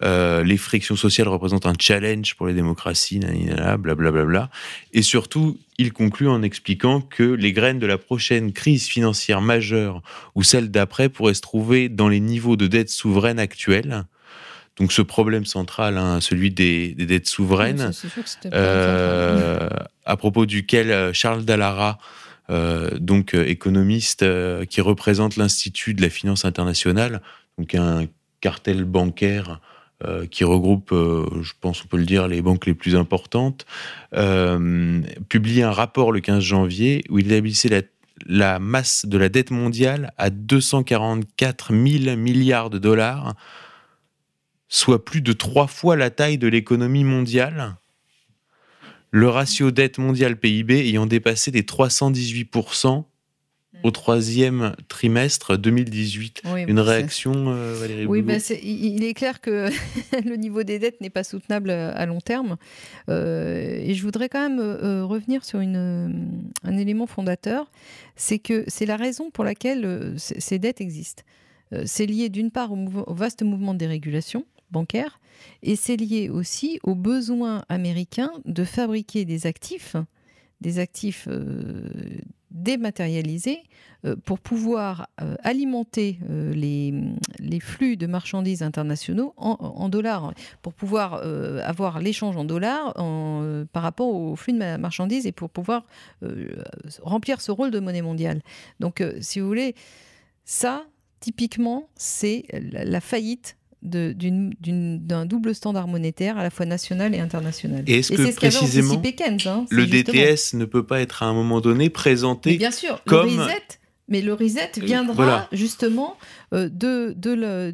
Euh, 0.03 0.43
les 0.43 0.57
frictions 0.57 0.97
sociales 0.97 1.29
représentent 1.29 1.67
un 1.67 1.75
challenge 1.79 2.35
pour 2.35 2.47
les 2.47 2.55
démocraties, 2.55 3.19
blablabla. 3.19 4.11
Bla, 4.11 4.25
bla, 4.25 4.51
Et 4.95 5.03
surtout, 5.03 5.59
il 5.77 5.93
conclut 5.93 6.29
en 6.29 6.43
expliquant 6.43 7.03
que 7.03 7.23
les 7.23 7.53
graines 7.53 7.79
de 7.79 7.87
la 7.87 7.99
prochaine 7.99 8.53
crise 8.53 8.87
financière 8.87 9.43
majeure 9.43 10.03
ou 10.35 10.43
celle 10.43 10.71
d'après 10.71 11.11
pourraient 11.11 11.35
se 11.35 11.43
trouver 11.43 11.91
dans 11.91 12.09
les 12.09 12.21
niveaux 12.21 12.57
de 12.57 12.67
dette 12.67 12.89
souveraine 12.89 13.39
actuels 13.39 14.07
donc 14.81 14.93
ce 14.93 15.03
problème 15.03 15.45
central, 15.45 15.99
hein, 15.99 16.21
celui 16.23 16.51
des, 16.51 16.95
dettes 16.95 17.29
souveraines, 17.29 17.93
euh, 18.47 19.69
à 20.07 20.17
propos 20.17 20.47
duquel 20.47 20.91
euh, 20.91 21.13
Charles 21.13 21.45
Dallara, 21.45 21.99
euh, 22.49 22.91
donc 22.99 23.35
économiste 23.35 24.25
qui 24.69 24.81
représente 24.81 25.37
l'Institut 25.37 25.93
de 25.93 26.01
la 26.01 26.09
finance 26.09 26.47
internationale, 26.47 27.21
donc 27.59 27.75
un 27.75 28.07
cartel 28.41 28.85
bancaire 28.85 29.61
qui 30.31 30.45
regroupe, 30.45 30.93
je 30.93 31.53
pense 31.61 31.85
on 31.85 31.87
peut 31.87 31.99
le 31.99 32.07
dire, 32.07 32.27
les 32.27 32.41
banques 32.41 32.65
les 32.65 32.73
plus 32.73 32.97
importantes, 32.97 33.67
publie 35.29 35.63
un 35.63 35.73
rapport 35.73 36.11
le 36.11 36.21
15 36.21 36.43
janvier 36.43 37.05
où 37.11 37.19
il 37.19 37.31
établissait 37.31 37.69
la, 37.69 37.83
la 38.27 38.59
masse 38.59 39.05
de 39.05 39.19
la 39.19 39.29
dette 39.29 39.51
mondiale 39.51 40.15
à 40.17 40.31
244 40.31 41.75
000 41.75 42.17
milliards 42.17 42.71
de 42.71 42.79
dollars 42.79 43.35
soit 44.71 45.05
plus 45.05 45.21
de 45.21 45.35
trois 45.35 45.67
fois 45.67 45.97
la 45.97 46.09
taille 46.09 46.39
de 46.39 46.49
l'économie 46.49 47.05
mondiale, 47.05 47.77
le 49.11 49.29
ratio 49.29 49.73
dette 49.73 49.99
mondiale 49.99 50.37
PIB 50.37 50.89
ayant 50.89 51.07
dépassé 51.07 51.51
les 51.51 51.63
318% 51.63 53.05
au 53.83 53.89
hmm. 53.89 53.93
troisième 53.93 54.77
trimestre 54.89 55.57
2018. 55.57 56.43
Une 56.69 56.79
réaction, 56.79 57.33
euh, 57.49 57.75
Valérie 57.75 58.07
Oui, 58.07 58.25
il 58.63 59.03
est 59.03 59.15
clair 59.15 59.41
que 59.41 59.69
le 60.25 60.37
niveau 60.37 60.63
des 60.63 60.79
dettes 60.79 61.01
n'est 61.01 61.11
pas 61.11 61.25
soutenable 61.25 61.71
à 61.71 62.07
long 62.07 62.21
terme. 62.21 62.57
Euh, 63.09 63.81
et 63.81 63.95
je 63.95 64.03
voudrais 64.03 64.29
quand 64.29 64.49
même 64.49 64.61
euh, 64.61 65.05
revenir 65.05 65.45
sur 65.45 65.61
une, 65.61 66.43
un 66.63 66.79
élément 66.79 67.07
fondateur, 67.07 67.71
c'est 68.15 68.39
que 68.39 68.65
c'est 68.69 68.87
la 68.87 68.97
raison 68.97 69.31
pour 69.31 69.45
laquelle 69.45 70.15
ces 70.17 70.59
dettes 70.59 70.81
existent. 70.81 71.23
C'est 71.85 72.07
lié 72.07 72.29
d'une 72.29 72.51
part 72.51 72.73
au, 72.73 73.15
vaste 73.15 73.43
mouvement 73.43 73.75
de 73.75 73.79
dérégulation, 73.79 74.45
bancaire, 74.71 75.21
et 75.63 75.77
c'est 75.77 75.97
lié 75.97 76.29
aussi 76.29 76.79
au 76.83 76.95
besoin 76.95 77.65
américain 77.69 78.31
de 78.45 78.65
fabriquer 78.65 79.25
des 79.25 79.47
actifs, 79.47 79.97
des 80.61 80.79
actifs 80.79 81.27
euh, 81.31 81.89
dématérialisés, 82.51 83.63
euh, 84.05 84.17
pour 84.25 84.39
pouvoir 84.39 85.09
euh, 85.21 85.37
alimenter 85.43 86.19
les, 86.29 86.93
les, 87.39 87.61
flux 87.61 87.97
de 87.97 88.07
marchandises 88.07 88.63
internationaux 88.63 89.35
en, 89.37 89.89
dollars, 89.89 90.33
pour 90.63 90.75
pouvoir 90.75 91.23
avoir 91.65 92.01
l'échange 92.01 92.37
en 92.37 92.45
dollars 92.45 92.95
par 93.73 93.83
rapport 93.83 94.09
aux 94.09 94.37
flux 94.37 94.53
de 94.53 94.77
marchandises 94.77 95.27
et 95.27 95.33
pour 95.33 95.51
pouvoir 95.51 95.85
remplir 97.03 97.41
ce 97.41 97.53
rôle 97.53 97.71
de 97.71 97.79
monnaie 97.79 98.03
mondiale. 98.03 98.41
Donc, 98.81 99.05
si 99.21 99.41
vous 99.41 99.47
voulez, 99.47 99.75
ça, 100.45 100.85
typiquement, 101.21 101.89
c'est 101.95 102.45
la 102.53 103.01
faillite 103.01 103.57
d'un 103.83 105.27
double 105.27 105.55
standard 105.55 105.89
monétaire 105.89 106.39
à 106.39 106.43
la 106.43 106.51
fois 106.51 106.67
national 106.67 107.15
et 107.15 107.19
international. 107.19 107.85
Et 107.87 108.01
est-ce 108.01 108.13
que 108.13 108.35
précisément 108.35 109.01
hein, 109.47 109.65
le 109.71 109.87
DTS 109.87 110.55
ne 110.55 110.65
peut 110.65 110.85
pas 110.85 111.01
être 111.01 111.23
à 111.23 111.27
un 111.27 111.33
moment 111.33 111.61
donné 111.61 111.89
présenté 111.91 112.57
bien 112.57 112.71
sûr, 112.71 113.03
comme 113.05 113.35
le 113.35 113.43
reset, 113.43 113.63
mais 114.09 114.21
le 114.21 114.35
reset 114.35 114.73
euh, 114.77 114.85
viendra 114.85 115.49
justement 115.53 116.17
euh, 116.53 116.69
de, 116.69 117.15
de, 117.17 117.71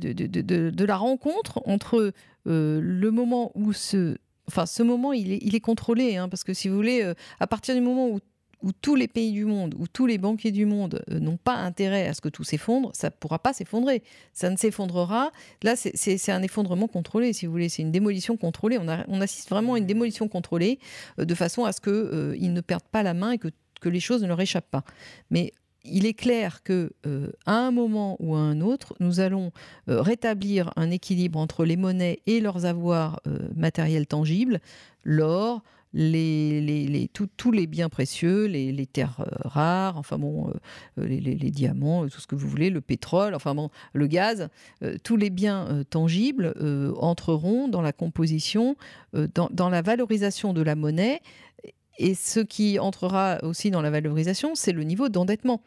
de, 0.70 0.84
la 0.84 0.96
rencontre 0.96 1.60
entre 1.64 2.12
euh, 2.46 2.80
le 2.80 3.10
moment 3.10 3.50
où 3.54 3.72
ce 3.72 4.16
enfin 4.48 4.66
ce 4.66 4.84
moment 4.84 5.12
il 5.12 5.32
est, 5.32 5.38
il 5.42 5.56
est 5.56 5.60
contrôlé 5.60 6.16
hein, 6.16 6.28
parce 6.28 6.44
que 6.44 6.54
si 6.54 6.68
vous 6.68 6.76
voulez 6.76 7.12
à 7.40 7.46
partir 7.48 7.74
du 7.74 7.80
moment 7.80 8.08
où 8.08 8.20
où 8.66 8.72
tous 8.72 8.96
les 8.96 9.06
pays 9.06 9.30
du 9.30 9.44
monde, 9.44 9.76
où 9.78 9.86
tous 9.86 10.06
les 10.06 10.18
banquiers 10.18 10.50
du 10.50 10.66
monde 10.66 11.00
euh, 11.12 11.20
n'ont 11.20 11.36
pas 11.36 11.54
intérêt 11.54 12.08
à 12.08 12.14
ce 12.14 12.20
que 12.20 12.28
tout 12.28 12.42
s'effondre, 12.42 12.90
ça 12.94 13.10
ne 13.10 13.12
pourra 13.12 13.38
pas 13.38 13.52
s'effondrer. 13.52 14.02
Ça 14.32 14.50
ne 14.50 14.56
s'effondrera. 14.56 15.30
Là, 15.62 15.76
c'est 15.76 16.32
un 16.32 16.42
effondrement 16.42 16.88
contrôlé, 16.88 17.32
si 17.32 17.46
vous 17.46 17.52
voulez. 17.52 17.68
C'est 17.68 17.82
une 17.82 17.92
démolition 17.92 18.36
contrôlée. 18.36 18.76
On, 18.78 19.20
assiste 19.20 19.50
vraiment 19.50 19.74
à 19.74 19.78
une 19.78 19.86
démolition 19.86 20.26
contrôlée 20.26 20.80
euh, 21.20 21.24
de 21.24 21.34
façon 21.36 21.64
à 21.64 21.70
ce 21.70 21.80
qu'ils 21.80 21.92
euh, 21.92 22.36
ne 22.36 22.60
perdent 22.60 22.82
pas 22.90 23.04
la 23.04 23.14
main 23.14 23.30
et 23.30 23.38
que, 23.38 23.48
les 23.84 24.00
choses 24.00 24.22
ne 24.22 24.26
leur 24.26 24.40
échappent 24.40 24.70
pas. 24.72 24.82
Mais 25.30 25.52
il 25.84 26.06
est 26.06 26.14
clair 26.14 26.64
que 26.64 26.90
à 27.44 27.54
un 27.54 27.70
moment 27.70 28.16
ou 28.18 28.34
à 28.34 28.38
un 28.40 28.60
autre, 28.60 28.96
nous 28.98 29.20
allons 29.20 29.52
rétablir 29.86 30.72
un 30.74 30.90
équilibre 30.90 31.38
entre 31.38 31.64
les 31.64 31.76
monnaies 31.76 32.18
et 32.26 32.40
leurs 32.40 32.64
avoirs 32.64 33.20
matériels 33.54 34.08
tangibles, 34.08 34.60
l'or, 35.04 35.62
tous 37.36 37.52
les 37.52 37.66
biens 37.66 37.88
précieux, 37.88 38.46
les, 38.46 38.86
terres 38.86 39.20
euh, 39.20 39.48
rares, 39.48 39.96
enfin 39.96 40.18
bon, 40.18 40.48
euh, 40.48 40.52
euh, 41.00 41.06
les, 41.06 41.50
diamants, 41.50 42.06
tout 42.08 42.20
ce 42.20 42.26
que 42.26 42.34
vous 42.34 42.48
voulez, 42.48 42.70
le 42.70 42.80
pétrole, 42.80 43.34
enfin 43.34 43.54
bon, 43.54 43.70
le 43.92 44.06
gaz, 44.06 44.48
tous 45.02 45.16
les 45.16 45.30
biens 45.30 45.84
tangibles 45.90 46.54
entreront 46.98 47.68
dans 47.68 47.82
la 47.82 47.92
composition, 47.92 48.76
dans 49.12 49.68
la 49.70 49.82
valorisation 49.82 50.52
de 50.52 50.62
la 50.62 50.74
monnaie. 50.74 51.20
Et 51.98 52.14
ce 52.14 52.40
qui 52.40 52.78
entrera 52.78 53.38
aussi 53.42 53.70
dans 53.70 53.80
la 53.80 53.90
valorisation, 53.90 54.54
c'est 54.54 54.72
le 54.72 54.82
niveau 54.82 55.08
d'endettement. 55.08 55.62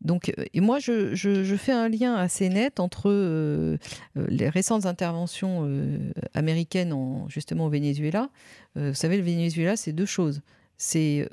Donc, 0.00 0.30
euh, 0.30 0.44
et 0.54 0.60
moi, 0.60 0.78
je, 0.78 1.56
fais 1.56 1.72
un 1.72 1.88
lien 1.88 2.14
assez 2.14 2.48
net 2.48 2.80
entre 2.80 3.10
euh, 3.10 3.76
euh, 4.16 4.26
les 4.28 4.48
récentes 4.48 4.86
interventions 4.86 5.68
américaines 6.34 6.92
en, 6.92 7.28
justement 7.28 7.66
au 7.66 7.70
Venezuela. 7.70 8.30
vous 8.76 8.94
savez, 8.94 9.16
le 9.16 9.22
Venezuela, 9.22 9.76
c'est 9.76 9.92
deux 9.92 10.06
choses. 10.06 10.42
C'est 10.76 11.28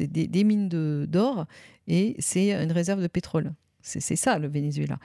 des, 0.00 0.44
mines 0.44 0.68
d'or 0.68 1.46
et 1.88 2.14
c'est 2.18 2.52
une 2.52 2.72
réserve 2.72 3.02
de 3.02 3.08
pétrole. 3.08 3.52
C'est 3.80 4.16
ça, 4.16 4.38
le 4.38 4.46
Venezuela. 4.46 4.98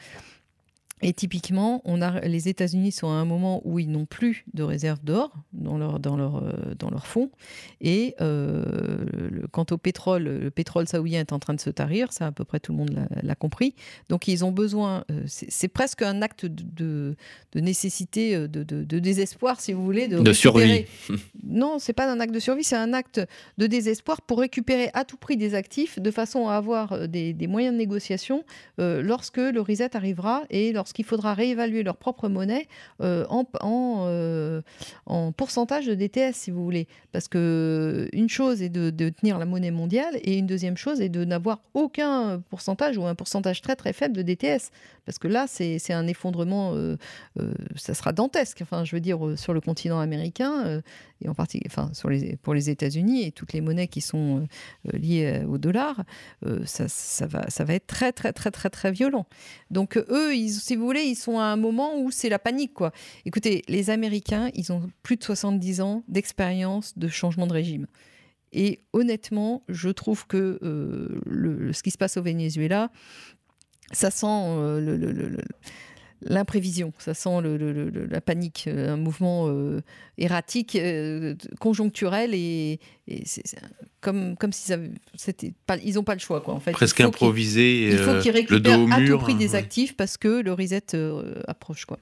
Et 1.03 1.13
typiquement, 1.13 1.81
on 1.85 2.01
a, 2.01 2.21
les 2.21 2.49
États-Unis 2.49 2.91
sont 2.91 3.07
à 3.07 3.15
un 3.15 3.25
moment 3.25 3.61
où 3.65 3.77
ils 3.77 3.89
n'ont 3.89 4.07
plus 4.07 4.45
de 4.55 4.63
réserves 4.63 5.03
d'or 5.03 5.31
dans 5.53 5.77
leur, 5.77 5.99
dans, 5.99 6.17
leur, 6.17 6.37
euh, 6.37 6.73
dans 6.77 6.89
leur 6.89 7.05
fonds. 7.05 7.29
Et 7.81 8.15
euh, 8.19 8.65
quant 9.51 9.65
au 9.69 9.77
pétrole, 9.77 10.23
le 10.23 10.49
pétrole 10.49 10.87
saoudien 10.87 11.19
est 11.19 11.33
en 11.33 11.39
train 11.39 11.53
de 11.53 11.59
se 11.59 11.69
tarir, 11.69 12.11
ça 12.11 12.27
à 12.27 12.31
peu 12.31 12.45
près 12.45 12.59
tout 12.59 12.71
le 12.71 12.79
monde 12.79 13.07
l'a 13.21 13.35
compris. 13.35 13.75
Donc 14.09 14.27
ils 14.27 14.43
ont 14.43 14.51
besoin, 14.51 15.03
euh, 15.11 15.21
c'est 15.27 15.67
presque 15.67 16.01
un 16.01 16.23
acte 16.23 16.47
de, 16.47 17.15
de, 17.51 17.59
nécessité, 17.59 18.47
de, 18.47 18.63
de, 18.63 18.99
désespoir, 18.99 19.61
si 19.61 19.73
vous 19.73 19.85
voulez. 19.85 20.07
De, 20.07 20.33
survie. 20.33 20.85
Non, 21.49 21.79
c'est 21.79 21.93
pas 21.93 22.11
un 22.11 22.19
acte 22.19 22.33
de 22.33 22.39
survie, 22.39 22.63
c'est 22.63 22.75
un 22.75 22.93
acte 22.93 23.21
de 23.57 23.67
désespoir 23.67 24.21
pour 24.21 24.39
récupérer 24.39 24.89
à 24.93 25.05
tout 25.05 25.15
prix 25.15 25.37
des 25.37 25.55
actifs 25.55 25.97
de 25.97 26.11
façon 26.11 26.49
à 26.49 26.55
avoir 26.55 27.07
des, 27.07 27.33
des 27.33 27.47
moyens 27.47 27.73
de 27.73 27.77
négociation 27.77 28.43
lorsque 28.77 29.37
le 29.37 29.61
reset 29.61 29.95
arrivera 29.95 30.43
et 30.49 30.73
lorsque 30.73 30.86
qu'il 30.93 31.05
faudra 31.05 31.33
réévaluer 31.33 31.83
leur 31.83 31.97
propre 31.97 32.29
monnaie 32.29 32.67
euh, 33.01 33.25
en, 33.29 33.45
euh, 33.61 34.61
en, 35.05 35.31
pourcentage 35.31 35.85
de 35.85 35.95
DTS, 35.95 36.33
si 36.33 36.51
vous 36.51 36.63
voulez. 36.63 36.87
Parce 37.11 37.27
que 37.27 38.09
une 38.13 38.29
chose 38.29 38.61
est 38.61 38.69
de, 38.69 39.09
tenir 39.09 39.39
la 39.39 39.45
monnaie 39.45 39.71
mondiale 39.71 40.17
et 40.21 40.37
une 40.37 40.47
deuxième 40.47 40.77
chose 40.77 41.01
est 41.01 41.09
de 41.09 41.25
n'avoir 41.25 41.61
aucun 41.73 42.41
pourcentage 42.49 42.97
ou 42.97 43.05
un 43.05 43.15
pourcentage 43.15 43.61
très 43.61 43.75
très 43.75 43.93
faible 43.93 44.15
de 44.15 44.21
DTS. 44.21 44.71
Parce 45.05 45.19
que 45.19 45.27
là, 45.27 45.45
c'est 45.47 45.93
un 45.93 46.07
effondrement, 46.07 46.73
euh, 46.75 46.97
ça 47.75 47.93
sera 47.93 48.11
dantesque. 48.11 48.59
Enfin, 48.61 48.83
je 48.83 48.95
veux 48.95 48.99
dire, 48.99 49.19
sur 49.35 49.53
le 49.53 49.61
continent 49.61 49.99
américain 49.99 50.81
et 51.21 51.29
en 51.29 51.33
partie, 51.33 51.61
enfin, 51.65 51.89
sur 51.93 52.09
les, 52.09 52.35
pour 52.35 52.53
les 52.53 52.69
États-Unis 52.69 53.23
et 53.23 53.31
toutes 53.31 53.53
les 53.53 53.61
monnaies 53.61 53.87
qui 53.87 54.01
sont 54.01 54.47
liées 54.83 55.43
au 55.47 55.57
dollar, 55.57 56.03
ça, 56.65 56.87
ça, 56.87 57.25
va, 57.25 57.49
ça 57.49 57.63
va 57.63 57.73
être 57.73 57.87
très 57.87 58.11
très 58.11 58.33
très 58.33 58.51
très 58.51 58.69
très 58.69 58.91
violent. 58.91 59.25
Donc 59.71 59.97
eux, 59.97 60.35
ils, 60.35 60.51
si 60.51 60.75
vous 60.77 60.85
voulez, 60.85 61.03
ils 61.03 61.15
sont 61.15 61.39
à 61.39 61.45
un 61.45 61.57
moment 61.57 61.99
où 61.99 62.11
c'est 62.11 62.29
la 62.29 62.39
panique, 62.39 62.73
quoi. 62.73 62.91
Écoutez, 63.25 63.63
les 63.67 63.89
Américains, 63.89 64.49
ils 64.53 64.71
ont 64.71 64.89
plus 65.03 65.17
de 65.17 65.23
70 65.23 65.81
ans 65.81 66.03
d'expérience 66.07 66.97
de 66.97 67.07
changement 67.07 67.47
de 67.47 67.53
régime. 67.53 67.87
Et 68.53 68.81
honnêtement, 68.93 69.63
je 69.67 69.89
trouve 69.89 70.25
que 70.25 70.59
euh, 70.63 71.71
ce 71.73 71.83
qui 71.83 71.91
se 71.91 71.97
passe 71.97 72.17
au 72.17 72.23
Venezuela, 72.23 72.89
ça 73.91 74.11
sent 74.11 74.25
euh, 74.27 74.79
le, 74.79 75.37
l'imprévision, 76.21 76.93
ça 76.97 77.13
sent 77.13 77.41
la 78.09 78.21
panique, 78.21 78.65
euh, 78.67 78.93
un 78.93 78.97
mouvement 78.97 79.51
erratique, 80.17 80.77
conjoncturel 81.59 82.33
et, 82.33 82.79
c'est 83.25 83.43
comme, 84.01 84.35
comme 84.37 84.51
si 84.51 84.71
c'était 85.15 85.53
pas, 85.65 85.77
ils 85.77 85.95
n'ont 85.95 86.03
pas 86.03 86.13
le 86.13 86.19
choix 86.19 86.41
quoi. 86.41 86.53
En 86.53 86.59
fait, 86.59 86.71
presque 86.71 87.01
improvisé. 87.01 87.89
Il 87.89 87.97
faut 87.97 88.19
qu'ils 88.19 88.31
récupèrent 88.31 88.91
à 88.91 89.05
tout 89.05 89.17
prix 89.17 89.35
des 89.35 89.55
actifs 89.55 89.95
parce 89.95 90.17
que 90.17 90.41
le 90.41 90.53
reset 90.53 90.83
approche 91.47 91.85
quoi 91.85 91.97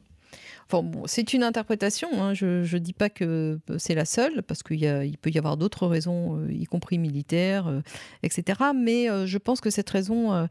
c'est 1.05 1.33
une 1.33 1.43
interprétation. 1.43 2.07
Hein. 2.21 2.33
Je 2.33 2.61
ne 2.61 2.79
dis 2.79 2.93
pas 2.93 3.09
que 3.09 3.59
c'est 3.77 3.95
la 3.95 4.05
seule, 4.05 4.41
parce 4.43 4.63
qu'il 4.63 4.83
il 4.83 5.17
peut 5.17 5.29
y 5.29 5.37
avoir 5.37 5.57
d'autres 5.57 5.87
raisons, 5.87 6.39
euh, 6.39 6.51
y 6.51 6.65
compris 6.65 6.97
militaires, 6.97 7.67
euh, 7.67 7.81
etc. 8.23 8.59
Mais 8.75 9.09
euh, 9.09 9.25
je 9.25 9.37
pense 9.37 9.61
que 9.61 9.69
cette 9.69 9.89
raison, 9.89 10.47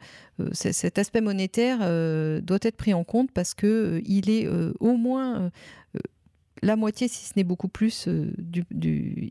cet 0.52 0.98
aspect 0.98 1.20
monétaire 1.20 1.78
doit 2.42 2.58
être 2.62 2.76
pris 2.76 2.94
en 2.94 3.04
compte 3.04 3.30
parce 3.32 3.54
que 3.54 4.02
il 4.06 4.30
est 4.30 4.48
au 4.80 4.96
moins 4.96 5.50
la 6.62 6.76
moitié, 6.76 7.08
si 7.08 7.26
ce 7.26 7.32
n'est 7.36 7.44
beaucoup 7.44 7.68
plus, 7.68 8.08
du, 8.08 9.30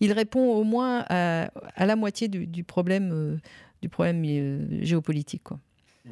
il 0.00 0.12
répond 0.12 0.52
au 0.54 0.64
moins 0.64 1.04
à, 1.08 1.50
la 1.76 1.96
moitié 1.96 2.28
du, 2.28 2.64
problème, 2.64 3.40
du 3.82 3.88
problème 3.88 4.60
géopolitique. 4.82 5.42
Quoi. 5.44 5.60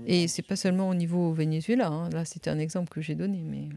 Et 0.06 0.28
c'est 0.28 0.42
pas 0.42 0.56
seulement 0.56 0.88
au 0.88 0.94
niveau 0.94 1.32
Venezuela. 1.32 1.88
Hein. 1.88 2.10
Là, 2.10 2.24
c'était 2.24 2.50
un 2.50 2.58
exemple 2.58 2.90
que 2.92 3.00
j'ai 3.00 3.14
donné, 3.14 3.42
mais. 3.44 3.68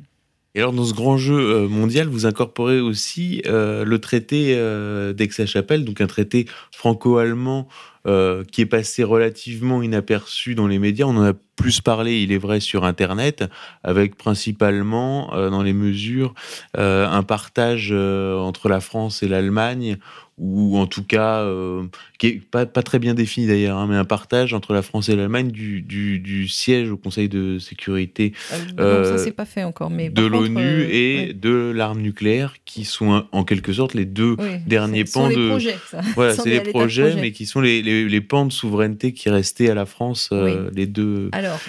Et 0.53 0.59
alors, 0.59 0.73
dans 0.73 0.83
ce 0.83 0.93
grand 0.93 1.17
jeu 1.17 1.39
euh, 1.39 1.67
mondial, 1.69 2.07
vous 2.07 2.25
incorporez 2.25 2.81
aussi 2.81 3.41
euh, 3.45 3.85
le 3.85 3.99
traité 3.99 4.55
euh, 4.57 5.13
d'Aix-la-Chapelle, 5.13 5.85
donc 5.85 6.01
un 6.01 6.07
traité 6.07 6.45
franco-allemand 6.71 7.67
qui 8.05 8.61
est 8.61 8.65
passé 8.65 9.03
relativement 9.03 9.81
inaperçu 9.81 10.55
dans 10.55 10.67
les 10.67 10.79
médias. 10.79 11.05
On 11.05 11.17
en 11.17 11.23
a 11.23 11.33
plus 11.55 11.81
parlé, 11.81 12.21
il 12.21 12.31
est 12.31 12.37
vrai, 12.37 12.59
sur 12.59 12.85
Internet, 12.85 13.43
avec 13.83 14.15
principalement, 14.15 15.31
dans 15.49 15.61
les 15.61 15.73
mesures, 15.73 16.33
un 16.75 17.23
partage 17.23 17.91
entre 17.91 18.69
la 18.69 18.79
France 18.79 19.21
et 19.21 19.27
l'Allemagne 19.27 19.97
ou 20.41 20.77
en 20.77 20.87
tout 20.87 21.03
cas, 21.03 21.41
euh, 21.41 21.83
qui 22.17 22.27
est 22.27 22.41
pas, 22.43 22.65
pas, 22.65 22.81
très 22.81 22.97
bien 22.97 23.13
défini 23.13 23.45
d'ailleurs, 23.45 23.77
hein, 23.77 23.85
mais 23.87 23.95
un 23.95 24.05
partage 24.05 24.55
entre 24.55 24.73
la 24.73 24.81
France 24.81 25.07
et 25.07 25.15
l'Allemagne 25.15 25.51
du, 25.51 25.81
du, 25.83 26.47
siège 26.47 26.89
au 26.89 26.97
Conseil 26.97 27.29
de 27.29 27.59
sécurité 27.59 28.33
euh, 28.79 29.05
ça 29.05 29.23
c'est 29.23 29.31
pas 29.31 29.45
fait 29.45 29.63
encore, 29.63 29.91
mais 29.91 30.09
de 30.09 30.25
l'ONU 30.25 30.57
euh, 30.57 30.89
et 30.89 31.33
de 31.33 31.71
l'arme 31.75 32.01
nucléaire, 32.01 32.55
qui 32.65 32.85
sont 32.85 33.25
en 33.31 33.43
quelque 33.43 33.71
sorte 33.71 33.93
les 33.93 34.05
deux 34.05 34.35
derniers 34.65 35.03
pans 35.03 35.29
de. 35.29 35.49
Projets, 35.49 35.75
ça. 35.89 36.01
Voilà, 36.15 36.33
c'est 36.33 36.49
les 36.49 36.61
projets, 36.61 37.15
mais 37.15 37.31
qui 37.31 37.45
sont 37.45 37.61
les, 37.61 37.83
les, 37.83 37.90
les, 37.91 38.22
pans 38.22 38.45
de 38.45 38.51
souveraineté 38.51 39.13
qui 39.13 39.30
restaient 39.30 39.69
à 39.69 39.76
la 39.76 39.85
France, 39.85 40.31
les 40.73 40.88
deux. 40.88 41.30
Alors, 41.31 41.59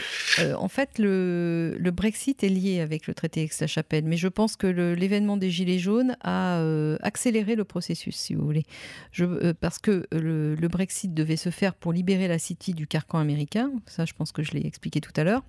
en 0.57 0.69
fait, 0.69 0.99
le, 0.99 1.77
le, 1.79 1.91
Brexit 1.91 2.43
est 2.43 2.49
lié 2.49 2.81
avec 2.81 3.07
le 3.07 3.15
traité 3.15 3.43
Aix-la-Chapelle, 3.43 4.05
mais 4.05 4.17
je 4.17 4.29
pense 4.29 4.57
que 4.57 4.67
l'événement 4.67 5.37
des 5.37 5.51
Gilets 5.51 5.79
jaunes 5.79 6.17
a 6.23 6.63
accéléré 7.03 7.55
le 7.55 7.65
processus, 7.65 8.17
si 8.17 8.35
vous 8.35 8.45
voulez. 8.45 8.65
Je, 9.11 9.25
euh, 9.25 9.55
parce 9.59 9.79
que 9.79 10.07
le, 10.13 10.55
le, 10.55 10.69
Brexit 10.69 11.13
devait 11.13 11.37
se 11.37 11.51
faire 11.51 11.75
pour 11.75 11.93
libérer 11.93 12.29
la 12.29 12.39
City 12.39 12.73
du 12.73 12.87
carcan 12.87 13.19
américain. 13.19 13.71
Ça, 13.87 14.05
je 14.05 14.13
pense 14.13 14.33
que 14.33 14.43
je 14.43 14.53
l'ai 14.53 14.67
expliqué 14.67 15.01
tout 15.01 15.13
à 15.17 15.25
l'heure. 15.25 15.43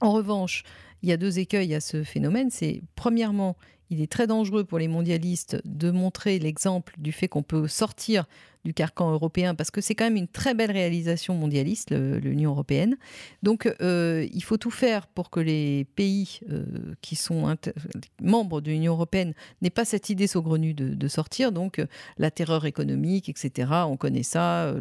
En 0.00 0.12
revanche, 0.12 0.64
il 1.02 1.08
y 1.08 1.12
a 1.12 1.16
deux 1.16 1.38
écueils 1.38 1.74
à 1.74 1.80
ce 1.80 2.04
phénomène. 2.04 2.50
C'est 2.50 2.82
premièrement, 2.94 3.56
il 3.90 4.00
est 4.00 4.10
très 4.10 4.26
dangereux 4.26 4.64
pour 4.64 4.78
les 4.78 4.88
mondialistes 4.88 5.60
de 5.64 5.90
montrer 5.90 6.38
l'exemple 6.38 6.94
du 6.98 7.12
fait 7.12 7.28
qu'on 7.28 7.42
peut 7.42 7.68
sortir 7.68 8.26
du 8.66 8.74
carcan 8.74 9.12
européen, 9.12 9.54
parce 9.54 9.70
que 9.70 9.80
c'est 9.80 9.94
quand 9.94 10.06
même 10.06 10.16
une 10.16 10.26
très 10.26 10.52
belle 10.52 10.72
réalisation 10.72 11.34
mondialiste, 11.34 11.92
l'Union 11.92 12.50
européenne. 12.50 12.96
Donc, 13.44 13.72
euh, 13.80 14.26
il 14.32 14.42
faut 14.42 14.56
tout 14.56 14.72
faire 14.72 15.06
pour 15.06 15.30
que 15.30 15.38
les 15.38 15.84
pays 15.94 16.40
euh, 16.50 16.64
qui 17.00 17.14
sont 17.14 17.56
membres 18.20 18.60
de 18.60 18.72
l'Union 18.72 18.94
européenne 18.94 19.34
n'aient 19.62 19.70
pas 19.70 19.84
cette 19.84 20.10
idée 20.10 20.26
saugrenue 20.26 20.74
de, 20.74 21.08
sortir. 21.08 21.52
Donc, 21.52 21.78
euh, 21.78 21.86
la 22.18 22.32
terreur 22.32 22.66
économique, 22.66 23.28
etc., 23.28 23.70
on 23.86 23.96
connaît 23.96 24.24
ça, 24.24 24.74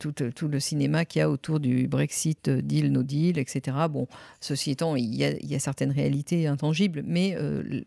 tout, 0.00 0.12
tout, 0.12 0.48
le 0.48 0.58
cinéma 0.58 1.04
qu'il 1.04 1.18
y 1.18 1.22
a 1.22 1.28
autour 1.28 1.60
du 1.60 1.88
Brexit, 1.88 2.48
deal, 2.48 2.90
no 2.90 3.02
deal, 3.02 3.38
etc. 3.38 3.76
Bon, 3.90 4.08
ceci 4.40 4.70
étant, 4.70 4.96
il 4.96 5.14
y 5.14 5.54
a 5.54 5.58
certaines 5.58 5.92
réalités 5.92 6.46
intangibles, 6.46 7.02
mais 7.04 7.36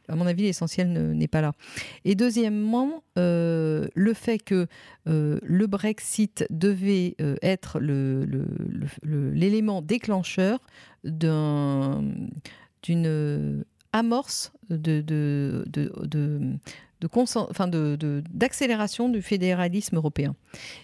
à 0.07 0.15
mon 0.15 0.27
avis, 0.27 0.44
l'essentiel 0.44 0.91
n'est 0.91 1.27
pas 1.27 1.41
là. 1.41 1.53
Et 2.06 2.14
deuxièmement, 2.14 3.03
le 3.15 4.14
fait 4.14 4.38
que 4.38 4.68
euh, 5.08 5.40
le 5.44 5.68
Brexit 5.68 6.46
devait 6.50 7.16
euh, 7.22 7.36
être 7.42 7.80
l'élément 7.80 9.82
déclencheur 9.82 10.60
d'une 11.04 12.26
amorce 13.94 14.52
de, 14.70 15.66
d'accélération 18.34 19.10
du 19.10 19.22
fédéralisme 19.22 19.96
européen. 19.96 20.36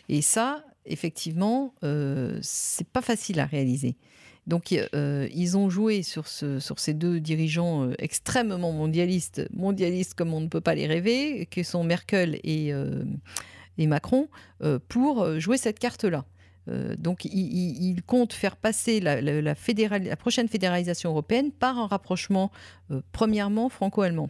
Et 0.09 0.21
ça, 0.21 0.63
effectivement, 0.85 1.73
euh, 1.83 2.39
c'est 2.41 2.87
pas 2.87 3.01
facile 3.01 3.39
à 3.39 3.45
réaliser. 3.45 3.95
Donc, 4.47 4.71
ils 4.71 5.57
ont 5.57 5.71
joué 5.71 6.03
sur 6.03 6.27
ces 6.27 6.93
deux 6.93 7.19
dirigeants 7.19 7.89
extrêmement 7.97 8.71
mondialistes, 8.71 9.47
mondialistes 9.51 10.13
comme 10.13 10.35
on 10.35 10.41
ne 10.41 10.47
peut 10.47 10.61
pas 10.61 10.75
les 10.75 10.85
rêver, 10.85 11.47
qui 11.49 11.63
sont 11.63 11.83
Merkel 11.83 12.39
et, 12.43 12.71
et 13.77 13.87
Macron 13.87 14.29
euh, 14.61 14.79
pour 14.87 15.21
euh, 15.21 15.39
jouer 15.39 15.57
cette 15.57 15.79
carte-là. 15.79 16.25
donc 16.97 17.25
il, 17.25 18.01
compte 18.07 18.33
faire 18.33 18.55
passer 18.55 18.99
la, 18.99 19.21
la, 19.21 20.15
prochaine 20.15 20.47
fédéralisation 20.47 21.11
européenne 21.11 21.51
par 21.51 21.77
un 21.77 21.85
rapprochement, 21.85 22.51
premièrement, 23.11 23.69
franco-allemand. 23.69 24.29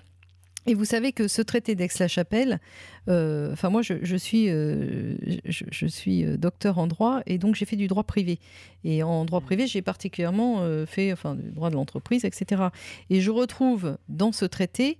Et 0.67 0.73
vous 0.73 0.85
savez 0.85 1.11
que 1.11 1.27
ce 1.27 1.41
traité 1.43 1.75
d'Aix-la-Chapelle, 1.75 2.59
euh, 3.07 3.53
enfin 3.53 3.69
moi 3.69 3.83
je, 3.83 4.15
suis, 4.15 4.49
euh, 4.49 5.15
je, 5.45 5.85
suis 5.85 6.25
euh, 6.25 6.37
docteur 6.37 6.79
en 6.79 6.87
droit 6.87 7.21
et 7.27 7.37
donc 7.37 7.53
j'ai 7.53 7.65
fait 7.65 7.75
du 7.75 7.87
droit 7.87 8.03
privé. 8.03 8.39
Et 8.83 9.03
en 9.03 9.25
droit 9.25 9.41
privé, 9.41 9.67
j'ai 9.67 9.83
particulièrement 9.83 10.63
fait 10.87 11.13
enfin, 11.13 11.35
du 11.35 11.51
droit 11.51 11.69
de 11.69 11.75
l'entreprise, 11.75 12.25
etc. 12.25 12.63
Et 13.09 13.21
je 13.21 13.31
retrouve 13.31 13.97
dans 14.09 14.31
ce 14.31 14.45
traité 14.45 14.97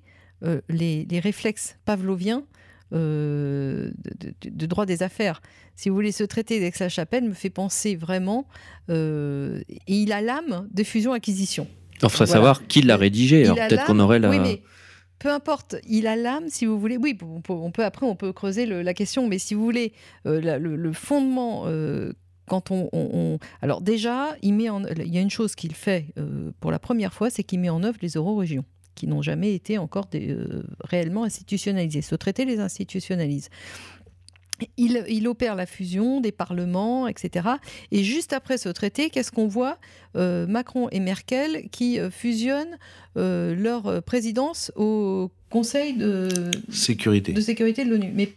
les, 0.69 1.07
réflexes 1.19 1.77
pavloviens 1.85 2.43
de, 2.91 3.91
droit 4.65 4.85
des 4.85 5.03
affaires. 5.03 5.41
Si 5.75 5.89
vous 5.89 5.95
voulez, 5.95 6.11
ce 6.11 6.23
traité 6.23 6.59
d'Aix-la-Chapelle 6.59 7.23
me 7.25 7.33
fait 7.33 7.49
penser 7.49 7.95
vraiment, 7.95 8.47
et 8.89 9.63
il 9.87 10.11
a 10.11 10.21
l'âme 10.21 10.67
de 10.71 10.83
fusion-acquisition. 10.83 11.67
Il 12.01 12.09
faudrait 12.09 12.27
savoir 12.27 12.67
qui 12.67 12.81
l'a 12.81 12.97
rédigé. 12.97 13.45
Alors 13.45 13.55
peut-être 13.55 13.85
qu'on 13.85 13.99
aurait 13.99 14.19
la 14.19 14.29
peu 15.19 15.31
importe, 15.31 15.77
il 15.87 16.07
a 16.07 16.15
l'âme, 16.15 16.49
si 16.49 16.65
vous 16.65 16.79
voulez. 16.79 16.97
Oui, 16.97 17.17
on 17.49 17.71
peut, 17.71 17.83
après, 17.83 18.05
on 18.05 18.15
peut 18.15 18.33
creuser 18.33 18.65
la 18.65 18.93
question, 18.93 19.27
mais 19.27 19.39
si 19.39 19.53
vous 19.53 19.63
voulez, 19.63 19.93
euh, 20.27 20.59
le, 20.59 20.93
fondement. 20.93 21.63
Euh, 21.65 22.13
quand 22.47 22.69
on, 22.69 23.39
alors 23.63 23.81
déjà, 23.81 24.35
il 24.43 24.53
met 24.53 24.69
en, 24.69 24.85
il 24.85 25.11
y 25.11 25.17
a 25.17 25.21
une 25.21 25.31
chose 25.31 25.55
qu'il 25.55 25.73
fait 25.73 26.13
euh, 26.19 26.51
pour 26.59 26.69
la 26.69 26.77
première 26.77 27.11
fois, 27.11 27.31
c'est 27.31 27.43
qu'il 27.43 27.59
met 27.59 27.69
en 27.69 27.83
œuvre 27.83 27.97
les 28.03 28.09
euro-régions 28.09 28.65
qui 28.95 29.07
n'ont 29.07 29.21
jamais 29.21 29.53
été 29.53 29.77
encore 29.77 30.09
réellement 30.83 31.23
institutionnalisées. 31.23 32.01
Ce 32.01 32.15
traité 32.15 32.45
les 32.45 32.59
institutionnalise. 32.59 33.49
Il, 34.77 35.27
opère 35.27 35.55
la 35.55 35.65
fusion 35.65 36.21
des 36.21 36.31
parlements, 36.31 37.07
etc. 37.07 37.49
Et 37.91 38.03
juste 38.03 38.31
après 38.31 38.57
ce 38.57 38.69
traité, 38.69 39.09
qu'est-ce 39.09 39.31
qu'on 39.31 39.47
voit 39.47 39.77
euh, 40.15 40.47
Macron 40.47 40.87
et 40.91 41.01
Merkel 41.01 41.67
qui 41.71 41.99
euh, 41.99 42.09
fusionnent 42.09 42.77
euh, 43.17 43.53
leur 43.53 44.01
présidence 44.03 44.71
au 44.77 45.29
Conseil 45.49 45.93
de 45.93 46.51
sécurité 46.69 47.33
de, 47.33 47.41
sécurité 47.41 47.83
de 47.83 47.89
l'ONU. 47.89 48.11
Mais 48.13 48.33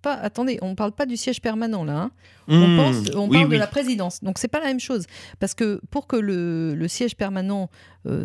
pas, 0.00 0.14
attendez, 0.14 0.58
on 0.62 0.70
ne 0.70 0.74
parle 0.74 0.92
pas 0.92 1.06
du 1.06 1.16
siège 1.16 1.40
permanent 1.40 1.84
là. 1.84 1.96
Hein. 1.96 2.10
on, 2.48 2.76
pense, 2.76 3.14
on 3.14 3.28
parle 3.28 3.48
de 3.48 3.56
la 3.56 3.68
présidence. 3.68 4.22
Donc 4.22 4.38
c'est 4.38 4.48
pas 4.48 4.60
la 4.60 4.66
même 4.66 4.80
chose. 4.80 5.06
Parce 5.38 5.54
que 5.54 5.80
pour 5.90 6.08
que 6.08 6.16
le, 6.16 6.74
le 6.74 6.88
siège 6.88 7.16
permanent 7.16 7.70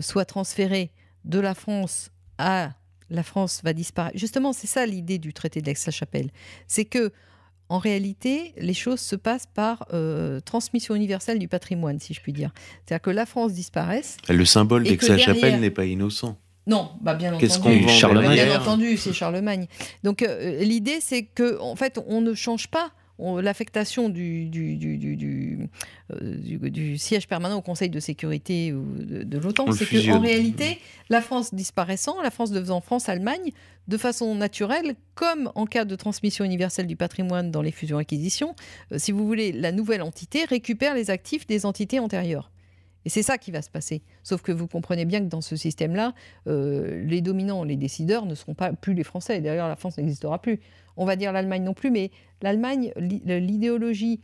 soit 0.02 0.26
transféré 0.26 0.92
de 1.26 1.40
la 1.40 1.54
France 1.54 2.10
à 2.38 2.72
la 3.10 3.24
France 3.24 3.62
va 3.64 3.74
disparaître. 3.74 4.18
Justement, 4.18 4.54
c'est 4.54 4.68
ça 4.68 4.86
l'idée 4.86 5.18
du 5.18 5.34
traité 5.34 5.62
d'Aix-la-Chapelle. 5.62 6.30
C'est 6.68 6.86
que 6.86 7.12
en 7.70 7.80
réalité, 7.80 8.54
les 8.58 8.74
choses 8.74 9.02
se 9.02 9.16
passent 9.16 9.48
par 9.54 9.86
euh, 9.94 10.40
transmission 10.40 10.96
universelle 10.96 11.38
du 11.38 11.50
patrimoine, 11.50 12.00
si 12.00 12.14
je 12.14 12.22
puis 12.22 12.32
dire. 12.32 12.52
C'est-à-dire 12.86 13.02
que 13.02 13.10
la 13.10 13.26
France 13.26 13.54
disparaisse. 13.54 14.18
Le 14.30 14.46
symbole 14.46 14.84
d'Aix-la-Chapelle 14.84 15.60
n'est 15.60 15.72
pas 15.72 15.86
innocent. 15.86 16.38
Non, 16.66 16.92
bah 17.02 17.14
bien 17.14 17.34
entendu. 17.34 17.88
Charlemagne. 17.88 18.34
Bien 18.34 18.60
entendu, 18.60 18.98
c'est 18.98 19.14
Charlemagne. 19.14 19.68
Donc 20.04 20.22
euh, 20.22 20.60
l'idée, 20.60 21.00
c'est 21.00 21.24
que 21.24 21.60
en 21.62 21.76
fait, 21.78 22.00
on 22.08 22.20
ne 22.20 22.34
change 22.34 22.68
pas 22.68 22.92
l'affectation 23.20 24.10
du, 24.10 24.46
du, 24.46 25.70
euh, 26.12 26.70
du, 26.70 26.98
siège 26.98 27.28
permanent 27.28 27.58
au 27.58 27.62
Conseil 27.62 27.90
de 27.90 28.00
sécurité 28.00 28.72
de, 28.72 29.38
l'OTAN, 29.38 29.72
c'est 29.72 29.86
qu'en 30.06 30.20
réalité, 30.20 30.80
la 31.10 31.22
France 31.22 31.54
disparaissant, 31.54 32.22
la 32.22 32.32
France 32.32 32.52
devenant 32.52 32.82
France-Allemagne, 32.82 33.52
de 33.88 33.98
façon 33.98 34.36
naturelle, 34.36 34.96
comme 35.16 35.52
en 35.56 35.66
cas 35.66 35.86
de 35.86 35.96
transmission 35.96 36.46
universelle 36.46 36.88
du 36.88 36.96
patrimoine 36.96 37.52
dans 37.52 37.62
les 37.62 37.72
fusions-acquisitions, 37.72 38.56
euh, 38.92 38.98
si 38.98 39.12
vous 39.12 39.26
voulez, 39.26 39.52
la 39.52 39.72
nouvelle 39.72 40.02
entité 40.02 40.46
récupère 40.46 40.94
les 40.94 41.10
actifs 41.10 41.48
des 41.48 41.66
entités 41.66 42.00
antérieures. 42.00 42.52
Et 43.06 43.10
c'est 43.10 43.24
ça 43.24 43.38
qui 43.38 43.52
va 43.52 43.62
se 43.62 43.70
passer. 43.70 44.02
Sauf 44.22 44.42
que 44.42 44.52
vous 44.52 44.68
comprenez 44.68 45.06
bien 45.06 45.22
que 45.22 45.30
dans 45.30 45.40
ce 45.40 45.56
système-là, 45.56 46.14
euh, 46.48 47.02
les 47.06 47.22
dominants, 47.22 47.64
les 47.64 47.78
décideurs 47.78 48.26
ne 48.26 48.36
seront 48.36 48.54
pas 48.54 48.74
plus 48.74 48.94
les 48.94 49.06
Français. 49.06 49.40
D'ailleurs, 49.40 49.70
la 49.70 49.78
France 49.78 49.98
n'existera 49.98 50.42
plus. 50.42 50.60
On 50.98 51.06
va 51.06 51.16
dire 51.16 51.32
l'Allemagne 51.32 51.64
non 51.64 51.74
plus, 51.74 51.92
mais 51.92 52.12
l'Allemagne, 52.42 52.92
l'idéologie 52.98 54.20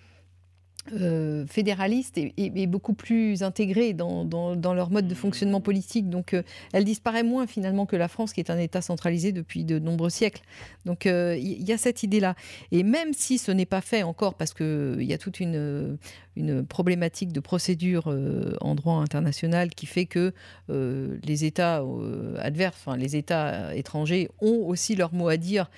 euh, 0.92 1.46
fédéraliste 1.48 2.18
est, 2.18 2.68
beaucoup 2.68 2.94
plus 2.94 3.42
intégrée 3.42 3.94
dans, 3.94 4.74
leur 4.74 4.90
mode 4.90 5.08
de 5.08 5.16
fonctionnement 5.16 5.62
politique. 5.62 6.10
Donc, 6.10 6.34
euh, 6.34 6.44
elle 6.74 6.84
disparaît 6.84 7.24
moins 7.24 7.48
finalement 7.48 7.86
que 7.86 7.96
la 7.96 8.08
France, 8.08 8.34
qui 8.34 8.42
est 8.42 8.50
un 8.50 8.58
État 8.58 8.82
centralisé 8.82 9.32
depuis 9.32 9.64
de 9.64 9.80
nombreux 9.80 10.10
siècles. 10.10 10.42
Donc, 10.86 11.06
il 11.06 11.64
y 11.64 11.72
a 11.72 11.78
cette 11.78 12.04
idée-là. 12.04 12.36
Et 12.72 12.84
même 12.84 13.14
si 13.14 13.38
ce 13.38 13.52
n'est 13.52 13.66
pas 13.66 13.82
fait 13.82 14.04
encore, 14.04 14.34
parce 14.36 14.54
qu'il 14.54 15.04
y 15.04 15.14
a 15.14 15.18
toute 15.18 15.40
une, 15.40 15.98
une 16.36 16.66
problématique 16.66 17.32
de 17.32 17.40
procédure 17.40 18.06
euh, 18.08 18.56
en 18.62 18.76
droit 18.76 18.96
international 18.96 19.70
qui 19.70 19.86
fait 19.86 20.06
que 20.06 20.34
euh, 20.70 21.18
les 21.24 21.46
États 21.46 21.82
euh, 21.82 22.36
adverses, 22.40 22.78
enfin 22.86 22.98
les 22.98 23.16
États 23.16 23.76
étrangers 23.76 24.30
ont 24.42 24.66
aussi 24.66 24.96
leur 24.96 25.14
mot 25.14 25.28
à 25.28 25.38
dire 25.38 25.70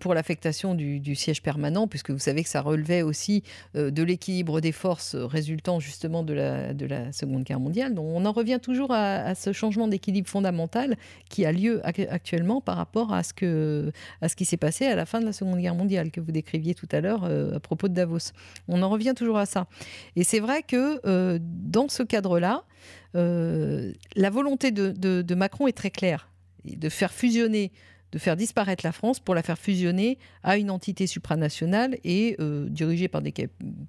pour 0.00 0.14
l'affectation 0.14 0.74
du, 0.74 1.14
siège 1.14 1.42
permanent, 1.42 1.86
puisque 1.86 2.10
vous 2.10 2.18
savez 2.18 2.42
que 2.42 2.48
ça 2.48 2.62
relevait 2.62 3.02
aussi 3.02 3.42
de 3.74 4.02
l'équilibre 4.02 4.53
des 4.60 4.72
forces 4.72 5.14
résultant 5.14 5.80
justement 5.80 6.22
de 6.22 6.32
la, 6.32 6.74
de 6.74 6.86
la 6.86 7.12
Seconde 7.12 7.44
Guerre 7.44 7.60
mondiale. 7.60 7.94
Donc 7.94 8.06
on 8.08 8.24
en 8.24 8.32
revient 8.32 8.58
toujours 8.62 8.92
à, 8.92 9.34
ce 9.34 9.52
changement 9.52 9.88
d'équilibre 9.88 10.28
fondamental 10.28 10.96
qui 11.28 11.44
a 11.44 11.52
lieu 11.52 11.80
actuellement 11.84 12.60
par 12.60 12.76
rapport 12.76 13.12
à 13.12 13.22
ce, 13.22 13.32
que, 13.32 13.92
à 14.20 14.28
ce 14.28 14.36
qui 14.36 14.44
s'est 14.44 14.56
passé 14.56 14.86
à 14.86 14.94
la 14.94 15.06
fin 15.06 15.20
de 15.20 15.26
la 15.26 15.32
Seconde 15.32 15.58
Guerre 15.58 15.74
mondiale 15.74 16.10
que 16.10 16.20
vous 16.20 16.32
décriviez 16.32 16.74
tout 16.74 16.88
à 16.92 17.00
l'heure 17.00 17.24
à 17.24 17.60
propos 17.60 17.88
de 17.88 17.94
Davos. 17.94 18.32
On 18.68 18.82
en 18.82 18.88
revient 18.88 19.14
toujours 19.16 19.38
à 19.38 19.46
ça. 19.46 19.66
Et 20.16 20.24
c'est 20.24 20.40
vrai 20.40 20.62
que 20.62 21.00
euh, 21.06 21.38
dans 21.40 21.88
ce 21.88 22.02
cadre-là, 22.02 22.64
euh, 23.14 23.92
la 24.16 24.30
volonté 24.30 24.70
de, 24.70 25.34
Macron 25.34 25.66
est 25.66 25.76
très 25.76 25.90
claire, 25.90 26.30
de 26.64 26.88
faire 26.88 27.12
fusionner 27.12 27.72
de 28.14 28.18
faire 28.18 28.36
disparaître 28.36 28.86
la 28.86 28.92
France 28.92 29.18
pour 29.18 29.34
la 29.34 29.42
faire 29.42 29.58
fusionner 29.58 30.18
à 30.44 30.56
une 30.56 30.70
entité 30.70 31.08
supranationale 31.08 31.98
et 32.04 32.36
euh, 32.40 32.68
dirigée 32.68 33.08
par, 33.08 33.20
des, 33.20 33.34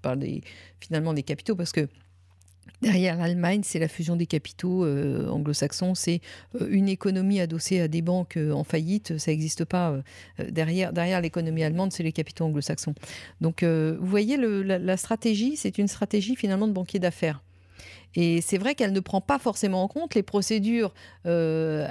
par 0.02 0.18
des, 0.18 0.41
finalement 0.81 1.14
des 1.14 1.23
capitaux, 1.23 1.56
parce 1.56 1.72
que 1.72 1.88
Derrière 2.81 3.18
l'Allemagne, 3.18 3.61
c'est 3.64 3.80
la 3.80 3.88
fusion 3.88 4.18
des 4.18 4.26
capitaux 4.26 4.85
anglo-saxons, 4.85 5.95
c'est 5.95 6.19
une 6.69 6.89
économie 6.89 7.39
adossée 7.39 7.80
à 7.80 7.88
des 7.88 8.02
banques 8.02 8.38
en 8.38 8.65
faillite, 8.65 9.18
ça 9.18 9.31
n'existe 9.31 9.64
pas. 9.64 9.95
derrière 10.49 10.91
derrière 10.91 11.22
l'économie 11.22 11.64
allemande, 11.64 11.93
c'est 11.93 12.03
les 12.03 12.11
capitaux 12.11 12.43
anglo-saxons. 12.43 12.93
Donc 13.39 13.64
vous 13.64 14.06
voyez, 14.06 14.35
la, 14.38 14.97
stratégie, 14.97 15.56
c'est 15.56 15.77
une 15.77 15.88
stratégie 15.88 16.35
finalement 16.35 16.68
de 16.68 16.73
banquier 16.73 16.99
d'affaires. 16.99 17.41
Et 18.15 18.41
c'est 18.41 18.57
vrai 18.57 18.76
qu'elle 18.76 18.93
ne 18.93 18.99
prend 18.99 19.22
pas 19.22 19.39
forcément 19.39 19.84
en 19.84 19.88
compte 19.88 20.15
les 20.15 20.23
procédures 20.23 20.93
euh, 21.26 21.85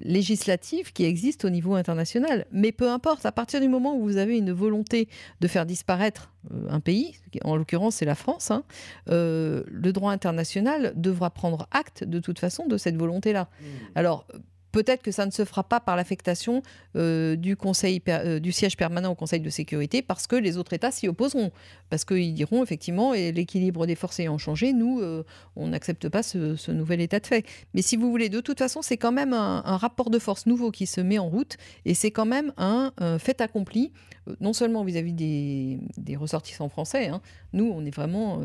législatives 0.00 0.92
qui 0.92 1.04
existent 1.04 1.46
au 1.46 1.50
niveau 1.50 1.74
international. 1.74 2.46
Mais 2.50 2.72
peu 2.72 2.90
importe, 2.90 3.26
à 3.26 3.32
partir 3.32 3.60
du 3.60 3.68
moment 3.68 3.94
où 3.94 4.02
vous 4.02 4.16
avez 4.16 4.38
une 4.38 4.52
volonté 4.52 5.08
de 5.40 5.48
faire 5.48 5.66
disparaître 5.66 6.32
euh, 6.52 6.66
un 6.70 6.80
pays, 6.80 7.14
en 7.44 7.56
l'occurrence 7.56 7.96
c'est 7.96 8.06
la 8.06 8.14
France, 8.14 8.50
hein, 8.50 8.64
euh, 9.10 9.62
le 9.66 9.92
droit 9.92 10.12
international 10.12 10.92
devra 10.96 11.30
prendre 11.30 11.68
acte 11.70 12.04
de 12.04 12.18
toute 12.20 12.38
façon 12.38 12.66
de 12.66 12.76
cette 12.78 12.96
volonté-là. 12.96 13.48
Mmh. 13.60 13.64
Alors 13.94 14.26
Peut-être 14.72 15.02
que 15.02 15.10
ça 15.10 15.26
ne 15.26 15.30
se 15.30 15.44
fera 15.44 15.64
pas 15.64 15.80
par 15.80 15.96
l'affectation 15.96 16.62
euh, 16.96 17.36
euh, 17.36 18.40
du 18.40 18.52
siège 18.52 18.76
permanent 18.76 19.10
au 19.10 19.14
Conseil 19.14 19.40
de 19.40 19.50
sécurité 19.50 20.02
parce 20.02 20.26
que 20.26 20.36
les 20.36 20.56
autres 20.56 20.72
États 20.72 20.90
s'y 20.90 21.08
opposeront. 21.08 21.50
Parce 21.88 22.04
qu'ils 22.04 22.34
diront 22.34 22.62
effectivement, 22.62 23.12
l'équilibre 23.12 23.86
des 23.86 23.94
forces 23.94 24.20
ayant 24.20 24.38
changé, 24.38 24.72
nous, 24.72 25.00
euh, 25.00 25.24
on 25.56 25.68
n'accepte 25.68 26.08
pas 26.08 26.22
ce, 26.22 26.70
nouvel 26.70 27.00
état 27.00 27.20
de 27.20 27.26
fait. 27.26 27.44
Mais 27.74 27.82
si 27.82 27.96
vous 27.96 28.10
voulez, 28.10 28.28
de 28.28 28.40
toute 28.40 28.58
façon, 28.58 28.82
c'est 28.82 28.96
quand 28.96 29.12
même 29.12 29.32
un, 29.32 29.76
rapport 29.80 30.10
de 30.10 30.18
force 30.18 30.46
nouveau 30.46 30.70
qui 30.70 30.86
se 30.86 31.00
met 31.00 31.18
en 31.18 31.28
route 31.28 31.56
et 31.84 31.94
c'est 31.94 32.10
quand 32.10 32.26
même 32.26 32.52
un, 32.56 32.92
fait 33.18 33.40
accompli, 33.40 33.92
non 34.40 34.52
seulement 34.52 34.84
vis-à-vis 34.84 35.12
des, 35.12 36.16
ressortissants 36.16 36.68
français, 36.68 37.08
hein. 37.08 37.22
nous, 37.52 37.72
on 37.74 37.84
est 37.84 37.94
vraiment 37.94 38.42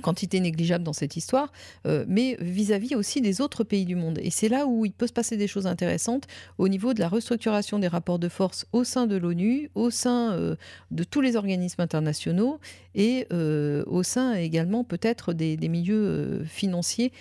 quantité 0.00 0.40
négligeable 0.40 0.84
dans 0.84 0.92
cette 0.92 1.16
histoire, 1.16 1.52
euh, 1.86 2.04
mais 2.08 2.36
vis-à-vis 2.40 2.94
aussi 2.94 3.20
des 3.20 3.40
autres 3.40 3.64
pays 3.64 3.84
du 3.84 3.96
monde. 3.96 4.18
Et 4.22 4.30
c'est 4.30 4.48
là 4.48 4.66
où 4.66 4.84
il 4.84 4.92
peut 4.92 5.06
se 5.06 5.12
passer 5.12 5.36
des 5.36 5.46
choses 5.46 5.66
intéressantes 5.66 6.26
au 6.58 6.68
niveau 6.68 6.94
de 6.94 7.00
la 7.00 7.08
restructuration 7.08 7.78
des 7.78 7.88
rapports 7.88 8.18
de 8.18 8.28
force 8.28 8.66
au 8.72 8.84
sein 8.84 9.06
de 9.06 9.16
l'ONU, 9.16 9.70
au 9.74 9.90
sein 9.90 10.32
euh, 10.32 10.56
de 10.90 11.04
tous 11.04 11.20
les 11.20 11.36
organismes 11.36 11.80
internationaux 11.80 12.60
et 12.94 13.26
euh, 13.32 13.84
au 13.86 14.02
sein 14.02 14.34
également 14.34 14.84
peut-être 14.84 15.32
des, 15.32 15.56
milieux 15.68 16.44
financiers. 16.44 17.12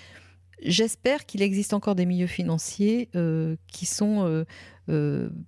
J'espère 0.62 1.26
qu'il 1.26 1.42
existe 1.42 1.74
encore 1.74 1.96
des 1.96 2.06
milieux 2.06 2.28
financiers 2.28 3.10
qui 3.68 3.86
sont 3.86 4.46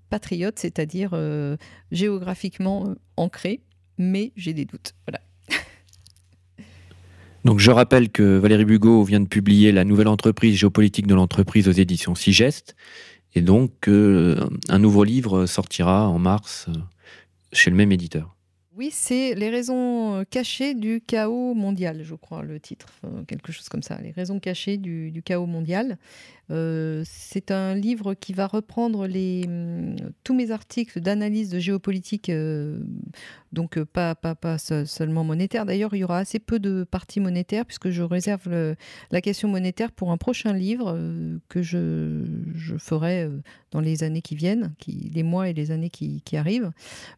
patriotes, 0.09 0.59
c'est-à-dire 0.59 1.17
géographiquement 1.91 2.95
ancrés, 3.15 3.61
mais 3.97 4.31
j'ai 4.35 4.53
des 4.53 4.65
doutes. 4.65 4.93
Voilà. 5.05 5.21
Donc 7.47 7.59
je 7.59 7.71
rappelle 7.71 8.09
que 8.09 8.37
Valérie 8.39 8.65
Bugot 8.65 9.03
vient 9.03 9.21
de 9.21 9.27
publier 9.29 9.71
la 9.71 9.85
nouvelle 9.85 10.09
entreprise 10.09 10.57
géopolitique 10.57 11.07
de 11.07 11.15
l'entreprise 11.15 11.69
aux 11.69 11.71
éditions 11.71 12.13
Sigest, 12.13 12.75
et 13.35 13.41
donc 13.41 13.87
euh, 13.87 14.49
un 14.67 14.79
nouveau 14.79 15.05
livre 15.05 15.45
sortira 15.45 16.09
en 16.09 16.19
mars 16.19 16.65
euh, 16.67 16.73
chez 17.53 17.69
le 17.69 17.77
même 17.77 17.93
éditeur. 17.93 18.35
Oui, 18.75 18.89
c'est 18.91 19.33
les 19.33 19.49
raisons 19.49 20.25
cachées 20.29 20.73
du 20.73 20.99
chaos 20.99 21.53
mondial, 21.53 22.03
je 22.03 22.15
crois, 22.15 22.43
le 22.43 22.59
titre, 22.59 22.89
quelque 23.27 23.53
chose 23.53 23.69
comme 23.69 23.81
ça, 23.81 23.97
les 24.03 24.11
raisons 24.11 24.39
cachées 24.41 24.75
du 24.75 25.23
chaos 25.23 25.47
mondial. 25.47 25.97
Euh, 26.49 27.03
c'est 27.05 27.51
un 27.51 27.75
livre 27.75 28.13
qui 28.13 28.31
va 28.31 28.47
reprendre 28.47 29.05
hum, 29.05 29.95
tous 30.23 30.33
mes 30.33 30.51
articles 30.51 31.01
d'analyse 31.01 31.49
de 31.49 31.59
géopolitique, 31.59 32.29
euh, 32.29 32.79
donc 33.53 33.77
euh, 33.77 33.85
pas, 33.85 34.15
pas, 34.15 34.35
pas 34.35 34.57
seulement 34.57 35.23
monétaire. 35.23 35.65
D'ailleurs, 35.65 35.93
il 35.93 35.99
y 35.99 36.03
aura 36.03 36.19
assez 36.19 36.39
peu 36.39 36.59
de 36.59 36.83
parties 36.83 37.19
monétaires 37.19 37.65
puisque 37.65 37.89
je 37.89 38.03
réserve 38.03 38.75
la 39.11 39.21
question 39.21 39.47
monétaire 39.47 39.91
pour 39.91 40.11
un 40.11 40.17
prochain 40.17 40.53
livre 40.53 40.97
que 41.49 41.61
je, 41.61 42.23
je, 42.55 42.77
ferai 42.77 43.29
dans 43.71 43.79
les 43.79 44.03
années 44.03 44.21
qui 44.21 44.35
viennent, 44.35 44.73
qui, 44.79 45.11
les 45.13 45.23
mois 45.23 45.49
et 45.49 45.53
les 45.53 45.71
années 45.71 45.89
qui 45.89 46.21
arrivent. 46.33 46.71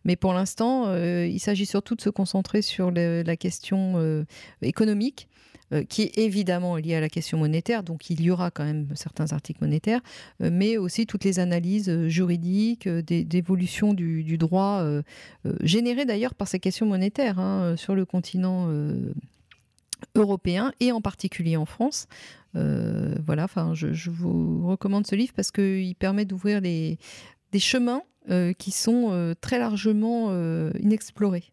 Mais 0.05 0.15
pour 0.15 0.33
l'instant, 0.33 0.93
il 0.95 1.39
s'agit 1.39 1.65
surtout 1.65 1.95
de 1.95 2.01
se 2.01 2.09
concentrer 2.09 2.61
sur 2.61 2.91
la 2.91 3.35
question 3.35 4.25
économique 4.61 5.27
euh, 5.71 5.83
qui 5.83 6.01
est 6.01 6.17
évidemment 6.17 6.77
lié 6.77 6.95
à 6.95 6.99
la 6.99 7.09
question 7.09 7.37
monétaire, 7.37 7.83
donc 7.83 8.09
il 8.09 8.21
y 8.21 8.31
aura 8.31 8.49
quand 8.49 8.63
même 8.63 8.87
certains 8.95 9.31
articles 9.33 9.63
monétaires, 9.63 10.01
euh, 10.41 10.49
mais 10.51 10.77
aussi 10.77 11.05
toutes 11.05 11.23
les 11.23 11.37
analyses 11.37 11.89
euh, 11.89 12.07
juridiques, 12.07 12.87
d'évolution 12.87 13.93
du, 13.93 14.37
droit, 14.37 14.83
générées 15.61 16.05
d'ailleurs 16.05 16.33
par 16.33 16.47
ces 16.47 16.59
questions 16.59 16.85
monétaires 16.85 17.39
hein, 17.39 17.75
sur 17.77 17.93
le 17.93 18.05
continent 18.05 18.69
européen 20.15 20.71
et 20.79 20.91
en 20.91 21.01
particulier 21.01 21.57
en 21.57 21.65
France. 21.65 22.07
voilà, 22.53 23.43
enfin, 23.43 23.73
je, 23.73 24.09
vous 24.09 24.67
recommande 24.67 25.05
ce 25.05 25.15
livre 25.15 25.33
parce 25.35 25.51
qu'il 25.51 25.95
permet 25.95 26.25
d'ouvrir 26.25 26.61
des 26.61 26.97
chemins 27.57 28.03
qui 28.57 28.71
sont 28.71 29.35
très 29.41 29.59
largement 29.59 30.31
inexplorés. 30.79 31.51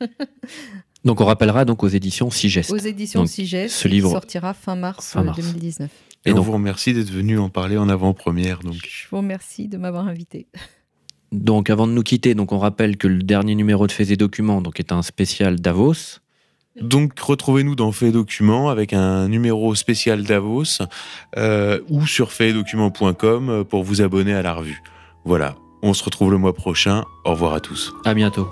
Donc 1.04 1.20
on 1.20 1.24
rappellera 1.24 1.64
donc 1.64 1.82
aux 1.82 1.88
éditions 1.88 2.30
Sigest. 2.30 2.70
Aux 2.70 2.76
éditions 2.76 3.26
Sigest, 3.26 3.74
ce 3.74 3.88
livre 3.88 4.10
sortira 4.10 4.54
fin 4.54 4.76
mars, 4.76 5.16
2019. 5.16 5.90
Et, 6.24 6.30
et 6.30 6.32
on 6.32 6.40
vous 6.40 6.52
remercie 6.52 6.94
d'être 6.94 7.10
venu 7.10 7.38
en 7.38 7.48
parler 7.48 7.76
en 7.76 7.88
avant-première. 7.88 8.60
Donc. 8.60 8.76
Je 8.82 9.08
vous 9.10 9.16
remercie 9.16 9.68
de 9.68 9.76
m'avoir 9.76 10.06
invité. 10.06 10.46
Donc 11.32 11.70
avant 11.70 11.86
de 11.86 11.92
nous 11.92 12.02
quitter, 12.02 12.34
donc 12.34 12.52
on 12.52 12.58
rappelle 12.58 12.96
que 12.96 13.08
le 13.08 13.22
dernier 13.22 13.54
numéro 13.54 13.86
de 13.86 13.92
Faits 13.92 14.10
et 14.10 14.16
Documents 14.16 14.60
donc, 14.60 14.78
est 14.78 14.92
un 14.92 15.02
spécial 15.02 15.60
Davos. 15.60 16.20
Donc 16.80 17.18
retrouvez-nous 17.18 17.74
dans 17.74 17.90
Faits 17.90 18.10
et 18.10 18.12
Documents 18.12 18.68
avec 18.68 18.92
un 18.92 19.28
numéro 19.28 19.74
spécial 19.74 20.22
Davos 20.24 20.82
euh, 21.36 21.80
ou 21.88 22.06
sur 22.06 22.32
faitsdocuments.com 22.32 23.64
pour 23.68 23.82
vous 23.82 24.02
abonner 24.02 24.34
à 24.34 24.42
la 24.42 24.54
revue. 24.54 24.82
Voilà, 25.24 25.56
on 25.82 25.94
se 25.94 26.04
retrouve 26.04 26.30
le 26.30 26.38
mois 26.38 26.54
prochain. 26.54 27.04
Au 27.24 27.30
revoir 27.30 27.54
à 27.54 27.60
tous. 27.60 27.92
À 28.04 28.14
bientôt. 28.14 28.48